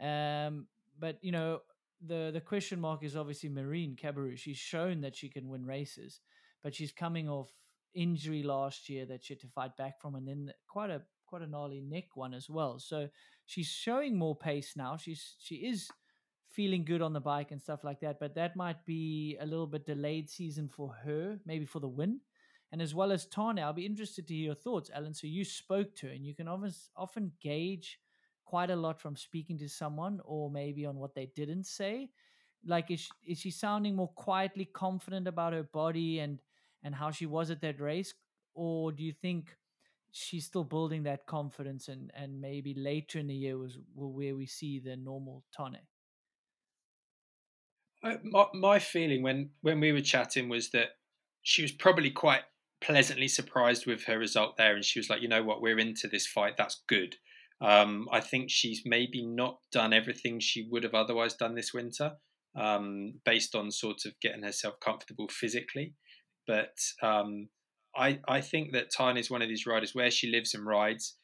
Um, 0.01 0.67
but 0.99 1.19
you 1.23 1.33
know, 1.33 1.61
the 2.07 2.31
the 2.33 2.41
question 2.41 2.81
mark 2.81 3.05
is 3.05 3.17
obviously 3.17 3.49
Marine 3.49 3.97
Cabirou. 3.97 4.37
She's 4.37 4.57
shown 4.57 5.01
that 5.03 5.17
she 5.17 5.29
can 5.29 5.49
win 5.49 5.67
races, 5.67 6.21
but 6.67 6.75
she's 6.75 6.91
coming 6.91 7.29
off 7.29 7.49
injury 7.95 8.43
last 8.43 8.89
year 8.89 9.07
that 9.07 9.25
she 9.25 9.35
had 9.35 9.41
to 9.43 9.47
fight 9.47 9.77
back 9.77 10.01
from, 10.01 10.17
and 10.17 10.27
then 10.27 10.51
quite 10.67 10.91
a 10.91 11.01
quite 11.25 11.43
a 11.43 11.47
gnarly 11.47 11.81
neck 11.81 12.17
one 12.17 12.35
as 12.35 12.51
well. 12.51 12.81
So 12.81 13.07
she's 13.45 13.69
showing 13.69 14.19
more 14.19 14.35
pace 14.35 14.73
now. 14.75 14.97
She's 14.97 15.37
she 15.39 15.55
is 15.55 15.89
feeling 16.49 16.85
good 16.85 17.03
on 17.03 17.13
the 17.13 17.21
bike 17.21 17.53
and 17.53 17.63
stuff 17.63 17.85
like 17.85 18.01
that. 18.01 18.19
But 18.19 18.35
that 18.35 18.57
might 18.57 18.85
be 18.85 19.37
a 19.41 19.47
little 19.47 19.69
bit 19.69 19.87
delayed 19.87 20.29
season 20.29 20.69
for 20.69 20.93
her, 21.05 21.39
maybe 21.47 21.67
for 21.67 21.79
the 21.79 21.87
win 21.87 22.19
and 22.73 22.83
as 22.83 22.97
well 22.97 23.13
as 23.13 23.29
Tahnée. 23.29 23.63
I'll 23.63 23.73
be 23.73 23.87
interested 23.87 24.27
to 24.27 24.35
hear 24.35 24.47
your 24.47 24.55
thoughts, 24.57 24.91
Alan. 24.93 25.15
So 25.15 25.29
you 25.29 25.45
spoke 25.45 25.95
to, 25.97 26.09
her, 26.09 26.13
and 26.13 26.27
you 26.27 26.35
can 26.35 26.49
often 26.49 26.73
often 26.97 27.31
gauge 27.41 28.01
quite 28.45 28.71
a 28.71 28.77
lot 28.77 29.01
from 29.01 29.15
speaking 29.15 29.57
to 29.59 29.69
someone, 29.69 30.19
or 30.25 30.51
maybe 30.51 30.85
on 30.85 30.97
what 30.97 31.15
they 31.15 31.31
didn't 31.37 31.67
say. 31.67 32.11
Like, 32.65 32.91
is 32.91 33.01
she, 33.01 33.11
is 33.33 33.39
she 33.39 33.51
sounding 33.51 33.95
more 33.95 34.13
quietly 34.17 34.65
confident 34.65 35.29
about 35.29 35.53
her 35.53 35.63
body 35.63 36.19
and 36.19 36.41
and 36.87 36.95
how 36.95 37.11
she 37.11 37.27
was 37.27 37.51
at 37.51 37.61
that 37.61 37.81
race, 37.81 38.15
or 38.55 38.93
do 38.93 39.03
you 39.03 39.13
think? 39.13 39.57
she's 40.17 40.47
still 40.47 40.65
building 40.65 41.03
that 41.03 41.27
confidence 41.27 41.89
and 41.89 42.11
and 42.15 42.41
maybe 42.41 42.73
later 42.75 43.19
in 43.19 43.27
the 43.27 43.35
year 43.35 43.59
was 43.59 43.79
where 43.95 44.35
we 44.35 44.47
see 44.47 44.79
the 44.79 44.97
normal 44.97 45.45
Tahnée. 45.57 45.87
My, 48.23 48.47
my 48.55 48.79
feeling 48.79 49.23
when 49.23 49.51
when 49.61 49.81
we 49.81 49.93
were 49.93 50.01
chatting 50.01 50.49
was 50.49 50.71
that 50.71 50.91
she 51.43 51.63
was 51.63 51.73
probably 51.73 52.11
quite 52.11 52.43
pleasantly 52.81 53.29
surprised 53.29 53.87
with 53.87 54.05
her 54.05 54.19
result 54.19 54.57
there, 54.57 54.75
and 54.75 54.85
she 54.85 54.99
was 54.99 55.09
like, 55.11 55.23
you 55.23 55.29
know 55.29 55.43
what, 55.43 55.63
we're 55.63 55.79
into 55.79 56.09
this 56.09 56.27
fight. 56.27 56.57
That's 56.57 56.83
good. 56.89 57.17
Um, 57.61 58.09
I 58.13 58.21
think 58.21 58.51
she's 58.51 58.83
maybe 58.85 59.25
not 59.25 59.59
done 59.73 59.93
everything 59.93 60.41
she 60.41 60.69
would 60.71 60.83
have 60.83 60.95
otherwise 60.95 61.35
done 61.35 61.55
this 61.55 61.73
winter, 61.73 62.13
um, 62.55 63.15
based 63.25 63.55
on 63.55 63.71
sort 63.71 64.05
of 64.05 64.21
getting 64.21 64.43
herself 64.43 64.79
comfortable 64.81 65.29
physically. 65.29 65.95
But 66.47 66.77
um, 67.03 67.49
I 67.97 68.21
I 68.29 68.41
think 68.41 68.73
that 68.73 68.93
Tahnée 68.93 69.21
is 69.21 69.31
one 69.31 69.43
of 69.43 69.49
these 69.49 69.67
riders 69.67 69.95
where 69.95 70.11
she 70.11 70.31
lives 70.31 70.55
and 70.55 70.67
rides. 70.67 71.17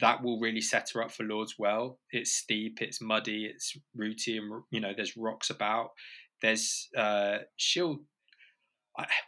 That 0.00 0.22
will 0.22 0.38
really 0.38 0.60
set 0.60 0.90
her 0.94 1.02
up 1.02 1.10
for 1.10 1.22
Lourdes 1.22 1.54
well. 1.58 1.98
It's 2.10 2.32
steep, 2.32 2.82
it's 2.82 3.00
muddy, 3.00 3.46
it's 3.46 3.74
rooty, 3.96 4.36
and 4.36 4.62
you 4.70 4.80
know 4.80 4.92
there's 4.94 5.16
rocks 5.16 5.50
about. 5.50 5.90
There's 6.42 6.88
uh, 6.96 7.38
she'll 7.56 8.00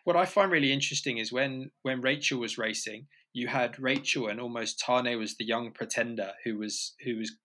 what 0.05 0.17
I 0.17 0.25
find 0.25 0.51
really 0.51 0.73
interesting 0.73 1.19
is 1.19 1.33
when 1.33 1.71
when 1.83 2.01
Rachel 2.01 2.41
was 2.41 2.59
racing, 2.59 3.07
you 3.33 3.49
had 3.49 3.79
Rachel 3.79 4.29
and 4.29 4.41
almost 4.41 4.83
Tahnée 4.85 5.19
was 5.19 5.37
the 5.37 5.45
young 5.45 5.73
pretender 5.73 6.33
who 6.45 6.59
was 6.59 6.95
who 7.05 7.19
was 7.19 7.37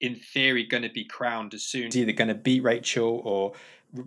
in 0.00 0.16
theory 0.16 0.66
going 0.66 0.82
to 0.82 0.90
be 0.90 1.04
crowned 1.04 1.54
as 1.54 1.62
soon 1.62 1.86
as 1.86 1.96
either 1.96 2.12
going 2.12 2.28
to 2.28 2.34
beat 2.34 2.62
Rachel 2.62 3.22
or 3.24 3.52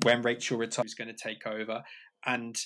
when 0.03 0.21
Rachel 0.21 0.57
retires 0.57 0.93
going 0.93 1.13
to 1.13 1.13
take 1.13 1.45
over. 1.45 1.83
And 2.25 2.57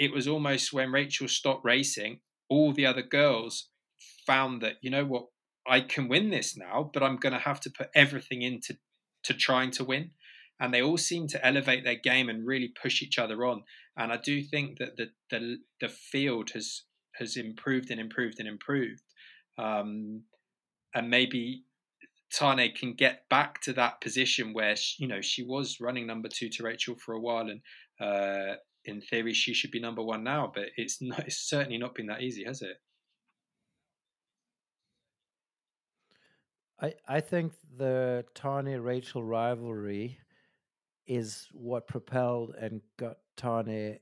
it 0.00 0.12
was 0.12 0.26
almost 0.26 0.72
when 0.72 0.90
Rachel 0.90 1.28
stopped 1.28 1.62
racing, 1.62 2.20
all 2.48 2.72
the 2.72 2.86
other 2.86 3.02
girls 3.02 3.68
found 4.26 4.62
that 4.62 4.76
you 4.80 4.90
know 4.90 5.04
what? 5.04 5.26
I 5.68 5.82
can 5.82 6.08
win 6.08 6.30
this 6.30 6.56
now, 6.56 6.90
but 6.92 7.02
I'm 7.02 7.18
going 7.18 7.34
to 7.34 7.38
have 7.38 7.60
to 7.60 7.70
put 7.70 7.90
everything 7.94 8.40
into 8.40 8.78
to 9.24 9.34
trying 9.34 9.70
to 9.72 9.84
win. 9.84 10.12
And 10.58 10.72
they 10.72 10.80
all 10.80 10.96
seem 10.96 11.28
to 11.28 11.46
elevate 11.46 11.84
their 11.84 11.96
game 11.96 12.30
and 12.30 12.46
really 12.46 12.72
push 12.82 13.02
each 13.02 13.18
other 13.18 13.44
on. 13.44 13.62
And 13.96 14.10
I 14.10 14.16
do 14.16 14.42
think 14.42 14.78
that 14.78 14.96
the 14.96 15.10
the, 15.30 15.58
the 15.82 15.88
field 15.88 16.50
has 16.54 16.84
has 17.16 17.36
improved 17.36 17.90
and 17.90 18.00
improved 18.00 18.40
and 18.40 18.48
improved, 18.48 19.02
um, 19.58 20.22
and 20.94 21.10
maybe 21.10 21.64
Tahnée 22.34 22.74
can 22.74 22.94
get 22.94 23.28
back 23.28 23.60
to 23.62 23.74
that 23.74 24.00
position 24.00 24.54
where 24.54 24.76
she, 24.76 25.02
you 25.02 25.08
know 25.08 25.20
she 25.20 25.42
was 25.42 25.78
running 25.78 26.06
number 26.06 26.30
two 26.30 26.48
to 26.48 26.62
Rachel 26.62 26.94
for 26.94 27.12
a 27.12 27.20
while, 27.20 27.48
and 27.50 27.60
uh, 28.00 28.56
in 28.90 29.00
theory 29.00 29.32
she 29.32 29.54
should 29.54 29.70
be 29.70 29.80
number 29.80 30.02
one 30.02 30.22
now. 30.24 30.52
But 30.54 30.66
it's 30.76 31.00
not, 31.00 31.20
it's 31.20 31.48
certainly 31.48 31.78
not 31.78 31.94
been 31.94 32.06
that 32.06 32.22
easy, 32.22 32.44
has 32.44 32.62
it? 32.62 32.76
I 36.80 36.94
I 37.06 37.20
think 37.20 37.52
the 37.76 38.24
Tahnée 38.34 38.82
Rachel 38.82 39.22
rivalry 39.22 40.18
is 41.06 41.48
what 41.52 41.88
propelled 41.88 42.54
and 42.60 42.80
got 42.96 43.16
Tahnée, 43.36 43.98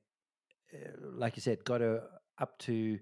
uh, 0.74 0.90
like 1.14 1.36
you 1.36 1.42
said, 1.42 1.64
got 1.64 1.80
her 1.80 2.02
up 2.38 2.58
to 2.58 2.98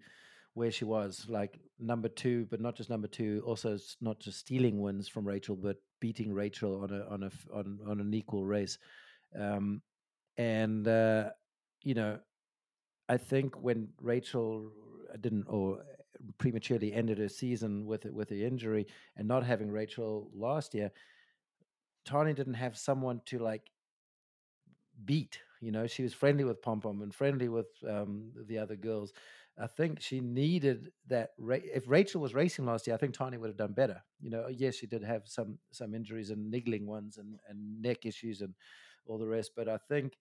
where 0.54 0.70
she 0.70 0.84
was, 0.84 1.26
like 1.28 1.58
number 1.78 2.08
two, 2.08 2.46
but 2.50 2.60
not 2.60 2.76
just 2.76 2.88
number 2.88 3.08
two, 3.08 3.42
also 3.44 3.76
not 4.00 4.20
just 4.20 4.38
stealing 4.38 4.80
wins 4.80 5.08
from 5.08 5.26
Rachel, 5.26 5.56
but 5.56 5.76
beating 6.00 6.32
Rachel 6.32 6.82
on 6.82 6.90
a 6.90 7.04
on 7.10 7.22
a 7.24 7.30
on 7.54 7.78
on 7.86 8.00
an 8.00 8.14
equal 8.14 8.44
race. 8.46 8.78
Um, 9.38 9.82
and 10.38 10.86
uh, 10.86 11.30
you 11.86 11.94
know, 11.94 12.18
I 13.08 13.16
think 13.18 13.56
when 13.62 13.88
Rachel 14.00 14.72
didn't 15.20 15.46
or 15.48 15.84
prematurely 16.38 16.92
ended 16.92 17.18
her 17.18 17.28
season 17.28 17.86
with 17.86 18.04
with 18.06 18.28
the 18.30 18.44
injury 18.44 18.86
and 19.16 19.28
not 19.28 19.44
having 19.44 19.70
Rachel 19.70 20.30
last 20.34 20.74
year, 20.74 20.92
Tahnée 22.06 22.34
didn't 22.34 22.54
have 22.54 22.78
someone 22.78 23.20
to 23.26 23.38
like 23.38 23.70
beat. 25.04 25.40
You 25.60 25.72
know, 25.72 25.86
she 25.86 26.02
was 26.02 26.12
friendly 26.14 26.44
with 26.44 26.60
Pom 26.62 26.80
Pom 26.80 27.02
and 27.02 27.14
friendly 27.14 27.48
with 27.48 27.66
um, 27.88 28.30
the 28.46 28.58
other 28.58 28.76
girls. 28.76 29.12
I 29.58 29.66
think 29.66 30.00
she 30.00 30.20
needed 30.20 30.92
that. 31.08 31.30
Ra- 31.38 31.56
if 31.62 31.84
Rachel 31.88 32.20
was 32.20 32.34
racing 32.34 32.66
last 32.66 32.86
year, 32.86 32.94
I 32.94 32.98
think 32.98 33.14
Tahnée 33.14 33.38
would 33.38 33.48
have 33.48 33.56
done 33.56 33.72
better. 33.72 34.02
You 34.20 34.30
know, 34.30 34.48
yes, 34.48 34.74
she 34.74 34.86
did 34.86 35.02
have 35.02 35.22
some 35.26 35.58
some 35.72 35.94
injuries 35.94 36.30
and 36.30 36.50
niggling 36.50 36.86
ones 36.86 37.16
and 37.16 37.38
and 37.48 37.80
neck 37.80 38.04
issues 38.04 38.42
and 38.42 38.54
all 39.06 39.18
the 39.18 39.26
rest. 39.26 39.52
But 39.56 39.68
I 39.68 39.78
think, 39.78 40.18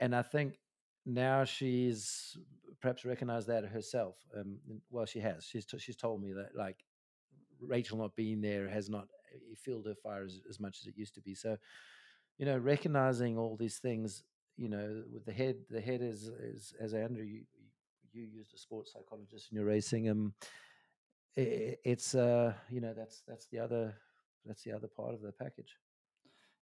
and 0.00 0.14
I 0.16 0.22
think 0.22 0.58
now 1.06 1.44
she's 1.44 2.36
perhaps 2.80 3.04
recognized 3.04 3.48
that 3.48 3.64
herself. 3.64 4.16
Um, 4.38 4.58
well, 4.90 5.06
she 5.06 5.20
has. 5.20 5.44
She's 5.44 5.64
t- 5.64 5.78
she's 5.78 5.96
told 5.96 6.22
me 6.22 6.32
that 6.32 6.56
like 6.56 6.84
Rachel 7.60 7.98
not 7.98 8.16
being 8.16 8.40
there 8.40 8.68
has 8.68 8.88
not 8.90 9.08
eh, 9.32 9.54
filled 9.56 9.86
her 9.86 9.94
fire 9.94 10.24
as, 10.24 10.40
as 10.48 10.60
much 10.60 10.78
as 10.80 10.86
it 10.86 10.96
used 10.96 11.14
to 11.14 11.20
be. 11.20 11.34
So 11.34 11.56
you 12.38 12.46
know, 12.46 12.58
recognizing 12.58 13.38
all 13.38 13.56
these 13.56 13.78
things, 13.78 14.24
you 14.56 14.68
know, 14.68 15.02
with 15.12 15.24
the 15.24 15.32
head, 15.32 15.56
the 15.70 15.80
head 15.80 16.00
is, 16.02 16.28
is 16.28 16.74
as 16.80 16.94
Andrew, 16.94 17.24
you, 17.24 17.42
you 18.12 18.22
used 18.22 18.54
a 18.54 18.58
sports 18.58 18.92
psychologist 18.92 19.50
in 19.50 19.56
your 19.56 19.66
racing. 19.66 20.08
Um, 20.08 20.34
it, 21.36 21.80
it's, 21.84 22.14
uh, 22.14 22.54
you 22.70 22.80
know, 22.80 22.94
that's, 22.94 23.22
that's 23.26 23.46
the 23.46 23.58
other, 23.58 23.94
that's 24.44 24.62
the 24.62 24.72
other 24.72 24.88
part 24.88 25.14
of 25.14 25.22
the 25.22 25.32
package. 25.32 25.76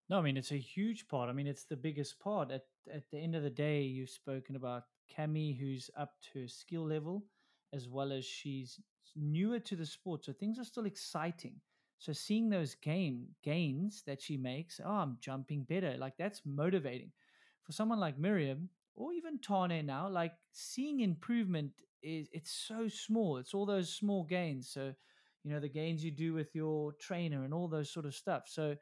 No, 0.09 0.19
I 0.19 0.23
mean, 0.23 0.37
it's 0.37 0.53
a 0.53 0.57
huge 0.59 1.09
part. 1.09 1.29
I 1.29 1.33
mean, 1.33 1.47
it's 1.47 1.65
the 1.65 1.77
biggest 1.77 2.19
part. 2.21 2.51
At, 2.51 2.65
at 2.93 3.11
the 3.11 3.19
end 3.19 3.35
of 3.35 3.43
the 3.43 3.51
day, 3.51 3.83
you've 3.83 4.11
spoken 4.11 4.57
about 4.57 4.85
Cami, 5.17 5.59
who's 5.59 5.91
up 5.97 6.15
to 6.33 6.43
her 6.43 6.49
skill 6.49 6.85
level, 6.87 7.25
as 7.73 7.89
well 7.89 8.13
as 8.13 8.25
she's 8.25 8.79
newer 9.17 9.59
to 9.61 9.77
the 9.77 9.87
sport. 9.87 10.25
So 10.25 10.33
things 10.33 10.59
are 10.59 10.65
still 10.65 10.85
exciting. 10.87 11.55
So 11.99 12.13
seeing 12.13 12.49
those 12.51 12.75
gain 12.75 13.29
gains 13.43 14.03
that 14.07 14.21
she 14.21 14.37
makes, 14.37 14.81
oh, 14.85 14.91
I'm 14.91 15.19
jumping 15.21 15.63
better. 15.65 15.97
Like 15.97 16.17
that's 16.19 16.43
motivating. 16.45 17.13
For 17.63 17.73
someone 17.73 18.01
like 18.01 18.19
Myriam 18.19 18.69
or 18.95 19.13
even 19.13 19.39
Tahnée 19.39 19.85
now, 19.85 20.09
like 20.09 20.33
seeing 20.53 21.01
improvement 21.01 21.71
is 22.03 22.29
it's 22.33 22.51
so 22.51 22.89
small. 22.89 23.37
It's 23.37 23.55
all 23.55 23.67
those 23.67 23.95
small 23.95 24.25
gains. 24.25 24.69
So, 24.69 24.93
you 25.45 25.53
know, 25.53 25.61
the 25.61 25.69
gains 25.69 26.05
you 26.05 26.11
do 26.11 26.33
with 26.35 26.55
your 26.55 26.93
trainer 26.95 27.45
and 27.45 27.55
all 27.55 27.69
those 27.69 27.91
sort 27.93 28.07
of 28.07 28.15
stuff. 28.17 28.45
So 28.49 28.75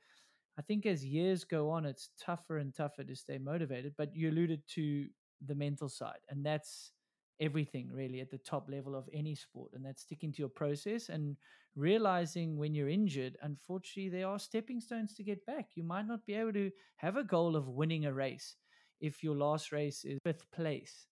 I 0.61 0.63
think 0.63 0.85
as 0.85 1.03
years 1.03 1.43
go 1.45 1.71
on, 1.71 1.87
it's 1.87 2.11
tougher 2.21 2.59
and 2.59 2.75
tougher 2.75 3.03
to 3.03 3.17
stay 3.17 3.39
motivated. 3.39 3.95
But 3.97 4.15
you 4.15 4.29
alluded 4.29 4.61
to 4.75 5.07
the 5.47 5.55
mental 5.55 5.89
side, 5.89 6.21
and 6.29 6.45
that's 6.45 6.93
everything 7.41 7.89
really 7.91 8.21
at 8.21 8.31
the 8.31 8.37
top 8.37 8.69
level 8.69 8.95
of 8.95 9.09
any 9.15 9.35
sport 9.35 9.71
and 9.73 9.83
that's 9.83 10.03
sticking 10.03 10.31
to 10.31 10.41
your 10.41 10.51
process 10.51 11.09
and 11.09 11.39
realizing 11.75 12.59
when 12.59 12.75
you're 12.75 12.91
injured 12.91 13.35
unfortunately 13.41 14.11
there 14.11 14.29
are 14.29 14.39
stepping 14.39 14.79
stones 14.79 15.15
to 15.15 15.23
get 15.23 15.47
back 15.47 15.69
you 15.75 15.83
might 15.83 16.07
not 16.07 16.27
be 16.27 16.35
able 16.35 16.53
to 16.53 16.71
have 16.97 17.17
a 17.17 17.25
goal 17.25 17.57
of 17.57 17.67
winning 17.67 18.05
a 18.05 18.13
race 18.13 18.57
if 19.01 19.23
your 19.23 19.35
last 19.35 19.73
race 19.73 20.05
is 20.05 20.19
fifth 20.23 20.45
place 20.53 21.07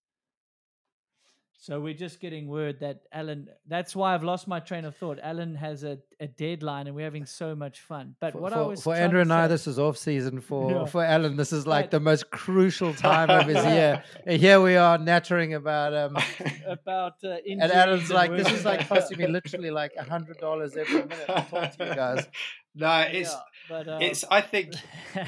so 1.61 1.81
we're 1.81 1.93
just 1.93 2.21
getting 2.21 2.47
word 2.47 2.79
that 2.79 3.01
Alan. 3.11 3.49
That's 3.67 3.93
why 3.93 4.13
I've 4.13 4.23
lost 4.23 4.47
my 4.47 4.61
train 4.61 4.85
of 4.85 4.95
thought. 4.95 5.19
Alan 5.21 5.55
has 5.55 5.83
a, 5.83 5.97
a 6.21 6.27
deadline, 6.27 6.87
and 6.87 6.95
we're 6.95 7.03
having 7.03 7.25
so 7.25 7.53
much 7.53 7.81
fun. 7.81 8.15
But 8.21 8.31
for, 8.31 8.39
what 8.39 8.53
for, 8.53 8.59
I 8.59 8.61
was 8.61 8.81
for 8.81 8.95
Andrew 8.95 9.19
and 9.19 9.29
say, 9.29 9.35
I, 9.35 9.47
this 9.47 9.67
is 9.67 9.77
off 9.77 9.97
season. 9.97 10.39
For 10.39 10.71
Yeah. 10.71 10.85
for 10.85 11.03
Alan, 11.03 11.35
this 11.35 11.51
is 11.51 11.67
like 11.67 11.85
But- 11.85 11.91
the 11.91 11.99
most 11.99 12.31
crucial 12.31 12.93
time 13.09 13.29
of 13.29 13.45
his 13.45 13.57
year. 13.65 14.01
And 14.25 14.39
here 14.39 14.61
we 14.61 14.77
are 14.77 14.97
nattering 14.97 15.53
about 15.53 15.93
um, 15.93 16.17
about 16.65 17.15
uh, 17.25 17.31
and 17.31 17.45
injuries 17.45 17.71
Alan's 17.71 18.09
like, 18.09 18.31
this 18.31 18.49
is 18.51 18.63
like 18.63 18.87
costing 18.87 19.17
me 19.17 19.27
literally 19.27 19.69
like 19.71 19.91
a 19.97 20.03
hundred 20.03 20.37
dollars 20.37 20.77
every 20.77 20.93
minute 21.03 21.27
to 21.27 21.45
talk 21.49 21.77
to 21.77 21.85
you 21.87 21.93
guys. 21.95 22.25
no, 22.73 23.01
it's 23.01 23.31
Yeah, 23.31 23.39
but, 23.67 23.87
uh, 23.89 23.97
it's. 24.01 24.23
I 24.31 24.39
think 24.39 24.75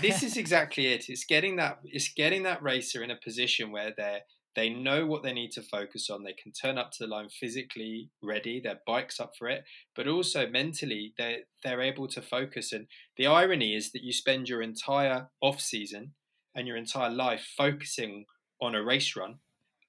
this 0.01 0.23
is 0.23 0.37
exactly 0.37 0.87
it. 0.87 1.09
It's 1.09 1.25
getting 1.25 1.57
that. 1.57 1.79
It's 1.83 2.07
getting 2.13 2.43
that 2.43 2.63
racer 2.63 3.03
in 3.03 3.11
a 3.11 3.17
position 3.17 3.71
where 3.73 3.91
they're 3.97 4.21
they 4.55 4.69
know 4.69 5.05
what 5.05 5.23
they 5.23 5.33
need 5.33 5.51
to 5.51 5.61
focus 5.61 6.09
on. 6.09 6.23
They 6.23 6.33
can 6.33 6.51
turn 6.51 6.77
up 6.77 6.91
to 6.91 7.03
the 7.03 7.09
line 7.09 7.29
physically 7.29 8.09
ready. 8.21 8.59
Their 8.59 8.81
bike's 8.85 9.19
up 9.19 9.33
for 9.37 9.47
it, 9.47 9.63
but 9.95 10.07
also 10.07 10.47
mentally 10.47 11.13
they 11.17 11.39
they're 11.63 11.81
able 11.81 12.07
to 12.09 12.21
focus. 12.21 12.71
And 12.71 12.87
the 13.17 13.27
irony 13.27 13.75
is 13.75 13.91
that 13.91 14.03
you 14.03 14.11
spend 14.11 14.49
your 14.49 14.61
entire 14.61 15.29
off 15.41 15.61
season 15.61 16.13
and 16.53 16.67
your 16.67 16.77
entire 16.77 17.09
life 17.09 17.47
focusing 17.57 18.25
on 18.61 18.75
a 18.75 18.83
race 18.83 19.15
run. 19.15 19.39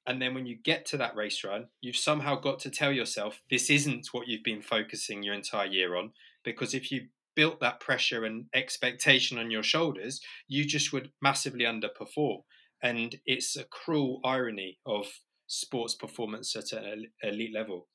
And 0.07 0.21
then 0.21 0.35
when 0.35 0.47
you 0.47 0.57
get 0.57 0.85
to 0.87 0.97
that 0.97 1.17
race 1.17 1.45
run, 1.45 1.67
you've 1.81 1.97
somehow 1.97 2.37
got 2.37 2.59
to 2.61 2.71
tell 2.71 2.93
yourself 2.93 3.41
this 3.51 3.71
isn't 3.71 4.09
what 4.13 4.27
you've 4.27 4.45
been 4.45 4.63
focusing 4.63 5.23
your 5.23 5.35
entire 5.35 5.69
year 5.69 5.97
on. 5.97 6.13
Because 6.45 6.75
if 6.75 6.91
you 6.91 7.09
built 7.35 7.61
that 7.61 7.81
pressure 7.81 8.25
and 8.25 8.47
expectation 8.55 9.39
on 9.39 9.51
your 9.51 9.63
shoulders, 9.63 10.21
you 10.49 10.65
just 10.65 10.93
would 10.93 11.11
massively 11.21 11.65
underperform. 11.65 12.43
And 12.83 13.17
it's 13.27 13.57
a 13.57 13.65
cruel 13.65 14.21
irony 14.25 14.79
of 14.85 15.07
sports 15.47 15.95
performance 15.95 16.57
at 16.57 16.73
an 16.73 17.07
elite 17.23 17.55
level. 17.55 17.89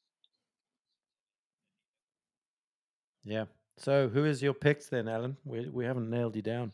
Yeah. 3.24 3.46
So 3.78 4.08
who 4.08 4.26
is 4.26 4.42
your 4.42 4.54
picks 4.54 4.88
then, 4.88 5.08
Alan? 5.08 5.38
We 5.44 5.68
we 5.70 5.86
haven't 5.86 6.10
nailed 6.10 6.36
you 6.36 6.42
down. 6.42 6.72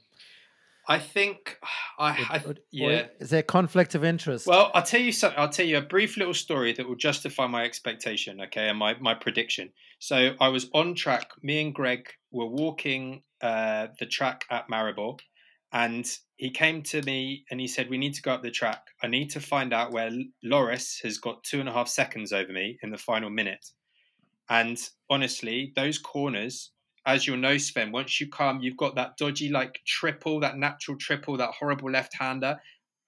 I 0.88 1.00
think 1.00 1.58
I, 1.98 2.26
I 2.30 2.44
Or- 2.46 2.56
yeah. 2.72 3.08
Is 3.20 3.30
there 3.30 3.42
conflict 3.44 3.96
of 3.96 4.04
interest? 4.04 4.48
Well, 4.48 4.70
I'll 4.74 4.84
tell 4.84 5.00
you 5.00 5.12
something. 5.12 5.40
I'll 5.40 5.50
tell 5.50 5.66
you 5.66 5.78
a 5.78 5.82
brief 5.82 6.18
little 6.18 6.34
story 6.34 6.74
that 6.74 6.88
will 6.88 6.96
justify 6.96 7.48
my 7.48 7.64
expectation, 7.64 8.42
okay, 8.42 8.68
and 8.68 8.78
my, 8.78 8.96
my 9.00 9.14
prediction. 9.14 9.72
So 10.00 10.36
I 10.42 10.50
was 10.50 10.70
on 10.74 10.96
track. 10.96 11.30
Me 11.42 11.62
and 11.62 11.74
Greg 11.74 12.10
were 12.32 12.48
walking 12.48 13.24
uh, 13.42 13.88
the 14.00 14.06
track 14.06 14.44
at 14.50 14.68
Maribor, 14.70 15.20
And 15.74 16.06
he 16.38 16.52
came 16.52 16.84
to 16.84 17.02
me 17.02 17.46
and 17.50 17.60
he 17.60 17.68
said, 17.68 17.90
We 17.90 17.98
need 17.98 18.14
to 18.14 18.22
go 18.22 18.32
up 18.32 18.44
the 18.44 18.52
track. 18.52 18.86
I 19.02 19.08
need 19.08 19.32
to 19.32 19.40
find 19.40 19.74
out 19.74 19.92
where 19.92 20.12
Loris 20.44 21.00
has 21.04 21.18
got 21.18 21.44
two 21.44 21.60
and 21.60 21.68
a 21.68 21.74
half 21.74 21.88
seconds 21.88 22.32
over 22.32 22.54
me 22.54 22.78
in 22.84 22.92
the 22.92 22.98
final 22.98 23.32
minute. 23.32 23.66
And 24.50 24.78
honestly, 25.10 25.74
those 25.76 25.98
corners, 25.98 26.72
as 27.08 27.26
you'll 27.26 27.38
know, 27.38 27.58
Sven, 27.58 27.92
once 27.92 28.22
you 28.22 28.30
come, 28.30 28.62
you've 28.62 28.78
got 28.78 28.96
that 28.96 29.18
dodgy 29.18 29.50
like 29.50 29.82
triple, 29.88 30.40
that 30.42 30.58
natural 30.58 30.96
triple, 30.98 31.38
that 31.38 31.56
horrible 31.58 31.90
left 31.90 32.14
hander. 32.20 32.60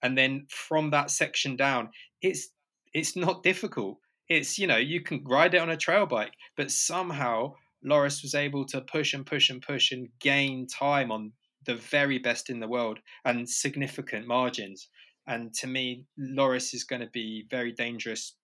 And 0.02 0.18
then 0.18 0.48
from 0.50 0.90
that 0.90 1.12
section 1.12 1.56
down, 1.56 1.90
it's 2.22 2.50
it's 2.94 3.16
not 3.16 3.44
difficult. 3.44 4.00
It's, 4.28 4.58
you 4.58 4.66
know, 4.66 4.78
you 4.78 5.02
can 5.02 5.24
ride 5.24 5.54
it 5.54 5.62
on 5.62 5.70
a 5.70 5.78
trail 5.78 6.08
bike, 6.08 6.34
but 6.58 6.72
somehow 6.72 7.54
Loris 7.84 8.24
was 8.24 8.34
able 8.34 8.66
to 8.66 8.82
push 8.82 9.14
and 9.14 9.26
push 9.26 9.52
and 9.52 9.62
push 9.62 9.92
and 9.92 10.10
gain 10.20 10.66
time 10.66 11.12
on 11.12 11.34
the 11.66 11.76
very 11.76 12.20
best 12.20 12.50
in 12.50 12.60
the 12.60 12.68
world 12.68 13.00
and 13.24 13.50
significant 13.50 14.28
margins. 14.28 14.88
And 15.28 15.54
to 15.56 15.68
me, 15.68 16.06
Loris 16.18 16.74
is 16.74 16.84
going 16.84 17.02
to 17.02 17.08
be 17.08 17.46
very 17.50 17.72
dangerous 17.72 18.36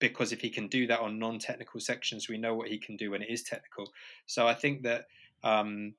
because 0.00 0.32
if 0.32 0.40
he 0.40 0.50
can 0.50 0.68
do 0.68 0.86
that 0.88 1.00
on 1.00 1.18
non-technical 1.18 1.80
sections, 1.80 2.28
we 2.28 2.36
know 2.36 2.54
what 2.54 2.68
he 2.68 2.78
can 2.78 2.96
do 2.96 3.12
when 3.12 3.22
it 3.22 3.30
is 3.30 3.42
technical. 3.42 3.92
So 4.26 4.46
I 4.46 4.54
think 4.54 4.82
that 4.82 5.06
um, 5.42 5.94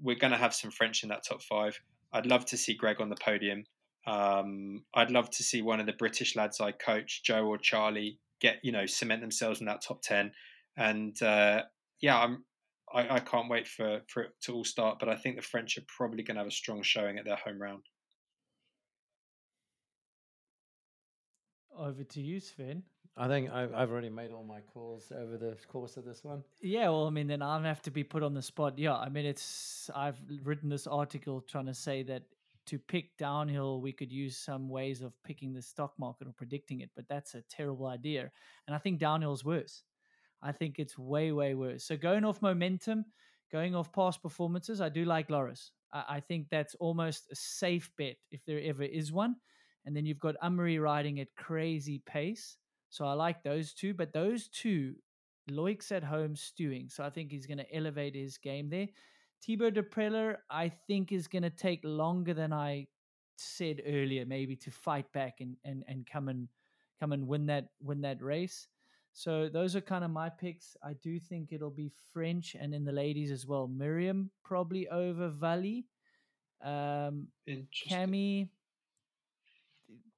we're 0.00 0.16
going 0.16 0.32
to 0.32 0.38
have 0.38 0.54
some 0.54 0.70
French 0.70 1.02
in 1.02 1.08
that 1.08 1.24
top 1.24 1.42
five. 1.42 1.80
I'd 2.12 2.26
love 2.26 2.44
to 2.46 2.56
see 2.56 2.74
Greg 2.74 3.00
on 3.00 3.08
the 3.08 3.16
podium. 3.16 3.64
Um, 4.06 4.84
I'd 4.94 5.10
love 5.10 5.30
to 5.30 5.42
see 5.42 5.62
one 5.62 5.80
of 5.80 5.86
the 5.86 5.92
British 5.92 6.36
lads 6.36 6.60
I 6.60 6.72
coach, 6.72 7.22
Joe 7.22 7.46
or 7.46 7.56
Charlie, 7.56 8.18
get 8.40 8.56
you 8.62 8.72
know 8.72 8.86
cement 8.86 9.20
themselves 9.20 9.60
in 9.60 9.66
that 9.66 9.82
top 9.82 10.02
ten. 10.02 10.32
And 10.76 11.20
uh, 11.22 11.62
yeah, 12.00 12.18
I'm 12.18 12.44
I, 12.94 13.16
I 13.16 13.20
can't 13.20 13.48
wait 13.48 13.66
for 13.66 14.00
for 14.08 14.24
it 14.24 14.30
to 14.42 14.54
all 14.54 14.64
start. 14.64 14.98
But 14.98 15.08
I 15.08 15.16
think 15.16 15.36
the 15.36 15.42
French 15.42 15.78
are 15.78 15.84
probably 15.86 16.22
going 16.22 16.36
to 16.36 16.40
have 16.40 16.48
a 16.48 16.52
strong 16.52 16.82
showing 16.82 17.18
at 17.18 17.24
their 17.24 17.36
home 17.36 17.60
round. 17.60 17.82
Over 21.76 22.04
to 22.04 22.20
you, 22.20 22.38
Sven. 22.38 22.82
I 23.16 23.28
think 23.28 23.50
I've, 23.50 23.74
I've 23.74 23.90
already 23.90 24.08
made 24.08 24.30
all 24.30 24.44
my 24.44 24.60
calls 24.72 25.12
over 25.12 25.36
the 25.36 25.56
course 25.68 25.96
of 25.98 26.04
this 26.04 26.24
one. 26.24 26.42
Yeah, 26.62 26.88
well, 26.88 27.06
I 27.06 27.10
mean, 27.10 27.26
then 27.26 27.42
I'll 27.42 27.62
have 27.62 27.82
to 27.82 27.90
be 27.90 28.04
put 28.04 28.22
on 28.22 28.32
the 28.32 28.40
spot. 28.40 28.78
Yeah, 28.78 28.96
I 28.96 29.10
mean, 29.10 29.26
it's 29.26 29.90
I've 29.94 30.16
written 30.44 30.70
this 30.70 30.86
article 30.86 31.42
trying 31.42 31.66
to 31.66 31.74
say 31.74 32.02
that 32.04 32.22
to 32.66 32.78
pick 32.78 33.16
downhill, 33.18 33.80
we 33.80 33.92
could 33.92 34.12
use 34.12 34.36
some 34.36 34.68
ways 34.68 35.02
of 35.02 35.12
picking 35.24 35.52
the 35.52 35.60
stock 35.60 35.92
market 35.98 36.28
or 36.28 36.32
predicting 36.32 36.80
it, 36.80 36.90
but 36.94 37.08
that's 37.08 37.34
a 37.34 37.42
terrible 37.50 37.86
idea. 37.86 38.30
And 38.66 38.74
I 38.74 38.78
think 38.78 38.98
downhill 38.98 39.32
is 39.32 39.44
worse. 39.44 39.82
I 40.42 40.52
think 40.52 40.78
it's 40.78 40.98
way, 40.98 41.32
way 41.32 41.54
worse. 41.54 41.84
So 41.84 41.96
going 41.96 42.24
off 42.24 42.42
momentum, 42.42 43.04
going 43.50 43.74
off 43.74 43.92
past 43.92 44.22
performances, 44.22 44.80
I 44.80 44.88
do 44.88 45.04
like 45.04 45.30
Loris. 45.30 45.70
I, 45.92 46.04
I 46.08 46.20
think 46.20 46.48
that's 46.50 46.74
almost 46.76 47.28
a 47.30 47.36
safe 47.36 47.90
bet 47.96 48.16
if 48.30 48.44
there 48.44 48.60
ever 48.60 48.82
is 48.82 49.12
one. 49.12 49.36
And 49.84 49.96
then 49.96 50.06
you've 50.06 50.20
got 50.20 50.36
Amaury 50.42 50.80
riding 50.80 51.20
at 51.20 51.34
crazy 51.36 52.02
pace. 52.06 52.56
So 52.90 53.04
I 53.04 53.14
like 53.14 53.42
those 53.42 53.72
two, 53.72 53.94
but 53.94 54.12
those 54.12 54.48
two, 54.48 54.94
Loic's 55.48 55.90
at 55.90 56.04
home 56.04 56.36
stewing. 56.36 56.88
So 56.88 57.02
I 57.02 57.10
think 57.10 57.30
he's 57.30 57.46
going 57.46 57.58
to 57.58 57.74
elevate 57.74 58.14
his 58.14 58.38
game 58.38 58.68
there. 58.70 58.88
Thibaut 59.44 59.74
Daprela, 59.74 60.36
I 60.50 60.68
think, 60.68 61.10
is 61.10 61.26
going 61.26 61.42
to 61.42 61.50
take 61.50 61.80
longer 61.82 62.32
than 62.32 62.52
I 62.52 62.86
said 63.36 63.82
earlier, 63.86 64.24
maybe 64.24 64.54
to 64.56 64.70
fight 64.70 65.10
back 65.12 65.40
and, 65.40 65.56
and, 65.64 65.82
and 65.88 66.06
come 66.06 66.28
and 66.28 66.48
come 67.00 67.12
and 67.12 67.26
win 67.26 67.46
that 67.46 67.68
win 67.80 68.02
that 68.02 68.22
race. 68.22 68.68
So 69.12 69.48
those 69.48 69.76
are 69.76 69.80
kind 69.80 70.04
of 70.04 70.10
my 70.10 70.28
picks. 70.30 70.76
I 70.82 70.94
do 70.94 71.20
think 71.20 71.52
it'll 71.52 71.70
be 71.70 71.90
French 72.12 72.56
and 72.58 72.74
in 72.74 72.84
the 72.84 72.92
ladies 72.92 73.30
as 73.30 73.46
well. 73.46 73.68
Myriam 73.68 74.28
probably 74.44 74.88
over 74.88 75.28
Vali. 75.28 75.86
Um, 76.64 77.28
Cami 77.90 78.48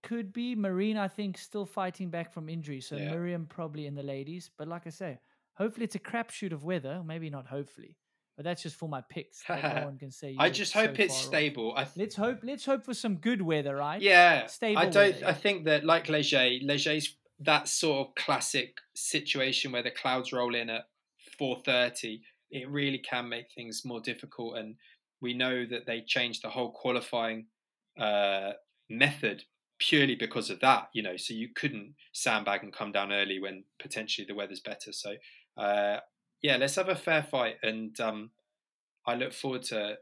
could 0.03 0.33
be 0.33 0.55
Marine. 0.55 0.97
I 0.97 1.09
think 1.09 1.39
still 1.39 1.67
fighting 1.67 2.11
back 2.11 2.33
from 2.33 2.49
injury. 2.49 2.81
So 2.81 2.97
yeah. 2.97 3.11
Myriam 3.11 3.49
probably 3.49 3.87
in 3.87 3.95
the 3.95 4.03
ladies. 4.03 4.51
But 4.57 4.69
like 4.69 4.87
I 4.87 4.91
say, 4.91 5.19
hopefully 5.55 5.85
it's 5.85 5.97
a 5.97 6.01
crapshoot 6.01 6.53
of 6.53 6.63
weather. 6.63 7.03
Maybe 7.05 7.31
not. 7.31 7.47
Hopefully. 7.47 7.97
But 8.37 8.45
that's 8.45 8.63
just 8.63 8.77
for 8.77 8.89
my 8.89 9.01
picks. 9.01 9.43
no 9.49 9.55
one 9.85 9.99
can 9.99 10.11
say. 10.11 10.37
I 10.39 10.51
just 10.51 10.73
hope 10.73 10.97
so 10.97 11.03
it's 11.05 11.17
stable. 11.17 11.73
I 11.77 11.85
th- 11.85 11.97
let's 11.97 12.17
hope. 12.17 12.41
Let's 12.43 12.65
hope 12.65 12.85
for 12.85 12.95
some 12.95 13.17
good 13.17 13.41
weather, 13.41 13.77
right? 13.77 14.03
Yeah, 14.03 14.47
stable. 14.47 14.81
I 14.81 14.87
don't. 14.87 15.15
Weather. 15.15 15.27
I 15.27 15.33
think 15.33 15.65
that 15.65 15.85
like 15.85 16.09
Leger, 16.09 16.51
Leger's 16.63 17.15
that 17.41 17.69
sort 17.69 18.07
of 18.09 18.15
classic 18.15 18.77
situation 18.95 19.73
where 19.73 19.83
the 19.83 19.91
clouds 19.91 20.33
roll 20.33 20.55
in 20.55 20.71
at 20.71 20.87
four 21.39 21.61
thirty. 21.65 22.23
It 22.51 22.69
really 22.71 22.99
can 22.99 23.29
make 23.29 23.47
things 23.51 23.85
more 23.85 24.01
difficult, 24.01 24.57
and 24.57 24.77
we 25.21 25.35
know 25.35 25.67
that 25.67 25.87
they 25.87 26.03
changed 26.03 26.43
the 26.43 26.51
whole 26.51 26.71
qualifying 26.71 27.47
uh, 27.99 28.53
method 28.89 29.45
purely 29.79 30.15
because 30.15 30.51
of 30.51 30.61
that. 30.61 30.89
You 30.93 31.03
know, 31.03 31.17
so 31.17 31.35
you 31.35 31.49
couldn't 31.55 31.95
sandbag 32.13 32.63
and 32.63 32.73
come 32.73 32.93
down 32.93 33.13
early 33.13 33.41
when 33.41 33.65
potentially 33.81 34.27
the 34.27 34.35
weather's 34.35 34.61
better. 34.61 34.93
So 34.93 35.15
uh, 35.57 35.99
yeah, 36.43 36.57
let's 36.57 36.77
have 36.77 36.89
a 36.89 36.97
fair 36.97 37.23
fight, 37.23 37.57
and 37.63 37.99
um, 38.01 38.31
I 39.07 39.15
look 39.17 39.33
forward 39.33 39.63
to 39.65 39.99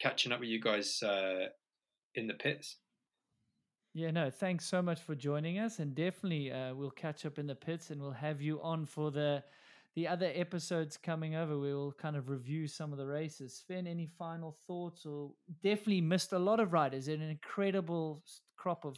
catching 0.00 0.32
up 0.32 0.40
with 0.40 0.48
you 0.48 0.60
guys 0.60 1.02
uh, 1.02 1.46
in 2.14 2.26
the 2.26 2.34
pits. 2.34 2.76
Yeah, 3.96 4.10
no, 4.10 4.28
thanks 4.28 4.66
so 4.66 4.82
much 4.82 5.00
for 5.00 5.14
joining 5.14 5.60
us, 5.60 5.78
and 5.78 5.94
definitely 5.94 6.50
uh, 6.50 6.74
we'll 6.74 6.90
catch 6.90 7.24
up 7.24 7.38
in 7.38 7.46
the 7.46 7.54
pits, 7.54 7.90
and 7.90 8.02
we'll 8.02 8.10
have 8.10 8.42
you 8.42 8.60
on 8.60 8.86
for 8.86 9.12
the 9.12 9.44
the 9.94 10.08
other 10.08 10.32
episodes 10.34 10.96
coming 10.96 11.36
over. 11.36 11.56
We 11.56 11.72
will 11.72 11.92
kind 11.92 12.16
of 12.16 12.28
review 12.28 12.66
some 12.66 12.90
of 12.90 12.98
the 12.98 13.06
races. 13.06 13.62
Sven, 13.64 13.86
any 13.86 14.06
final 14.06 14.50
thoughts? 14.66 15.06
Or 15.06 15.30
definitely 15.62 16.00
missed 16.00 16.32
a 16.32 16.38
lot 16.40 16.58
of 16.58 16.72
riders. 16.72 17.06
An 17.06 17.22
incredible 17.22 18.20
crop 18.56 18.84
of 18.84 18.96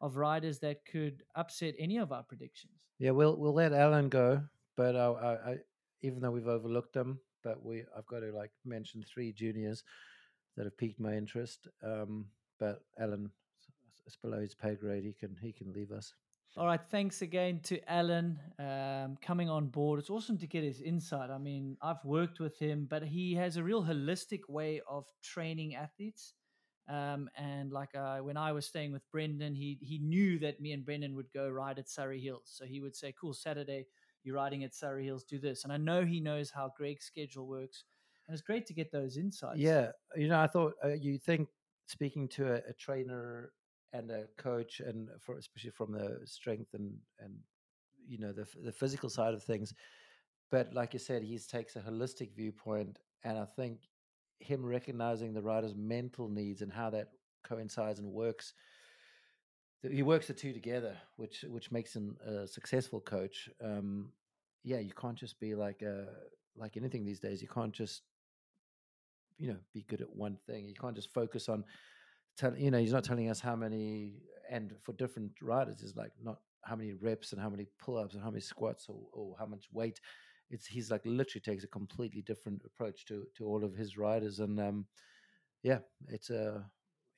of 0.00 0.16
riders 0.16 0.58
that 0.58 0.84
could 0.84 1.22
upset 1.36 1.76
any 1.78 1.98
of 1.98 2.10
our 2.10 2.24
predictions. 2.24 2.72
Yeah, 2.98 3.12
we'll 3.12 3.36
we'll 3.36 3.54
let 3.54 3.72
Alan 3.72 4.08
go, 4.08 4.42
but 4.76 4.96
I, 4.96 5.06
I, 5.06 5.56
even 6.00 6.20
though 6.20 6.32
we've 6.32 6.48
overlooked 6.48 6.94
them, 6.94 7.20
but 7.44 7.64
we 7.64 7.84
I've 7.96 8.06
got 8.06 8.20
to 8.20 8.32
like 8.32 8.50
mention 8.64 9.04
three 9.04 9.32
juniors 9.32 9.84
that 10.56 10.64
have 10.64 10.76
piqued 10.76 10.98
my 10.98 11.14
interest. 11.14 11.68
Um, 11.84 12.26
but 12.58 12.80
Alan, 12.98 13.30
it's 14.06 14.16
below 14.16 14.40
his 14.40 14.54
pay 14.54 14.74
grade. 14.74 15.04
He 15.04 15.12
can 15.12 15.36
he 15.40 15.52
can 15.52 15.72
leave 15.72 15.92
us. 15.92 16.14
All 16.56 16.66
right, 16.66 16.80
thanks 16.90 17.22
again 17.22 17.60
to 17.64 17.80
Alan 17.90 18.38
um, 18.58 19.16
coming 19.22 19.48
on 19.48 19.68
board. 19.68 19.98
It's 19.98 20.10
awesome 20.10 20.36
to 20.36 20.46
get 20.46 20.62
his 20.62 20.82
insight. 20.82 21.30
I 21.30 21.38
mean, 21.38 21.78
I've 21.80 22.04
worked 22.04 22.40
with 22.40 22.58
him, 22.58 22.86
but 22.90 23.02
he 23.02 23.34
has 23.34 23.56
a 23.56 23.64
real 23.64 23.82
holistic 23.82 24.40
way 24.50 24.82
of 24.86 25.06
training 25.22 25.76
athletes. 25.76 26.34
Um, 26.90 27.30
and 27.38 27.72
like 27.72 27.94
uh, 27.94 28.18
when 28.18 28.36
I 28.36 28.52
was 28.52 28.66
staying 28.66 28.92
with 28.92 29.02
Brendan, 29.10 29.54
he 29.54 29.78
he 29.80 29.98
knew 29.98 30.38
that 30.40 30.60
me 30.60 30.72
and 30.72 30.84
Brendan 30.84 31.14
would 31.14 31.32
go 31.32 31.48
ride 31.48 31.78
at 31.78 31.88
Surrey 31.88 32.20
Hills, 32.20 32.50
so 32.52 32.66
he 32.66 32.80
would 32.80 32.96
say, 32.96 33.14
"Cool, 33.18 33.32
Saturday 33.32 33.86
you're 34.24 34.36
riding 34.36 34.64
at 34.64 34.74
Surrey 34.74 35.04
Hills, 35.04 35.24
do 35.24 35.38
this. 35.38 35.64
And 35.64 35.72
I 35.72 35.76
know 35.76 36.04
he 36.04 36.20
knows 36.20 36.50
how 36.50 36.72
Greg's 36.76 37.04
schedule 37.04 37.46
works. 37.46 37.84
And 38.26 38.34
it's 38.34 38.42
great 38.42 38.66
to 38.66 38.74
get 38.74 38.92
those 38.92 39.16
insights. 39.16 39.58
Yeah. 39.58 39.88
You 40.16 40.28
know, 40.28 40.40
I 40.40 40.46
thought 40.46 40.74
uh, 40.84 40.88
you 40.88 41.18
think 41.18 41.48
speaking 41.86 42.28
to 42.28 42.52
a, 42.52 42.56
a, 42.56 42.72
trainer 42.78 43.50
and 43.92 44.10
a 44.10 44.24
coach, 44.36 44.80
and 44.80 45.08
for 45.20 45.36
especially 45.36 45.70
from 45.70 45.92
the 45.92 46.20
strength 46.24 46.74
and, 46.74 46.92
and 47.20 47.34
you 48.08 48.18
know, 48.18 48.32
the, 48.32 48.46
the 48.64 48.72
physical 48.72 49.08
side 49.08 49.34
of 49.34 49.42
things. 49.42 49.74
But 50.50 50.74
like 50.74 50.92
you 50.92 50.98
said, 50.98 51.22
he 51.22 51.38
takes 51.38 51.76
a 51.76 51.80
holistic 51.80 52.34
viewpoint. 52.34 52.98
And 53.24 53.38
I 53.38 53.44
think 53.44 53.78
him 54.40 54.64
recognizing 54.64 55.32
the 55.32 55.42
rider's 55.42 55.74
mental 55.74 56.28
needs 56.28 56.62
and 56.62 56.72
how 56.72 56.90
that 56.90 57.08
coincides 57.44 58.00
and 58.00 58.12
works 58.12 58.54
he 59.90 60.02
works 60.02 60.28
the 60.28 60.32
two 60.32 60.52
together, 60.52 60.96
which 61.16 61.44
which 61.48 61.72
makes 61.72 61.94
him 61.94 62.16
a 62.24 62.46
successful 62.46 63.00
coach. 63.00 63.48
Um, 63.62 64.12
yeah, 64.62 64.78
you 64.78 64.92
can't 64.92 65.18
just 65.18 65.40
be 65.40 65.54
like 65.54 65.82
a 65.82 66.06
like 66.56 66.76
anything 66.76 67.04
these 67.04 67.20
days. 67.20 67.42
You 67.42 67.48
can't 67.48 67.72
just 67.72 68.02
you 69.38 69.48
know 69.48 69.58
be 69.74 69.84
good 69.88 70.00
at 70.00 70.14
one 70.14 70.38
thing. 70.46 70.68
You 70.68 70.74
can't 70.74 70.94
just 70.94 71.12
focus 71.12 71.48
on. 71.48 71.64
Tell, 72.36 72.56
you 72.56 72.70
know, 72.70 72.78
he's 72.78 72.92
not 72.92 73.04
telling 73.04 73.28
us 73.28 73.40
how 73.40 73.56
many, 73.56 74.22
and 74.50 74.74
for 74.80 74.92
different 74.94 75.32
riders, 75.42 75.82
is 75.82 75.96
like 75.96 76.12
not 76.22 76.38
how 76.64 76.76
many 76.76 76.92
reps 76.94 77.32
and 77.32 77.40
how 77.40 77.50
many 77.50 77.66
pull-ups 77.78 78.14
and 78.14 78.22
how 78.22 78.30
many 78.30 78.40
squats 78.40 78.86
or, 78.88 79.00
or 79.12 79.36
how 79.38 79.46
much 79.46 79.66
weight. 79.72 80.00
It's 80.50 80.66
he's 80.66 80.90
like 80.90 81.02
literally 81.04 81.40
takes 81.40 81.64
a 81.64 81.68
completely 81.68 82.22
different 82.22 82.62
approach 82.64 83.06
to 83.06 83.26
to 83.36 83.46
all 83.46 83.64
of 83.64 83.74
his 83.74 83.96
riders, 83.96 84.40
and 84.40 84.60
um, 84.60 84.86
yeah, 85.62 85.78
it's 86.08 86.30
a 86.30 86.70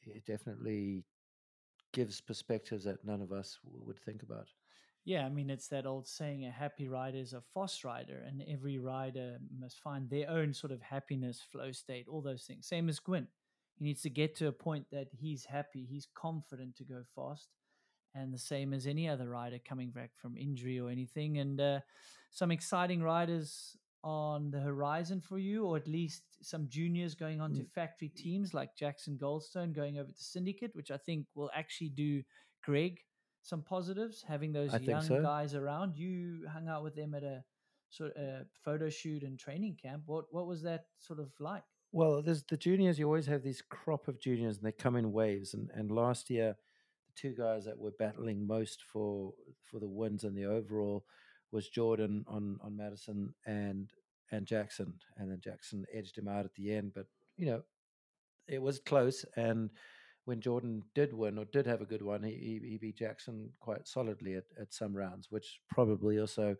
it 0.03 0.25
definitely 0.25 1.05
gives 1.93 2.21
perspectives 2.21 2.85
that 2.85 3.05
none 3.05 3.23
of 3.23 3.33
us 3.33 3.59
would 3.65 3.99
think 3.99 4.23
about. 4.23 4.49
Yeah, 5.05 5.27
I 5.27 5.29
mean, 5.29 5.51
it's 5.51 5.69
that 5.69 5.87
old 5.87 6.09
saying 6.09 6.47
a 6.47 6.51
happy 6.51 6.89
rider 6.89 7.19
is 7.19 7.35
a 7.35 7.43
FOSS 7.53 7.85
rider, 7.85 8.23
and 8.27 8.43
every 8.49 8.79
rider 8.79 9.39
must 9.57 9.81
find 9.81 10.09
their 10.09 10.31
own 10.31 10.55
sort 10.55 10.73
of 10.73 10.81
happiness, 10.81 11.41
flow 11.41 11.73
state, 11.73 12.09
all 12.09 12.23
those 12.23 12.45
things. 12.45 12.67
Same 12.67 12.89
as 12.89 12.99
Gwin. 13.01 13.29
He 13.79 13.85
needs 13.85 14.03
to 14.03 14.11
get 14.11 14.37
to 14.37 14.47
a 14.47 14.53
point 14.53 14.87
that 14.93 15.09
he's 15.13 15.45
happy, 15.45 15.85
he's 15.89 16.07
confident 16.15 16.77
to 16.77 16.85
go 16.85 17.03
fast. 17.15 17.49
And 18.17 18.33
the 18.33 18.39
same 18.39 18.73
as 18.73 18.87
any 18.87 19.09
other 19.09 19.29
rider 19.29 19.59
coming 19.59 19.91
back 19.91 20.13
from 20.15 20.37
injury 20.37 20.79
or 20.79 20.89
anything. 20.89 21.39
And 21.39 21.61
uh, 21.61 21.81
some 22.31 22.53
exciting 22.53 23.03
riders 23.03 23.77
on 24.05 24.51
the 24.53 24.61
horizon 24.61 25.21
for 25.21 25.39
you, 25.39 25.65
or 25.65 25.77
at 25.77 25.89
least 25.89 26.23
some 26.41 26.69
juniors 26.69 27.15
going 27.17 27.41
on 27.41 27.53
to 27.55 27.63
Mm. 27.63 27.71
factory 27.73 28.11
teams 28.11 28.55
like 28.55 28.77
Jackson 28.77 29.19
Goldstone 29.19 29.73
going 29.73 29.99
over 29.99 30.13
to 30.13 30.23
Syndicate, 30.23 30.77
which 30.77 30.91
I 30.93 30.97
think 30.99 31.27
will 31.35 31.51
actually 31.55 31.89
do 31.89 32.23
Greg 32.63 33.01
some 33.43 33.63
positives, 33.63 34.23
having 34.23 34.53
those 34.53 34.73
I 34.75 34.79
young 34.79 35.03
so. 35.03 35.21
guys 35.21 35.55
around. 35.55 35.97
You 35.97 36.47
hung 36.53 36.69
out 36.69 36.83
with 36.85 36.95
them 36.95 37.15
at 37.15 37.25
a 37.25 37.43
sort 37.91 38.13
of 38.17 38.47
photo 38.65 38.89
shoot 38.91 39.23
and 39.23 39.39
training 39.39 39.77
camp. 39.83 40.05
What 40.07 40.27
what 40.31 40.47
was 40.47 40.63
that 40.63 40.87
sort 40.99 41.19
of 41.19 41.33
like? 41.41 41.65
Well, 41.95 42.23
there's 42.23 42.43
the 42.43 42.57
juniors. 42.57 42.99
You 42.99 43.07
always 43.07 43.27
have 43.27 43.45
these 43.45 43.63
crop 43.63 44.09
of 44.09 44.19
juniors, 44.21 44.57
and 44.57 44.67
they 44.67 44.73
come 44.73 44.97
in 44.97 45.13
waves. 45.13 45.55
And 45.55 45.71
and 45.73 45.93
last 45.93 46.29
year, 46.29 46.57
the 47.07 47.13
two 47.15 47.37
guys 47.37 47.65
that 47.67 47.79
were 47.79 47.93
battling 47.97 48.45
most 48.49 48.83
for 48.83 49.33
for 49.63 49.79
the 49.79 49.89
wins 49.89 50.25
and 50.25 50.37
the 50.37 50.45
overall 50.45 51.05
was 51.53 51.69
Jordan 51.69 52.25
on 52.27 52.59
on 52.65 52.77
Madison 52.77 53.33
and 53.47 53.93
and 54.33 54.45
Jackson, 54.45 54.95
and 55.19 55.31
then 55.31 55.41
Jackson 55.41 55.87
edged 55.93 56.19
him 56.19 56.27
out 56.27 56.45
at 56.45 56.55
the 56.55 56.75
end. 56.75 56.91
But 56.97 57.07
you 57.37 57.47
know, 57.47 57.63
it 58.49 58.61
was 58.61 58.81
close. 58.81 59.25
And 59.37 59.71
when 60.25 60.41
Jordan 60.41 60.83
did 60.97 61.15
win 61.15 61.39
or 61.39 61.45
did 61.45 61.67
have 61.67 61.81
a 61.81 61.87
good 61.87 62.03
one, 62.03 62.25
he 62.25 62.33
he, 62.33 62.71
he 62.71 62.77
beat 62.77 62.97
Jackson 62.97 63.51
quite 63.61 63.87
solidly 63.87 64.35
at, 64.35 64.47
at 64.61 64.75
some 64.75 64.97
rounds, 64.97 65.31
which 65.31 65.61
probably 65.71 66.19
also, 66.19 66.57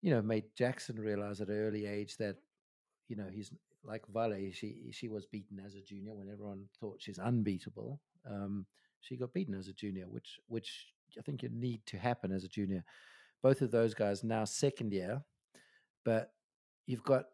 you 0.00 0.10
know, 0.10 0.22
made 0.22 0.44
Jackson 0.56 0.96
realize 0.96 1.42
at 1.42 1.48
an 1.48 1.58
early 1.58 1.84
age 1.84 2.16
that 2.16 2.36
you 3.08 3.16
know, 3.16 3.26
he's 3.32 3.50
like 3.88 4.06
Vali. 4.12 4.52
She 4.52 4.90
she 4.92 5.08
was 5.08 5.26
beaten 5.26 5.60
as 5.64 5.74
a 5.74 5.80
junior 5.80 6.14
when 6.14 6.28
everyone 6.30 6.66
thought 6.78 7.00
she's 7.00 7.18
unbeatable. 7.18 8.00
Um, 8.28 8.66
she 9.00 9.16
got 9.16 9.32
beaten 9.32 9.54
as 9.54 9.68
a 9.68 9.72
junior, 9.72 10.06
which 10.08 10.38
which 10.46 10.92
I 11.18 11.22
think 11.22 11.42
you 11.42 11.48
need 11.48 11.84
to 11.86 11.98
happen 11.98 12.30
as 12.30 12.44
a 12.44 12.48
junior. 12.48 12.84
Both 13.42 13.62
of 13.62 13.70
those 13.70 13.94
guys 13.94 14.22
now 14.22 14.44
second 14.44 14.92
year, 14.92 15.22
but 16.04 16.32
you've 16.86 17.04
got 17.04 17.26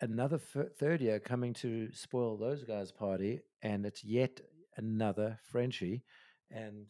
another 0.00 0.40
f- 0.54 0.72
third 0.78 1.00
year 1.00 1.20
coming 1.20 1.52
to 1.54 1.90
spoil 1.92 2.36
those 2.36 2.64
guys' 2.64 2.92
party, 2.92 3.40
and 3.62 3.84
it's 3.84 4.02
yet 4.02 4.40
another 4.76 5.38
Frenchie, 5.42 6.02
and 6.50 6.86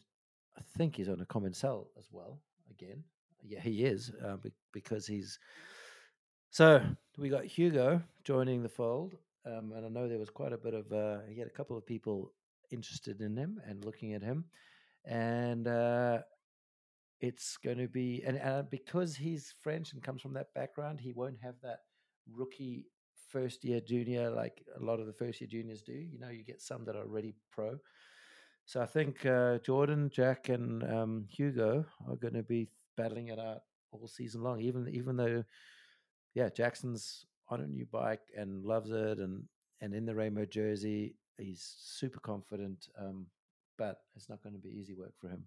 I 0.57 0.61
think 0.77 0.95
he's 0.95 1.09
on 1.09 1.19
a 1.21 1.25
Commensal 1.25 1.87
as 1.97 2.07
well. 2.11 2.39
Again, 2.69 3.03
yeah, 3.43 3.59
he 3.59 3.83
is 3.83 4.11
uh, 4.23 4.37
be- 4.37 4.53
because 4.71 5.05
he's 5.07 5.39
so 6.51 6.81
we 7.17 7.29
got 7.29 7.45
Hugo 7.45 8.01
joining 8.23 8.63
the 8.63 8.69
fold, 8.69 9.15
um, 9.45 9.73
and 9.75 9.85
I 9.85 9.89
know 9.89 10.07
there 10.07 10.19
was 10.19 10.29
quite 10.29 10.53
a 10.53 10.57
bit 10.57 10.73
of 10.73 10.91
uh, 10.91 11.19
he 11.29 11.39
had 11.39 11.47
a 11.47 11.51
couple 11.51 11.77
of 11.77 11.85
people 11.85 12.33
interested 12.71 13.21
in 13.21 13.35
him 13.35 13.59
and 13.67 13.83
looking 13.83 14.13
at 14.13 14.21
him, 14.21 14.45
and 15.05 15.67
uh, 15.67 16.19
it's 17.19 17.57
going 17.57 17.77
to 17.77 17.87
be 17.87 18.23
and 18.25 18.39
uh, 18.39 18.63
because 18.69 19.15
he's 19.15 19.53
French 19.61 19.93
and 19.93 20.03
comes 20.03 20.21
from 20.21 20.33
that 20.33 20.53
background, 20.53 20.99
he 20.99 21.11
won't 21.11 21.39
have 21.41 21.55
that 21.63 21.79
rookie 22.31 22.87
first 23.29 23.63
year 23.63 23.79
junior 23.79 24.29
like 24.29 24.63
a 24.79 24.83
lot 24.83 24.99
of 24.99 25.07
the 25.07 25.13
first 25.13 25.41
year 25.41 25.47
juniors 25.49 25.81
do. 25.81 25.93
You 25.93 26.19
know, 26.19 26.29
you 26.29 26.43
get 26.43 26.61
some 26.61 26.85
that 26.85 26.95
are 26.95 27.03
already 27.03 27.35
pro. 27.51 27.77
So 28.65 28.81
I 28.81 28.85
think 28.85 29.25
uh, 29.25 29.57
Jordan, 29.59 30.09
Jack, 30.13 30.49
and 30.49 30.83
um, 30.83 31.25
Hugo 31.29 31.85
are 32.07 32.15
going 32.15 32.35
to 32.35 32.43
be 32.43 32.69
battling 32.95 33.29
it 33.29 33.39
out 33.39 33.63
all 33.91 34.07
season 34.07 34.43
long. 34.43 34.61
Even 34.61 34.87
even 34.93 35.17
though 35.17 35.43
yeah, 36.33 36.49
Jackson's 36.49 37.25
on 37.49 37.61
a 37.61 37.67
new 37.67 37.85
bike 37.85 38.21
and 38.37 38.63
loves 38.63 38.91
it, 38.91 39.19
and 39.19 39.43
and 39.81 39.93
in 39.93 40.05
the 40.05 40.15
rainbow 40.15 40.45
jersey, 40.45 41.15
he's 41.37 41.75
super 41.79 42.19
confident. 42.19 42.87
Um, 42.97 43.27
but 43.77 44.01
it's 44.15 44.29
not 44.29 44.43
going 44.43 44.53
to 44.53 44.59
be 44.59 44.69
easy 44.69 44.93
work 44.93 45.13
for 45.19 45.27
him. 45.29 45.43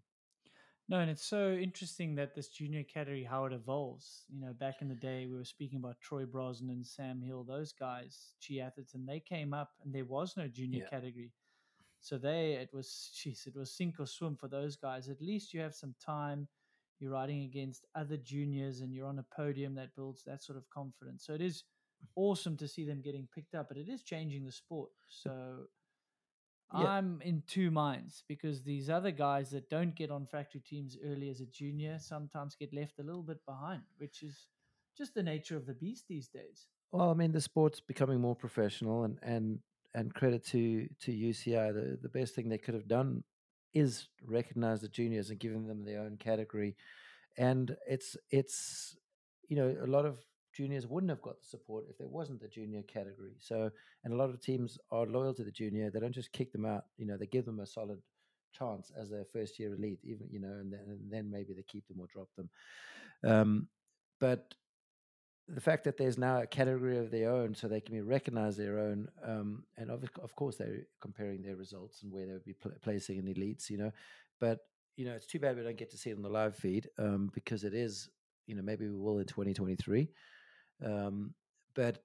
No, 0.89 0.99
and 0.99 1.11
it's 1.11 1.25
so 1.25 1.53
interesting 1.53 2.15
that 2.17 2.35
this 2.35 2.49
junior 2.49 2.83
category 2.83 3.25
how 3.25 3.47
it 3.47 3.53
evolves. 3.55 4.25
You 4.29 4.41
know, 4.41 4.53
back 4.53 4.83
in 4.83 4.89
the 4.89 4.95
day, 4.95 5.27
we 5.27 5.37
were 5.37 5.45
speaking 5.45 5.79
about 5.79 6.01
Troy 6.01 6.27
Brosnan, 6.27 6.71
and 6.71 6.87
Sam 6.87 7.23
Hill, 7.23 7.43
those 7.45 7.73
guys, 7.73 8.35
G 8.41 8.61
and 8.61 9.09
they 9.09 9.21
came 9.21 9.55
up, 9.55 9.71
and 9.83 9.95
there 9.95 10.05
was 10.05 10.37
no 10.37 10.47
junior 10.47 10.81
Yeah. 10.81 10.91
category. 10.91 11.33
So 12.01 12.19
they, 12.19 12.55
it 12.55 12.69
was, 12.75 13.11
jeez, 13.15 13.47
it 13.47 13.57
was 13.57 13.73
sink 13.73 13.99
or 13.99 14.07
swim 14.07 14.37
for 14.37 14.49
those 14.49 14.77
guys. 14.77 15.09
At 15.09 15.23
least 15.23 15.55
you 15.55 15.61
have 15.61 15.75
some 15.75 15.95
time. 16.05 16.49
You're 17.01 17.13
riding 17.13 17.43
against 17.45 17.87
other 17.95 18.17
juniors, 18.17 18.81
and 18.81 18.93
you're 18.95 19.07
on 19.07 19.19
a 19.19 19.27
podium 19.35 19.75
that 19.75 19.95
builds 19.95 20.23
that 20.25 20.43
sort 20.43 20.59
of 20.59 20.69
confidence. 20.71 21.25
So 21.27 21.35
it 21.35 21.41
is 21.41 21.65
mm-hmm. 22.03 22.21
awesome 22.21 22.57
to 22.59 22.69
see 22.69 22.85
them 22.85 23.03
getting 23.03 23.29
picked 23.35 23.55
up, 23.55 23.69
but 23.69 23.77
it 23.77 23.89
is 23.89 24.03
changing 24.03 24.45
the 24.45 24.53
sport. 24.53 24.91
So 25.09 25.69
Yeah. 26.73 26.89
I'm 26.89 27.21
in 27.23 27.43
two 27.47 27.71
minds 27.71 28.25
because 28.27 28.63
these 28.63 28.89
other 28.91 29.13
guys 29.13 29.51
that 29.51 29.69
don't 29.71 29.95
get 29.95 30.11
on 30.11 30.27
factory 30.27 30.61
teams 30.61 30.97
early 31.05 31.29
as 31.29 31.41
a 31.41 31.47
junior 31.47 31.99
sometimes 32.01 32.57
get 32.57 32.73
left 32.73 32.99
a 32.99 33.03
little 33.03 33.23
bit 33.23 33.45
behind, 33.47 33.83
which 33.99 34.23
is 34.23 34.49
just 34.97 35.15
the 35.15 35.23
nature 35.23 35.57
of 35.57 35.67
the 35.67 35.75
beast 35.75 36.07
these 36.09 36.29
days. 36.29 36.67
Well, 36.93 37.11
I 37.11 37.15
mean, 37.15 37.33
the 37.33 37.41
sport's 37.41 37.81
becoming 37.81 38.21
more 38.21 38.37
professional, 38.37 39.05
and 39.05 39.19
and 39.23 39.59
and 39.95 40.15
credit 40.15 40.45
to 40.47 40.89
to 41.03 41.13
UCI. 41.13 41.73
The 41.75 41.99
the 42.01 42.09
best 42.09 42.35
thing 42.35 42.49
they 42.49 42.59
could 42.59 42.75
have 42.75 42.89
done 42.89 43.25
is 43.75 44.09
recognize 44.25 44.81
the 44.81 44.89
juniors 44.89 45.31
and 45.31 45.39
giving 45.39 45.67
them 45.67 45.85
their 45.85 46.01
own 46.01 46.17
category. 46.17 46.77
And 47.37 47.77
it's 47.89 48.17
it's 48.31 48.97
you 49.49 49.57
know 49.57 49.77
a 49.83 49.87
lot 49.87 50.07
of 50.07 50.19
juniors 50.55 50.87
wouldn't 50.87 51.11
have 51.11 51.21
got 51.21 51.41
the 51.41 51.47
support 51.47 51.85
if 51.91 51.99
there 51.99 52.09
wasn't 52.09 52.41
the 52.41 52.49
junior 52.49 52.83
category. 52.83 53.35
So 53.41 53.71
and 54.05 54.15
a 54.15 54.17
lot 54.17 54.31
of 54.31 54.41
teams 54.41 54.79
are 54.91 55.07
loyal 55.07 55.35
to 55.35 55.45
the 55.45 55.51
junior. 55.51 55.91
They 55.91 56.01
don't 56.01 56.15
just 56.15 56.33
kick 56.33 56.53
them 56.53 56.65
out. 56.65 56.85
You 56.97 57.07
know, 57.07 57.17
they 57.17 57.27
give 57.27 57.45
them 57.45 57.61
a 57.61 57.67
solid 57.67 58.01
chance 58.53 58.93
as 58.97 59.11
their 59.11 59.25
first 59.33 59.59
year 59.59 59.75
elite, 59.75 59.99
even 60.05 60.29
you 60.31 60.41
know, 60.41 60.53
and 60.53 60.73
then 60.73 60.85
and 60.87 61.13
then 61.13 61.31
maybe 61.31 61.53
they 61.53 61.65
keep 61.65 61.87
them 61.89 62.01
or 62.01 62.07
drop 62.07 62.29
them. 62.37 62.49
Um, 63.25 63.69
but 64.21 64.55
the 65.49 65.61
fact 65.61 65.85
that 65.85 65.97
there's 65.97 66.17
now 66.19 66.41
a 66.41 66.47
category 66.47 66.99
of 66.99 67.11
their 67.11 67.31
own, 67.31 67.55
so 67.55 67.69
they 67.69 67.81
can 67.81 67.95
be 67.95 68.01
recognized 68.01 68.59
their 68.59 68.79
own, 68.79 69.09
um, 69.23 69.65
and 69.77 69.91
of 69.91 70.05
of 70.23 70.35
course 70.35 70.57
they're 70.57 70.87
comparing 71.01 71.43
their 71.43 71.57
results 71.57 72.03
and 72.03 72.13
where 72.13 72.27
they 72.27 72.33
would 72.33 72.45
be 72.45 72.55
pl- 72.55 72.73
placing 72.83 73.19
in 73.19 73.27
elites, 73.27 73.69
you 73.69 73.77
know. 73.77 73.93
But 74.41 74.61
you 74.97 75.05
know, 75.05 75.13
it's 75.13 75.27
too 75.27 75.39
bad 75.39 75.57
we 75.57 75.63
don't 75.63 75.77
get 75.77 75.91
to 75.91 75.99
see 75.99 76.11
it 76.11 76.17
on 76.17 76.23
the 76.23 76.29
live 76.29 76.57
feed 76.57 76.89
um, 76.99 77.31
because 77.35 77.65
it 77.65 77.75
is, 77.75 78.09
you 78.47 78.55
know, 78.55 78.63
maybe 78.63 78.87
we 78.89 78.97
will 78.97 79.19
in 79.19 79.27
2023. 79.27 80.09
Um, 80.85 81.35
but 81.75 82.05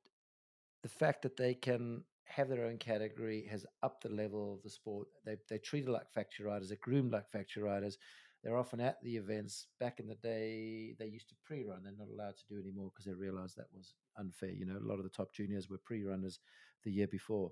the 0.84 0.90
fact 0.90 1.22
that 1.22 1.38
they 1.38 1.53
can 1.53 2.03
have 2.26 2.49
their 2.49 2.66
own 2.66 2.78
category 2.78 3.48
has 3.49 3.66
upped 3.84 4.03
the 4.03 4.10
level 4.10 4.53
of 4.53 4.61
the 4.64 4.70
sport. 4.70 5.07
They 5.26 5.38
they 5.49 5.57
treated 5.57 5.90
like 5.90 6.11
factory 6.11 6.45
riders, 6.45 6.70
they're 6.70 6.78
groomed 6.82 7.11
like 7.11 7.32
factory 7.32 7.64
riders. 7.64 7.98
They're 8.44 8.57
often 8.57 8.80
at 8.80 9.02
the 9.03 9.18
events. 9.18 9.68
Back 9.80 9.99
in 9.99 10.07
the 10.07 10.16
day, 10.16 10.95
they 10.98 11.07
used 11.07 11.28
to 11.30 11.36
pre-run. 11.44 11.84
They're 11.84 11.94
not 11.98 12.07
allowed 12.07 12.38
to 12.38 12.45
do 12.48 12.60
anymore 12.60 12.90
because 12.94 13.06
they 13.06 13.14
realized 13.14 13.57
that 13.57 13.68
was 13.74 13.94
unfair. 14.18 14.52
You 14.52 14.66
know, 14.66 14.78
a 14.78 14.88
lot 14.88 14.98
of 14.98 15.03
the 15.03 15.10
top 15.10 15.34
juniors 15.34 15.70
were 15.70 15.78
pre-runners 15.84 16.40
the 16.84 16.91
year 16.91 17.07
before. 17.07 17.52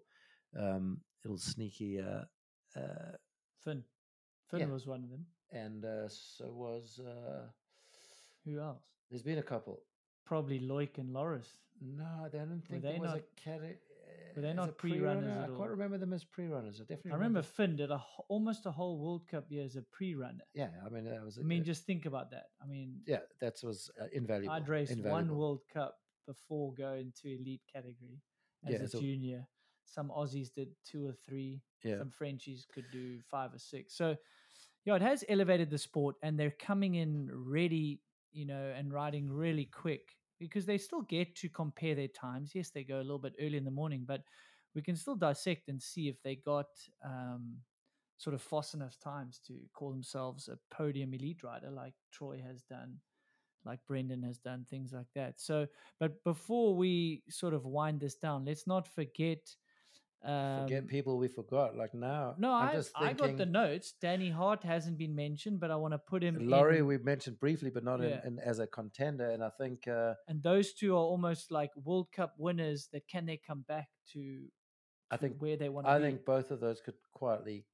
Um, 0.58 1.02
little 1.26 1.38
sneaky, 1.38 2.00
uh, 2.00 2.24
uh, 2.80 3.12
Finn. 3.64 3.84
Finn 4.50 4.62
Yeah. 4.62 4.66
was 4.68 4.88
one 4.88 5.04
of 5.04 5.10
them. 5.10 5.26
and 5.52 5.84
uh, 5.86 6.08
so 6.10 6.52
was. 6.54 7.00
Uh, 7.00 7.48
Who 8.46 8.60
else? 8.60 8.82
there's 9.10 9.24
been 9.24 9.40
a 9.40 9.44
couple. 9.44 9.82
Probably 10.26 10.60
Loic 10.60 10.98
and 10.98 11.12
Loris. 11.14 11.58
No, 11.82 12.06
I 12.26 12.30
don't 12.30 12.62
think 12.68 12.82
they 12.82 12.92
there 12.92 13.00
was 13.00 13.10
not- 13.12 13.18
a 13.18 13.24
category. 13.36 13.78
Were 14.38 14.42
they 14.44 14.54
not 14.54 14.78
pre-runners 14.78 15.28
at 15.36 15.44
I 15.44 15.48
can't 15.58 15.70
remember 15.70 15.98
them 15.98 16.14
as 16.14 16.24
pre-runners. 16.24 16.80
I 16.80 16.84
definitely 16.84 17.12
I 17.12 17.16
remember 17.16 17.42
Finn 17.42 17.76
did 17.76 17.92
a 17.92 18.02
almost 18.30 18.66
a 18.66 18.72
whole 18.72 18.98
World 19.00 19.28
Cup 19.28 19.46
year 19.50 19.66
as 19.66 19.76
a 19.76 19.82
pre-runner. 19.82 20.46
Yeah, 20.54 20.70
I 20.86 20.90
mean 20.90 21.04
that 21.06 21.24
was. 21.26 21.38
I 21.38 21.42
a- 21.42 21.44
mean, 21.44 21.62
a- 21.62 21.66
just 21.66 21.86
think 21.86 22.06
about 22.06 22.32
that. 22.32 22.46
I 22.64 22.68
mean, 22.68 23.02
yeah, 23.06 23.20
that 23.42 23.56
was 23.64 23.90
uh, 24.02 24.06
invaluable. 24.14 24.54
I'd 24.56 24.70
raced 24.70 24.98
one. 25.00 25.36
World 25.36 25.62
Cup 25.74 25.96
before 26.26 26.74
going 26.74 27.12
to 27.22 27.30
elite 27.36 27.62
category 27.74 28.22
as 28.66 28.74
Yeah, 28.74 28.80
a 28.84 28.88
so- 28.88 29.00
junior. 29.02 29.48
Some 29.86 30.10
Aussies 30.10 30.54
did 30.54 30.70
two 30.86 31.08
or 31.08 31.14
three. 31.14 31.62
Yeah. 31.84 32.00
Some 32.00 32.10
Frenchies 32.12 32.66
could 32.74 32.84
do 32.92 33.20
five 33.32 33.54
or 33.54 33.58
six. 33.58 33.96
So, 33.96 34.18
yeah, 34.84 34.96
it 34.96 35.02
has 35.02 35.24
elevated 35.30 35.70
the 35.70 35.78
sport, 35.78 36.16
and 36.22 36.38
they're 36.38 36.52
coming 36.60 36.96
in 36.96 37.30
ready, 37.32 38.02
you 38.34 38.46
know, 38.46 38.74
and 38.78 38.92
riding 38.92 39.30
really 39.32 39.64
quick 39.66 40.18
because 40.40 40.66
they 40.66 40.78
still 40.78 41.02
get 41.02 41.36
to 41.38 41.50
compare 41.50 41.96
their 41.96 42.08
times. 42.08 42.52
Yes, 42.54 42.70
they 42.70 42.84
go 42.84 42.98
a 42.98 43.04
little 43.08 43.20
bit 43.20 43.36
early 43.40 43.58
in 43.58 43.66
the 43.66 43.72
morning, 43.72 44.04
but 44.08 44.24
we 44.76 44.82
can 44.82 44.96
still 44.96 45.16
dissect 45.16 45.70
and 45.70 45.82
see 45.82 46.08
if 46.08 46.22
they 46.24 46.36
got 46.36 46.68
um, 47.04 47.58
sort 48.18 48.34
of 48.34 48.42
fast 48.42 48.74
enough 48.74 48.98
times 49.00 49.40
to 49.48 49.54
call 49.74 49.92
themselves 49.92 50.48
a 50.48 50.58
podium 50.74 51.14
elite 51.14 51.44
rider, 51.44 51.72
like 51.72 51.94
Troy 52.12 52.42
has 52.46 52.62
done, 52.64 52.98
like 53.66 53.80
Brendan 53.88 54.24
has 54.24 54.40
done, 54.40 54.66
things 54.70 54.94
like 54.94 55.08
that. 55.16 55.40
So, 55.42 55.68
but 56.00 56.24
before 56.24 56.76
we 56.76 57.24
sort 57.30 57.54
of 57.54 57.66
wind 57.66 58.00
this 58.02 58.16
down, 58.16 58.46
let's 58.46 58.68
not 58.68 58.88
forget. 58.88 59.40
Um, 60.24 60.64
Forget 60.64 60.88
people 60.88 61.18
we 61.18 61.28
forgot. 61.28 61.76
Like 61.78 61.94
now, 61.94 62.36
no, 62.38 62.52
I'm 62.52 62.70
I, 62.70 62.74
just 62.74 62.92
I 62.96 63.14
got 63.14 63.38
the 63.38 63.46
notes. 63.46 63.94
Danny 64.02 64.30
Hart 64.30 64.64
hasn't 64.64 64.98
been 64.98 65.16
mentioned, 65.16 65.60
but 65.60 65.70
I 65.72 65.76
want 65.76 65.94
to 65.94 66.00
put 66.00 66.24
him. 66.24 66.38
Laurie, 66.50 66.80
in. 66.80 66.88
we 66.88 66.98
mentioned 66.98 67.40
briefly, 67.40 67.70
but 67.70 67.84
not 67.84 68.02
Yeah. 68.02 68.20
in, 68.26 68.34
in, 68.34 68.40
as 68.40 68.60
a 68.60 68.68
contender. 68.68 69.30
And 69.30 69.44
I 69.44 69.50
think 69.60 69.88
uh, 69.88 70.16
and 70.28 70.42
those 70.42 70.74
two 70.74 70.94
are 70.96 71.00
almost 71.00 71.52
like 71.52 71.72
World 71.76 72.08
Cup 72.12 72.34
winners. 72.38 72.90
That 72.92 73.08
can 73.08 73.26
they 73.26 73.38
come 73.38 73.64
back 73.68 73.90
to? 74.14 74.48
I 75.12 75.16
to 75.18 75.22
think 75.22 75.36
where 75.40 75.56
they 75.56 75.70
want 75.70 75.86
to 75.88 75.92
I 75.92 76.00
be. 76.00 76.06
think 76.06 76.26
both 76.26 76.52
of 76.52 76.60
those 76.60 76.82
could 76.82 76.96
quietly 77.14 77.66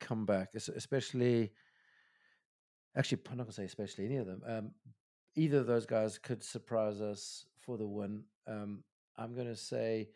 come 0.00 0.24
back, 0.26 0.54
especially. 0.54 1.52
Actually, 2.96 3.20
I'm 3.30 3.36
not 3.36 3.44
gonna 3.44 3.52
say 3.52 3.64
especially 3.64 4.06
any 4.06 4.16
of 4.16 4.26
them. 4.26 4.42
Um, 4.46 4.70
either 5.36 5.58
of 5.58 5.66
those 5.66 5.86
guys 5.86 6.18
could 6.18 6.42
surprise 6.42 7.00
us 7.00 7.46
for 7.60 7.78
the 7.78 7.86
win. 7.86 8.24
Um, 8.46 8.82
I'm 9.16 9.34
going 9.34 9.46
to 9.46 9.56
say 9.56 10.08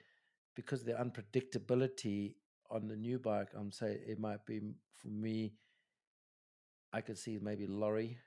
because 0.57 0.81
of 0.81 0.87
the 0.87 0.95
unpredictability 0.95 2.35
on 2.70 2.89
the 2.89 2.97
new 2.97 3.19
bike, 3.19 3.49
I'm 3.55 3.70
say 3.70 3.99
it 4.07 4.19
might 4.19 4.45
be 4.47 4.61
for 4.97 5.09
me. 5.09 5.55
I 6.93 7.01
could 7.01 7.19
see 7.19 7.39
maybe 7.41 7.66
Laurie 7.66 8.19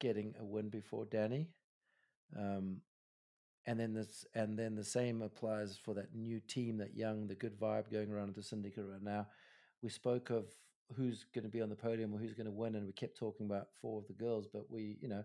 getting 0.00 0.34
a 0.40 0.44
win 0.44 0.70
before 0.70 1.04
Danny. 1.04 1.48
Um, 2.38 2.80
and 3.66 3.80
then 3.80 3.94
this 3.94 4.24
and 4.34 4.58
then 4.58 4.74
the 4.74 4.84
same 4.84 5.22
applies 5.22 5.78
for 5.82 5.94
that 5.94 6.14
new 6.14 6.40
team, 6.40 6.78
that 6.78 6.94
young, 6.94 7.26
the 7.26 7.34
good 7.34 7.58
vibe 7.58 7.90
going 7.90 8.10
around 8.10 8.34
the 8.34 8.42
syndicate 8.42 8.84
right 8.86 9.02
now. 9.02 9.26
We 9.82 9.90
spoke 9.90 10.30
of 10.30 10.46
who's 10.96 11.24
going 11.34 11.44
to 11.44 11.50
be 11.50 11.62
on 11.62 11.70
the 11.70 11.76
podium 11.76 12.14
or 12.14 12.18
who's 12.18 12.34
going 12.34 12.46
to 12.46 12.52
win, 12.52 12.74
and 12.74 12.86
we 12.86 12.92
kept 12.92 13.16
talking 13.18 13.46
about 13.46 13.68
four 13.80 13.98
of 13.98 14.06
the 14.06 14.12
girls, 14.12 14.46
but 14.52 14.70
we, 14.70 14.98
you 15.00 15.08
know, 15.08 15.24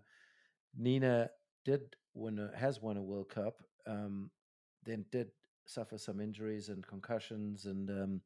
Nina 0.76 1.30
did 1.64 1.96
win, 2.14 2.38
a, 2.38 2.56
has 2.56 2.80
won 2.80 2.96
a 2.96 3.02
World 3.02 3.28
Cup, 3.28 3.62
um, 3.86 4.30
then 4.84 5.04
did 5.12 5.28
suffer 5.66 5.98
some 5.98 6.20
injuries 6.20 6.68
and 6.68 6.86
concussions, 6.86 7.66
and 7.66 7.90
um, 7.90 8.20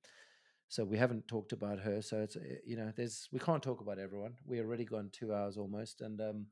so 0.68 0.84
we 0.84 0.96
haven't 0.96 1.28
talked 1.28 1.52
about 1.52 1.78
her. 1.78 2.02
So 2.02 2.20
it's 2.20 2.36
uh, 2.36 2.40
you 2.64 2.76
know, 2.76 2.92
there's 2.96 3.28
we 3.32 3.38
can't 3.38 3.62
talk 3.62 3.80
about 3.80 3.98
everyone. 3.98 4.34
We 4.46 4.60
already 4.60 4.84
gone 4.84 5.10
two 5.12 5.34
hours 5.34 5.56
almost, 5.56 6.00
and 6.00 6.20
um, 6.20 6.46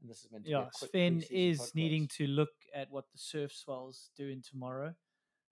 and 0.00 0.10
this 0.10 0.24
is 0.24 0.30
meant 0.30 0.44
to 0.44 0.50
Yeah, 0.50 0.66
Sven 0.72 1.22
is 1.30 1.72
needing 1.74 2.08
to 2.16 2.26
look 2.26 2.50
at 2.74 2.90
what 2.90 3.04
the 3.12 3.18
surf 3.18 3.52
swell's 3.52 4.10
doing 4.16 4.42
tomorrow. 4.48 4.94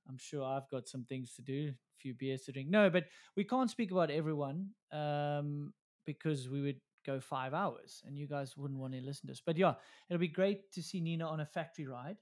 I'm 0.08 0.18
sure 0.18 0.44
I've 0.44 0.68
got 0.70 0.88
some 0.88 1.04
things 1.04 1.34
to 1.34 1.42
do, 1.42 1.68
a 1.68 1.96
few 1.98 2.14
beers 2.14 2.42
to 2.42 2.52
drink. 2.52 2.68
No, 2.68 2.88
but 2.90 3.06
we 3.36 3.44
can't 3.44 3.70
speak 3.70 3.90
about 3.90 4.10
everyone 4.10 4.68
um, 4.92 5.72
because 6.04 6.48
we 6.48 6.62
would 6.62 6.80
go 7.04 7.20
five 7.20 7.54
hours 7.54 8.02
and 8.06 8.16
you 8.16 8.26
guys 8.26 8.56
wouldn't 8.56 8.80
want 8.80 8.92
to 8.92 9.00
listen 9.00 9.26
to 9.28 9.32
us. 9.32 9.42
But 9.44 9.56
yeah, 9.56 9.74
it'll 10.08 10.20
be 10.20 10.28
great 10.28 10.70
to 10.72 10.82
see 10.82 11.00
Nina 11.00 11.26
on 11.26 11.40
a 11.40 11.46
factory 11.46 11.86
ride, 11.86 12.16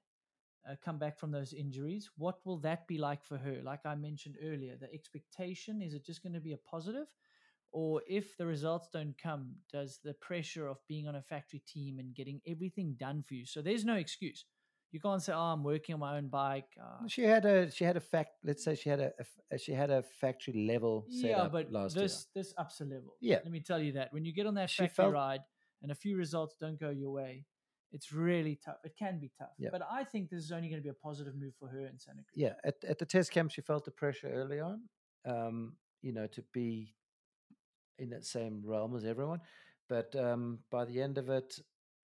uh, 0.69 0.75
come 0.85 0.99
back 0.99 1.19
from 1.19 1.31
those 1.31 1.53
injuries. 1.53 2.11
What 2.17 2.39
will 2.45 2.59
that 2.59 2.87
be 2.87 2.99
like 2.99 3.25
for 3.25 3.37
her? 3.39 3.61
Like 3.63 3.85
I 3.85 3.95
mentioned 3.95 4.37
earlier, 4.43 4.77
the 4.77 4.93
expectation 4.93 5.83
is 5.83 5.95
it 5.95 6.05
just 6.05 6.23
going 6.23 6.33
to 6.35 6.41
be 6.41 6.53
a 6.53 6.57
positive? 6.59 7.07
Or 7.73 8.03
if 8.09 8.37
the 8.37 8.47
results 8.47 8.89
don't 8.93 9.17
come, 9.21 9.57
does 9.73 9.99
the 10.05 10.15
pressure 10.15 10.69
of 10.69 10.79
being 10.89 11.09
on 11.09 11.17
a 11.17 11.23
factory 11.23 11.61
team 11.67 11.99
and 11.99 12.15
getting 12.15 12.41
everything 12.47 12.95
done 12.99 13.23
for 13.27 13.35
you? 13.35 13.47
So 13.47 13.63
there's 13.63 13.85
no 13.85 13.97
excuse. 13.97 14.45
You 14.93 15.01
can't 15.01 15.21
say, 15.21 15.33
"Oh, 15.33 15.41
I'm 15.53 15.65
working 15.65 15.93
on 15.95 15.99
my 15.99 16.17
own 16.17 16.29
bike." 16.29 16.69
Uh, 16.81 17.09
She 17.09 17.23
had 17.25 17.45
a 17.45 17.69
she 17.73 17.83
had 17.85 17.97
a 17.97 18.01
fact. 18.01 18.37
Let's 18.45 18.63
say 18.63 18.77
she 18.77 18.89
had 18.91 19.01
a 19.01 19.59
she 19.59 19.73
had 19.73 19.91
a 19.91 20.05
factory 20.05 20.55
level 20.55 21.05
yeah, 21.09 21.49
but 21.51 21.73
last 21.73 21.97
this 21.97 22.27
this 22.33 22.55
ups 22.57 22.81
a 22.81 22.85
level. 22.85 23.17
Yeah. 23.21 23.41
let 23.43 23.51
me 23.51 23.59
tell 23.61 23.81
you 23.81 23.93
that 23.95 24.13
when 24.13 24.25
you 24.25 24.33
get 24.33 24.47
on 24.47 24.55
that 24.55 24.71
She 24.71 24.83
factory 24.85 24.95
felt- 25.07 25.13
ride 25.15 25.41
and 25.83 25.91
a 25.91 25.97
few 25.97 26.17
results 26.17 26.55
don't 26.61 26.79
go 26.79 26.91
your 26.91 27.11
way, 27.11 27.45
it's 27.95 28.13
really 28.13 28.59
tough. 28.63 28.79
It 28.85 28.95
can 28.99 29.21
be 29.21 29.31
tough. 29.39 29.55
Yeah. 29.57 29.69
But 29.71 29.83
I 29.89 30.03
think 30.03 30.29
this 30.29 30.43
is 30.45 30.51
only 30.51 30.69
going 30.69 30.81
to 30.81 30.83
be 30.83 30.91
a 30.91 30.95
positive 30.95 31.37
move 31.37 31.55
for 31.59 31.69
her 31.69 31.87
in 31.87 31.99
Santa 31.99 32.23
Cruz. 32.25 32.35
Yeah, 32.35 32.55
at 32.65 32.75
at 32.87 32.99
the 32.99 33.07
test 33.07 33.31
camp, 33.31 33.53
she 33.53 33.61
felt 33.61 33.85
the 33.85 33.93
pressure 33.93 34.29
early 34.29 34.61
on. 34.61 34.83
Um, 35.25 35.77
you 36.03 36.13
know, 36.13 36.27
to 36.27 36.43
be 36.53 36.95
in 37.99 38.11
that 38.11 38.27
same 38.27 38.63
realm 38.65 38.97
as 38.97 39.05
everyone, 39.05 39.41
but 39.89 40.15
um, 40.17 40.59
by 40.71 40.85
the 40.85 41.01
end 41.01 41.17
of 41.17 41.31
it, 41.31 41.59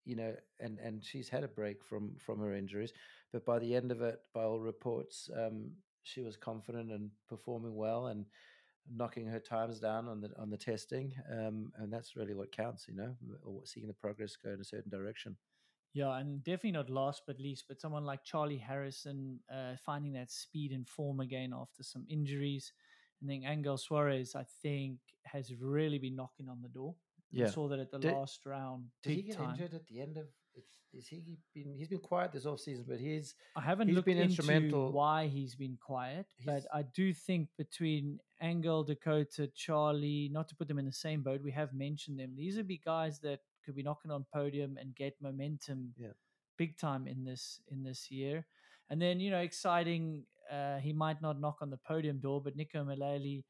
you 0.05 0.15
know, 0.15 0.33
and 0.61 0.79
and 0.79 1.05
she's 1.05 1.29
had 1.29 1.43
a 1.43 1.49
break 1.49 1.85
from 1.85 2.17
from 2.25 2.39
her 2.41 2.55
injuries, 2.55 2.93
but 3.33 3.45
by 3.45 3.59
the 3.59 3.75
end 3.75 3.91
of 3.91 4.01
it, 4.01 4.21
by 4.33 4.45
all 4.45 4.61
reports, 4.61 5.29
um, 5.37 5.73
she 6.05 6.23
was 6.23 6.37
confident 6.37 6.93
and 6.93 7.11
performing 7.29 7.75
well 7.75 8.07
and 8.07 8.27
knocking 8.93 9.27
her 9.27 9.41
times 9.41 9.81
down 9.81 10.07
on 10.09 10.21
the 10.21 10.31
on 10.39 10.51
the 10.51 10.57
testing, 10.57 11.13
um, 11.33 11.73
and 11.79 11.93
that's 11.93 12.15
really 12.15 12.35
what 12.35 12.53
counts, 12.53 12.87
you 12.89 12.95
know, 12.95 13.15
or 13.45 13.63
seeing 13.65 13.89
the 13.89 13.93
progress 13.93 14.37
go 14.37 14.51
in 14.51 14.61
a 14.61 14.65
certain 14.65 14.91
direction. 14.91 15.37
Yeah, 15.93 16.17
and 16.19 16.43
definitely 16.45 16.73
not 16.73 16.89
last 16.91 17.23
but 17.27 17.41
least, 17.41 17.65
but 17.69 17.81
someone 17.81 18.05
like 18.05 18.23
Charlie 18.25 18.59
Harrison 18.59 19.41
uh, 19.53 19.75
finding 19.85 20.13
that 20.13 20.31
speed 20.31 20.71
and 20.73 20.87
form 20.89 21.21
again 21.21 21.53
after 21.55 21.83
some 21.83 22.05
injuries. 22.09 22.73
And 23.21 23.29
then 23.29 23.43
Angel 23.45 23.77
Suarez, 23.77 24.35
I 24.35 24.45
think, 24.63 24.99
has 25.25 25.53
really 25.61 25.99
been 25.99 26.15
knocking 26.17 26.49
on 26.49 26.63
the 26.63 26.69
door. 26.69 26.95
I 27.41 27.47
saw 27.47 27.69
that 27.69 27.79
at 27.79 27.91
the 27.91 27.99
Did- 27.99 28.13
last 28.13 28.45
round. 28.47 28.85
Did 29.03 29.17
he 29.17 29.23
get 29.23 29.37
time. 29.37 29.51
injured 29.51 29.75
at 29.75 29.87
the 29.87 30.01
end 30.01 30.17
of? 30.17 30.27
Is 30.93 31.07
he 31.07 31.23
been? 31.55 31.73
He's 31.79 31.87
been 31.89 32.01
quiet 32.01 32.33
this 32.33 32.45
off 32.45 32.59
season, 32.59 32.85
but 32.89 32.99
he's 32.99 33.37
I 33.55 33.61
haven't 33.61 33.87
He's 33.87 33.95
looked 33.95 34.07
been 34.07 34.17
into 34.19 34.31
instrumental- 34.43 34.91
why 34.91 35.29
he's 35.29 35.55
been 35.55 35.79
quiet, 35.81 36.27
but 36.45 36.65
I 36.75 36.83
do 36.83 37.15
think 37.15 37.49
between 37.57 38.19
Angel, 38.43 38.83
Dakota, 38.83 39.47
Charlie, 39.55 40.29
not 40.33 40.49
to 40.49 40.57
put 40.57 40.67
them 40.67 40.81
in 40.81 40.87
the 40.87 40.93
same 40.93 41.23
boat, 41.23 41.41
we 41.45 41.53
have 41.53 41.73
mentioned 41.73 42.19
them. 42.19 42.35
These 42.37 42.57
would 42.57 42.67
be 42.67 42.79
guys 42.85 43.21
that 43.21 43.39
could 43.65 43.75
be 43.75 43.83
knocking 43.83 44.11
on 44.11 44.25
podium 44.33 44.77
and 44.81 44.95
get 44.95 45.15
momentum 45.21 45.95
Yeah. 45.97 46.13
big 46.59 46.77
time 46.79 47.07
in 47.07 47.25
this 47.25 47.61
in 47.71 47.83
this 47.83 48.11
year. 48.11 48.47
And 48.91 49.01
then 49.01 49.21
you 49.21 49.31
know, 49.31 49.41
exciting. 49.41 50.25
Uh, 50.51 50.79
he 50.79 50.93
might 50.93 51.23
not 51.23 51.41
knock 51.41 51.59
on 51.63 51.71
the 51.71 51.77
podium 51.87 52.19
door, 52.19 52.43
but 52.43 52.57
Neko 52.57 52.85
Mulally 52.85 53.45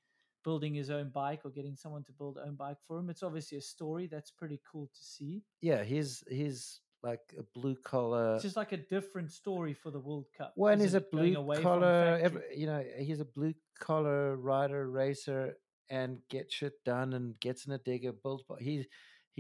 building 0.45 0.75
his 0.75 0.91
own 0.91 1.09
bike 1.11 1.41
or 1.45 1.51
getting 1.51 1.75
someone 1.77 2.05
to 2.05 2.13
build 2.13 2.37
own 2.39 2.55
bike 2.57 2.77
for 2.87 2.99
him. 2.99 3.09
It's 3.11 3.23
obviously 3.23 3.57
a 3.59 3.63
story 3.63 4.07
that's 4.07 4.31
pretty 4.31 4.61
cool 4.71 4.87
to 4.95 5.03
see. 5.03 5.43
yeah, 5.63 5.83
he's 5.83 6.23
he's 6.29 6.81
like 7.03 7.21
a 7.39 7.43
blue 7.59 7.75
collar. 7.83 8.35
It's 8.35 8.43
just 8.43 8.57
like 8.57 8.73
a 8.73 8.77
different 8.77 9.31
story 9.33 9.73
for 9.73 9.91
the 9.91 9.99
World 10.01 10.27
Cup. 10.37 10.53
Well, 10.57 10.73
and 10.73 10.83
he's 10.83 10.93
a 10.93 11.01
blue 11.01 11.35
collar. 11.63 12.19
Every, 12.23 12.43
you 12.55 12.67
know, 12.67 12.85
he's 12.99 13.21
a 13.21 13.25
blue 13.25 13.55
collar 13.79 14.37
rider, 14.37 14.91
racer, 14.91 15.57
and 15.89 16.19
gets 16.29 16.53
shit 16.55 16.75
done 16.85 17.15
and 17.15 17.41
gets 17.41 17.65
in 17.67 17.73
a 17.73 17.79
digger. 17.79 18.13
Builds. 18.13 18.43
bi- 18.47 18.57
He's 18.61 18.87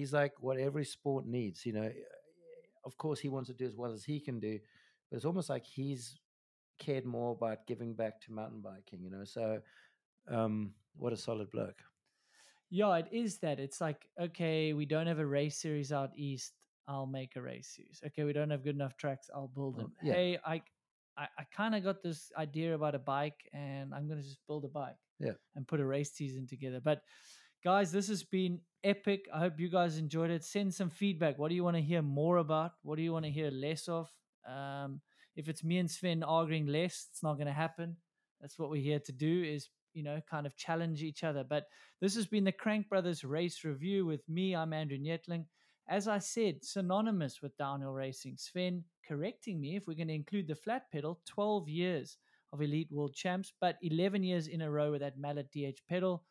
he's 0.01 0.13
like 0.13 0.33
what 0.41 0.59
every 0.59 0.85
sport 0.85 1.27
needs. 1.27 1.67
You 1.67 1.75
know, 1.75 1.91
of 2.85 2.97
course 2.97 3.21
he 3.21 3.29
wants 3.29 3.49
to 3.49 3.55
do 3.55 3.67
as 3.67 3.77
well 3.77 3.93
as 3.93 4.05
he 4.05 4.19
can 4.19 4.41
do, 4.41 4.59
but 5.11 5.17
it's 5.17 5.27
almost 5.27 5.51
like 5.51 5.67
he's 5.67 6.19
cared 6.79 7.05
more 7.05 7.33
about 7.33 7.67
giving 7.67 7.95
back 7.95 8.21
to 8.23 8.33
mountain 8.33 8.63
biking. 8.63 9.03
You 9.03 9.11
know, 9.11 9.25
so 9.25 9.61
um, 10.29 10.73
what 10.97 11.13
a 11.13 11.17
solid 11.17 11.51
bloke. 11.51 11.83
Yeah, 12.71 12.97
it 12.97 13.09
is 13.13 13.39
that. 13.39 13.61
It's 13.61 13.81
like, 13.81 14.07
okay, 14.19 14.73
we 14.73 14.87
don't 14.87 15.07
have 15.07 15.19
a 15.19 15.27
race 15.27 15.61
series 15.61 15.93
out 15.93 16.11
east. 16.15 16.53
I'll 16.89 17.07
make 17.07 17.37
a 17.37 17.43
race 17.43 17.73
series. 17.77 18.01
Okay, 18.07 18.25
we 18.25 18.33
don't 18.33 18.51
have 18.51 18.65
good 18.65 18.75
enough 18.75 18.97
tracks. 18.97 19.29
I'll 19.35 19.49
build 19.49 19.77
them. 19.77 19.93
yeah. 20.03 20.15
Hey, 20.15 20.39
I, 20.45 20.63
I, 21.19 21.27
I 21.39 21.45
kind 21.55 21.75
of 21.75 21.85
got 21.85 22.03
this 22.03 22.31
idea 22.39 22.75
about 22.75 22.95
a 22.95 22.99
bike, 22.99 23.49
and 23.53 23.93
I'm 23.93 24.09
gonna 24.09 24.23
just 24.23 24.39
build 24.47 24.65
a 24.65 24.69
bike. 24.69 24.97
Yeah. 25.19 25.33
And 25.57 25.67
put 25.67 25.81
a 25.81 25.85
race 25.85 26.13
season 26.13 26.47
together. 26.47 26.81
But 26.83 27.03
guys, 27.62 27.93
this 27.93 28.09
has 28.09 28.23
been 28.23 28.61
epic. 28.82 29.27
I 29.32 29.41
hope 29.41 29.59
you 29.59 29.69
guys 29.69 29.99
enjoyed 29.99 30.31
it. 30.31 30.45
Send 30.45 30.74
some 30.74 30.91
feedback. 30.91 31.39
What 31.39 31.49
do 31.49 31.55
you 31.55 31.65
want 31.65 31.77
to 31.77 31.82
hear 31.82 32.03
more 32.03 32.39
about? 32.39 32.73
What 32.82 32.97
do 32.97 33.03
you 33.03 33.12
want 33.12 33.24
to 33.24 33.31
hear 33.31 33.51
less 33.51 33.89
of? 33.89 34.11
Um, 34.49 35.01
if 35.37 35.49
it's 35.49 35.62
me 35.62 35.78
and 35.78 35.91
Sven 35.91 36.23
arguing 36.23 36.66
less, 36.66 37.07
it's 37.11 37.23
not 37.23 37.39
gonna 37.39 37.53
happen. 37.53 37.97
That's 38.41 38.59
what 38.59 38.70
we're 38.70 38.82
here 38.82 39.01
to 39.01 39.12
do. 39.12 39.43
Is 39.45 39.69
you 39.95 40.03
know, 40.03 40.20
kind 40.28 40.47
of 40.47 40.57
challenge 40.57 41.03
each 41.03 41.24
other. 41.24 41.45
But 41.45 41.66
this 42.01 42.15
has 42.15 42.27
been 42.27 42.45
the 42.45 42.53
Crank 42.53 42.89
Brothers 42.89 43.24
Race 43.24 43.65
Review 43.65 44.07
with 44.07 44.28
me. 44.28 44.55
I'm 44.55 44.73
Andrew 44.73 44.99
Neethling. 44.99 45.47
As 45.89 46.07
I 46.07 46.19
said, 46.19 46.65
synonymous 46.65 47.43
with 47.43 47.57
downhill 47.57 47.93
racing. 47.93 48.37
Sven 48.37 48.85
correcting 49.07 49.61
me 49.61 49.77
if 49.77 49.87
we're 49.87 49.95
going 49.95 50.09
to 50.09 50.15
include 50.15 50.47
the 50.47 50.55
flat 50.55 50.91
pedal, 50.93 51.20
12 51.27 51.69
years 51.69 52.19
of 52.53 52.62
elite 52.62 52.89
world 52.93 53.15
champs, 53.15 53.53
but 53.61 53.77
11 53.82 54.23
years 54.23 54.47
in 54.47 54.62
a 54.62 54.70
row 54.70 54.93
with 54.93 55.01
that 55.01 55.19
Mallet 55.19 55.51
DH 55.51 55.81
pedal. 55.89 56.23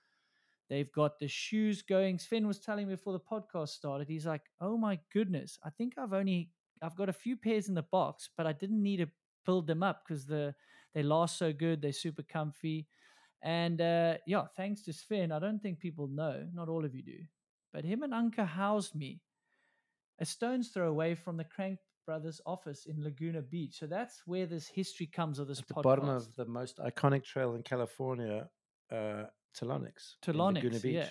They've 0.69 0.91
got 0.91 1.19
the 1.19 1.27
shoes 1.27 1.81
going. 1.81 2.19
Sven 2.19 2.47
was 2.47 2.59
telling 2.59 2.87
me 2.87 2.95
before 2.95 3.13
the 3.13 3.19
podcast 3.19 3.69
started, 3.69 4.07
he's 4.07 4.27
like, 4.27 4.43
oh 4.61 4.77
my 4.77 4.99
goodness, 5.11 5.57
I 5.63 5.69
think 5.71 5.93
I've 5.97 6.13
only, 6.13 6.51
I've 6.81 6.95
got 6.95 7.09
a 7.09 7.13
few 7.13 7.35
pairs 7.35 7.69
in 7.69 7.75
the 7.75 7.81
box, 7.83 8.29
but 8.37 8.45
I 8.45 8.53
didn't 8.53 8.83
need 8.83 8.97
to 8.97 9.07
build 9.45 9.67
them 9.67 9.81
up 9.81 10.03
because 10.07 10.25
the, 10.25 10.53
they 10.93 11.03
last 11.03 11.37
so 11.37 11.51
good. 11.51 11.81
They're 11.81 11.91
super 11.91 12.23
comfy. 12.23 12.87
And 13.41 13.81
uh, 13.81 14.17
yeah, 14.27 14.45
thanks 14.55 14.83
to 14.83 14.93
Sven, 14.93 15.31
I 15.31 15.39
don't 15.39 15.59
think 15.59 15.79
people 15.79 16.07
know, 16.07 16.45
not 16.53 16.69
all 16.69 16.85
of 16.85 16.93
you 16.93 17.03
do, 17.03 17.19
but 17.73 17.85
him 17.85 18.03
and 18.03 18.13
Anka 18.13 18.45
housed 18.45 18.95
me 18.95 19.21
a 20.19 20.25
stone's 20.25 20.69
throw 20.69 20.89
away 20.89 21.15
from 21.15 21.37
the 21.37 21.45
Crank 21.45 21.79
Brothers 22.05 22.41
office 22.45 22.85
in 22.85 23.01
Laguna 23.03 23.41
Beach. 23.41 23.77
So 23.79 23.87
that's 23.87 24.21
where 24.25 24.45
this 24.45 24.67
history 24.67 25.05
comes 25.07 25.39
of 25.39 25.47
this 25.47 25.59
At 25.59 25.67
the 25.67 25.75
bottom 25.75 26.09
of 26.09 26.35
the 26.35 26.45
most 26.45 26.79
iconic 26.79 27.23
trail 27.23 27.55
in 27.55 27.63
California, 27.63 28.49
uh, 28.91 29.23
Telonics. 29.57 30.15
in 30.27 30.37
Laguna 30.37 30.61
Telonics, 30.61 30.83
Beach. 30.83 31.05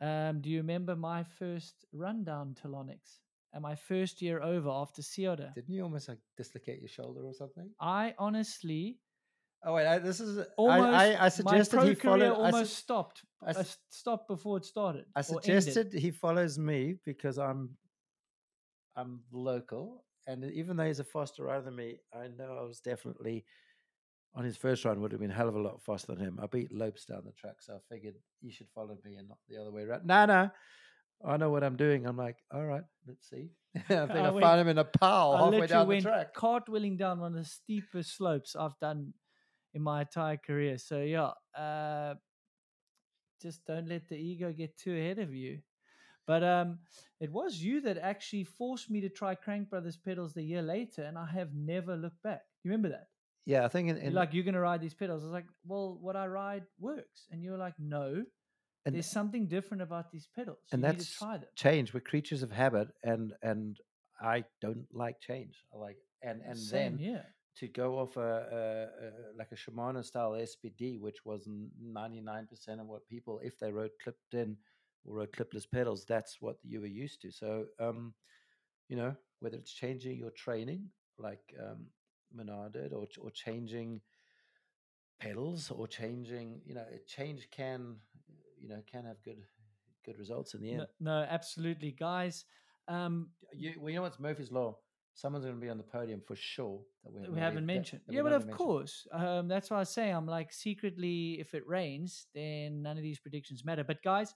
yeah. 0.00 0.28
Um, 0.28 0.40
do 0.40 0.48
you 0.48 0.58
remember 0.58 0.94
my 0.94 1.24
first 1.24 1.84
run 1.92 2.24
down 2.24 2.54
Telonics 2.54 3.18
and 3.52 3.62
my 3.62 3.74
first 3.74 4.22
year 4.22 4.40
over 4.42 4.68
after 4.68 5.02
Sea 5.02 5.26
Otter? 5.26 5.52
Didn't 5.54 5.74
you 5.74 5.82
almost 5.82 6.08
like 6.08 6.18
dislocate 6.36 6.80
your 6.80 6.88
shoulder 6.88 7.20
or 7.24 7.32
something? 7.32 7.70
I 7.80 8.14
honestly 8.18 8.98
Oh 9.64 9.74
wait, 9.74 9.86
I, 9.86 9.98
this 9.98 10.20
is 10.20 10.46
almost 10.56 10.94
I, 10.94 11.14
I, 11.14 11.24
I 11.24 11.28
suggested 11.28 11.76
my 11.76 11.82
pro 11.82 11.88
he 11.88 11.96
career 11.96 12.30
followed. 12.30 12.42
I, 12.42 12.50
almost 12.50 12.74
su- 12.74 12.82
stopped. 12.82 13.24
I 13.44 13.50
I 13.50 13.62
su- 13.62 13.76
stopped 13.88 14.28
before 14.28 14.56
it 14.58 14.64
started. 14.64 15.06
I 15.16 15.22
suggested 15.22 15.92
he 15.92 16.12
follows 16.12 16.58
me 16.58 16.94
because 17.04 17.38
I'm 17.38 17.70
I'm 18.94 19.20
local, 19.32 20.04
and 20.28 20.44
even 20.44 20.76
though 20.76 20.84
he's 20.84 21.00
a 21.00 21.04
faster 21.04 21.44
rider 21.44 21.62
than 21.62 21.74
me, 21.74 21.98
I 22.14 22.28
know 22.28 22.56
I 22.56 22.62
was 22.62 22.78
definitely 22.80 23.44
on 24.38 24.44
his 24.44 24.56
first 24.56 24.84
run 24.84 25.00
would 25.00 25.10
have 25.10 25.20
been 25.20 25.32
a 25.32 25.34
hell 25.34 25.48
of 25.48 25.56
a 25.56 25.60
lot 25.60 25.82
faster 25.82 26.14
than 26.14 26.24
him. 26.24 26.38
I 26.40 26.46
beat 26.46 26.72
Lopes 26.72 27.04
down 27.04 27.22
the 27.26 27.32
track, 27.32 27.56
so 27.60 27.74
I 27.74 27.78
figured 27.92 28.14
you 28.40 28.52
should 28.52 28.68
follow 28.72 28.96
me 29.04 29.16
and 29.16 29.26
not 29.28 29.38
the 29.48 29.56
other 29.60 29.72
way 29.72 29.82
around. 29.82 30.06
No, 30.06 30.26
no, 30.26 30.50
I 31.26 31.36
know 31.36 31.50
what 31.50 31.64
I'm 31.64 31.74
doing. 31.76 32.06
I'm 32.06 32.16
like, 32.16 32.36
all 32.54 32.64
right, 32.64 32.84
let's 33.08 33.28
see. 33.28 33.50
I 33.76 33.80
think 33.80 34.10
I, 34.12 34.18
I 34.26 34.30
went- 34.30 34.44
found 34.44 34.60
him 34.60 34.68
in 34.68 34.78
a 34.78 34.84
pile 34.84 35.32
I 35.32 35.44
halfway 35.44 35.66
down 35.66 35.88
the 35.88 36.00
track. 36.00 36.34
cartwheeling 36.36 36.96
down 36.96 37.18
one 37.18 37.32
of 37.36 37.42
the 37.42 37.50
steepest 37.50 38.16
slopes 38.16 38.54
I've 38.54 38.78
done 38.80 39.12
in 39.74 39.82
my 39.82 40.02
entire 40.02 40.36
career. 40.36 40.78
So 40.78 41.00
yeah, 41.00 41.32
uh, 41.60 42.14
just 43.42 43.64
don't 43.66 43.88
let 43.88 44.08
the 44.08 44.16
ego 44.16 44.52
get 44.52 44.78
too 44.78 44.92
ahead 44.96 45.18
of 45.18 45.34
you. 45.34 45.58
But 46.28 46.44
um, 46.44 46.78
it 47.20 47.32
was 47.32 47.56
you 47.56 47.80
that 47.80 47.98
actually 47.98 48.44
forced 48.44 48.88
me 48.90 49.00
to 49.00 49.08
try 49.08 49.34
Crank 49.34 49.70
Brothers 49.70 49.96
pedals 49.96 50.34
the 50.34 50.42
year 50.44 50.62
later, 50.62 51.02
and 51.02 51.16
I 51.18 51.26
have 51.26 51.54
never 51.54 51.96
looked 51.96 52.22
back. 52.22 52.42
You 52.62 52.70
remember 52.70 52.90
that? 52.90 53.06
Yeah, 53.48 53.64
I 53.64 53.68
think 53.68 53.88
in, 53.88 53.96
You're 53.96 54.04
in 54.04 54.12
like, 54.12 54.34
you're 54.34 54.44
going 54.44 54.54
to 54.54 54.60
ride 54.60 54.82
these 54.82 54.92
pedals. 54.92 55.22
I 55.22 55.24
was 55.24 55.32
like, 55.32 55.46
well, 55.66 55.96
what 56.02 56.16
I 56.16 56.26
ride 56.26 56.64
works. 56.78 57.26
And 57.30 57.42
you 57.42 57.52
were 57.52 57.56
like, 57.56 57.72
no, 57.78 58.22
and, 58.84 58.94
there's 58.94 59.10
something 59.10 59.46
different 59.46 59.82
about 59.82 60.12
these 60.12 60.28
pedals. 60.36 60.58
and 60.70 60.82
you 60.82 60.88
need 60.88 60.98
that's 60.98 61.18
them. 61.18 61.40
change. 61.56 61.94
We're 61.94 62.00
creatures 62.00 62.42
of 62.42 62.52
habit, 62.52 62.88
and 63.02 63.32
and 63.42 63.78
I 64.20 64.44
don't 64.60 64.86
like 64.92 65.18
change. 65.20 65.64
I 65.74 65.78
like 65.78 65.96
and 66.22 66.42
and 66.42 66.58
Same 66.58 66.96
then 66.96 66.98
here. 66.98 67.24
to 67.56 67.68
go 67.68 67.98
off 67.98 68.16
a, 68.18 68.20
a, 68.20 69.06
a 69.06 69.10
like 69.38 69.48
a 69.52 69.56
Shimano 69.56 70.04
style 70.04 70.32
SPD, 70.32 71.00
which 71.00 71.24
was 71.24 71.48
ninety 71.80 72.20
nine 72.20 72.46
percent 72.46 72.80
of 72.80 72.86
what 72.86 73.08
people, 73.08 73.40
if 73.42 73.58
they 73.58 73.72
rode 73.72 73.90
clipped 74.02 74.34
in 74.34 74.56
or 75.04 75.16
rode 75.16 75.32
clipless 75.32 75.64
pedals, 75.70 76.04
that's 76.06 76.36
what 76.40 76.56
you 76.62 76.80
were 76.80 76.86
used 76.86 77.22
to. 77.22 77.30
So, 77.30 77.64
um, 77.80 78.14
you 78.88 78.96
know, 78.96 79.14
whether 79.40 79.56
it's 79.56 79.72
changing 79.72 80.18
your 80.18 80.32
training, 80.32 80.88
like 81.18 81.42
um, 81.58 81.86
Minnaar 82.36 82.72
did, 82.72 82.92
or 82.92 83.06
or 83.20 83.30
changing 83.30 84.00
pedals, 85.20 85.70
or 85.70 85.86
changing, 85.86 86.60
you 86.64 86.74
know, 86.74 86.84
a 86.94 86.98
change 87.06 87.48
can, 87.50 87.96
you 88.60 88.68
know, 88.68 88.80
can 88.90 89.04
have 89.04 89.22
good 89.24 89.42
good 90.04 90.18
results 90.18 90.54
in 90.54 90.62
the 90.62 90.70
end. 90.72 90.86
No, 91.00 91.20
no, 91.20 91.26
absolutely, 91.28 91.92
guys. 91.92 92.44
Um, 92.86 93.30
You, 93.52 93.74
well, 93.78 93.90
you 93.90 93.96
know 93.96 94.02
what's 94.02 94.20
Murphy's 94.20 94.50
law? 94.52 94.78
Someone's 95.14 95.44
going 95.44 95.56
to 95.56 95.60
be 95.60 95.68
on 95.68 95.76
the 95.78 95.82
podium 95.82 96.20
for 96.24 96.36
sure. 96.36 96.80
That 97.04 97.12
we, 97.12 97.20
that 97.22 97.32
we 97.32 97.40
haven't 97.40 97.66
that- 97.66 97.74
mentioned. 97.74 98.02
that 98.06 98.12
Yeah, 98.14 98.22
but 98.22 98.32
of 98.32 98.42
mentioned. 98.46 98.56
course. 98.58 99.06
Um, 99.12 99.48
that's 99.48 99.68
why 99.70 99.80
I 99.80 99.84
say 99.84 100.10
I'm 100.10 100.26
like 100.26 100.52
secretly, 100.52 101.40
if 101.40 101.54
it 101.54 101.66
rains, 101.66 102.26
then 102.34 102.82
none 102.82 102.96
of 102.96 103.02
these 103.02 103.18
predictions 103.18 103.64
matter. 103.64 103.82
But 103.84 104.02
guys, 104.02 104.32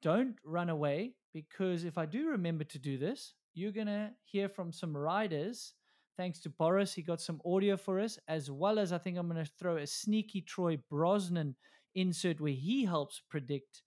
don't 0.00 0.36
run 0.44 0.68
away 0.70 1.14
because 1.34 1.84
if 1.84 1.98
I 1.98 2.06
do 2.06 2.28
remember 2.28 2.64
to 2.64 2.78
do 2.78 2.96
this, 2.96 3.34
you're 3.54 3.72
gonna 3.72 4.12
hear 4.24 4.48
from 4.48 4.72
some 4.72 4.96
riders. 4.96 5.74
Thanks 6.22 6.38
to 6.42 6.50
Boris, 6.50 6.94
he 6.94 7.02
got 7.02 7.20
some 7.20 7.40
audio 7.44 7.76
for 7.76 7.98
us, 7.98 8.16
as 8.28 8.48
well 8.48 8.78
as 8.78 8.92
I 8.92 8.98
think 8.98 9.18
I'm 9.18 9.26
gonna 9.26 9.44
throw 9.44 9.78
a 9.78 9.86
sneaky 9.88 10.40
Troy 10.40 10.78
Brosnan 10.88 11.56
insert 11.96 12.40
where 12.40 12.52
he 12.52 12.84
helps 12.84 13.20
predict 13.28 13.82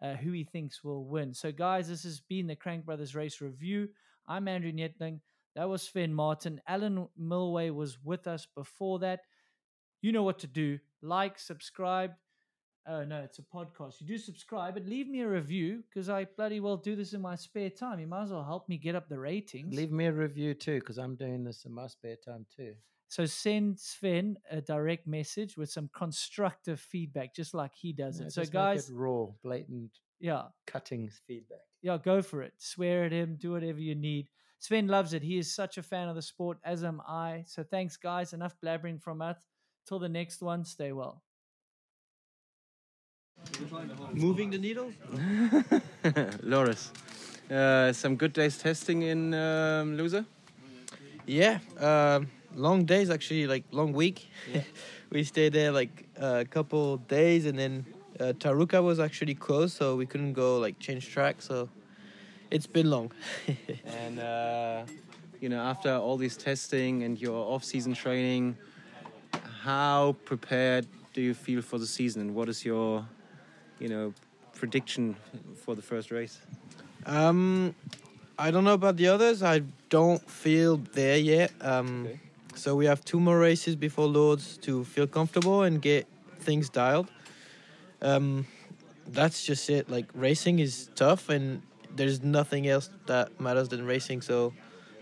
uh, 0.00 0.14
who 0.14 0.30
he 0.30 0.44
thinks 0.44 0.84
will 0.84 1.04
win. 1.04 1.34
So, 1.34 1.50
guys, 1.50 1.88
this 1.88 2.04
has 2.04 2.20
been 2.20 2.46
the 2.46 2.54
Crank 2.54 2.84
Brothers 2.84 3.16
Race 3.16 3.40
Review. 3.40 3.88
I'm 4.28 4.46
Andrew 4.46 4.70
Neethling. 4.70 5.18
That 5.56 5.68
was 5.68 5.82
Sven 5.82 6.14
Martin. 6.14 6.60
Alan 6.68 7.08
Milway 7.20 7.74
was 7.74 7.98
with 8.04 8.28
us 8.28 8.46
before 8.54 9.00
that. 9.00 9.22
You 10.00 10.12
know 10.12 10.22
what 10.22 10.38
to 10.38 10.46
do. 10.46 10.78
Like, 11.02 11.40
subscribe. 11.40 12.12
Oh, 12.86 13.04
no, 13.04 13.18
it's 13.20 13.38
a 13.38 13.42
podcast. 13.42 14.00
You 14.00 14.06
do 14.06 14.18
subscribe, 14.18 14.74
but 14.74 14.86
leave 14.86 15.08
me 15.08 15.20
a 15.20 15.28
review 15.28 15.82
because 15.88 16.08
I 16.08 16.24
bloody 16.36 16.60
well 16.60 16.76
do 16.76 16.96
this 16.96 17.12
in 17.12 17.20
my 17.20 17.34
spare 17.36 17.70
time. 17.70 18.00
You 18.00 18.06
might 18.06 18.24
as 18.24 18.30
well 18.30 18.42
help 18.44 18.68
me 18.68 18.78
get 18.78 18.94
up 18.94 19.08
the 19.08 19.18
ratings. 19.18 19.76
Leave 19.76 19.92
me 19.92 20.06
a 20.06 20.12
review 20.12 20.54
too, 20.54 20.80
because 20.80 20.98
I'm 20.98 21.14
doing 21.14 21.44
this 21.44 21.64
in 21.66 21.72
my 21.72 21.86
spare 21.86 22.16
time 22.16 22.46
too. 22.56 22.74
So 23.08 23.26
send 23.26 23.78
Sven 23.78 24.36
a 24.50 24.60
direct 24.60 25.06
message 25.06 25.56
with 25.56 25.70
some 25.70 25.90
constructive 25.92 26.80
feedback, 26.80 27.34
just 27.34 27.54
like 27.54 27.72
he 27.74 27.92
does 27.92 28.20
No, 28.20 28.26
it. 28.26 28.32
So, 28.32 28.42
just 28.42 28.54
make 28.54 28.60
it 28.60 28.62
guys, 28.62 28.90
raw, 28.92 29.26
blatant, 29.42 29.90
yeah, 30.20 30.44
cutting 30.66 31.10
feedback. 31.26 31.58
yeah, 31.82 31.98
go 32.02 32.22
for 32.22 32.42
it. 32.42 32.52
Swear 32.58 33.04
at 33.04 33.12
him, 33.12 33.36
do 33.38 33.52
whatever 33.52 33.80
you 33.80 33.94
need. 33.94 34.28
Sven 34.60 34.86
loves 34.88 35.12
it. 35.12 35.22
He 35.22 35.38
is 35.38 35.52
such 35.54 35.76
a 35.76 35.82
fan 35.82 36.08
of 36.08 36.14
the 36.14 36.22
sport, 36.22 36.58
as 36.64 36.84
am 36.84 37.00
I. 37.06 37.44
So 37.46 37.62
thanks, 37.62 37.96
guys. 37.96 38.32
Enough 38.32 38.54
blabbering 38.64 39.00
from 39.02 39.20
us. 39.22 39.38
Till 39.86 39.98
the 39.98 40.08
next 40.08 40.40
one, 40.42 40.64
stay 40.64 40.92
well. 40.92 41.22
Moving 44.12 44.50
the 44.50 44.58
needle? 44.58 44.92
Loris. 46.42 46.90
Uh, 47.50 47.92
some 47.92 48.16
good 48.16 48.32
days 48.32 48.58
testing 48.58 49.02
in 49.02 49.34
um, 49.34 49.96
Lousã? 49.96 50.24
Yeah, 51.26 51.58
um 51.78 52.28
long 52.56 52.84
days 52.84 53.10
actually, 53.10 53.46
like 53.46 53.64
long 53.70 53.92
week. 53.92 54.28
we 55.10 55.24
stayed 55.24 55.52
there 55.52 55.72
like 55.72 56.08
a 56.16 56.44
couple 56.44 56.96
days, 56.96 57.46
and 57.46 57.58
then 57.58 57.84
uh, 58.18 58.32
Taruka 58.38 58.82
was 58.82 58.98
actually 58.98 59.34
closed, 59.34 59.76
so 59.76 59.96
we 59.96 60.06
couldn't 60.06 60.32
go 60.32 60.58
like 60.58 60.78
change 60.78 61.08
track. 61.08 61.40
So 61.42 61.68
it's 62.50 62.66
been 62.66 62.90
long. 62.90 63.12
And, 63.84 64.18
uh, 64.18 64.84
you 65.40 65.48
know, 65.48 65.60
after 65.60 65.94
all 65.94 66.16
this 66.16 66.36
testing 66.36 67.02
and 67.02 67.20
your 67.20 67.36
off 67.52 67.64
season 67.64 67.94
training, 67.94 68.56
how 69.62 70.16
prepared 70.24 70.86
do 71.14 71.20
you 71.20 71.34
feel 71.34 71.62
for 71.62 71.78
the 71.78 71.86
season? 71.86 72.22
And 72.22 72.34
what 72.34 72.48
is 72.48 72.64
your, 72.64 73.06
you 73.80 73.88
know, 73.88 74.14
prediction 74.54 75.16
for 75.64 75.74
the 75.74 75.82
first 75.82 76.10
race? 76.10 76.38
um, 77.06 77.74
I 78.38 78.50
don't 78.50 78.64
know 78.64 78.74
about 78.74 78.96
the 78.96 79.08
others. 79.08 79.42
I 79.42 79.62
don't 79.90 80.22
feel 80.30 80.78
there 80.94 81.18
yet. 81.18 81.52
Um, 81.60 82.06
Okay. 82.06 82.20
So 82.54 82.74
we 82.74 82.84
have 82.86 83.04
two 83.04 83.20
more 83.20 83.38
races 83.38 83.76
before 83.76 84.06
Lourdes 84.06 84.58
to 84.62 84.84
feel 84.84 85.06
comfortable 85.06 85.62
and 85.62 85.80
get 85.80 86.06
things 86.40 86.68
dialed. 86.68 87.08
Um, 88.02 88.46
that's 89.06 89.44
just 89.46 89.70
it. 89.70 89.88
Like 89.88 90.06
racing 90.14 90.58
is 90.58 90.90
tough, 90.94 91.28
and 91.28 91.62
there's 91.94 92.22
nothing 92.22 92.66
else 92.68 92.90
that 93.06 93.40
matters 93.40 93.68
than 93.68 93.86
racing. 93.86 94.20
So 94.22 94.52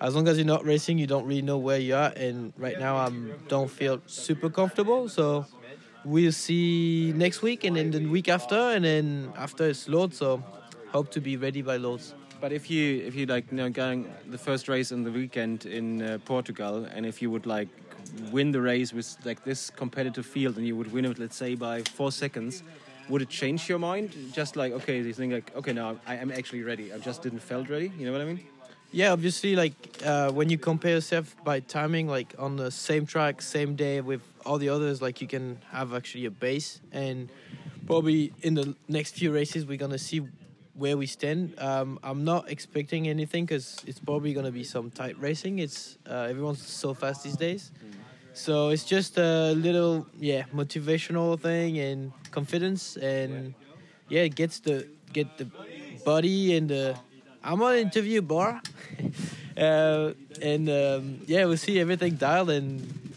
as 0.00 0.14
long 0.14 0.28
as 0.28 0.36
you're 0.36 0.46
not 0.46 0.64
racing, 0.64 0.98
you 0.98 1.06
don't 1.06 1.24
really 1.26 1.42
know 1.42 1.58
where 1.58 1.78
you're. 1.78 2.12
And 2.16 2.52
right 2.56 2.78
now, 2.78 2.96
I 2.96 3.10
don't 3.48 3.70
feel 3.70 4.02
super 4.06 4.50
comfortable. 4.50 5.08
So 5.08 5.46
we'll 6.04 6.32
see 6.32 7.12
next 7.16 7.42
week, 7.42 7.64
and 7.64 7.76
then 7.76 7.90
the 7.90 8.06
week 8.06 8.28
after, 8.28 8.56
and 8.56 8.84
then 8.84 9.32
after 9.36 9.68
it's 9.68 9.88
Lourdes. 9.88 10.18
So 10.18 10.42
hope 10.92 11.10
to 11.12 11.20
be 11.20 11.36
ready 11.36 11.62
by 11.62 11.76
Lourdes. 11.76 12.14
But 12.40 12.52
if 12.52 12.70
you 12.70 13.02
if 13.04 13.14
you 13.14 13.26
like 13.26 13.50
you 13.50 13.56
know 13.56 13.70
going 13.70 14.12
the 14.28 14.38
first 14.38 14.68
race 14.68 14.92
on 14.92 15.02
the 15.02 15.10
weekend 15.10 15.66
in 15.66 16.02
uh, 16.02 16.18
Portugal, 16.24 16.84
and 16.84 17.04
if 17.04 17.20
you 17.20 17.30
would 17.30 17.46
like 17.46 17.68
win 18.30 18.52
the 18.52 18.60
race 18.60 18.92
with 18.92 19.16
like 19.24 19.44
this 19.44 19.70
competitive 19.70 20.26
field, 20.26 20.56
and 20.56 20.66
you 20.66 20.76
would 20.76 20.92
win 20.92 21.04
it, 21.04 21.18
let's 21.18 21.36
say 21.36 21.54
by 21.54 21.82
four 21.82 22.12
seconds, 22.12 22.62
would 23.08 23.22
it 23.22 23.28
change 23.28 23.68
your 23.68 23.78
mind? 23.78 24.14
Just 24.32 24.56
like 24.56 24.72
okay, 24.72 24.98
you 24.98 25.12
think 25.12 25.32
like 25.32 25.56
okay, 25.56 25.72
now 25.72 25.96
I 26.06 26.16
am 26.16 26.30
actually 26.30 26.62
ready. 26.62 26.92
I 26.92 26.98
just 26.98 27.22
didn't 27.22 27.40
felt 27.40 27.68
ready. 27.68 27.92
You 27.98 28.06
know 28.06 28.12
what 28.12 28.20
I 28.20 28.24
mean? 28.24 28.40
Yeah, 28.90 29.12
obviously, 29.12 29.54
like 29.54 29.74
uh, 30.04 30.30
when 30.32 30.48
you 30.48 30.56
compare 30.56 30.92
yourself 30.92 31.36
by 31.44 31.60
timing, 31.60 32.08
like 32.08 32.34
on 32.38 32.56
the 32.56 32.70
same 32.70 33.04
track, 33.04 33.42
same 33.42 33.76
day 33.76 34.00
with 34.00 34.22
all 34.46 34.56
the 34.58 34.70
others, 34.70 35.02
like 35.02 35.20
you 35.20 35.26
can 35.28 35.58
have 35.70 35.92
actually 35.92 36.24
a 36.24 36.30
base. 36.30 36.80
And 36.90 37.28
probably 37.86 38.32
in 38.40 38.54
the 38.54 38.74
next 38.88 39.14
few 39.16 39.30
races, 39.30 39.66
we're 39.66 39.76
gonna 39.76 39.98
see 39.98 40.26
where 40.74 40.96
we 40.96 41.06
stand. 41.06 41.54
Um, 41.58 41.98
I'm 42.02 42.24
not 42.24 42.50
expecting 42.50 43.08
anything 43.08 43.44
because 43.44 43.76
it's 43.86 43.98
probably 43.98 44.32
gonna 44.32 44.50
be 44.52 44.64
some 44.64 44.90
tight 44.90 45.20
racing. 45.20 45.58
It's 45.58 45.98
uh, 46.08 46.28
everyone's 46.30 46.66
so 46.66 46.94
fast 46.94 47.24
these 47.24 47.36
days, 47.36 47.70
so 48.32 48.70
it's 48.70 48.84
just 48.84 49.18
a 49.18 49.52
little 49.52 50.06
yeah 50.18 50.44
motivational 50.54 51.38
thing 51.38 51.78
and 51.78 52.12
confidence 52.30 52.96
and 52.96 53.52
yeah, 54.08 54.22
it 54.22 54.34
gets 54.34 54.60
the 54.60 54.88
get 55.12 55.36
the 55.36 55.46
body 56.06 56.56
and 56.56 56.70
the. 56.70 56.96
I'm 57.48 57.62
on 57.62 57.76
interview 57.76 58.20
bar, 58.20 58.60
uh, 59.56 60.12
and 60.42 60.68
um, 60.68 61.20
yeah, 61.26 61.46
we'll 61.46 61.56
see 61.56 61.80
everything 61.80 62.16
dialed, 62.16 62.50
and 62.50 63.10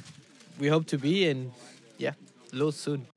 we 0.58 0.68
hope 0.70 0.86
to 0.88 0.98
be, 0.98 1.28
and 1.28 1.52
yeah, 1.98 2.14
loads 2.54 2.78
soon. 2.78 3.08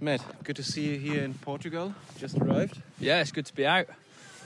Matt, 0.00 0.24
good 0.44 0.56
to 0.56 0.62
see 0.62 0.84
you 0.88 0.98
here 0.98 1.22
in 1.22 1.34
Portugal. 1.34 1.94
Just 2.16 2.38
arrived. 2.38 2.80
Yeah, 2.98 3.20
it's 3.20 3.30
good 3.30 3.44
to 3.44 3.54
be 3.54 3.66
out. 3.66 3.88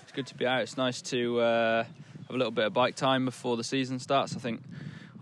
It's 0.02 0.10
good 0.10 0.26
to 0.26 0.34
be 0.34 0.44
out. 0.44 0.62
It's 0.62 0.76
nice 0.76 1.00
to 1.02 1.38
uh, 1.38 1.84
have 1.84 2.30
a 2.30 2.36
little 2.36 2.50
bit 2.50 2.64
of 2.64 2.72
bike 2.72 2.96
time 2.96 3.24
before 3.24 3.56
the 3.56 3.62
season 3.62 4.00
starts. 4.00 4.34
I 4.34 4.40
think 4.40 4.60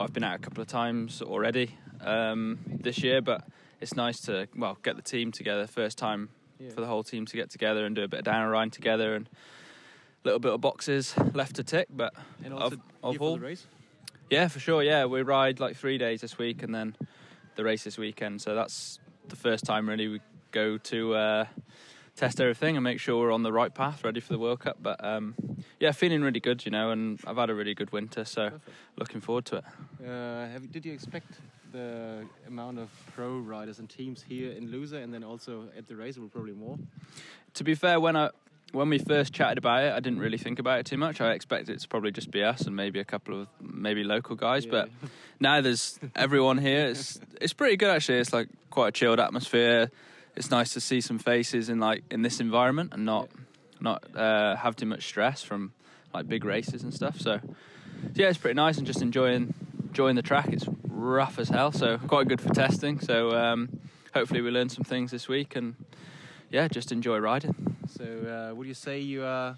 I've 0.00 0.14
been 0.14 0.24
out 0.24 0.36
a 0.36 0.38
couple 0.38 0.62
of 0.62 0.68
times 0.68 1.20
already 1.20 1.76
um, 2.00 2.58
this 2.66 3.02
year, 3.02 3.20
but 3.20 3.44
it's 3.82 3.96
nice 3.96 4.18
to 4.22 4.48
well 4.56 4.78
get 4.82 4.96
the 4.96 5.02
team 5.02 5.30
together. 5.30 5.66
First 5.66 5.98
time 5.98 6.30
Yeah. 6.58 6.70
for 6.70 6.80
the 6.80 6.86
whole 6.86 7.02
team 7.04 7.26
to 7.26 7.36
get 7.36 7.50
together 7.50 7.84
and 7.84 7.94
do 7.94 8.02
a 8.04 8.08
bit 8.08 8.20
of 8.20 8.24
down 8.24 8.44
and 8.44 8.50
ride 8.50 8.72
together 8.72 9.14
and 9.14 9.26
a 9.26 9.59
little 10.24 10.40
bit 10.40 10.52
of 10.52 10.60
boxes 10.60 11.14
left 11.34 11.56
to 11.56 11.64
tick. 11.64 11.88
But 11.90 12.14
And 12.44 12.52
Of- 12.54 12.60
also 12.62 12.76
of 13.02 13.22
all? 13.22 13.34
the 13.36 13.40
race. 13.40 13.66
yeah, 14.30 14.48
for 14.48 14.60
sure. 14.60 14.82
Yeah, 14.82 15.06
we 15.06 15.22
ride 15.22 15.60
like 15.60 15.76
three 15.76 15.98
days 15.98 16.20
this 16.20 16.38
week 16.38 16.62
and 16.62 16.74
then 16.74 16.96
the 17.56 17.64
race 17.64 17.84
this 17.84 17.98
weekend. 17.98 18.40
So 18.40 18.54
that's 18.54 18.98
the 19.28 19.36
first 19.36 19.64
time 19.64 19.88
really 19.88 20.08
we 20.08 20.20
go 20.52 20.78
to 20.78 21.14
uh, 21.14 21.44
test 22.16 22.40
everything 22.40 22.76
and 22.76 22.84
make 22.84 23.00
sure 23.00 23.18
we're 23.20 23.32
on 23.32 23.42
the 23.42 23.52
right 23.52 23.74
path, 23.74 24.04
ready 24.04 24.20
for 24.20 24.32
the 24.32 24.38
World 24.38 24.60
Cup. 24.60 24.76
But 24.82 25.02
um, 25.04 25.34
yeah, 25.78 25.92
feeling 25.92 26.22
really 26.22 26.40
good, 26.40 26.64
you 26.64 26.70
know, 26.70 26.90
and 26.90 27.20
I've 27.26 27.36
had 27.36 27.50
a 27.50 27.54
really 27.54 27.74
good 27.74 27.92
winter, 27.92 28.24
so 28.24 28.50
looking 28.96 29.20
forward 29.20 29.44
to 29.46 29.56
it. 29.56 29.64
Uh, 30.06 30.48
have, 30.48 30.70
did 30.72 30.84
you 30.84 30.92
expect 30.92 31.38
the 31.72 32.26
amount 32.48 32.78
of 32.80 32.88
pro 33.14 33.38
riders 33.38 33.78
and 33.78 33.88
teams 33.88 34.22
here 34.22 34.50
in 34.52 34.68
Lousã 34.68 35.02
and 35.04 35.14
then 35.14 35.22
also 35.22 35.68
at 35.78 35.86
the 35.86 35.94
race? 35.96 36.18
will 36.18 36.28
probably 36.28 36.52
more. 36.52 36.78
To 37.54 37.64
be 37.64 37.74
fair, 37.74 38.00
when 38.00 38.16
I 38.16 38.30
when 38.72 38.88
we 38.88 38.98
first 38.98 39.32
chatted 39.32 39.58
about 39.58 39.84
it, 39.84 39.92
I 39.92 40.00
didn't 40.00 40.20
really 40.20 40.38
think 40.38 40.58
about 40.58 40.80
it 40.80 40.86
too 40.86 40.96
much. 40.96 41.20
I 41.20 41.32
expected 41.32 41.74
it 41.74 41.80
to 41.80 41.88
probably 41.88 42.12
just 42.12 42.30
be 42.30 42.42
us 42.42 42.62
and 42.62 42.76
maybe 42.76 43.00
a 43.00 43.04
couple 43.04 43.42
of 43.42 43.48
maybe 43.60 44.04
local 44.04 44.36
guys. 44.36 44.64
Yeah. 44.64 44.70
But 44.70 44.90
now 45.40 45.60
there's 45.60 45.98
everyone 46.14 46.58
here. 46.58 46.86
It's 46.86 47.20
it's 47.40 47.52
pretty 47.52 47.76
good 47.76 47.90
actually. 47.90 48.18
It's 48.18 48.32
like 48.32 48.48
quite 48.70 48.88
a 48.88 48.92
chilled 48.92 49.20
atmosphere. 49.20 49.90
It's 50.36 50.50
nice 50.50 50.72
to 50.74 50.80
see 50.80 51.00
some 51.00 51.18
faces 51.18 51.68
in 51.68 51.80
like 51.80 52.04
in 52.10 52.22
this 52.22 52.40
environment 52.40 52.92
and 52.92 53.04
not 53.04 53.28
not 53.80 54.04
uh, 54.14 54.56
have 54.56 54.76
too 54.76 54.86
much 54.86 55.04
stress 55.04 55.42
from 55.42 55.72
like 56.14 56.28
big 56.28 56.44
races 56.44 56.82
and 56.82 56.94
stuff. 56.94 57.18
So 57.20 57.40
yeah, 58.14 58.28
it's 58.28 58.38
pretty 58.38 58.54
nice 58.54 58.78
and 58.78 58.86
just 58.86 59.02
enjoying 59.02 59.54
enjoying 59.88 60.16
the 60.16 60.22
track. 60.22 60.48
It's 60.48 60.66
rough 60.84 61.38
as 61.38 61.48
hell, 61.48 61.72
so 61.72 61.98
quite 61.98 62.28
good 62.28 62.40
for 62.40 62.50
testing. 62.50 63.00
So 63.00 63.32
um, 63.32 63.80
hopefully 64.14 64.40
we 64.40 64.50
learn 64.50 64.68
some 64.68 64.84
things 64.84 65.10
this 65.10 65.28
week 65.28 65.56
and 65.56 65.74
yeah, 66.50 66.68
just 66.68 66.92
enjoy 66.92 67.18
riding. 67.18 67.76
So, 67.88 68.04
uh, 68.04 68.54
would 68.54 68.66
you 68.66 68.74
say 68.74 69.00
you 69.00 69.24
are 69.24 69.56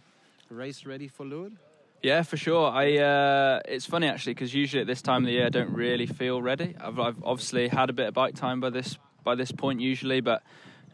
race 0.50 0.86
ready 0.86 1.08
for 1.08 1.24
Lourdes? 1.24 1.56
Yeah, 2.02 2.22
for 2.22 2.36
sure. 2.36 2.68
I 2.68 2.98
uh, 2.98 3.60
it's 3.66 3.86
funny 3.86 4.08
actually 4.08 4.34
because 4.34 4.52
usually 4.52 4.80
at 4.80 4.88
this 4.88 5.02
time 5.02 5.22
of 5.22 5.26
the 5.26 5.32
year 5.32 5.46
I 5.46 5.50
don't 5.50 5.72
really 5.72 6.06
feel 6.06 6.42
ready. 6.42 6.74
I've, 6.80 6.98
I've 6.98 7.22
obviously 7.22 7.68
had 7.68 7.90
a 7.90 7.92
bit 7.92 8.08
of 8.08 8.14
bike 8.14 8.34
time 8.34 8.60
by 8.60 8.70
this 8.70 8.98
by 9.22 9.36
this 9.36 9.52
point 9.52 9.80
usually, 9.80 10.20
but 10.20 10.42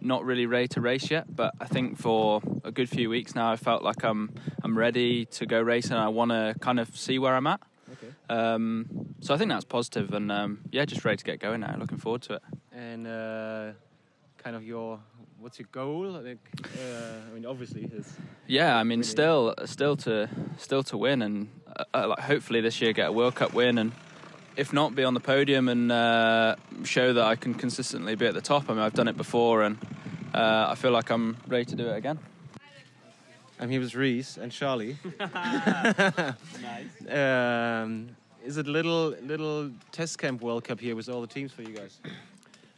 not 0.00 0.24
really 0.24 0.44
ready 0.44 0.68
to 0.68 0.80
race 0.82 1.10
yet. 1.10 1.34
But 1.34 1.54
I 1.60 1.64
think 1.64 1.98
for 1.98 2.42
a 2.62 2.70
good 2.70 2.90
few 2.90 3.08
weeks 3.08 3.34
now, 3.34 3.50
I 3.50 3.56
felt 3.56 3.82
like 3.82 4.04
I'm 4.04 4.30
I'm 4.62 4.76
ready 4.76 5.24
to 5.26 5.46
go 5.46 5.60
racing. 5.60 5.92
And 5.92 6.00
I 6.00 6.08
want 6.08 6.30
to 6.30 6.54
kind 6.60 6.78
of 6.78 6.94
see 6.96 7.18
where 7.18 7.34
I'm 7.34 7.46
at. 7.46 7.60
Okay. 7.92 8.12
Um, 8.28 9.14
so 9.20 9.32
I 9.32 9.38
think 9.38 9.50
that's 9.50 9.64
positive, 9.64 10.12
and 10.12 10.30
um, 10.30 10.60
yeah, 10.70 10.84
just 10.84 11.06
ready 11.06 11.16
to 11.16 11.24
get 11.24 11.40
going 11.40 11.60
now. 11.60 11.74
Looking 11.78 11.98
forward 11.98 12.20
to 12.22 12.34
it. 12.34 12.42
And 12.72 13.06
uh, 13.06 13.72
kind 14.36 14.54
of 14.54 14.62
your 14.62 15.00
what's 15.40 15.58
your 15.58 15.68
goal? 15.72 16.10
Like, 16.10 16.38
uh, 16.64 17.30
I 17.30 17.34
mean, 17.34 17.46
obviously, 17.46 17.88
it's 17.92 18.12
Yeah, 18.46 18.76
I 18.76 18.82
mean, 18.84 19.00
Really? 19.00 19.08
still, 19.08 19.54
still 19.64 19.96
to, 19.98 20.28
still 20.56 20.82
to 20.84 20.96
win, 20.96 21.22
and 21.22 21.48
uh, 21.94 22.08
like 22.08 22.20
hopefully 22.20 22.60
this 22.60 22.80
year 22.80 22.92
get 22.92 23.08
a 23.08 23.12
World 23.12 23.34
Cup 23.34 23.52
win, 23.54 23.78
and 23.78 23.92
if 24.56 24.72
not, 24.72 24.94
be 24.94 25.04
on 25.04 25.14
the 25.14 25.20
podium 25.20 25.68
and 25.68 25.92
uh, 25.92 26.56
show 26.84 27.12
that 27.12 27.24
I 27.24 27.36
can 27.36 27.54
consistently 27.54 28.14
be 28.16 28.26
at 28.26 28.34
the 28.34 28.40
top. 28.40 28.68
I 28.68 28.72
mean, 28.74 28.82
I've 28.82 28.94
done 28.94 29.08
it 29.08 29.16
before, 29.16 29.62
and 29.62 29.78
uh, 30.34 30.66
I 30.70 30.74
feel 30.74 30.90
like 30.90 31.10
I'm 31.10 31.36
ready 31.46 31.64
to 31.66 31.76
do 31.76 31.86
it 31.88 31.96
again. 31.96 32.18
I'm 33.60 33.70
here 33.70 33.80
with 33.80 33.94
Reece 33.94 34.36
and 34.36 34.52
Charlie. 34.52 34.96
Nice. 36.62 37.08
Um, 37.08 38.10
is 38.44 38.56
it 38.56 38.66
little 38.66 39.14
little 39.22 39.70
test 39.92 40.18
camp 40.18 40.42
World 40.42 40.64
Cup 40.64 40.80
here 40.80 40.94
with 40.96 41.08
all 41.08 41.20
the 41.20 41.26
teams 41.26 41.52
for 41.52 41.62
you 41.62 41.74
guys? 41.76 42.00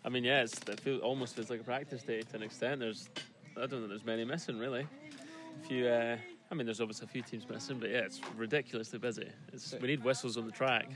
I 0.05 0.09
mean, 0.09 0.25
yeah, 0.25 0.43
it's, 0.43 0.59
it 0.69 0.81
feel, 0.81 0.99
almost 0.99 1.37
feels 1.37 1.51
like 1.51 1.61
a 1.61 1.65
practice 1.65 2.03
day 2.03 2.23
to 2.23 2.37
an 2.37 2.43
extent. 2.43 2.81
There's, 2.81 3.09
I 3.57 3.61
don't 3.61 3.71
think 3.71 3.89
there's 3.89 4.05
many 4.05 4.25
missing 4.25 4.59
really. 4.59 4.87
If 5.63 5.71
you, 5.71 5.87
uh, 5.87 6.17
I 6.51 6.55
mean, 6.55 6.67
there's 6.67 6.81
obviously 6.81 7.07
a 7.07 7.11
few 7.11 7.23
teams 7.23 7.49
missing, 7.49 7.79
but 7.79 7.91
yeah, 7.91 7.99
it's 7.99 8.21
ridiculously 8.37 8.99
busy. 8.99 9.29
It's, 9.53 9.75
we 9.81 9.89
need 9.89 10.03
whistles 10.03 10.37
on 10.37 10.47
the 10.47 10.53
track. 10.53 10.89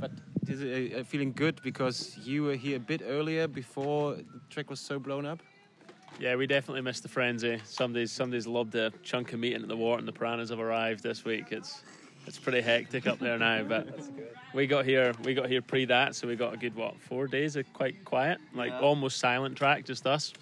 But 0.00 0.10
is 0.48 0.62
it 0.62 0.98
uh, 0.98 1.04
feeling 1.04 1.32
good 1.32 1.60
because 1.62 2.18
you 2.18 2.42
were 2.42 2.56
here 2.56 2.76
a 2.76 2.80
bit 2.80 3.02
earlier 3.04 3.46
before 3.46 4.16
the 4.16 4.40
track 4.50 4.68
was 4.68 4.80
so 4.80 4.98
blown 4.98 5.26
up? 5.26 5.40
Yeah, 6.18 6.36
we 6.36 6.46
definitely 6.46 6.82
missed 6.82 7.02
the 7.02 7.08
frenzy. 7.08 7.60
Somebody's 7.64 8.12
somebody's 8.12 8.46
lobbed 8.46 8.74
a 8.76 8.92
chunk 9.02 9.32
of 9.32 9.40
meat 9.40 9.54
into 9.54 9.66
the 9.66 9.76
water, 9.76 9.98
and 9.98 10.06
the 10.06 10.12
piranhas 10.12 10.50
have 10.50 10.60
arrived 10.60 11.02
this 11.02 11.24
week. 11.24 11.46
It's 11.50 11.82
it's 12.26 12.38
pretty 12.38 12.60
hectic 12.60 13.06
up 13.06 13.18
there 13.18 13.38
now, 13.38 13.62
but 13.64 13.86
we 14.54 14.66
got 14.66 14.84
here 14.84 15.12
we 15.24 15.34
got 15.34 15.48
here 15.48 15.62
pre 15.62 15.84
that, 15.86 16.14
so 16.14 16.26
we 16.28 16.36
got 16.36 16.54
a 16.54 16.56
good 16.56 16.74
what 16.74 16.98
four 17.00 17.26
days 17.26 17.56
of 17.56 17.70
quite 17.72 18.04
quiet, 18.04 18.38
like 18.54 18.70
Yeah. 18.70 18.80
almost 18.80 19.18
silent 19.18 19.56
track, 19.56 19.84
just 19.84 20.06
us. 20.06 20.32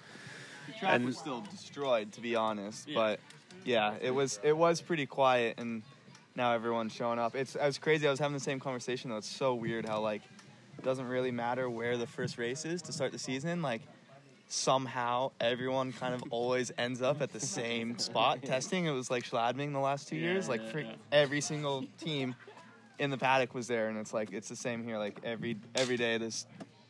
The 0.68 0.72
track 0.78 0.94
And- 0.94 1.04
was 1.06 1.18
still 1.18 1.40
destroyed, 1.40 2.12
to 2.12 2.20
be 2.20 2.36
honest. 2.36 2.88
Yeah. 2.88 2.94
But 2.94 3.20
yeah, 3.64 3.94
it 4.00 4.10
was 4.10 4.38
it 4.42 4.56
was 4.56 4.80
pretty 4.80 5.06
quiet, 5.06 5.54
and 5.58 5.82
now 6.36 6.52
everyone's 6.52 6.92
showing 6.92 7.18
up. 7.18 7.34
It's 7.34 7.54
it 7.56 7.62
was 7.62 7.78
crazy. 7.78 8.06
I 8.06 8.10
was 8.10 8.18
having 8.20 8.34
the 8.34 8.40
same 8.40 8.60
conversation 8.60 9.10
though. 9.10 9.16
It's 9.18 9.28
so 9.28 9.54
weird 9.54 9.86
how 9.88 10.00
like 10.00 10.22
it 10.78 10.84
doesn't 10.84 11.06
really 11.06 11.30
matter 11.30 11.68
where 11.68 11.96
the 11.98 12.06
first 12.06 12.38
race 12.38 12.64
is 12.64 12.80
to 12.82 12.92
start 12.92 13.12
the 13.12 13.18
season. 13.18 13.60
Like 13.62 13.82
somehow 14.52 15.30
everyone 15.40 15.92
kind 15.92 16.14
of 16.14 16.22
always 16.30 16.70
ends 16.76 17.00
up 17.00 17.22
at 17.22 17.32
the 17.32 17.40
same 17.40 17.98
spot 17.98 18.42
testing. 18.44 18.84
It 18.84 18.90
was 18.90 19.10
like 19.10 19.24
Schladming 19.24 19.72
the 19.72 19.78
last 19.78 20.08
two 20.08 20.16
years. 20.16 20.48
Like 20.48 20.60
yeah, 20.74 20.80
yeah. 20.80 20.92
every 21.10 21.40
single 21.40 21.86
team 21.98 22.34
in 22.98 23.10
the 23.10 23.16
paddock 23.16 23.54
was 23.54 23.66
there, 23.66 23.88
and 23.88 23.98
it's 23.98 24.12
like 24.12 24.32
it's 24.32 24.48
the 24.48 24.56
same 24.56 24.84
here. 24.84 24.98
Like 24.98 25.18
every 25.24 25.56
every 25.74 25.96
day, 25.96 26.18
there's 26.18 26.46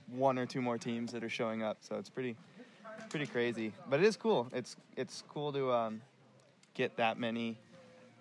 one 0.09 0.39
or 0.39 0.47
two 0.47 0.61
more 0.61 0.77
teams 0.77 1.13
that 1.13 1.23
are 1.23 1.29
showing 1.29 1.63
up. 1.63 1.79
So 1.83 1.97
it's 1.97 2.11
pretty 2.11 2.37
pretty 3.11 3.27
crazy, 3.27 3.73
but 3.89 4.01
it 4.01 4.07
is 4.07 4.17
cool. 4.17 4.49
It's 4.53 4.77
it's 4.97 5.23
cool 5.29 5.53
to 5.53 5.73
um, 5.73 6.03
get 6.75 6.97
that 6.97 7.17
many 7.17 7.59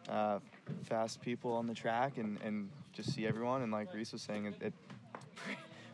uh, 0.08 0.40
fast 0.84 1.22
people 1.22 1.54
on 1.54 1.66
the 1.66 1.74
track 1.74 2.18
and, 2.18 2.38
and 2.44 2.70
just 2.94 3.14
see 3.14 3.26
everyone. 3.26 3.64
And 3.64 3.72
like 3.72 3.94
Reese 3.94 4.12
was 4.12 4.22
saying, 4.22 4.46
it, 4.46 4.56
it 4.62 4.74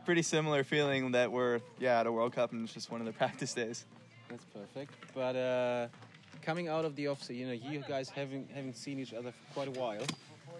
pretty 0.08 0.22
similar 0.22 0.64
feeling 0.64 1.12
that 1.12 1.30
we're 1.30 1.60
yeah 1.80 2.00
at 2.00 2.08
a 2.08 2.12
World 2.12 2.32
Cup 2.32 2.54
and 2.54 2.64
it's 2.64 2.74
just 2.74 2.90
one 2.90 3.02
of 3.02 3.06
the 3.06 3.12
practice 3.22 3.54
days. 3.54 3.84
That's 4.30 4.46
perfect. 4.46 4.94
But 5.14 5.36
uh, 5.36 5.88
coming 6.42 6.70
out 6.70 6.86
of 6.86 6.96
the 6.96 7.08
off 7.08 7.30
you 7.30 7.46
know, 7.46 7.52
you 7.52 7.84
guys 7.86 8.08
having 8.08 8.48
haven't 8.56 8.78
seen 8.78 9.00
each 9.00 9.14
other 9.14 9.34
for 9.34 9.54
quite 9.54 9.68
a 9.68 9.78
while. 9.78 10.06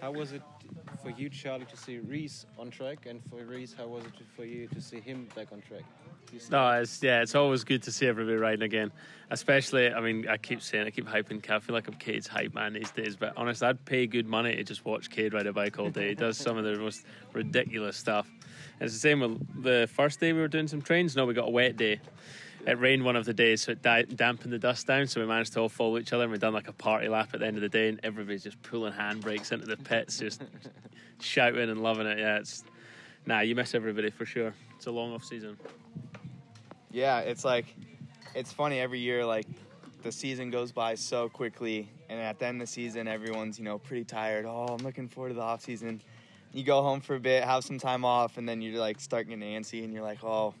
How 0.02 0.12
was 0.12 0.32
it 0.32 0.42
for 1.02 1.08
you, 1.08 1.30
Charlie, 1.30 1.64
to 1.64 1.76
see 1.78 1.96
Reece 1.96 2.44
on 2.58 2.68
track, 2.68 3.06
and 3.06 3.22
for 3.30 3.42
Reece, 3.42 3.74
how 3.76 3.86
was 3.86 4.04
it 4.04 4.12
for 4.36 4.44
you 4.44 4.68
to 4.68 4.82
see 4.82 5.00
him 5.00 5.26
back 5.34 5.46
on 5.50 5.62
track? 5.62 5.82
No, 6.50 6.68
it's 6.72 7.02
yeah, 7.02 7.22
it's 7.22 7.34
always 7.34 7.64
good 7.64 7.82
to 7.84 7.90
see 7.90 8.06
everybody 8.06 8.36
riding 8.36 8.64
again. 8.64 8.92
Especially, 9.30 9.90
I 9.90 10.00
mean, 10.02 10.28
I 10.28 10.36
keep 10.36 10.60
saying, 10.60 10.86
I 10.86 10.90
keep 10.90 11.08
hyping 11.08 11.42
Cade. 11.42 11.52
I 11.52 11.58
feel 11.60 11.74
like 11.74 11.88
I'm 11.88 11.94
Cade's 11.94 12.26
hype 12.26 12.52
man 12.52 12.74
these 12.74 12.90
days. 12.90 13.16
But 13.16 13.32
honest, 13.38 13.62
I'd 13.62 13.82
pay 13.86 14.06
good 14.06 14.26
money 14.26 14.54
to 14.56 14.62
just 14.62 14.84
watch 14.84 15.08
Cade 15.08 15.32
ride 15.32 15.46
a 15.46 15.54
bike 15.54 15.78
all 15.78 15.88
day. 15.88 16.10
He 16.10 16.14
does 16.14 16.36
some 16.36 16.58
of 16.58 16.64
the 16.64 16.76
most 16.76 17.06
ridiculous 17.32 17.96
stuff. 17.96 18.28
It's 18.80 18.92
the 18.92 18.98
same 18.98 19.20
with 19.20 19.62
the 19.62 19.88
first 19.92 20.20
day 20.20 20.32
we 20.32 20.40
were 20.40 20.48
doing 20.48 20.68
some 20.68 20.82
trains. 20.82 21.16
No, 21.16 21.26
we 21.26 21.34
got 21.34 21.48
a 21.48 21.50
wet 21.50 21.76
day. 21.76 22.00
It 22.66 22.78
rained 22.78 23.04
one 23.04 23.16
of 23.16 23.24
the 23.24 23.32
days, 23.32 23.62
so 23.62 23.72
it 23.72 23.82
dampened 23.82 24.52
the 24.52 24.58
dust 24.58 24.86
down. 24.86 25.06
So 25.06 25.20
we 25.20 25.26
managed 25.26 25.54
to 25.54 25.60
all 25.60 25.68
follow 25.68 25.98
each 25.98 26.12
other, 26.12 26.24
and 26.24 26.32
we 26.32 26.38
done 26.38 26.52
like 26.52 26.68
a 26.68 26.72
party 26.72 27.08
lap 27.08 27.30
at 27.32 27.40
the 27.40 27.46
end 27.46 27.56
of 27.56 27.62
the 27.62 27.68
day, 27.68 27.88
and 27.88 28.00
everybody's 28.02 28.42
just 28.42 28.60
pulling 28.62 28.92
handbrakes 28.92 29.52
into 29.52 29.66
the 29.66 29.76
pits, 29.76 30.18
just 30.18 30.42
shouting 31.20 31.70
and 31.70 31.82
loving 31.82 32.06
it. 32.06 32.18
Yeah, 32.18 32.38
it's 32.38 32.64
nah, 33.26 33.40
you 33.40 33.54
miss 33.54 33.74
everybody 33.74 34.10
for 34.10 34.26
sure. 34.26 34.54
It's 34.76 34.86
a 34.86 34.90
long 34.90 35.14
off 35.14 35.24
season. 35.24 35.56
Yeah, 36.90 37.20
it's 37.20 37.44
like 37.44 37.74
it's 38.34 38.52
funny 38.52 38.80
every 38.80 38.98
year. 39.00 39.24
Like 39.24 39.46
the 40.02 40.12
season 40.12 40.50
goes 40.50 40.70
by 40.70 40.94
so 40.94 41.28
quickly, 41.28 41.88
and 42.08 42.20
at 42.20 42.38
the 42.38 42.46
end 42.46 42.60
of 42.60 42.68
the 42.68 42.72
season, 42.72 43.08
everyone's 43.08 43.58
you 43.58 43.64
know 43.64 43.78
pretty 43.78 44.04
tired. 44.04 44.44
Oh, 44.44 44.66
I'm 44.78 44.84
looking 44.84 45.08
forward 45.08 45.30
to 45.30 45.34
the 45.36 45.42
off 45.42 45.62
season. 45.62 46.02
You 46.52 46.64
go 46.64 46.82
home 46.82 47.00
for 47.00 47.14
a 47.14 47.20
bit, 47.20 47.44
have 47.44 47.64
some 47.64 47.78
time 47.78 48.04
off, 48.04 48.38
and 48.38 48.48
then 48.48 48.62
you're 48.62 48.80
like 48.80 49.00
start 49.00 49.28
getting 49.28 49.42
antsy, 49.42 49.84
and 49.84 49.92
you're 49.92 50.02
like, 50.02 50.22
oh, 50.24 50.54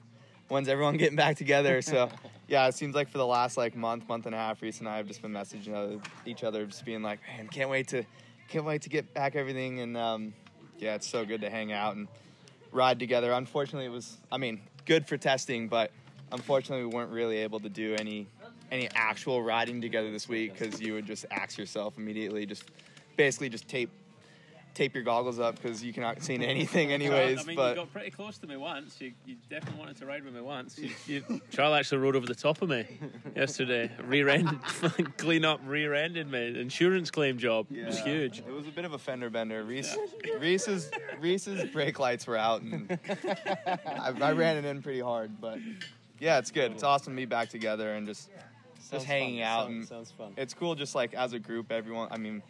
when's 0.48 0.68
everyone 0.68 0.96
getting 0.98 1.16
back 1.16 1.36
together? 1.36 1.80
So 1.82 2.10
yeah, 2.46 2.66
it 2.66 2.74
seems 2.74 2.94
like 2.94 3.08
for 3.08 3.18
the 3.18 3.26
last 3.26 3.56
like 3.56 3.74
month, 3.76 4.08
month 4.08 4.26
and 4.26 4.34
a 4.34 4.38
half, 4.38 4.60
Reece 4.62 4.80
and 4.80 4.88
I 4.88 4.96
have 4.96 5.06
just 5.06 5.22
been 5.22 5.32
messaging 5.32 6.02
each 6.26 6.44
other, 6.44 6.66
just 6.66 6.84
being 6.84 7.02
like, 7.02 7.20
man, 7.26 7.48
can't 7.48 7.70
wait 7.70 7.88
to, 7.88 8.04
can't 8.48 8.64
wait 8.64 8.82
to 8.82 8.88
get 8.88 9.12
back 9.14 9.36
everything, 9.36 9.80
and 9.80 9.96
um, 9.96 10.34
yeah, 10.78 10.94
it's 10.94 11.08
so 11.08 11.24
good 11.24 11.40
to 11.40 11.50
hang 11.50 11.72
out 11.72 11.96
and 11.96 12.08
ride 12.72 12.98
together. 12.98 13.32
Unfortunately, 13.32 13.86
it 13.86 13.92
was, 13.92 14.18
I 14.30 14.38
mean, 14.38 14.60
good 14.84 15.06
for 15.06 15.16
testing, 15.16 15.68
but 15.68 15.90
unfortunately, 16.32 16.86
we 16.86 16.94
weren't 16.94 17.12
really 17.12 17.38
able 17.38 17.60
to 17.60 17.68
do 17.68 17.94
any 17.98 18.26
any 18.70 18.88
actual 18.94 19.42
riding 19.42 19.80
together 19.80 20.10
this 20.10 20.28
week 20.28 20.52
because 20.52 20.78
you 20.78 20.92
would 20.92 21.06
just 21.06 21.24
axe 21.30 21.56
yourself 21.56 21.96
immediately. 21.96 22.44
Just 22.44 22.64
basically 23.16 23.48
just 23.48 23.66
tape 23.66 23.90
tape 24.78 24.94
your 24.94 25.02
goggles 25.02 25.40
up 25.40 25.60
because 25.60 25.82
you 25.82 25.92
cannot 25.92 26.22
see 26.22 26.34
anything 26.44 26.92
anyways. 26.92 27.40
I 27.40 27.44
mean, 27.44 27.56
but 27.56 27.70
you 27.70 27.82
got 27.82 27.92
pretty 27.92 28.10
close 28.10 28.38
to 28.38 28.46
me 28.46 28.56
once. 28.56 29.00
You, 29.00 29.12
you 29.26 29.36
definitely 29.50 29.80
wanted 29.80 29.96
to 29.96 30.06
ride 30.06 30.24
with 30.24 30.34
me 30.34 30.40
once. 30.40 30.78
You, 30.78 30.90
you, 31.06 31.40
Charlie 31.50 31.80
actually 31.80 31.98
rode 31.98 32.14
over 32.14 32.26
the 32.26 32.34
top 32.34 32.62
of 32.62 32.68
me 32.68 32.86
yesterday. 33.34 33.90
Rear-ended, 34.04 34.60
clean 35.16 35.44
up, 35.44 35.60
rear-ended 35.66 36.30
me. 36.30 36.60
Insurance 36.60 37.10
claim 37.10 37.38
job. 37.38 37.66
It 37.72 37.86
was 37.86 37.98
huge. 37.98 38.38
It 38.38 38.52
was 38.52 38.68
a 38.68 38.70
bit 38.70 38.84
of 38.84 38.92
a 38.92 38.98
fender 38.98 39.30
bender. 39.30 39.64
Reece, 39.64 39.96
Reece's 40.38 40.90
Reece's 41.20 41.68
brake 41.70 41.98
lights 41.98 42.26
were 42.26 42.36
out, 42.36 42.62
and 42.62 42.98
I, 43.66 44.14
I 44.20 44.32
ran 44.32 44.56
it 44.56 44.64
in 44.64 44.80
pretty 44.80 45.00
hard. 45.00 45.40
But 45.40 45.58
yeah, 46.20 46.38
it's 46.38 46.52
good. 46.52 46.70
It's 46.72 46.84
awesome 46.84 47.14
to 47.14 47.16
be 47.16 47.26
back 47.26 47.48
together 47.48 47.94
and 47.94 48.06
just 48.06 48.30
Sounds 48.78 48.90
just 48.90 49.06
hanging 49.06 49.40
fun. 49.40 49.48
out. 49.48 49.64
Sounds, 49.64 49.76
and 49.76 49.88
sounds 49.88 50.10
fun. 50.12 50.32
it's 50.36 50.54
cool, 50.54 50.74
just 50.76 50.94
like 50.94 51.14
as 51.14 51.32
a 51.32 51.38
group, 51.38 51.72
everyone. 51.72 52.08
I 52.12 52.16
mean, 52.16 52.42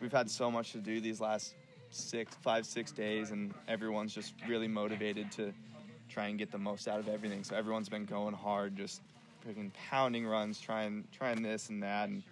we've 0.00 0.12
had 0.12 0.30
so 0.30 0.50
much 0.50 0.72
to 0.72 0.78
do 0.78 1.00
these 1.00 1.20
last 1.20 1.54
six, 1.90 2.34
five, 2.42 2.66
six 2.66 2.92
days, 2.92 3.30
and 3.30 3.54
everyone's 3.66 4.14
just 4.14 4.34
really 4.46 4.68
motivated 4.68 5.30
to 5.32 5.52
try 6.08 6.26
and 6.26 6.38
get 6.38 6.50
the 6.50 6.58
most 6.58 6.88
out 6.88 6.98
of 6.98 7.08
everything. 7.08 7.44
So 7.44 7.56
everyone's 7.56 7.88
been 7.88 8.04
going 8.04 8.34
hard, 8.34 8.76
just 8.76 9.02
freaking 9.46 9.70
pounding 9.90 10.26
runs, 10.26 10.60
trying 10.60 11.04
trying 11.12 11.42
this 11.42 11.68
and 11.68 11.82
that, 11.82 12.08
and 12.08 12.22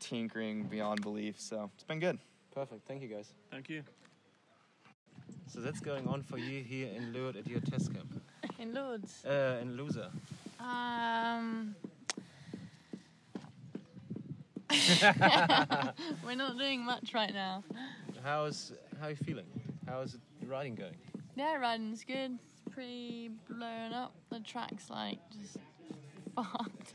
tinkering 0.00 0.64
beyond 0.64 1.02
belief. 1.02 1.40
So 1.40 1.70
it's 1.74 1.84
been 1.84 2.00
good. 2.00 2.18
Perfect. 2.54 2.86
Thank 2.86 3.02
you, 3.02 3.08
guys. 3.08 3.32
Thank 3.50 3.68
you. 3.68 3.82
So 5.52 5.60
that's 5.60 5.80
going 5.80 6.06
on 6.08 6.22
for 6.22 6.38
you 6.38 6.62
here 6.62 6.88
in 6.94 7.12
Lourdes 7.12 7.38
at 7.38 7.46
your 7.46 7.60
test 7.60 7.92
camp. 7.92 8.22
In 8.58 8.72
Lourdes. 8.72 9.24
Uh, 9.24 9.58
in 9.60 9.76
Lousã. 9.76 10.10
Um, 10.60 11.74
We're 16.24 16.34
not 16.34 16.58
doing 16.58 16.84
much 16.84 17.12
right 17.14 17.32
now. 17.32 17.62
How's 18.22 18.72
how 19.00 19.06
are 19.06 19.10
you 19.10 19.16
feeling? 19.16 19.46
How's 19.86 20.16
the 20.40 20.46
riding 20.46 20.74
going? 20.74 20.96
Yeah, 21.36 21.56
riding's 21.56 22.04
good. 22.04 22.38
It's 22.48 22.74
pretty 22.74 23.30
blown 23.48 23.92
up. 23.92 24.14
The 24.30 24.40
track's 24.40 24.88
like 24.90 25.18
just 25.30 25.58
fucked. 26.34 26.94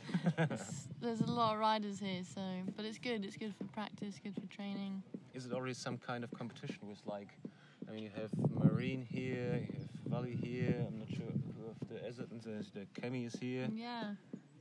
There's 1.01 1.21
a 1.21 1.31
lot 1.31 1.53
of 1.53 1.59
riders 1.59 1.99
here, 1.99 2.23
so 2.23 2.41
but 2.75 2.85
it's 2.85 2.97
good. 2.97 3.23
It's 3.25 3.37
good 3.37 3.53
for 3.55 3.65
practice, 3.65 4.15
good 4.23 4.35
for 4.35 4.47
training. 4.53 5.03
Is 5.33 5.45
it 5.45 5.53
already 5.53 5.73
some 5.73 5.97
kind 5.97 6.23
of 6.23 6.31
competition 6.31 6.79
with 6.87 7.01
like? 7.05 7.29
I 7.87 7.91
mean, 7.91 8.03
you 8.03 8.11
have 8.15 8.31
Marine 8.63 9.01
here, 9.01 9.61
you 9.67 9.73
have 9.79 9.89
Vali 10.07 10.35
here. 10.35 10.75
I'm 10.87 10.99
not 10.99 11.09
sure 11.09 11.25
who 11.57 11.69
of 11.69 11.87
the 11.87 11.95
Ezet 12.07 12.29
and 12.31 12.41
the, 12.41 12.79
the 12.79 12.85
Kemi 13.01 13.25
is 13.25 13.33
here. 13.39 13.67
Yeah, 13.73 14.11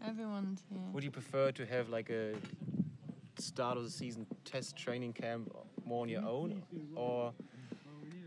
everyone's 0.06 0.62
here. 0.70 0.80
Would 0.92 1.04
you 1.04 1.10
prefer 1.10 1.52
to 1.52 1.66
have 1.66 1.88
like 1.88 2.10
a 2.10 2.34
start 3.40 3.76
of 3.76 3.84
the 3.84 3.90
season 3.90 4.26
test 4.44 4.76
training 4.76 5.12
camp 5.12 5.52
more 5.84 6.02
on 6.02 6.08
your 6.08 6.22
own, 6.22 6.62
or 6.94 7.32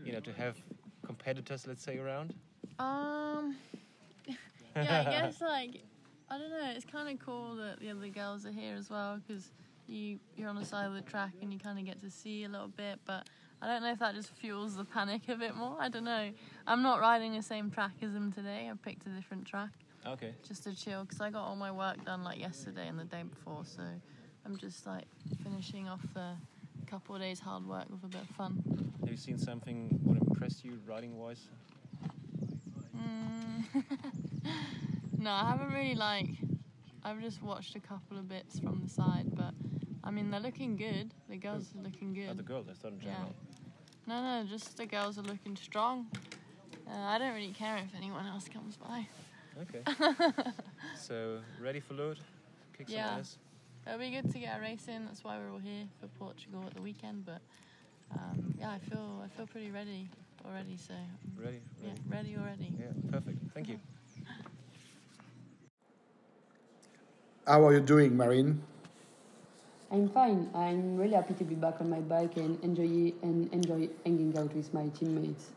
you 0.04 0.12
know 0.12 0.20
to 0.20 0.32
have 0.32 0.56
competitors, 1.04 1.66
let's 1.66 1.82
say, 1.82 1.98
around? 1.98 2.34
Um, 2.78 3.56
yeah, 4.26 5.04
I 5.06 5.10
guess 5.10 5.40
like 5.40 5.82
I 6.30 6.38
don't 6.38 6.50
know. 6.50 6.72
It's 6.74 6.84
kind 6.84 7.08
of 7.08 7.24
cool 7.24 7.56
that 7.56 7.80
the 7.80 7.90
other 7.90 8.08
girls 8.08 8.46
are 8.46 8.52
here 8.52 8.74
as 8.76 8.90
well 8.90 9.20
because 9.26 9.50
you 9.86 10.18
you're 10.36 10.48
on 10.48 10.56
the 10.56 10.64
side 10.64 10.86
of 10.86 10.94
the 10.94 11.02
track 11.02 11.32
and 11.42 11.52
you 11.52 11.58
kind 11.58 11.78
of 11.78 11.84
get 11.84 12.00
to 12.02 12.10
see 12.10 12.44
a 12.44 12.48
little 12.48 12.68
bit. 12.68 12.98
But 13.04 13.28
I 13.60 13.66
don't 13.66 13.82
know 13.82 13.92
if 13.92 13.98
that 14.00 14.14
just 14.14 14.30
fuels 14.30 14.76
the 14.76 14.84
panic 14.84 15.28
a 15.28 15.36
bit 15.36 15.54
more. 15.56 15.76
I 15.78 15.88
don't 15.88 16.04
know. 16.04 16.30
I'm 16.66 16.82
not 16.82 17.00
riding 17.00 17.32
the 17.34 17.42
same 17.42 17.70
track 17.70 17.92
as 18.02 18.12
them 18.12 18.32
today. 18.32 18.70
I 18.70 18.74
picked 18.82 19.06
a 19.06 19.10
different 19.10 19.46
track 19.46 19.70
Okay. 20.06 20.34
just 20.46 20.64
to 20.64 20.74
chill 20.74 21.04
because 21.04 21.20
I 21.20 21.30
got 21.30 21.44
all 21.44 21.56
my 21.56 21.70
work 21.70 22.04
done 22.04 22.24
like 22.24 22.38
yesterday 22.40 22.88
and 22.88 22.98
the 22.98 23.04
day 23.04 23.22
before. 23.22 23.64
So 23.64 23.82
I'm 24.44 24.56
just 24.56 24.86
like 24.86 25.04
finishing 25.42 25.88
off 25.88 26.04
a 26.16 26.36
couple 26.86 27.14
of 27.14 27.20
days 27.20 27.40
hard 27.40 27.66
work 27.66 27.84
with 27.90 28.02
a 28.04 28.08
bit 28.08 28.22
of 28.22 28.28
fun. 28.36 28.62
Have 29.00 29.10
you 29.10 29.16
seen 29.16 29.38
something 29.38 29.88
what 30.04 30.18
impressed 30.18 30.64
you 30.64 30.78
riding 30.86 31.18
wise? 31.18 31.46
Mm. 32.96 33.64
no, 35.18 35.30
I 35.30 35.50
haven't 35.50 35.72
really 35.72 35.94
like. 35.94 36.26
I've 37.04 37.20
just 37.20 37.42
watched 37.42 37.74
a 37.76 37.80
couple 37.80 38.18
of 38.18 38.28
bits 38.28 38.58
from 38.60 38.80
the 38.84 38.90
side, 38.90 39.34
but 39.34 39.54
I 40.04 40.10
mean 40.10 40.30
they're 40.30 40.40
looking 40.40 40.76
good. 40.76 41.12
The 41.28 41.36
girls 41.36 41.68
are 41.76 41.82
looking 41.82 42.12
good. 42.12 42.28
Oh, 42.30 42.34
the 42.34 42.42
girls, 42.42 42.66
I 42.68 42.74
thought 42.74 42.92
in 42.92 43.00
Yeah. 43.00 43.12
general. 43.14 43.34
No, 44.06 44.22
no, 44.22 44.48
just 44.48 44.76
the 44.76 44.86
girls 44.86 45.18
are 45.18 45.22
looking 45.22 45.56
strong. 45.56 46.06
Uh, 46.88 46.92
I 46.94 47.18
don't 47.18 47.34
really 47.34 47.52
care 47.52 47.76
if 47.76 47.94
anyone 47.96 48.26
else 48.26 48.48
comes 48.48 48.76
by. 48.76 49.06
Okay. 49.62 49.82
so 50.96 51.40
ready 51.60 51.80
for 51.80 51.94
load? 51.94 52.18
Kick 52.76 52.88
some 52.88 52.96
Yeah. 52.96 53.18
ass. 53.18 53.38
It'll 53.86 53.98
be 53.98 54.10
good 54.10 54.30
to 54.32 54.38
get 54.38 54.56
a 54.58 54.60
race 54.60 54.86
in. 54.88 55.04
That's 55.06 55.24
why 55.24 55.38
we're 55.38 55.50
all 55.52 55.58
here 55.58 55.88
for 56.00 56.06
Portugal 56.18 56.62
at 56.66 56.74
the 56.74 56.82
weekend. 56.82 57.26
But 57.26 57.40
um, 58.12 58.54
yeah, 58.58 58.70
I 58.70 58.78
feel 58.78 59.22
I 59.24 59.28
feel 59.36 59.46
pretty 59.46 59.70
ready 59.70 60.08
already. 60.46 60.76
So 60.76 60.94
Ready. 61.36 61.60
yeah, 61.82 61.90
ready. 62.08 62.34
ready 62.34 62.36
already. 62.40 62.72
Yeah, 62.78 62.92
perfect. 63.10 63.38
Thank 63.54 63.68
you. 63.68 63.80
How 67.46 67.66
are 67.66 67.72
you 67.72 67.80
doing, 67.80 68.16
Marine? 68.16 68.62
I'm 69.90 70.08
fine. 70.08 70.48
I'm 70.54 70.96
really 70.96 71.14
happy 71.14 71.34
to 71.34 71.44
be 71.44 71.56
back 71.56 71.80
on 71.80 71.90
my 71.90 72.00
bike 72.00 72.36
and 72.36 72.62
enjoy 72.62 73.12
and 73.22 73.52
enjoy 73.52 73.88
hanging 74.06 74.38
out 74.38 74.54
with 74.54 74.72
my 74.72 74.88
teammates. 74.98 75.50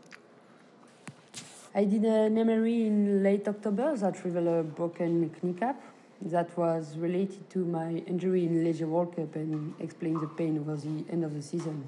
I 1.76 1.86
did 1.86 2.04
an 2.06 2.36
MRI 2.36 2.88
in 2.88 3.22
late 3.22 3.48
October 3.48 3.96
that 3.98 4.24
revealed 4.26 4.48
a 4.48 4.64
broken 4.64 5.30
kneecap 5.44 5.82
that 6.22 6.58
was 6.58 6.98
related 6.98 7.50
to 7.52 7.60
my 7.60 7.92
injury 8.08 8.46
in 8.46 8.64
Leisure 8.64 8.88
World 8.88 9.16
Cup 9.16 9.36
and 9.36 9.74
explained 9.80 10.22
the 10.22 10.28
pain 10.28 10.58
over 10.58 10.76
the 10.76 11.04
end 11.12 11.24
of 11.24 11.34
the 11.34 11.42
season. 11.42 11.88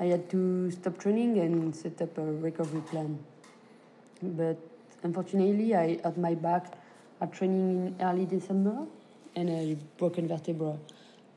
I 0.00 0.06
had 0.06 0.28
to 0.30 0.70
stop 0.70 0.98
training 0.98 1.38
and 1.38 1.74
set 1.74 2.00
up 2.02 2.18
a 2.18 2.22
recovery 2.22 2.80
plan. 2.80 3.18
But 4.22 4.58
unfortunately, 5.02 5.74
I 5.74 6.00
had 6.02 6.18
my 6.18 6.34
back 6.34 6.72
at 7.20 7.32
training 7.32 7.94
in 7.98 8.04
early 8.04 8.24
December 8.24 8.86
and 9.36 9.50
a 9.50 9.76
broken 9.98 10.26
vertebra 10.26 10.78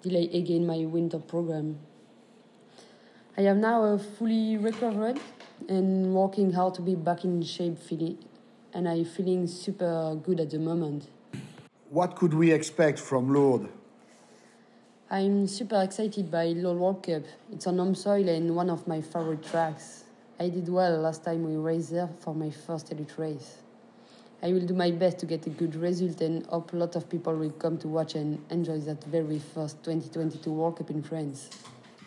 delay 0.01 0.29
again 0.33 0.65
my 0.65 0.85
winter 0.85 1.19
program. 1.19 1.77
I 3.37 3.41
am 3.41 3.61
now 3.61 3.97
fully 3.97 4.57
recovered 4.57 5.19
and 5.69 6.15
working 6.15 6.53
hard 6.53 6.73
to 6.75 6.81
be 6.81 6.95
back 6.95 7.23
in 7.23 7.43
shape 7.43 7.77
feeling 7.77 8.17
and 8.73 8.87
I'm 8.87 9.05
feeling 9.05 9.47
super 9.47 10.15
good 10.23 10.39
at 10.39 10.49
the 10.49 10.59
moment. 10.59 11.07
What 11.89 12.17
could 12.17 12.33
we 12.33 12.51
expect 12.51 12.99
from 12.99 13.33
Lourdes? 13.33 13.69
I'm 15.09 15.47
super 15.47 15.81
excited 15.81 16.29
by 16.29 16.47
Lourdes 16.47 16.79
World 16.81 17.03
Cup. 17.03 17.23
It's 17.49 17.65
on 17.65 17.77
home 17.77 17.95
soil 17.95 18.27
and 18.27 18.53
one 18.57 18.69
of 18.69 18.85
my 18.89 18.99
favorite 18.99 19.41
tracks. 19.41 20.03
I 20.37 20.49
did 20.49 20.67
well 20.67 20.99
last 20.99 21.23
time 21.23 21.43
we 21.43 21.55
raced 21.55 21.91
there 21.91 22.09
for 22.19 22.35
my 22.35 22.49
first 22.49 22.91
elite 22.91 23.13
race. 23.17 23.59
I 24.43 24.51
will 24.51 24.65
do 24.65 24.73
my 24.73 24.91
best 24.91 25.19
to 25.19 25.25
get 25.25 25.47
a 25.47 25.49
good 25.49 25.75
result 25.75 26.19
and 26.19 26.45
hope 26.47 26.73
a 26.73 26.75
lot 26.75 26.97
of 26.97 27.09
people 27.09 27.33
will 27.33 27.51
come 27.51 27.77
to 27.77 27.87
watch 27.87 28.15
and 28.15 28.43
enjoy 28.49 28.79
that 28.79 29.01
very 29.05 29.39
first 29.39 29.81
2022 29.85 30.51
World 30.51 30.79
Cup 30.79 30.89
in 30.89 31.01
France. 31.01 31.49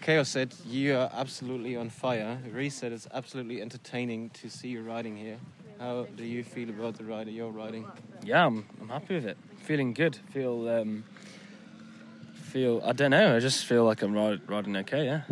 Chaos 0.03 0.29
said 0.29 0.53
you 0.67 0.95
are 0.95 1.11
absolutely 1.15 1.75
on 1.77 1.89
fire. 1.89 2.39
Reece 2.53 2.75
said 2.75 2.93
it's 2.93 3.09
absolutely 3.15 3.63
entertaining 3.63 4.29
to 4.31 4.51
see 4.51 4.69
you 4.69 4.83
riding 4.83 5.17
here. 5.17 5.39
How 5.81 6.07
do 6.15 6.25
you 6.25 6.45
feel 6.45 6.69
about 6.69 6.99
the 6.99 7.05
ride 7.05 7.27
that 7.27 7.33
you're 7.33 7.51
riding? 7.51 7.91
Yeah, 8.23 8.45
I'm, 8.45 8.67
I'm 8.83 8.91
happy 8.91 9.15
with 9.15 9.25
it. 9.25 9.39
Feeling 9.63 9.95
good. 9.95 10.19
Feel 10.31 10.69
um, 10.69 11.05
feel. 12.35 12.83
I 12.85 12.93
don't 12.93 13.11
know. 13.11 13.35
I 13.35 13.41
just 13.41 13.65
feel 13.65 13.85
like 13.85 14.03
I'm 14.03 14.13
ride, 14.13 14.43
riding 14.47 14.77
okay. 14.77 15.07
Yeah. 15.07 15.23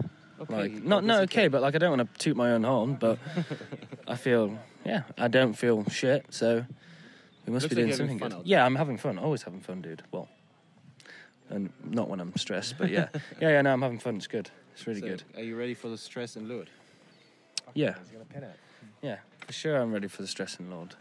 Okay, 0.40 0.54
Like 0.54 0.72
not 0.72 1.04
not 1.04 1.20
obviously 1.20 1.24
okay, 1.42 1.48
but 1.48 1.60
like 1.60 1.74
I 1.74 1.78
don't 1.78 1.98
want 1.98 2.14
to 2.14 2.18
toot 2.18 2.34
my 2.34 2.52
own 2.52 2.64
horn, 2.64 2.94
but 2.94 3.18
I 4.08 4.16
feel 4.16 4.58
yeah. 4.86 5.02
I 5.18 5.28
don't 5.28 5.52
feel 5.52 5.84
shit. 5.90 6.24
So 6.30 6.64
we 7.44 7.52
must 7.52 7.64
Looks 7.64 7.74
be 7.74 7.76
doing 7.76 7.88
you're 7.88 7.96
something 7.98 8.16
good. 8.16 8.34
Yeah, 8.44 8.64
I'm 8.64 8.76
having 8.76 8.96
fun. 8.96 9.18
Always 9.18 9.42
having 9.42 9.60
fun, 9.60 9.82
dude. 9.82 10.02
Well, 10.12 10.28
and 11.50 11.70
not 11.84 12.08
when 12.08 12.20
I'm 12.20 12.34
stressed, 12.36 12.78
but 12.78 12.88
yeah, 12.88 13.08
yeah, 13.40 13.50
yeah. 13.50 13.60
No, 13.60 13.72
I'm 13.74 13.82
having 13.82 13.98
fun. 13.98 14.16
It's 14.16 14.26
good. 14.26 14.50
It's 14.72 14.86
really 14.86 15.00
So, 15.00 15.08
good. 15.08 15.24
Are 15.36 15.42
you 15.42 15.56
ready 15.56 15.74
for 15.74 15.88
the 15.88 15.98
stress 15.98 16.36
and 16.36 16.48
load? 16.48 16.70
Yeah. 17.74 17.96
He's 18.00 18.12
gonna 18.12 18.24
pen 18.24 18.44
it. 18.44 18.56
Yeah, 19.02 19.16
for 19.16 19.27
sure. 19.52 19.76
I'm 19.76 19.92
ready 19.92 20.08
for 20.08 20.22
the 20.22 20.28
stress 20.28 20.58
and 20.58 20.70
load. 20.70 20.94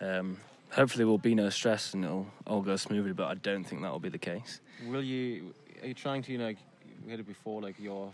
Um, 0.00 0.38
hopefully, 0.70 1.02
there 1.04 1.08
will 1.08 1.18
be 1.18 1.34
no 1.34 1.50
stress 1.50 1.94
and 1.94 2.04
it'll 2.04 2.26
all 2.46 2.62
go 2.62 2.76
smoothly. 2.76 3.12
But 3.12 3.26
I 3.28 3.34
don't 3.34 3.64
think 3.64 3.82
that 3.82 3.92
will 3.92 3.98
be 3.98 4.08
the 4.08 4.18
case. 4.18 4.60
Will 4.86 5.02
you? 5.02 5.54
Are 5.82 5.88
you 5.88 5.94
trying 5.94 6.22
to, 6.22 6.32
you 6.32 6.38
know, 6.38 6.46
like 6.46 6.58
we 7.04 7.10
had 7.10 7.20
it 7.20 7.26
before, 7.26 7.62
like 7.62 7.78
your 7.78 8.12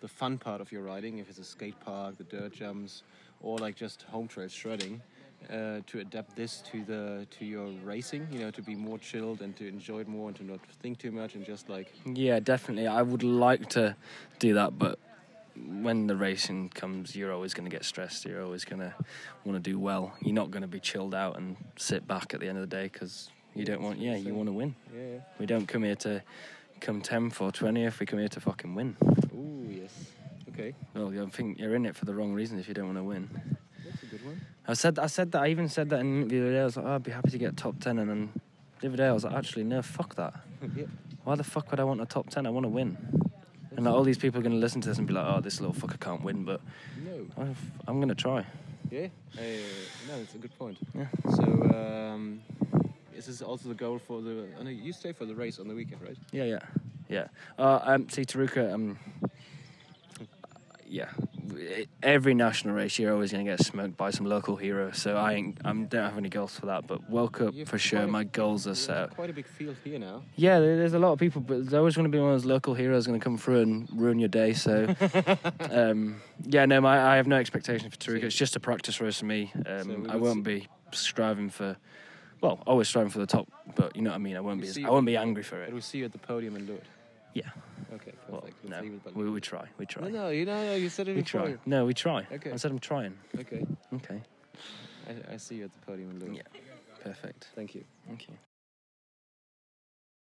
the 0.00 0.08
fun 0.08 0.36
part 0.36 0.60
of 0.60 0.70
your 0.70 0.82
riding, 0.82 1.18
if 1.18 1.30
it's 1.30 1.38
a 1.38 1.44
skate 1.44 1.78
park, 1.80 2.18
the 2.18 2.24
dirt 2.24 2.52
jumps, 2.52 3.04
or 3.40 3.56
like 3.58 3.74
just 3.74 4.02
home 4.02 4.28
trail 4.28 4.48
shredding, 4.48 5.00
uh, 5.48 5.80
to 5.86 6.00
adapt 6.00 6.36
this 6.36 6.62
to 6.70 6.84
the 6.84 7.26
to 7.30 7.44
your 7.44 7.68
racing, 7.82 8.26
you 8.30 8.38
know, 8.38 8.50
to 8.50 8.60
be 8.62 8.74
more 8.74 8.98
chilled 8.98 9.40
and 9.40 9.56
to 9.56 9.66
enjoy 9.66 10.00
it 10.00 10.08
more 10.08 10.28
and 10.28 10.36
to 10.36 10.44
not 10.44 10.60
think 10.82 10.98
too 10.98 11.10
much 11.10 11.34
and 11.34 11.44
just 11.44 11.68
like 11.68 11.92
Yeah, 12.04 12.40
definitely. 12.40 12.86
I 12.86 13.02
would 13.02 13.22
like 13.22 13.68
to 13.70 13.96
do 14.38 14.54
that, 14.54 14.78
but 14.78 14.98
when 15.56 16.06
the 16.06 16.16
racing 16.16 16.70
comes, 16.70 17.14
you're 17.14 17.32
always 17.32 17.54
going 17.54 17.68
to 17.68 17.74
get 17.74 17.84
stressed. 17.84 18.24
You're 18.24 18.42
always 18.42 18.64
going 18.64 18.80
to 18.80 18.94
want 19.44 19.62
to 19.62 19.70
do 19.70 19.78
well. 19.78 20.14
You're 20.20 20.34
not 20.34 20.50
going 20.50 20.62
to 20.62 20.68
be 20.68 20.80
chilled 20.80 21.14
out 21.14 21.36
and 21.36 21.56
sit 21.76 22.06
back 22.06 22.34
at 22.34 22.40
the 22.40 22.48
end 22.48 22.58
of 22.58 22.68
the 22.68 22.76
day 22.76 22.84
because 22.92 23.30
you 23.54 23.64
don't 23.64 23.82
want. 23.82 23.98
Yeah, 23.98 24.16
you 24.16 24.34
want 24.34 24.48
to 24.48 24.52
win. 24.52 24.74
Yeah, 24.94 25.00
yeah. 25.00 25.18
We 25.38 25.46
don't 25.46 25.66
come 25.66 25.84
here 25.84 25.96
to 25.96 26.22
come 26.80 27.00
10th 27.00 27.40
or 27.40 27.50
20th. 27.52 28.00
We 28.00 28.06
come 28.06 28.18
here 28.18 28.28
to 28.28 28.40
fucking 28.40 28.74
win. 28.74 28.96
Ooh, 29.34 29.66
yes. 29.70 29.92
Okay. 30.50 30.74
Well, 30.94 31.12
I 31.20 31.26
think 31.30 31.58
you're 31.58 31.74
in 31.74 31.86
it 31.86 31.96
for 31.96 32.04
the 32.04 32.14
wrong 32.14 32.32
reason 32.32 32.58
if 32.58 32.68
you 32.68 32.74
don't 32.74 32.86
want 32.86 32.98
to 32.98 33.04
win. 33.04 33.28
That's 33.84 34.02
a 34.02 34.06
good 34.06 34.24
one. 34.24 34.40
I 34.66 34.74
said 34.74 34.98
I 34.98 35.06
said 35.06 35.32
that. 35.32 35.42
I 35.42 35.48
even 35.48 35.68
said 35.68 35.90
that 35.90 36.00
in 36.00 36.28
the 36.28 36.40
other 36.40 36.52
day. 36.52 36.60
I 36.60 36.64
was 36.64 36.76
like, 36.76 36.86
oh, 36.86 36.94
I'd 36.94 37.02
be 37.02 37.10
happy 37.10 37.30
to 37.30 37.38
get 37.38 37.56
top 37.56 37.80
ten, 37.80 37.98
and 37.98 38.08
then 38.08 38.32
the 38.80 38.88
other 38.88 38.96
day 38.96 39.06
I 39.06 39.12
was 39.12 39.24
like, 39.24 39.34
actually, 39.34 39.64
no, 39.64 39.82
fuck 39.82 40.14
that. 40.16 40.34
yeah. 40.76 40.84
Why 41.24 41.34
the 41.34 41.44
fuck 41.44 41.70
would 41.70 41.80
I 41.80 41.84
want 41.84 42.00
a 42.00 42.06
top 42.06 42.30
ten? 42.30 42.46
I 42.46 42.50
want 42.50 42.64
to 42.64 42.70
win. 42.70 42.96
And 43.76 43.86
like, 43.86 43.94
all 43.94 44.04
these 44.04 44.18
people 44.18 44.40
are 44.40 44.42
going 44.42 44.52
to 44.54 44.58
listen 44.58 44.80
to 44.82 44.88
this 44.88 44.98
and 44.98 45.06
be 45.06 45.12
like, 45.14 45.26
oh, 45.26 45.40
this 45.40 45.60
little 45.60 45.74
fucker 45.74 45.98
can't 45.98 46.22
win, 46.22 46.44
but 46.44 46.60
No. 47.04 47.26
I've, 47.36 47.58
I'm 47.86 47.96
going 47.96 48.08
to 48.08 48.14
try. 48.14 48.44
Yeah. 48.90 49.08
Uh, 49.36 49.40
no, 50.08 50.18
that's 50.18 50.34
a 50.34 50.38
good 50.38 50.56
point. 50.58 50.78
Yeah. 50.94 51.06
So, 51.34 51.42
um, 51.42 52.42
is 53.16 53.26
this 53.26 53.42
also 53.42 53.68
the 53.68 53.74
goal 53.74 53.98
for 53.98 54.20
the? 54.20 54.46
I 54.58 54.62
know 54.62 54.70
you 54.70 54.92
stay 54.92 55.12
for 55.12 55.24
the 55.24 55.34
race 55.34 55.58
on 55.58 55.66
the 55.68 55.74
weekend, 55.74 56.02
right? 56.02 56.16
Yeah, 56.32 56.44
yeah, 56.44 56.58
yeah. 57.08 57.26
Uh, 57.58 57.80
um, 57.82 58.08
see, 58.08 58.22
Taruka, 58.24 58.72
um, 58.72 58.98
yeah, 60.86 61.10
every 62.02 62.34
national 62.34 62.74
race 62.74 62.98
you're 62.98 63.12
always 63.12 63.32
going 63.32 63.44
to 63.44 63.50
get 63.52 63.64
smoked 63.64 63.96
by 63.96 64.10
some 64.10 64.26
local 64.26 64.56
hero. 64.56 64.90
So 64.92 65.16
I 65.16 65.32
ain't, 65.34 65.58
I 65.64 65.72
don't 65.72 65.92
have 65.92 66.16
any 66.18 66.28
goals 66.28 66.58
for 66.58 66.66
that. 66.66 66.86
But 66.86 67.08
World 67.10 67.32
Cup 67.32 67.54
You've 67.54 67.68
for 67.68 67.78
sure. 67.78 68.06
My 68.06 68.24
goals 68.24 68.66
are 68.66 68.74
set. 68.74 69.10
Quite 69.14 69.30
a 69.30 69.32
big 69.32 69.46
field 69.46 69.76
here 69.84 69.98
now. 69.98 70.22
Yeah, 70.36 70.58
there- 70.60 70.76
there's 70.76 70.94
a 70.94 70.98
lot 70.98 71.12
of 71.12 71.18
people, 71.18 71.40
but 71.40 71.60
there's 71.62 71.74
always 71.74 71.96
going 71.96 72.04
to 72.10 72.14
be 72.16 72.18
one 72.20 72.30
of 72.32 72.34
those 72.40 72.44
local 72.46 72.74
heroes 72.74 73.06
going 73.06 73.18
to 73.18 73.24
come 73.24 73.38
through 73.38 73.60
and 73.60 73.88
ruin 73.92 74.18
your 74.18 74.28
day. 74.28 74.52
So, 74.52 74.94
um, 75.70 76.20
yeah, 76.44 76.66
no, 76.66 76.80
my, 76.80 77.12
I 77.12 77.16
have 77.16 77.26
no 77.26 77.36
expectation 77.36 77.90
for 77.90 77.96
Taruka. 77.96 78.24
It's 78.24 78.34
just 78.36 78.56
a 78.56 78.60
practice 78.60 79.00
race 79.00 79.18
for 79.20 79.26
me. 79.26 79.52
Um, 79.66 80.04
So 80.06 80.10
I 80.10 80.16
won't 80.16 80.44
be 80.44 80.68
striving 80.92 81.50
for 81.50 81.76
Well, 82.40 82.62
always 82.66 82.88
striving 82.88 83.10
for 83.10 83.18
the 83.20 83.26
top, 83.26 83.48
but 83.74 83.96
you 83.96 84.02
know 84.02 84.10
what 84.10 84.16
I 84.16 84.18
mean. 84.18 84.36
I 84.36 84.40
won't 84.40 84.60
be. 84.60 84.66
We'll 84.66 84.78
as- 84.78 84.84
I 84.84 84.90
won't 84.90 85.06
be 85.06 85.16
angry 85.16 85.42
for 85.42 85.62
it. 85.62 85.72
We'll 85.72 85.80
see 85.82 85.98
you 85.98 86.04
at 86.04 86.12
the 86.12 86.18
podium 86.18 86.56
in 86.56 86.66
Lourdes. 86.66 86.86
Yeah. 87.32 87.44
Okay, 87.94 88.12
perfect. 88.26 88.30
Well, 88.30 88.44
We'll 88.62 88.70
no, 88.70 88.80
see 88.80 88.86
you 88.86 89.00
at 89.06 89.16
we, 89.16 89.30
we 89.30 89.40
try. 89.40 89.68
We 89.78 89.86
try. 89.86 90.08
No, 90.08 90.08
no, 90.08 90.28
you 90.30 90.44
know, 90.44 90.74
you 90.74 90.88
said 90.88 91.08
it 91.08 91.14
we 91.16 91.22
before. 91.22 91.42
try. 91.42 91.56
No, 91.66 91.84
we 91.84 91.94
try. 91.94 92.26
Okay. 92.32 92.50
I 92.50 92.56
said 92.56 92.70
I'm 92.70 92.78
trying. 92.78 93.14
Okay. 93.38 93.64
Okay. 93.94 94.20
I, 95.08 95.34
I 95.34 95.36
see 95.36 95.56
you 95.56 95.64
at 95.64 95.72
the 95.72 95.78
podium 95.86 96.10
in 96.10 96.20
Lourdes. 96.20 96.36
Yeah. 96.36 96.60
Perfect. 97.02 97.48
Thank 97.54 97.74
you. 97.74 97.84
Thank 98.06 98.28
you. 98.28 98.34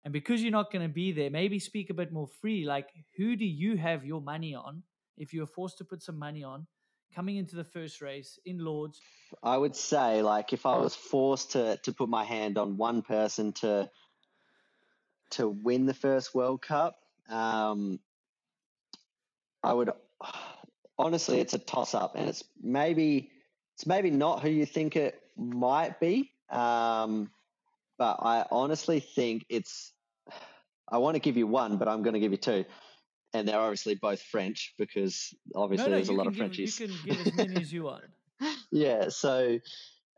And 0.05 0.13
because 0.13 0.43
you're 0.43 0.53
not 0.53 0.71
going 0.71 0.87
to 0.87 0.93
be 0.93 1.13
there, 1.13 1.31
maybe 1.31 1.59
speak 1.59 1.91
a 1.91 1.95
bit 1.95 2.13
more 2.13 2.29
free. 2.41 2.65
Like, 2.65 2.89
who 3.17 3.35
do 3.37 3.45
you 3.45 3.77
have 3.77 4.05
your 4.05 4.21
money 4.21 4.55
on? 4.55 4.83
If 5.17 5.33
you 5.33 5.41
were 5.41 5.47
forced 5.47 5.79
to 5.79 5.85
put 5.85 6.03
some 6.03 6.19
money 6.19 6.45
on 6.45 6.67
coming 7.15 7.37
into 7.37 7.57
the 7.57 7.65
first 7.65 8.01
race 8.01 8.39
in 8.47 8.59
Lourdes, 8.59 9.01
I 9.43 9.57
would 9.57 9.75
say, 9.75 10.23
like, 10.23 10.53
if 10.53 10.65
I 10.67 10.77
was 10.77 10.95
forced 10.95 11.53
to 11.53 11.79
to 11.83 11.93
put 11.93 12.09
my 12.09 12.25
hand 12.25 12.57
on 12.57 12.77
one 12.77 13.03
person 13.03 13.53
to 13.55 13.91
to 15.31 15.49
win 15.49 15.87
the 15.87 15.95
first 15.95 16.35
World 16.35 16.63
Cup, 16.63 16.97
um, 17.29 17.99
I 19.63 19.73
would 19.73 19.91
honestly, 20.99 21.41
it's 21.41 21.55
a 21.55 21.59
toss 21.59 21.95
up, 21.95 22.17
and 22.17 22.29
it's 22.29 22.45
maybe 22.63 23.31
it's 23.77 23.87
maybe 23.87 24.11
not 24.11 24.43
who 24.43 24.49
you 24.49 24.67
think 24.67 24.97
it 24.97 25.21
might 25.37 26.01
be, 26.01 26.33
um, 26.51 27.31
but 27.97 28.19
I 28.21 28.45
honestly 28.51 29.01
think 29.01 29.47
it's. 29.49 29.93
I 30.91 30.99
want 30.99 31.17
to 31.17 31.21
give 31.21 31.37
you 31.37 31.47
one, 31.47 31.77
but 31.77 31.87
I'm 31.87 32.03
going 32.03 32.15
to 32.15 32.21
give 32.21 32.33
you 32.33 32.39
two, 32.39 32.65
and 33.35 33.47
they're 33.47 33.61
obviously 33.61 33.95
both 33.95 34.23
French 34.23 34.75
because 34.79 35.35
obviously 35.55 35.87
no, 35.87 35.91
no, 35.91 35.97
there's 35.97 36.09
a 36.09 36.15
lot 36.15 36.27
of 36.27 36.33
give, 36.33 36.39
Frenchies 36.39 36.81
You 36.81 36.89
can 36.89 36.97
give 37.05 37.27
as 37.27 37.35
many 37.35 37.57
as 37.61 37.73
you 37.73 37.85
want. 37.85 38.05
yeah, 38.71 39.09
so 39.09 39.59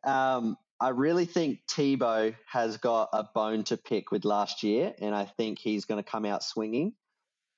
um, 0.04 0.56
I 0.80 0.90
really 0.90 1.24
think 1.24 1.60
Thibaut 1.68 2.34
has 2.46 2.76
got 2.76 3.08
a 3.12 3.24
bone 3.34 3.64
to 3.64 3.76
pick 3.76 4.10
with 4.10 4.24
last 4.24 4.62
year, 4.62 4.94
and 5.00 5.14
I 5.14 5.24
think 5.24 5.58
he's 5.58 5.84
going 5.84 6.02
to 6.02 6.08
come 6.08 6.24
out 6.24 6.42
swinging. 6.42 6.92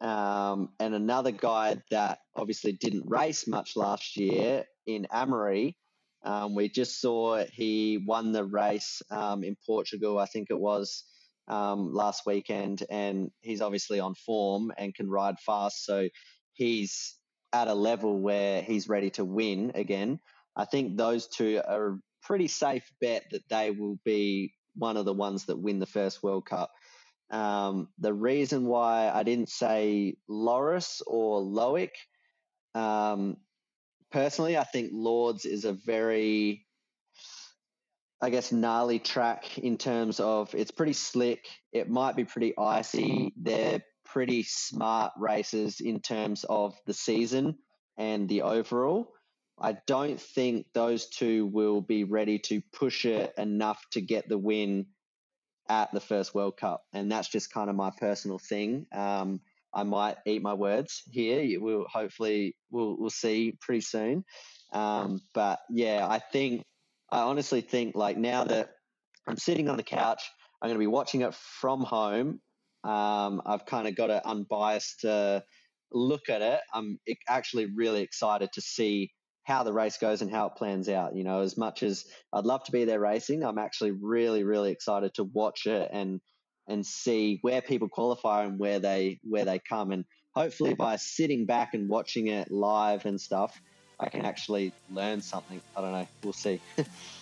Um, 0.03 0.71
and 0.81 0.95
another 0.95 1.31
guy 1.31 1.77
that 1.91 2.19
obviously 2.35 2.73
didn't 2.73 3.05
race 3.07 3.47
much 3.47 3.77
last 3.77 4.17
year 4.17 4.65
in 4.85 5.07
Amaury, 5.13 5.77
um, 6.25 6.55
we 6.55 6.69
just 6.69 7.01
saw 7.01 7.45
he 7.53 8.05
won 8.05 8.33
the 8.33 8.45
race 8.45 9.01
um, 9.11 9.45
in 9.45 9.57
Portugal, 9.65 10.19
I 10.19 10.27
think 10.27 10.49
it 10.51 10.59
was 10.59 11.05
um, 11.49 11.93
last 11.93 12.23
weekend, 12.27 12.83
and 12.91 13.31
he's 13.41 13.61
obviously 13.61 14.01
on 14.01 14.15
form 14.15 14.73
and 14.77 14.95
can 14.95 15.09
ride 15.09 15.39
fast. 15.39 15.85
So 15.85 16.09
he's 16.53 17.15
at 17.53 17.69
a 17.69 17.75
level 17.75 18.19
where 18.21 18.63
he's 18.63 18.89
ready 18.89 19.11
to 19.11 19.25
win 19.25 19.73
again. 19.75 20.19
I 20.57 20.65
think 20.65 20.97
those 20.97 21.29
two 21.29 21.61
are 21.67 21.93
a 21.93 21.99
pretty 22.23 22.49
safe 22.49 22.91
bet 23.01 23.25
that 23.31 23.49
they 23.49 23.71
will 23.71 23.99
be 24.05 24.53
one 24.75 24.97
of 24.97 25.05
the 25.05 25.13
ones 25.13 25.47
that 25.47 25.59
win 25.61 25.79
the 25.79 25.87
first 25.87 26.23
World 26.23 26.47
Cup. 26.47 26.71
Um, 27.33 27.89
the 27.99 28.13
reason 28.13 28.67
why 28.67 29.11
I 29.13 29.23
didn't 29.23 29.49
say 29.49 30.17
Loris 30.29 31.01
or 31.07 31.41
Loic, 31.41 31.91
um, 32.75 33.39
personally, 34.11 34.59
I 34.59 34.65
think 34.65 34.91
Lourdes 34.93 35.47
is 35.47 35.65
a 35.65 35.73
very, 35.73 36.67
I 38.21 38.29
guess, 38.29 38.53
gnarly 38.53 38.99
track 38.99 39.59
in 39.59 39.79
terms 39.79 40.21
of 40.21 40.55
it's 40.55 40.71
pretty 40.71 40.93
slick. 40.93 41.47
It 41.73 41.89
might 41.89 42.17
be 42.17 42.25
pretty 42.25 42.53
icy. 42.59 43.33
They're 43.37 43.83
pretty 44.05 44.43
smart 44.43 45.13
races 45.19 45.81
in 45.81 46.01
terms 46.01 46.45
of 46.45 46.75
the 46.87 46.93
season 46.93 47.57
and 47.97 48.29
the 48.29 48.43
overall. 48.43 49.09
I 49.59 49.79
don't 49.87 50.21
think 50.21 50.67
those 50.75 51.09
two 51.09 51.47
will 51.47 51.81
be 51.81 52.05
ready 52.05 52.39
to 52.41 52.61
push 52.75 53.07
it 53.07 53.33
enough 53.39 53.83
to 53.93 54.03
get 54.03 54.29
the 54.29 54.39
win 54.39 54.87
at 55.69 55.93
the 55.93 56.01
first 56.01 56.35
World 56.35 56.57
Cup, 56.57 56.83
and 56.93 57.11
that's 57.11 57.29
just 57.29 57.53
kind 57.53 57.71
of 57.71 57.77
my 57.77 57.91
personal 57.99 58.39
thing. 58.39 58.87
Um, 58.93 59.41
I 59.75 59.85
might 59.85 60.17
eat 60.27 60.43
my 60.43 60.55
words 60.55 61.03
here. 61.11 61.61
Will 61.61 61.87
hopefully 61.91 62.57
we'll 62.71 62.97
we'll 62.99 63.11
see 63.11 63.57
pretty 63.61 63.81
soon. 63.81 64.25
Um, 64.73 65.21
but 65.35 65.61
yeah, 65.71 66.07
I 66.09 66.19
think 66.19 66.63
I 67.11 67.21
honestly 67.21 67.61
think 67.61 67.95
like 67.95 68.17
now 68.17 68.45
that 68.45 68.71
I'm 69.27 69.37
sitting 69.37 69.69
on 69.69 69.77
the 69.77 69.83
couch, 69.83 70.23
I'm 70.61 70.69
going 70.69 70.77
to 70.77 70.83
be 70.83 70.87
watching 70.87 71.23
it 71.23 71.35
from 71.35 71.83
home. 71.83 72.41
Um, 72.85 73.43
I've 73.47 73.65
kind 73.65 73.87
of 73.87 73.95
got 73.95 74.11
an 74.11 74.21
unbiased 74.25 75.05
uh, 75.05 75.41
look 75.93 76.29
at 76.29 76.43
it. 76.43 76.61
I'm 76.75 76.99
actually 77.29 77.67
really 77.75 78.03
excited 78.03 78.51
to 78.55 78.61
see 78.61 79.13
how 79.45 79.63
the 79.63 79.73
race 79.73 79.99
goes 79.99 80.23
and 80.23 80.31
how 80.31 80.47
it 80.47 80.57
plans 80.57 80.89
out. 80.89 81.17
You 81.17 81.25
know, 81.25 81.41
as 81.41 81.57
much 81.57 81.83
as 81.83 82.05
I'd 82.33 82.45
love 82.45 82.65
to 82.65 82.73
be 82.73 82.85
there 82.85 83.01
racing, 83.01 83.43
I'm 83.43 83.59
actually 83.59 83.93
really, 83.93 84.45
really 84.45 84.71
excited 84.71 85.15
to 85.15 85.25
watch 85.25 85.67
it 85.67 85.91
and 85.93 86.21
and 86.69 86.87
see 86.87 87.39
where 87.43 87.61
people 87.61 87.89
qualify 87.89 88.45
and 88.45 88.59
where 88.59 88.79
they 88.79 89.19
where 89.25 89.45
they 89.45 89.59
come. 89.59 89.91
And 89.91 90.05
hopefully, 90.35 90.75
by 90.75 90.97
sitting 90.97 91.47
back 91.47 91.75
and 91.75 91.89
watching 91.89 92.29
it 92.29 92.51
live 92.51 93.05
and 93.05 93.21
stuff, 93.21 93.61
I 93.99 94.09
can 94.09 94.25
actually 94.25 94.73
learn 94.91 95.23
something. 95.23 95.61
I 95.77 95.81
don't 95.81 95.93
know. 95.93 96.09
We'll 96.23 96.33
see. 96.33 96.61